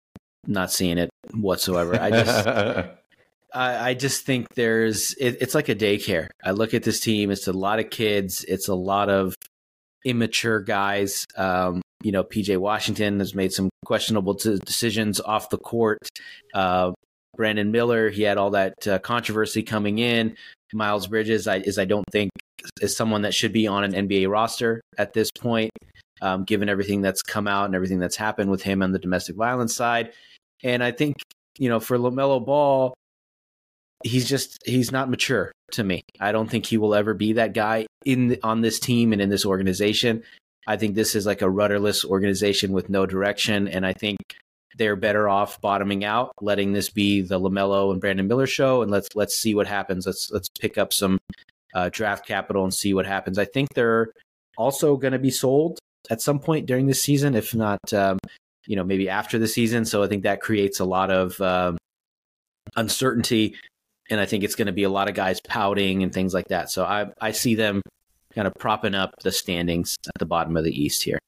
not 0.47 0.73
seeing 0.73 0.99
it 0.99 1.11
whatsoever. 1.33 2.01
I 2.01 2.11
just 2.11 2.47
I, 3.55 3.91
I 3.91 3.95
just 3.95 4.27
think 4.27 4.55
there's 4.55 5.15
it, 5.15 5.39
it's 5.41 5.55
like 5.55 5.69
a 5.69 5.75
daycare. 5.75 6.29
I 6.45 6.51
look 6.51 6.75
at 6.75 6.83
this 6.83 7.01
team. 7.01 7.31
It's 7.31 7.49
a 7.49 7.53
lot 7.53 7.79
of 7.79 7.91
kids. 7.91 8.45
It's 8.45 8.69
a 8.69 8.75
lot 8.75 9.09
of 9.09 9.35
immature 10.05 10.61
guys. 10.61 11.25
Um, 11.37 11.83
you 12.03 12.13
know, 12.13 12.23
PJ 12.23 12.57
Washington 12.59 13.19
has 13.19 13.35
made 13.35 13.53
some 13.53 13.71
questionable 13.85 14.35
t- 14.35 14.59
decisions 14.65 15.21
off 15.21 15.51
the 15.51 15.59
court. 15.59 15.99
Uh, 16.55 16.93
Brandon 17.37 17.71
Miller, 17.71 18.11
he 18.11 18.23
had 18.23 18.39
all 18.39 18.51
that 18.51 18.87
uh, 18.87 18.99
controversy 18.99 19.63
coming 19.63 19.99
in. 19.99 20.37
Miles 20.73 21.07
Bridges, 21.07 21.47
I, 21.47 21.57
is 21.59 21.79
I 21.79 21.85
don't 21.85 22.05
think 22.13 22.31
is 22.81 22.97
someone 22.97 23.23
that 23.23 23.35
should 23.35 23.53
be 23.53 23.67
on 23.67 23.85
an 23.85 23.93
NBA 23.93 24.29
roster 24.31 24.81
at 24.97 25.13
this 25.13 25.31
point, 25.31 25.71
um, 26.21 26.45
given 26.45 26.69
everything 26.69 27.03
that's 27.03 27.23
come 27.23 27.47
out 27.47 27.67
and 27.67 27.75
everything 27.75 27.99
that's 27.99 28.17
happened 28.17 28.51
with 28.51 28.63
him 28.63 28.83
on 28.83 28.93
the 28.93 28.99
domestic 28.99 29.37
violence 29.37 29.75
side. 29.75 30.13
And 30.63 30.83
I 30.83 30.91
think 30.91 31.17
you 31.59 31.69
know, 31.69 31.81
for 31.81 31.99
Lamelo 31.99 32.45
Ball, 32.45 32.95
he's 34.05 34.29
just 34.29 34.59
he's 34.65 34.93
not 34.93 35.11
mature 35.11 35.53
to 35.73 35.85
me. 35.85 36.03
I 36.21 36.33
don't 36.33 36.49
think 36.49 36.67
he 36.67 36.79
will 36.79 36.95
ever 36.95 37.15
be 37.15 37.35
that 37.35 37.53
guy 37.53 37.87
in 38.05 38.39
on 38.43 38.61
this 38.63 38.79
team 38.79 39.13
and 39.13 39.21
in 39.21 39.29
this 39.29 39.45
organization. 39.45 40.23
I 40.67 40.77
think 40.77 40.95
this 40.95 41.15
is 41.15 41.27
like 41.27 41.43
a 41.43 41.51
rudderless 41.51 42.05
organization 42.05 42.73
with 42.73 42.89
no 42.89 43.07
direction. 43.07 43.69
And 43.69 43.87
I 43.87 43.93
think 43.95 44.19
they're 44.77 44.97
better 44.97 45.29
off 45.29 45.61
bottoming 45.61 46.05
out, 46.05 46.33
letting 46.41 46.73
this 46.73 46.91
be 46.91 47.23
the 47.23 47.41
Lamelo 47.41 47.91
and 47.91 48.01
Brandon 48.01 48.29
Miller 48.29 48.47
show, 48.47 48.83
and 48.83 48.91
let's 48.91 49.09
let's 49.15 49.37
see 49.37 49.55
what 49.55 49.67
happens. 49.67 50.07
Let's 50.07 50.31
let's 50.31 50.49
pick 50.61 50.79
up 50.79 50.93
some 50.93 51.19
uh, 51.75 51.91
draft 51.93 52.27
capital 52.27 52.65
and 52.65 52.73
see 52.73 52.95
what 52.95 53.07
happens. 53.07 53.39
I 53.39 53.45
think 53.45 53.75
they're 53.75 54.13
also 54.57 54.97
going 54.97 55.13
to 55.13 55.19
be 55.19 55.31
sold 55.31 55.79
at 56.11 56.21
some 56.21 56.39
point 56.39 56.67
during 56.67 56.87
the 56.87 56.95
season, 56.95 57.35
if 57.35 57.55
not, 57.55 57.93
um, 57.93 58.19
you 58.67 58.77
know, 58.77 58.85
maybe 58.85 59.09
after 59.09 59.39
the 59.39 59.49
season. 59.49 59.85
So 59.85 60.03
I 60.03 60.09
think 60.09 60.23
that 60.23 60.41
creates 60.41 60.81
a 60.81 60.85
lot 60.85 61.11
of 61.11 61.41
um, 61.41 61.79
uncertainty, 62.77 63.57
and 64.11 64.21
I 64.21 64.27
think 64.27 64.45
it's 64.45 64.55
going 64.55 64.67
to 64.67 64.73
be 64.73 64.85
a 64.85 64.91
lot 64.91 65.09
of 65.09 65.15
guys 65.15 65.41
pouting 65.41 66.03
and 66.03 66.13
things 66.13 66.35
like 66.35 66.49
that. 66.49 66.71
So 66.71 66.85
I 66.85 67.07
I 67.21 67.33
see 67.33 67.55
them 67.55 67.83
kind 68.35 68.47
of 68.47 68.55
propping 68.55 68.95
up 68.95 69.15
the 69.23 69.33
standings 69.33 69.97
at 70.07 70.19
the 70.19 70.27
bottom 70.27 70.57
of 70.57 70.65
the 70.65 70.83
East 70.83 71.03
here. 71.03 71.19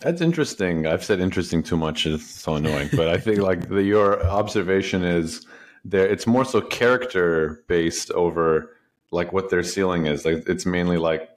That's 0.00 0.20
interesting. 0.20 0.86
I've 0.86 1.04
said 1.04 1.18
interesting 1.18 1.62
too 1.62 1.76
much. 1.76 2.06
It's 2.06 2.24
so 2.24 2.54
annoying. 2.54 2.88
but 2.92 3.08
I 3.08 3.18
think 3.18 3.38
like 3.38 3.68
the, 3.68 3.82
your 3.82 4.24
observation 4.26 5.02
is 5.02 5.46
there. 5.84 6.06
It's 6.06 6.26
more 6.26 6.44
so 6.44 6.60
character 6.60 7.64
based 7.68 8.10
over 8.12 8.76
like 9.10 9.32
what 9.32 9.50
their 9.50 9.62
ceiling 9.62 10.06
is. 10.06 10.24
Like 10.24 10.48
it's 10.48 10.66
mainly 10.66 10.96
like 10.96 11.28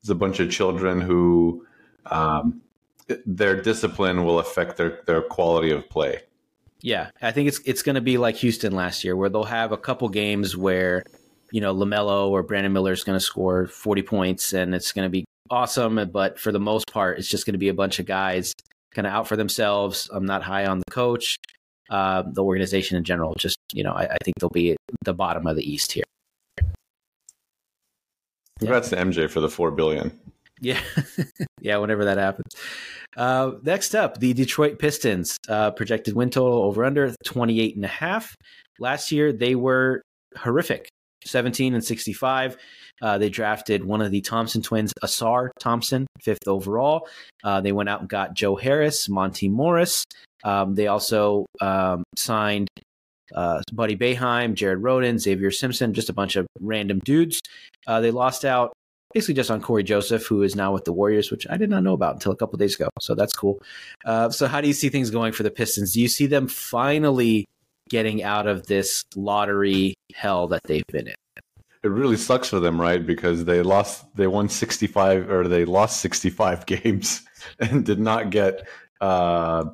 it's 0.00 0.10
a 0.10 0.14
bunch 0.14 0.40
of 0.40 0.50
children 0.50 1.00
who 1.00 1.66
um, 2.06 2.60
their 3.26 3.60
discipline 3.60 4.24
will 4.24 4.38
affect 4.38 4.76
their 4.76 5.00
their 5.06 5.22
quality 5.22 5.70
of 5.70 5.88
play. 5.88 6.22
Yeah, 6.80 7.10
I 7.22 7.32
think 7.32 7.48
it's 7.48 7.60
it's 7.64 7.82
going 7.82 7.94
to 7.94 8.02
be 8.02 8.18
like 8.18 8.36
Houston 8.36 8.74
last 8.74 9.04
year, 9.04 9.16
where 9.16 9.28
they'll 9.28 9.44
have 9.44 9.72
a 9.72 9.78
couple 9.78 10.08
games 10.08 10.56
where 10.56 11.02
you 11.54 11.60
know, 11.60 11.72
Lamelo 11.72 12.30
or 12.30 12.42
Brandon 12.42 12.72
Miller 12.72 12.90
is 12.90 13.04
going 13.04 13.16
to 13.16 13.24
score 13.24 13.68
40 13.68 14.02
points 14.02 14.52
and 14.52 14.74
it's 14.74 14.90
going 14.90 15.04
to 15.06 15.08
be 15.08 15.24
awesome. 15.50 16.10
But 16.12 16.36
for 16.40 16.50
the 16.50 16.58
most 16.58 16.92
part, 16.92 17.16
it's 17.16 17.28
just 17.28 17.46
going 17.46 17.52
to 17.52 17.58
be 17.58 17.68
a 17.68 17.74
bunch 17.74 18.00
of 18.00 18.06
guys 18.06 18.54
kind 18.92 19.06
of 19.06 19.12
out 19.12 19.28
for 19.28 19.36
themselves. 19.36 20.10
I'm 20.12 20.26
not 20.26 20.42
high 20.42 20.66
on 20.66 20.80
the 20.80 20.90
coach, 20.90 21.36
uh, 21.90 22.24
the 22.26 22.42
organization 22.42 22.96
in 22.96 23.04
general. 23.04 23.34
Just, 23.38 23.56
you 23.72 23.84
know, 23.84 23.92
I, 23.92 24.02
I, 24.02 24.16
think 24.24 24.34
they'll 24.40 24.50
be 24.50 24.72
at 24.72 24.78
the 25.04 25.14
bottom 25.14 25.46
of 25.46 25.54
the 25.54 25.62
East 25.62 25.92
here. 25.92 26.02
Congrats 28.60 28.92
yeah. 28.92 29.02
to 29.02 29.10
MJ 29.10 29.30
for 29.30 29.40
the 29.40 29.48
four 29.48 29.70
billion. 29.70 30.18
Yeah, 30.60 30.80
yeah. 31.60 31.76
Whenever 31.78 32.04
that 32.04 32.18
happens. 32.18 32.54
Uh, 33.16 33.52
next 33.62 33.94
up, 33.94 34.18
the 34.18 34.32
Detroit 34.32 34.78
Pistons 34.78 35.36
uh, 35.48 35.70
projected 35.72 36.14
win 36.14 36.30
total 36.30 36.62
over 36.62 36.84
under 36.84 37.14
28 37.24 37.76
and 37.76 37.84
a 37.84 37.88
half. 37.88 38.34
Last 38.78 39.12
year, 39.12 39.32
they 39.32 39.54
were 39.54 40.02
horrific. 40.36 40.88
17 41.26 41.74
and 41.74 41.82
65. 41.82 42.56
Uh, 43.02 43.18
they 43.18 43.28
drafted 43.28 43.84
one 43.84 44.00
of 44.00 44.10
the 44.10 44.20
Thompson 44.20 44.62
twins, 44.62 44.92
Ausar 45.02 45.48
Thompson, 45.58 46.06
fifth 46.22 46.46
overall. 46.46 47.08
Uh, 47.42 47.60
they 47.60 47.72
went 47.72 47.88
out 47.88 48.00
and 48.00 48.08
got 48.08 48.34
Joe 48.34 48.56
Harris, 48.56 49.08
Monte 49.08 49.48
Morris. 49.48 50.04
Um, 50.44 50.74
they 50.74 50.86
also 50.86 51.46
um, 51.60 52.04
signed 52.16 52.68
uh, 53.34 53.62
Buddy 53.72 53.96
Boeheim, 53.96 54.54
Jared 54.54 54.80
Rhoden, 54.80 55.18
Xavier 55.18 55.50
Simpson, 55.50 55.94
just 55.94 56.08
a 56.08 56.12
bunch 56.12 56.36
of 56.36 56.46
random 56.60 57.00
dudes. 57.00 57.40
Uh, 57.86 58.00
they 58.00 58.10
lost 58.10 58.44
out 58.44 58.72
basically 59.12 59.34
just 59.34 59.50
on 59.50 59.60
Cory 59.60 59.84
Joseph, 59.84 60.26
who 60.26 60.42
is 60.42 60.56
now 60.56 60.72
with 60.72 60.84
the 60.84 60.92
Warriors, 60.92 61.30
which 61.30 61.46
I 61.48 61.56
did 61.56 61.70
not 61.70 61.82
know 61.82 61.92
about 61.92 62.14
until 62.14 62.32
a 62.32 62.36
couple 62.36 62.58
days 62.58 62.74
ago. 62.74 62.88
So 63.00 63.14
that's 63.14 63.32
cool. 63.32 63.62
Uh, 64.04 64.30
so, 64.30 64.46
how 64.46 64.60
do 64.60 64.66
you 64.66 64.74
see 64.74 64.88
things 64.88 65.10
going 65.10 65.32
for 65.32 65.44
the 65.44 65.50
Pistons? 65.50 65.92
Do 65.92 66.00
you 66.00 66.08
see 66.08 66.26
them 66.26 66.48
finally 66.48 67.46
getting 67.88 68.22
out 68.22 68.46
of 68.46 68.66
this 68.66 69.04
lottery 69.14 69.94
hell 70.14 70.48
that 70.48 70.62
they've 70.64 70.86
been 70.88 71.08
in. 71.08 71.14
It 71.82 71.88
really 71.88 72.16
sucks 72.16 72.48
for 72.48 72.60
them, 72.60 72.80
right? 72.80 73.04
Because 73.04 73.44
they 73.44 73.60
lost, 73.60 74.04
they 74.16 74.26
won 74.26 74.48
65 74.48 75.30
or 75.30 75.48
they 75.48 75.64
lost 75.64 76.00
65 76.00 76.66
games 76.66 77.22
and 77.58 77.84
did 77.84 78.00
not 78.00 78.30
get 78.30 78.66
uh, 79.00 79.64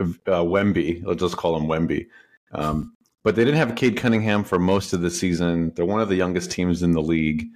uh, 0.00 0.06
Wemby. 0.26 1.04
Let's 1.04 1.20
just 1.20 1.36
call 1.36 1.56
him 1.56 1.66
Wemby. 1.66 2.06
Um, 2.52 2.96
but 3.24 3.36
they 3.36 3.44
didn't 3.44 3.58
have 3.58 3.76
Cade 3.76 3.96
Cunningham 3.96 4.44
for 4.44 4.58
most 4.58 4.92
of 4.92 5.00
the 5.00 5.10
season. 5.10 5.72
They're 5.74 5.84
one 5.84 6.00
of 6.00 6.08
the 6.08 6.16
youngest 6.16 6.50
teams 6.50 6.82
in 6.82 6.92
the 6.92 7.02
league. 7.02 7.46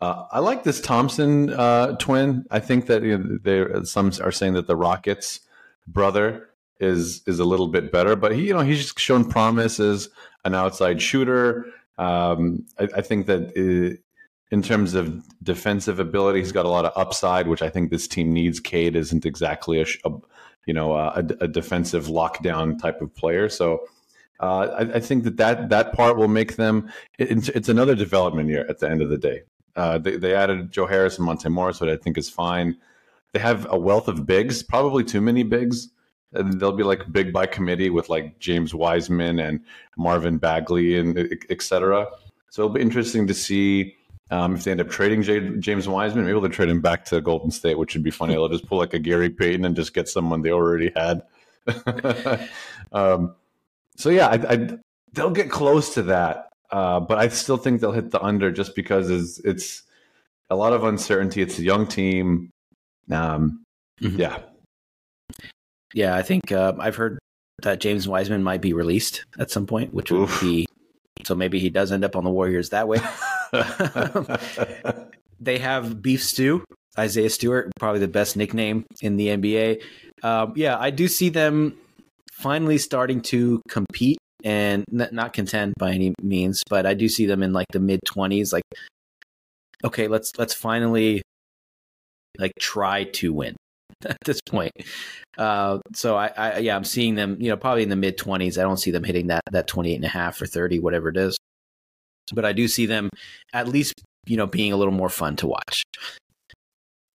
Uh, 0.00 0.24
I 0.32 0.38
like 0.38 0.64
this 0.64 0.80
Thompson 0.80 1.50
uh, 1.50 1.96
twin. 1.96 2.46
I 2.50 2.58
think 2.60 2.86
that 2.86 3.02
you 3.02 3.18
know, 3.18 3.38
they 3.42 3.84
some 3.84 4.12
are 4.22 4.32
saying 4.32 4.54
that 4.54 4.66
the 4.66 4.76
Rockets 4.76 5.40
brother 5.86 6.48
is 6.78 7.22
is 7.26 7.38
a 7.38 7.44
little 7.44 7.68
bit 7.68 7.92
better. 7.92 8.16
But 8.16 8.32
he, 8.32 8.48
you 8.48 8.54
know, 8.54 8.60
he's 8.60 8.78
just 8.78 8.98
shown 8.98 9.24
promise 9.26 9.78
as 9.78 10.08
an 10.44 10.54
outside 10.54 11.02
shooter. 11.02 11.66
Um, 11.98 12.64
I, 12.78 12.88
I, 12.96 13.00
think 13.02 13.26
that 13.26 13.50
uh, 13.50 14.00
in 14.50 14.62
terms 14.62 14.94
of 14.94 15.22
defensive 15.42 16.00
ability, 16.00 16.38
he's 16.38 16.52
got 16.52 16.64
a 16.64 16.70
lot 16.70 16.86
of 16.86 16.92
upside, 16.96 17.46
which 17.46 17.60
I 17.60 17.68
think 17.68 17.90
this 17.90 18.08
team 18.08 18.32
needs. 18.32 18.58
Cade 18.58 18.96
isn't 18.96 19.26
exactly 19.26 19.82
a, 19.82 20.08
a 20.08 20.12
you 20.66 20.72
know 20.72 20.94
a, 20.94 21.22
a, 21.40 21.48
defensive 21.48 22.06
lockdown 22.06 22.80
type 22.80 23.02
of 23.02 23.14
player, 23.14 23.48
so. 23.50 23.86
Uh, 24.40 24.68
I, 24.78 24.80
I, 24.94 25.00
think 25.00 25.24
that, 25.24 25.36
that 25.36 25.68
that 25.68 25.92
part 25.92 26.16
will 26.16 26.28
make 26.28 26.56
them. 26.56 26.90
It, 27.18 27.48
it's, 27.48 27.68
another 27.68 27.94
development 27.94 28.48
year 28.48 28.64
at 28.68 28.78
the 28.78 28.88
end 28.88 29.02
of 29.02 29.10
the 29.10 29.18
day. 29.18 29.42
Uh, 29.76 29.98
they, 29.98 30.16
they, 30.16 30.34
added 30.34 30.72
Joe 30.72 30.86
Harris 30.86 31.18
and 31.18 31.26
Monte 31.26 31.48
Morris, 31.50 31.80
which 31.80 31.90
I 31.90 31.96
think 31.96 32.16
is 32.16 32.30
fine. 32.30 32.76
They 33.32 33.38
have 33.40 33.66
a 33.70 33.78
wealth 33.78 34.08
of 34.08 34.26
bigs, 34.26 34.62
probably 34.62 35.04
too 35.04 35.20
many 35.20 35.42
bigs. 35.42 35.90
and 36.32 36.58
they'll 36.58 36.72
be 36.72 36.82
like 36.82 37.12
big 37.12 37.32
by 37.32 37.46
committee 37.46 37.90
with 37.90 38.08
like 38.08 38.38
James 38.38 38.74
Wiseman 38.74 39.38
and 39.38 39.60
Marvin 39.98 40.38
Bagley 40.38 40.98
and 40.98 41.18
etc. 41.50 42.08
So 42.48 42.62
it'll 42.62 42.74
be 42.74 42.80
interesting 42.80 43.26
to 43.26 43.34
see 43.34 43.94
um, 44.30 44.54
if 44.54 44.64
they 44.64 44.70
end 44.70 44.80
up 44.80 44.88
trading 44.88 45.22
J- 45.22 45.56
James 45.58 45.88
Wiseman. 45.88 46.24
Maybe 46.24 46.40
they'll 46.40 46.48
trade 46.48 46.68
him 46.68 46.80
back 46.80 47.04
to 47.06 47.20
Golden 47.20 47.50
State, 47.50 47.78
which 47.78 47.94
would 47.94 48.02
be 48.04 48.10
funny. 48.10 48.34
they'll 48.34 48.48
just 48.48 48.66
pull 48.66 48.78
like 48.78 48.94
a 48.94 48.98
Gary 48.98 49.28
Payton 49.28 49.64
and 49.64 49.76
just 49.76 49.92
get 49.92 50.08
someone 50.08 50.42
they 50.42 50.50
already 50.50 50.92
had. 50.96 51.22
um, 52.92 53.34
so 54.00 54.10
yeah, 54.10 54.28
I, 54.28 54.54
I, 54.54 54.68
they'll 55.12 55.30
get 55.30 55.50
close 55.50 55.94
to 55.94 56.02
that, 56.04 56.48
uh, 56.70 57.00
but 57.00 57.18
I 57.18 57.28
still 57.28 57.56
think 57.56 57.80
they'll 57.80 57.92
hit 57.92 58.10
the 58.10 58.22
under 58.22 58.50
just 58.50 58.74
because 58.74 59.10
it's, 59.10 59.38
it's 59.40 59.82
a 60.48 60.56
lot 60.56 60.72
of 60.72 60.84
uncertainty. 60.84 61.42
It's 61.42 61.58
a 61.58 61.62
young 61.62 61.86
team. 61.86 62.50
Um, 63.10 63.62
mm-hmm. 64.00 64.18
Yeah, 64.20 64.38
yeah, 65.94 66.14
I 66.14 66.22
think 66.22 66.52
uh, 66.52 66.74
I've 66.78 66.96
heard 66.96 67.18
that 67.62 67.80
James 67.80 68.08
Wiseman 68.08 68.42
might 68.42 68.60
be 68.60 68.72
released 68.72 69.24
at 69.38 69.50
some 69.50 69.66
point, 69.66 69.92
which 69.92 70.10
would 70.10 70.22
Oof. 70.22 70.40
be 70.40 70.66
so 71.24 71.34
maybe 71.34 71.58
he 71.58 71.68
does 71.68 71.92
end 71.92 72.04
up 72.04 72.16
on 72.16 72.24
the 72.24 72.30
Warriors 72.30 72.70
that 72.70 72.88
way. 72.88 72.98
they 75.40 75.58
have 75.58 76.00
beef 76.00 76.22
stew, 76.22 76.64
Isaiah 76.98 77.30
Stewart, 77.30 77.70
probably 77.78 78.00
the 78.00 78.08
best 78.08 78.36
nickname 78.36 78.86
in 79.02 79.16
the 79.16 79.28
NBA. 79.28 79.82
Um, 80.22 80.52
yeah, 80.56 80.78
I 80.78 80.90
do 80.90 81.08
see 81.08 81.28
them 81.28 81.76
finally 82.40 82.78
starting 82.78 83.20
to 83.20 83.62
compete 83.68 84.18
and 84.42 84.84
not 84.90 85.32
contend 85.32 85.74
by 85.78 85.92
any 85.92 86.14
means, 86.22 86.62
but 86.68 86.86
I 86.86 86.94
do 86.94 87.08
see 87.08 87.26
them 87.26 87.42
in 87.42 87.52
like 87.52 87.66
the 87.72 87.80
mid 87.80 88.00
twenties. 88.06 88.52
Like, 88.52 88.64
okay, 89.84 90.08
let's 90.08 90.32
let's 90.38 90.54
finally 90.54 91.22
like 92.38 92.52
try 92.58 93.04
to 93.04 93.32
win. 93.32 93.56
at 94.04 94.16
this 94.24 94.40
point. 94.40 94.72
Uh, 95.36 95.78
so 95.94 96.16
I, 96.16 96.32
I, 96.36 96.58
yeah, 96.58 96.76
I'm 96.76 96.84
seeing 96.84 97.14
them, 97.14 97.36
you 97.40 97.50
know, 97.50 97.56
probably 97.56 97.82
in 97.82 97.88
the 97.88 97.96
mid 97.96 98.18
20s. 98.18 98.58
I 98.58 98.62
don't 98.62 98.78
see 98.78 98.90
them 98.90 99.04
hitting 99.04 99.28
that 99.28 99.42
that 99.50 99.66
28 99.66 99.96
and 99.96 100.04
a 100.04 100.08
half 100.08 100.40
or 100.40 100.46
30, 100.46 100.78
whatever 100.78 101.08
it 101.08 101.16
is. 101.16 101.36
But 102.32 102.44
I 102.44 102.52
do 102.52 102.68
see 102.68 102.86
them 102.86 103.10
at 103.52 103.68
least, 103.68 103.94
you 104.26 104.36
know, 104.36 104.46
being 104.46 104.72
a 104.72 104.76
little 104.76 104.94
more 104.94 105.08
fun 105.08 105.36
to 105.36 105.46
watch. 105.46 105.82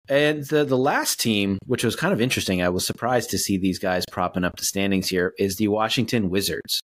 And 0.08 0.44
the 0.46 0.64
the 0.64 0.78
last 0.78 1.20
team, 1.20 1.58
which 1.66 1.84
was 1.84 1.96
kind 1.96 2.14
of 2.14 2.22
interesting, 2.22 2.62
I 2.62 2.70
was 2.70 2.86
surprised 2.86 3.32
to 3.32 3.38
see 3.38 3.58
these 3.58 3.80
guys 3.80 4.04
propping 4.12 4.44
up 4.44 4.58
the 4.58 4.66
standings 4.66 5.10
here, 5.10 5.34
is 5.40 5.56
the 5.56 5.68
Washington 5.68 6.30
Wizards. 6.30 6.82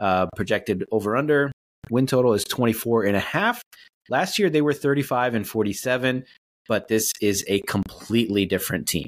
Uh, 0.00 0.26
projected 0.34 0.84
over 0.90 1.16
under 1.16 1.52
win 1.90 2.06
total 2.06 2.34
is 2.34 2.44
24 2.44 3.04
and 3.04 3.16
a 3.16 3.20
half. 3.20 3.62
Last 4.08 4.38
year 4.38 4.50
they 4.50 4.62
were 4.62 4.74
35 4.74 5.34
and 5.34 5.46
47, 5.46 6.24
but 6.68 6.88
this 6.88 7.12
is 7.20 7.44
a 7.48 7.60
completely 7.60 8.46
different 8.46 8.88
team. 8.88 9.06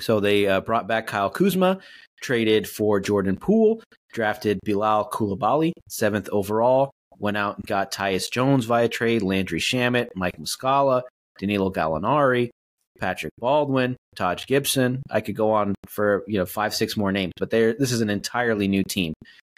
So 0.00 0.20
they 0.20 0.46
uh, 0.46 0.60
brought 0.60 0.86
back 0.86 1.06
Kyle 1.06 1.30
Kuzma, 1.30 1.78
traded 2.20 2.68
for 2.68 3.00
Jordan 3.00 3.36
Poole, 3.36 3.82
drafted 4.12 4.60
Bilal 4.64 5.10
Coulibaly, 5.10 5.72
seventh 5.88 6.28
overall, 6.30 6.90
went 7.18 7.36
out 7.36 7.56
and 7.56 7.66
got 7.66 7.92
Tyus 7.92 8.30
Jones 8.30 8.64
via 8.64 8.88
trade, 8.88 9.22
Landry 9.22 9.60
Shamet, 9.60 10.08
Mike 10.14 10.38
Muscala, 10.38 11.02
Danilo 11.38 11.70
Gallinari, 11.70 12.50
Patrick 12.98 13.32
Baldwin, 13.38 13.96
Taj 14.16 14.46
Gibson. 14.46 15.02
I 15.10 15.20
could 15.20 15.36
go 15.36 15.52
on 15.52 15.74
for 15.86 16.24
you 16.26 16.38
know 16.38 16.46
five, 16.46 16.74
six 16.74 16.96
more 16.96 17.12
names, 17.12 17.32
but 17.38 17.50
they 17.50 17.72
this 17.72 17.92
is 17.92 18.00
an 18.00 18.10
entirely 18.10 18.68
new 18.68 18.82
team. 18.84 19.14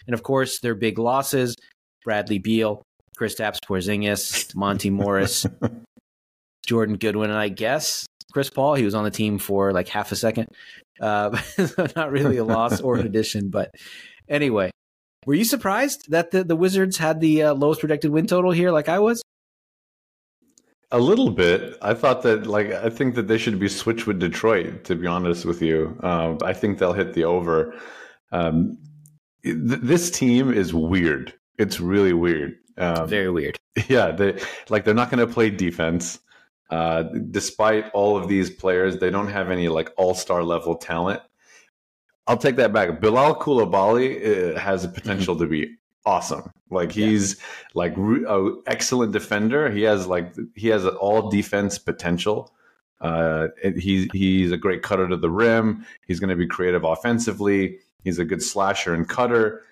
And 0.07 0.15
of 0.15 0.23
course, 0.23 0.61
their 0.61 0.75
big 0.75 0.99
losses: 0.99 1.57
Bradley 2.05 2.39
Beal, 2.39 2.83
Chris 3.17 3.35
Kristaps 3.35 3.59
Porzingis, 3.67 4.55
Monte 4.55 4.91
Morris, 4.91 5.47
Jordan 6.67 6.97
Goodwin, 6.97 7.31
and 7.31 7.39
I 7.39 7.49
guess 7.49 8.07
Chris 8.33 8.51
Paul. 8.51 8.75
He 8.75 8.85
was 8.85 8.95
on 8.95 9.05
the 9.05 9.11
team 9.11 9.39
for 9.39 9.73
like 9.73 9.89
half 9.89 10.13
a 10.13 10.17
second. 10.17 10.49
Uh, 11.01 11.37
not 11.97 12.13
really 12.13 12.37
a 12.37 12.45
loss 12.45 12.81
or 12.81 12.97
an 12.97 13.07
addition, 13.07 13.49
but 13.49 13.71
anyway, 14.29 14.71
were 15.27 15.35
you 15.35 15.45
surprised 15.45 16.11
that 16.11 16.31
the, 16.31 16.45
the 16.45 16.57
Wizards 16.57 16.99
had 16.99 17.21
the 17.21 17.43
uh, 17.45 17.55
lowest 17.55 17.81
projected 17.81 18.11
win 18.11 18.27
total 18.27 18.51
here, 18.51 18.71
like 18.71 18.89
I 18.89 18.99
was? 18.99 19.23
A 20.93 20.99
little 20.99 21.31
bit. 21.31 21.77
I 21.83 21.95
thought 21.95 22.23
that, 22.23 22.47
like, 22.47 22.73
I 22.73 22.91
think 22.91 23.15
that 23.15 23.29
they 23.29 23.39
should 23.39 23.61
be 23.61 23.69
switched 23.69 24.07
with 24.07 24.19
Detroit. 24.19 24.85
To 24.85 24.97
be 24.97 25.07
honest 25.07 25.45
with 25.45 25.63
you, 25.63 25.97
uh, 26.03 26.37
I 26.43 26.53
think 26.53 26.79
they'll 26.79 26.93
hit 26.93 27.15
the 27.15 27.25
over. 27.25 27.75
Um, 28.33 28.77
th- 29.45 29.57
this 29.83 30.11
team 30.11 30.53
is 30.53 30.75
weird. 30.75 31.33
It's 31.59 31.79
really 31.79 32.13
weird. 32.13 32.57
Um, 32.77 33.09
Very 33.09 33.31
weird. 33.31 33.57
Yeah, 33.89 34.11
they 34.11 34.39
like 34.69 34.85
they're 34.85 34.95
not 34.95 35.11
going 35.11 35.27
to 35.27 35.33
play 35.33 35.49
defense. 35.49 36.19
Uh, 36.71 37.05
despite 37.31 37.89
all 37.93 38.17
of 38.17 38.29
these 38.29 38.51
players, 38.51 38.99
they 38.99 39.11
don't 39.11 39.29
have 39.29 39.51
any 39.51 39.69
like 39.69 39.91
all 39.97 40.13
star 40.13 40.43
level 40.43 40.75
talent. 40.75 41.23
I'll 42.27 42.37
take 42.37 42.57
that 42.57 42.73
back. 42.73 43.01
Bilal 43.01 43.37
Coulibaly 43.37 44.55
uh, 44.55 44.59
has 44.59 44.85
a 44.85 44.89
potential 44.89 45.37
to 45.37 45.47
be 45.47 45.77
awesome. 46.05 46.51
Like 46.71 46.93
he's 46.93 47.37
yeah. 47.37 47.45
like 47.75 47.97
an 47.97 48.63
excellent 48.67 49.13
defender. 49.13 49.71
He 49.71 49.83
has 49.83 50.07
like 50.07 50.35
he 50.55 50.69
has 50.69 50.87
all 50.87 51.31
defense 51.31 51.79
potential. 51.79 52.53
Uh, 53.01 53.49
he 53.77 54.09
he's 54.13 54.53
a 54.53 54.57
great 54.57 54.83
cutter 54.83 55.09
to 55.09 55.17
the 55.17 55.31
rim. 55.31 55.87
He's 56.07 56.21
going 56.21 56.31
to 56.31 56.37
be 56.37 56.47
creative 56.47 56.85
offensively. 56.85 57.79
He's 58.05 58.19
a 58.19 58.25
good 58.25 58.43
slasher 58.43 58.95
and 58.95 59.09
cutter. 59.09 59.63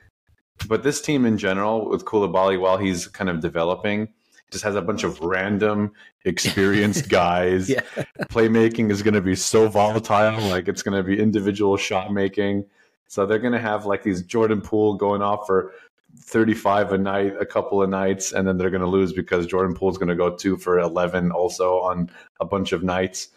But 0.67 0.83
this 0.83 1.01
team 1.01 1.25
in 1.25 1.39
general, 1.39 1.89
with 1.89 2.05
Coulibaly, 2.05 2.59
while 2.59 2.79
he's 2.79 3.07
kind 3.07 3.31
of 3.31 3.41
developing, 3.41 4.09
just 4.51 4.65
has 4.65 4.75
a 4.75 4.83
bunch 4.83 5.05
of 5.05 5.21
random 5.21 5.93
experienced 6.25 7.09
guys. 7.11 7.69
yeah. 7.69 7.83
Playmaking 8.23 8.91
is 8.91 9.03
going 9.03 9.15
to 9.15 9.21
be 9.21 9.37
so 9.37 9.69
volatile. 9.69 10.41
Like 10.49 10.69
it's 10.69 10.83
going 10.83 10.97
to 10.97 11.03
be 11.03 11.21
individual 11.21 11.77
shot 11.77 12.13
making. 12.13 12.65
So 13.07 13.25
they're 13.25 13.39
going 13.39 13.53
to 13.53 13.61
have 13.61 13.87
like 13.87 14.03
these 14.03 14.23
Jordan 14.23 14.61
Poole 14.61 14.95
going 14.95 15.23
off 15.23 15.47
for 15.47 15.73
35 16.17 16.93
a 16.93 16.99
night, 16.99 17.35
a 17.41 17.47
couple 17.47 17.83
of 17.83 17.89
nights, 17.89 18.33
and 18.33 18.47
then 18.47 18.57
they're 18.57 18.71
going 18.71 18.83
to 18.83 18.89
lose 18.89 19.13
because 19.13 19.47
Jordan 19.47 19.75
Poole 19.75 19.91
is 19.91 19.99
going 19.99 20.09
to 20.09 20.15
go 20.15 20.35
two 20.35 20.57
for 20.57 20.79
11 20.79 21.31
also 21.31 21.79
on 21.81 22.11
a 22.41 22.45
bunch 22.45 22.73
of 22.73 22.83
nights. 22.83 23.29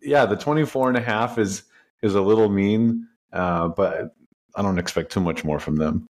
Yeah, 0.00 0.26
the 0.26 0.36
24 0.36 0.88
and 0.88 0.96
a 0.96 1.00
half 1.00 1.38
is, 1.38 1.64
is 2.02 2.14
a 2.14 2.20
little 2.20 2.48
mean, 2.48 3.06
uh, 3.32 3.68
but 3.68 4.14
I 4.54 4.62
don't 4.62 4.78
expect 4.78 5.12
too 5.12 5.20
much 5.20 5.44
more 5.44 5.58
from 5.58 5.76
them. 5.76 6.06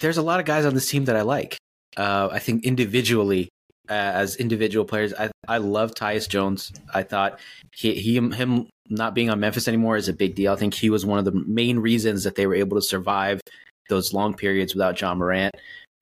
There's 0.00 0.18
a 0.18 0.22
lot 0.22 0.40
of 0.40 0.46
guys 0.46 0.64
on 0.64 0.74
this 0.74 0.88
team 0.88 1.06
that 1.06 1.16
I 1.16 1.22
like. 1.22 1.58
Uh, 1.96 2.28
I 2.30 2.38
think 2.38 2.64
individually, 2.64 3.48
uh, 3.88 3.92
as 3.92 4.36
individual 4.36 4.84
players, 4.84 5.14
I 5.14 5.30
I 5.48 5.58
love 5.58 5.92
Tyus 5.94 6.28
Jones. 6.28 6.72
I 6.92 7.02
thought 7.02 7.40
he, 7.74 7.94
he 7.94 8.16
him 8.16 8.68
not 8.90 9.14
being 9.14 9.30
on 9.30 9.40
Memphis 9.40 9.66
anymore 9.66 9.96
is 9.96 10.08
a 10.08 10.12
big 10.12 10.34
deal. 10.34 10.52
I 10.52 10.56
think 10.56 10.74
he 10.74 10.90
was 10.90 11.06
one 11.06 11.18
of 11.18 11.24
the 11.24 11.32
main 11.32 11.78
reasons 11.78 12.24
that 12.24 12.34
they 12.34 12.46
were 12.46 12.54
able 12.54 12.76
to 12.76 12.82
survive 12.82 13.40
those 13.88 14.12
long 14.12 14.34
periods 14.34 14.74
without 14.74 15.00
Ja 15.00 15.14
Morant. 15.14 15.54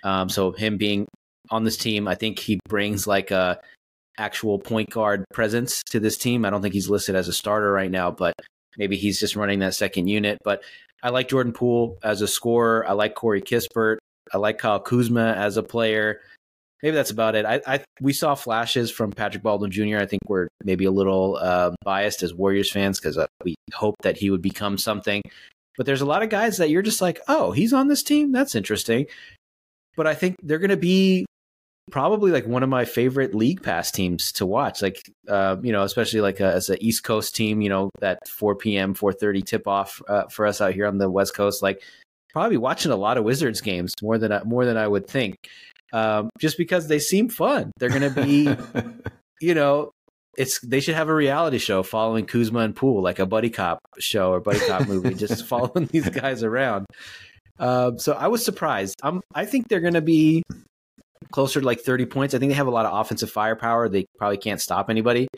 Um, 0.05 0.29
so 0.29 0.53
him 0.53 0.77
being 0.77 1.07
on 1.51 1.65
this 1.65 1.77
team, 1.77 2.09
I 2.09 2.15
think 2.15 2.39
he 2.39 2.61
brings 2.69 3.07
like 3.07 3.31
a 3.31 3.61
actual 4.19 4.59
point 4.59 4.91
guard 4.91 5.25
presence 5.33 5.83
to 5.91 6.01
this 6.01 6.17
team. 6.17 6.45
I 6.45 6.51
don't 6.51 6.63
think 6.63 6.75
he's 6.75 6.89
listed 6.89 7.15
as 7.15 7.29
a 7.29 7.33
starter 7.33 7.73
right 7.73 7.91
now, 7.91 8.11
but 8.11 8.35
maybe 8.79 8.97
he's 8.97 9.21
just 9.21 9.37
running 9.37 9.61
that 9.61 9.75
second 9.75 10.09
unit. 10.09 10.39
But 10.45 10.63
I 11.03 11.11
like 11.11 11.29
Jordan 11.29 11.53
Poole 11.53 11.99
as 12.03 12.23
a 12.23 12.29
scorer. 12.29 12.87
I 12.87 12.93
like 12.93 13.15
Corey 13.15 13.43
Kispert. 13.43 13.99
I 14.33 14.39
like 14.39 14.59
Kyle 14.59 14.81
Kuzma 14.81 15.35
as 15.37 15.57
a 15.57 15.63
player. 15.63 16.21
Maybe 16.83 16.95
that's 16.95 17.11
about 17.11 17.35
it. 17.35 17.47
I, 17.47 17.61
I 17.67 17.85
we 18.01 18.13
saw 18.13 18.35
flashes 18.35 18.91
from 18.91 19.11
Patrick 19.11 19.43
Baldwin 19.43 19.71
Jr. 19.71 19.99
I 19.99 20.07
think 20.07 20.23
we're 20.29 20.49
maybe 20.63 20.85
a 20.85 20.91
little 20.91 21.39
uh, 21.41 21.73
biased 21.85 22.23
as 22.23 22.35
Warriors 22.35 22.71
fans 22.71 23.01
because 23.01 23.17
uh, 23.17 23.27
we 23.45 23.55
hope 23.73 23.97
that 24.03 24.17
he 24.17 24.31
would 24.31 24.43
become 24.43 24.77
something. 24.77 25.23
But 25.77 25.87
there's 25.87 26.01
a 26.01 26.07
lot 26.07 26.23
of 26.23 26.31
guys 26.31 26.57
that 26.57 26.71
you're 26.71 26.83
just 26.83 27.01
like, 27.01 27.21
oh, 27.29 27.53
he's 27.53 27.73
on 27.73 27.89
this 27.89 28.03
team. 28.03 28.33
That's 28.33 28.55
interesting. 28.55 29.07
But 29.97 30.07
I 30.07 30.15
think 30.15 30.37
they're 30.43 30.59
going 30.59 30.71
to 30.71 30.77
be 30.77 31.27
probably 31.91 32.33
like 32.33 32.47
one 32.47 32.63
of 32.63 32.69
my 32.69 32.85
favorite 32.85 33.35
league 33.35 33.63
pass 33.63 33.91
teams 33.91 34.33
to 34.33 34.47
watch. 34.47 34.83
Like, 34.83 35.11
uh, 35.29 35.57
you 35.63 35.73
know, 35.73 35.83
especially 35.83 36.21
like 36.21 36.41
a, 36.41 36.53
as 36.53 36.69
an 36.69 36.79
East 36.81 37.05
Coast 37.05 37.35
team, 37.35 37.61
you 37.61 37.69
know, 37.69 37.91
that 38.01 38.19
4 38.29 38.57
p.m. 38.57 38.95
4:30 38.95 39.45
tip 39.45 39.67
off 39.67 40.03
uh, 40.09 40.25
for 40.29 40.47
us 40.47 40.61
out 40.61 40.75
here 40.75 40.87
on 40.87 40.99
the 40.99 41.11
West 41.11 41.35
Coast. 41.35 41.63
Like, 41.63 41.83
probably 42.33 42.57
watching 42.59 42.93
a 42.93 42.97
lot 42.97 43.17
of 43.17 43.25
Wizards 43.25 43.61
games 43.61 43.95
more 44.03 44.19
than 44.19 44.33
I, 44.33 44.43
more 44.45 44.65
than 44.65 44.77
I 44.77 44.87
would 44.87 45.07
think, 45.07 45.37
um, 45.93 46.29
just 46.39 46.59
because 46.59 46.89
they 46.89 46.99
seem 46.99 47.29
fun. 47.29 47.73
They're 47.79 47.89
going 47.89 48.13
to 48.13 48.23
be, 48.23 48.55
you 49.41 49.55
know, 49.55 49.93
it's 50.37 50.61
they 50.61 50.81
should 50.81 50.95
have 50.95 51.09
a 51.09 51.15
reality 51.15 51.59
show 51.59 51.83
following 51.83 52.27
Kuzma 52.27 52.61
and 52.61 52.77
Poole, 52.77 53.03
like 53.03 53.19
a 53.19 53.27
buddy 53.27 53.51
cop 53.51 53.81
show 53.99 54.33
or 54.33 54.41
buddy 54.41 54.61
cop 54.61 54.87
movie, 54.87 55.15
just 55.15 55.47
following 55.47 55.87
these 55.87 56.09
guys 56.09 56.43
around. 56.43 56.87
Um, 57.59 57.99
so 57.99 58.13
I 58.13 58.29
was 58.29 58.45
surprised. 58.45 58.97
I'm, 59.03 59.23
I 59.35 59.47
think 59.47 59.69
they're 59.69 59.81
going 59.81 59.95
to 59.95 60.03
be 60.03 60.43
closer 61.33 61.61
to 61.61 61.67
like 61.67 61.81
30 61.81 62.07
points. 62.07 62.35
I 62.35 62.39
think 62.39 62.51
they 62.51 62.57
have 62.57 62.67
a 62.67 62.71
lot 62.71 62.87
of 62.87 62.99
offensive 62.99 63.31
firepower. 63.31 63.89
They 63.89 64.07
probably 64.19 64.37
can't 64.39 64.61
stop 64.61 64.91
anybody, 64.91 65.29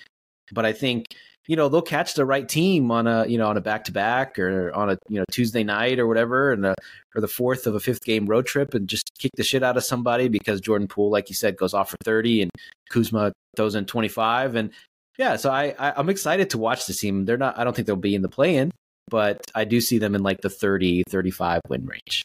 but 0.52 0.66
I 0.66 0.72
think 0.72 1.06
you 1.48 1.56
know 1.56 1.68
they'll 1.68 1.82
catch 1.82 2.14
the 2.14 2.24
right 2.24 2.48
team 2.48 2.90
on 2.92 3.08
a 3.08 3.26
you 3.26 3.38
know 3.38 3.48
on 3.48 3.56
a 3.56 3.60
back 3.60 3.84
to 3.84 3.92
back 3.92 4.38
or 4.38 4.72
on 4.74 4.90
a 4.90 4.98
you 5.08 5.18
know 5.18 5.24
Tuesday 5.32 5.64
night 5.64 5.98
or 5.98 6.06
whatever, 6.06 6.52
and 6.52 6.64
uh, 6.64 6.74
a, 6.78 7.18
or 7.18 7.20
the 7.20 7.26
fourth 7.26 7.66
of 7.66 7.74
a 7.74 7.80
fifth 7.80 8.04
game 8.04 8.26
road 8.26 8.46
trip, 8.46 8.74
and 8.74 8.86
just 8.86 9.10
kick 9.18 9.32
the 9.36 9.42
shit 9.42 9.64
out 9.64 9.76
of 9.76 9.82
somebody 9.82 10.28
because 10.28 10.60
Jordan 10.60 10.86
Poole, 10.86 11.10
like 11.10 11.28
you 11.28 11.34
said, 11.34 11.56
goes 11.56 11.74
off 11.74 11.90
for 11.90 11.96
thirty 12.04 12.42
and 12.42 12.50
Kuzma 12.90 13.32
throws 13.56 13.74
in 13.74 13.86
twenty 13.86 14.08
five, 14.08 14.54
and 14.54 14.70
yeah, 15.18 15.34
so 15.36 15.50
I, 15.50 15.74
I 15.78 15.98
am 15.98 16.08
excited 16.08 16.50
to 16.50 16.58
watch 16.58 16.86
this 16.86 17.00
team. 17.00 17.24
They're 17.24 17.36
not. 17.36 17.58
I 17.58 17.64
don't 17.64 17.74
think 17.74 17.86
they'll 17.86 17.96
be 17.96 18.14
in 18.14 18.22
the 18.22 18.28
play 18.28 18.56
in, 18.56 18.70
but 19.10 19.40
I 19.54 19.64
do 19.64 19.80
see 19.80 19.98
them 19.98 20.14
in 20.14 20.22
like 20.22 20.40
the 20.42 20.50
30, 20.50 21.02
35 21.08 21.62
win 21.68 21.86
range. 21.86 22.24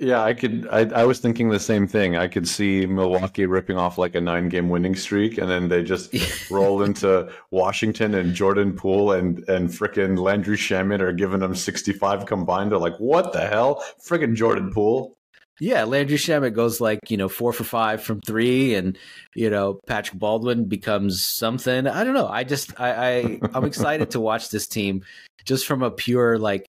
Yeah, 0.00 0.22
I 0.22 0.32
could. 0.32 0.66
I, 0.72 0.86
I 1.02 1.04
was 1.04 1.18
thinking 1.18 1.50
the 1.50 1.60
same 1.60 1.86
thing. 1.86 2.16
I 2.16 2.26
could 2.26 2.48
see 2.48 2.86
Milwaukee 2.86 3.44
ripping 3.44 3.76
off 3.76 3.98
like 3.98 4.14
a 4.14 4.20
nine-game 4.20 4.70
winning 4.70 4.96
streak, 4.96 5.36
and 5.36 5.50
then 5.50 5.68
they 5.68 5.82
just 5.82 6.10
roll 6.50 6.82
into 6.82 7.30
Washington 7.50 8.14
and 8.14 8.34
Jordan 8.34 8.72
Poole 8.72 9.12
and 9.12 9.46
and 9.46 9.68
fricking 9.68 10.18
Landry 10.18 10.56
Shamet 10.56 11.00
are 11.00 11.12
giving 11.12 11.40
them 11.40 11.54
sixty-five 11.54 12.24
combined. 12.24 12.72
They're 12.72 12.78
like, 12.78 12.96
what 12.96 13.34
the 13.34 13.46
hell, 13.46 13.84
fricking 14.02 14.34
Jordan 14.34 14.72
Poole. 14.72 15.18
Yeah, 15.60 15.84
Landry 15.84 16.16
Shamet 16.16 16.54
goes 16.54 16.80
like 16.80 17.10
you 17.10 17.18
know 17.18 17.28
four 17.28 17.52
for 17.52 17.64
five 17.64 18.02
from 18.02 18.22
three, 18.22 18.76
and 18.76 18.96
you 19.34 19.50
know 19.50 19.80
Patrick 19.86 20.18
Baldwin 20.18 20.64
becomes 20.64 21.26
something. 21.26 21.86
I 21.86 22.04
don't 22.04 22.14
know. 22.14 22.26
I 22.26 22.44
just 22.44 22.72
I, 22.80 22.90
I 22.90 23.40
I'm 23.52 23.66
excited 23.66 24.12
to 24.12 24.20
watch 24.20 24.48
this 24.48 24.66
team 24.66 25.04
just 25.44 25.66
from 25.66 25.82
a 25.82 25.90
pure 25.90 26.38
like 26.38 26.64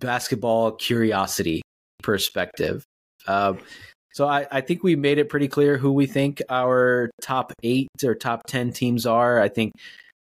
basketball 0.00 0.72
curiosity 0.72 1.60
perspective. 2.02 2.84
Uh, 3.26 3.54
so 4.12 4.28
I, 4.28 4.46
I, 4.50 4.60
think 4.60 4.82
we 4.82 4.94
made 4.94 5.18
it 5.18 5.28
pretty 5.28 5.48
clear 5.48 5.78
who 5.78 5.92
we 5.92 6.06
think 6.06 6.42
our 6.50 7.10
top 7.22 7.52
eight 7.62 7.88
or 8.04 8.14
top 8.14 8.46
ten 8.46 8.72
teams 8.72 9.06
are. 9.06 9.40
I 9.40 9.48
think 9.48 9.72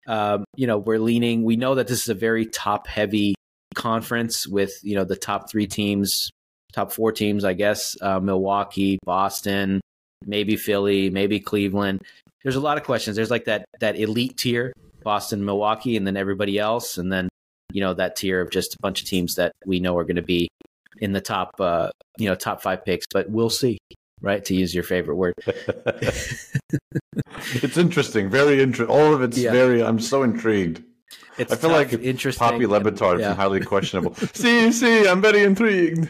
um, 0.08 0.46
you 0.56 0.68
know 0.68 0.78
we're 0.78 1.00
leaning. 1.00 1.44
We 1.44 1.56
know 1.56 1.76
that 1.76 1.88
this 1.88 2.02
is 2.02 2.10
a 2.10 2.14
very 2.14 2.46
top 2.46 2.88
heavy 2.88 3.36
conference 3.76 4.48
with 4.48 4.80
you 4.84 4.96
know 4.96 5.06
the 5.06 5.16
top 5.16 5.50
three 5.50 5.68
teams, 5.68 6.30
top 6.74 6.92
four 6.92 7.12
teams, 7.12 7.44
I 7.44 7.54
guess. 7.54 7.98
Uh, 8.02 8.20
Milwaukee, 8.20 9.00
Boston, 9.06 9.82
maybe 10.26 10.56
Philly, 10.56 11.10
maybe 11.10 11.40
Cleveland. 11.40 12.02
There's 12.44 12.56
a 12.56 12.62
lot 12.62 12.78
of 12.78 12.84
questions. 12.84 13.16
There's 13.16 13.32
like 13.32 13.46
that 13.46 13.66
that 13.80 13.98
elite 13.98 14.38
tier, 14.38 14.72
Boston, 15.04 15.44
Milwaukee, 15.44 15.98
and 15.98 16.06
then 16.06 16.16
everybody 16.18 16.60
else, 16.60 16.98
and 16.98 17.12
then 17.12 17.28
you 17.74 17.82
know 17.82 17.96
that 17.96 18.16
tier 18.16 18.42
of 18.42 18.52
just 18.52 18.76
a 18.76 18.78
bunch 18.82 19.02
of 19.02 19.08
teams 19.08 19.36
that 19.36 19.52
we 19.66 19.80
know 19.80 19.98
are 19.98 20.04
going 20.04 20.16
to 20.16 20.22
be 20.22 20.48
in 21.00 21.14
the 21.14 21.22
top, 21.22 21.52
uh, 21.60 21.90
you 22.18 22.28
know, 22.28 22.36
top 22.36 22.62
five 22.62 22.86
picks, 22.86 23.06
but 23.12 23.30
we'll 23.30 23.50
see. 23.50 23.78
Right, 24.22 24.44
to 24.46 24.54
use 24.54 24.76
your 24.76 24.84
favorite 24.84 25.16
word. 25.16 25.34
it's 27.54 27.78
interesting, 27.78 28.30
very 28.30 28.62
interesting. 28.62 28.94
All 28.94 29.14
of 29.14 29.22
it's 29.22 29.38
yeah. 29.38 29.52
very. 29.52 29.82
I'm 29.82 30.00
so 30.00 30.24
intrigued. 30.24 30.84
It's 31.38 31.54
I 31.54 31.56
feel 31.56 31.70
tough, 31.70 31.94
like 31.94 32.04
interesting. 32.04 32.46
Papi 32.46 32.68
Le 32.68 32.82
Batard 32.82 33.20
yeah. 33.20 33.30
from 33.30 33.38
highly 33.38 33.62
questionable. 33.62 34.14
see, 34.34 34.74
see, 34.74 35.08
I'm 35.08 35.22
very 35.22 35.44
intrigued. 35.44 36.10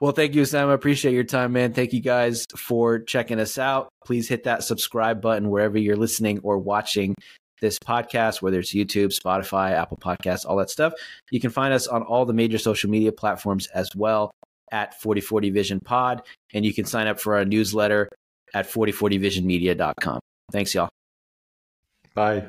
well, 0.00 0.12
thank 0.12 0.34
you, 0.34 0.44
Sam. 0.44 0.68
I 0.68 0.74
appreciate 0.74 1.14
your 1.14 1.24
time, 1.24 1.54
man. 1.54 1.72
Thank 1.72 1.94
you 1.94 2.00
guys 2.00 2.44
for 2.54 2.98
checking 2.98 3.40
us 3.40 3.56
out. 3.56 3.88
Please 4.04 4.28
hit 4.28 4.44
that 4.44 4.62
subscribe 4.62 5.22
button 5.22 5.48
wherever 5.48 5.78
you're 5.78 5.96
listening 5.96 6.40
or 6.42 6.58
watching 6.58 7.14
this 7.60 7.78
podcast, 7.78 8.42
whether 8.42 8.58
it's 8.58 8.74
YouTube, 8.74 9.18
Spotify, 9.18 9.72
Apple 9.72 9.96
Podcasts, 9.96 10.44
all 10.46 10.56
that 10.56 10.70
stuff. 10.70 10.92
You 11.30 11.40
can 11.40 11.50
find 11.50 11.72
us 11.72 11.86
on 11.86 12.02
all 12.02 12.24
the 12.24 12.32
major 12.32 12.58
social 12.58 12.90
media 12.90 13.12
platforms 13.12 13.66
as 13.68 13.94
well 13.94 14.30
at 14.72 15.00
4040 15.00 15.50
Vision 15.50 15.80
Pod. 15.80 16.22
And 16.52 16.64
you 16.64 16.74
can 16.74 16.84
sign 16.84 17.06
up 17.06 17.20
for 17.20 17.36
our 17.36 17.44
newsletter 17.44 18.08
at 18.54 18.68
4040visionmedia.com. 18.68 20.20
Thanks, 20.52 20.74
y'all. 20.74 20.88
Bye. 22.14 22.48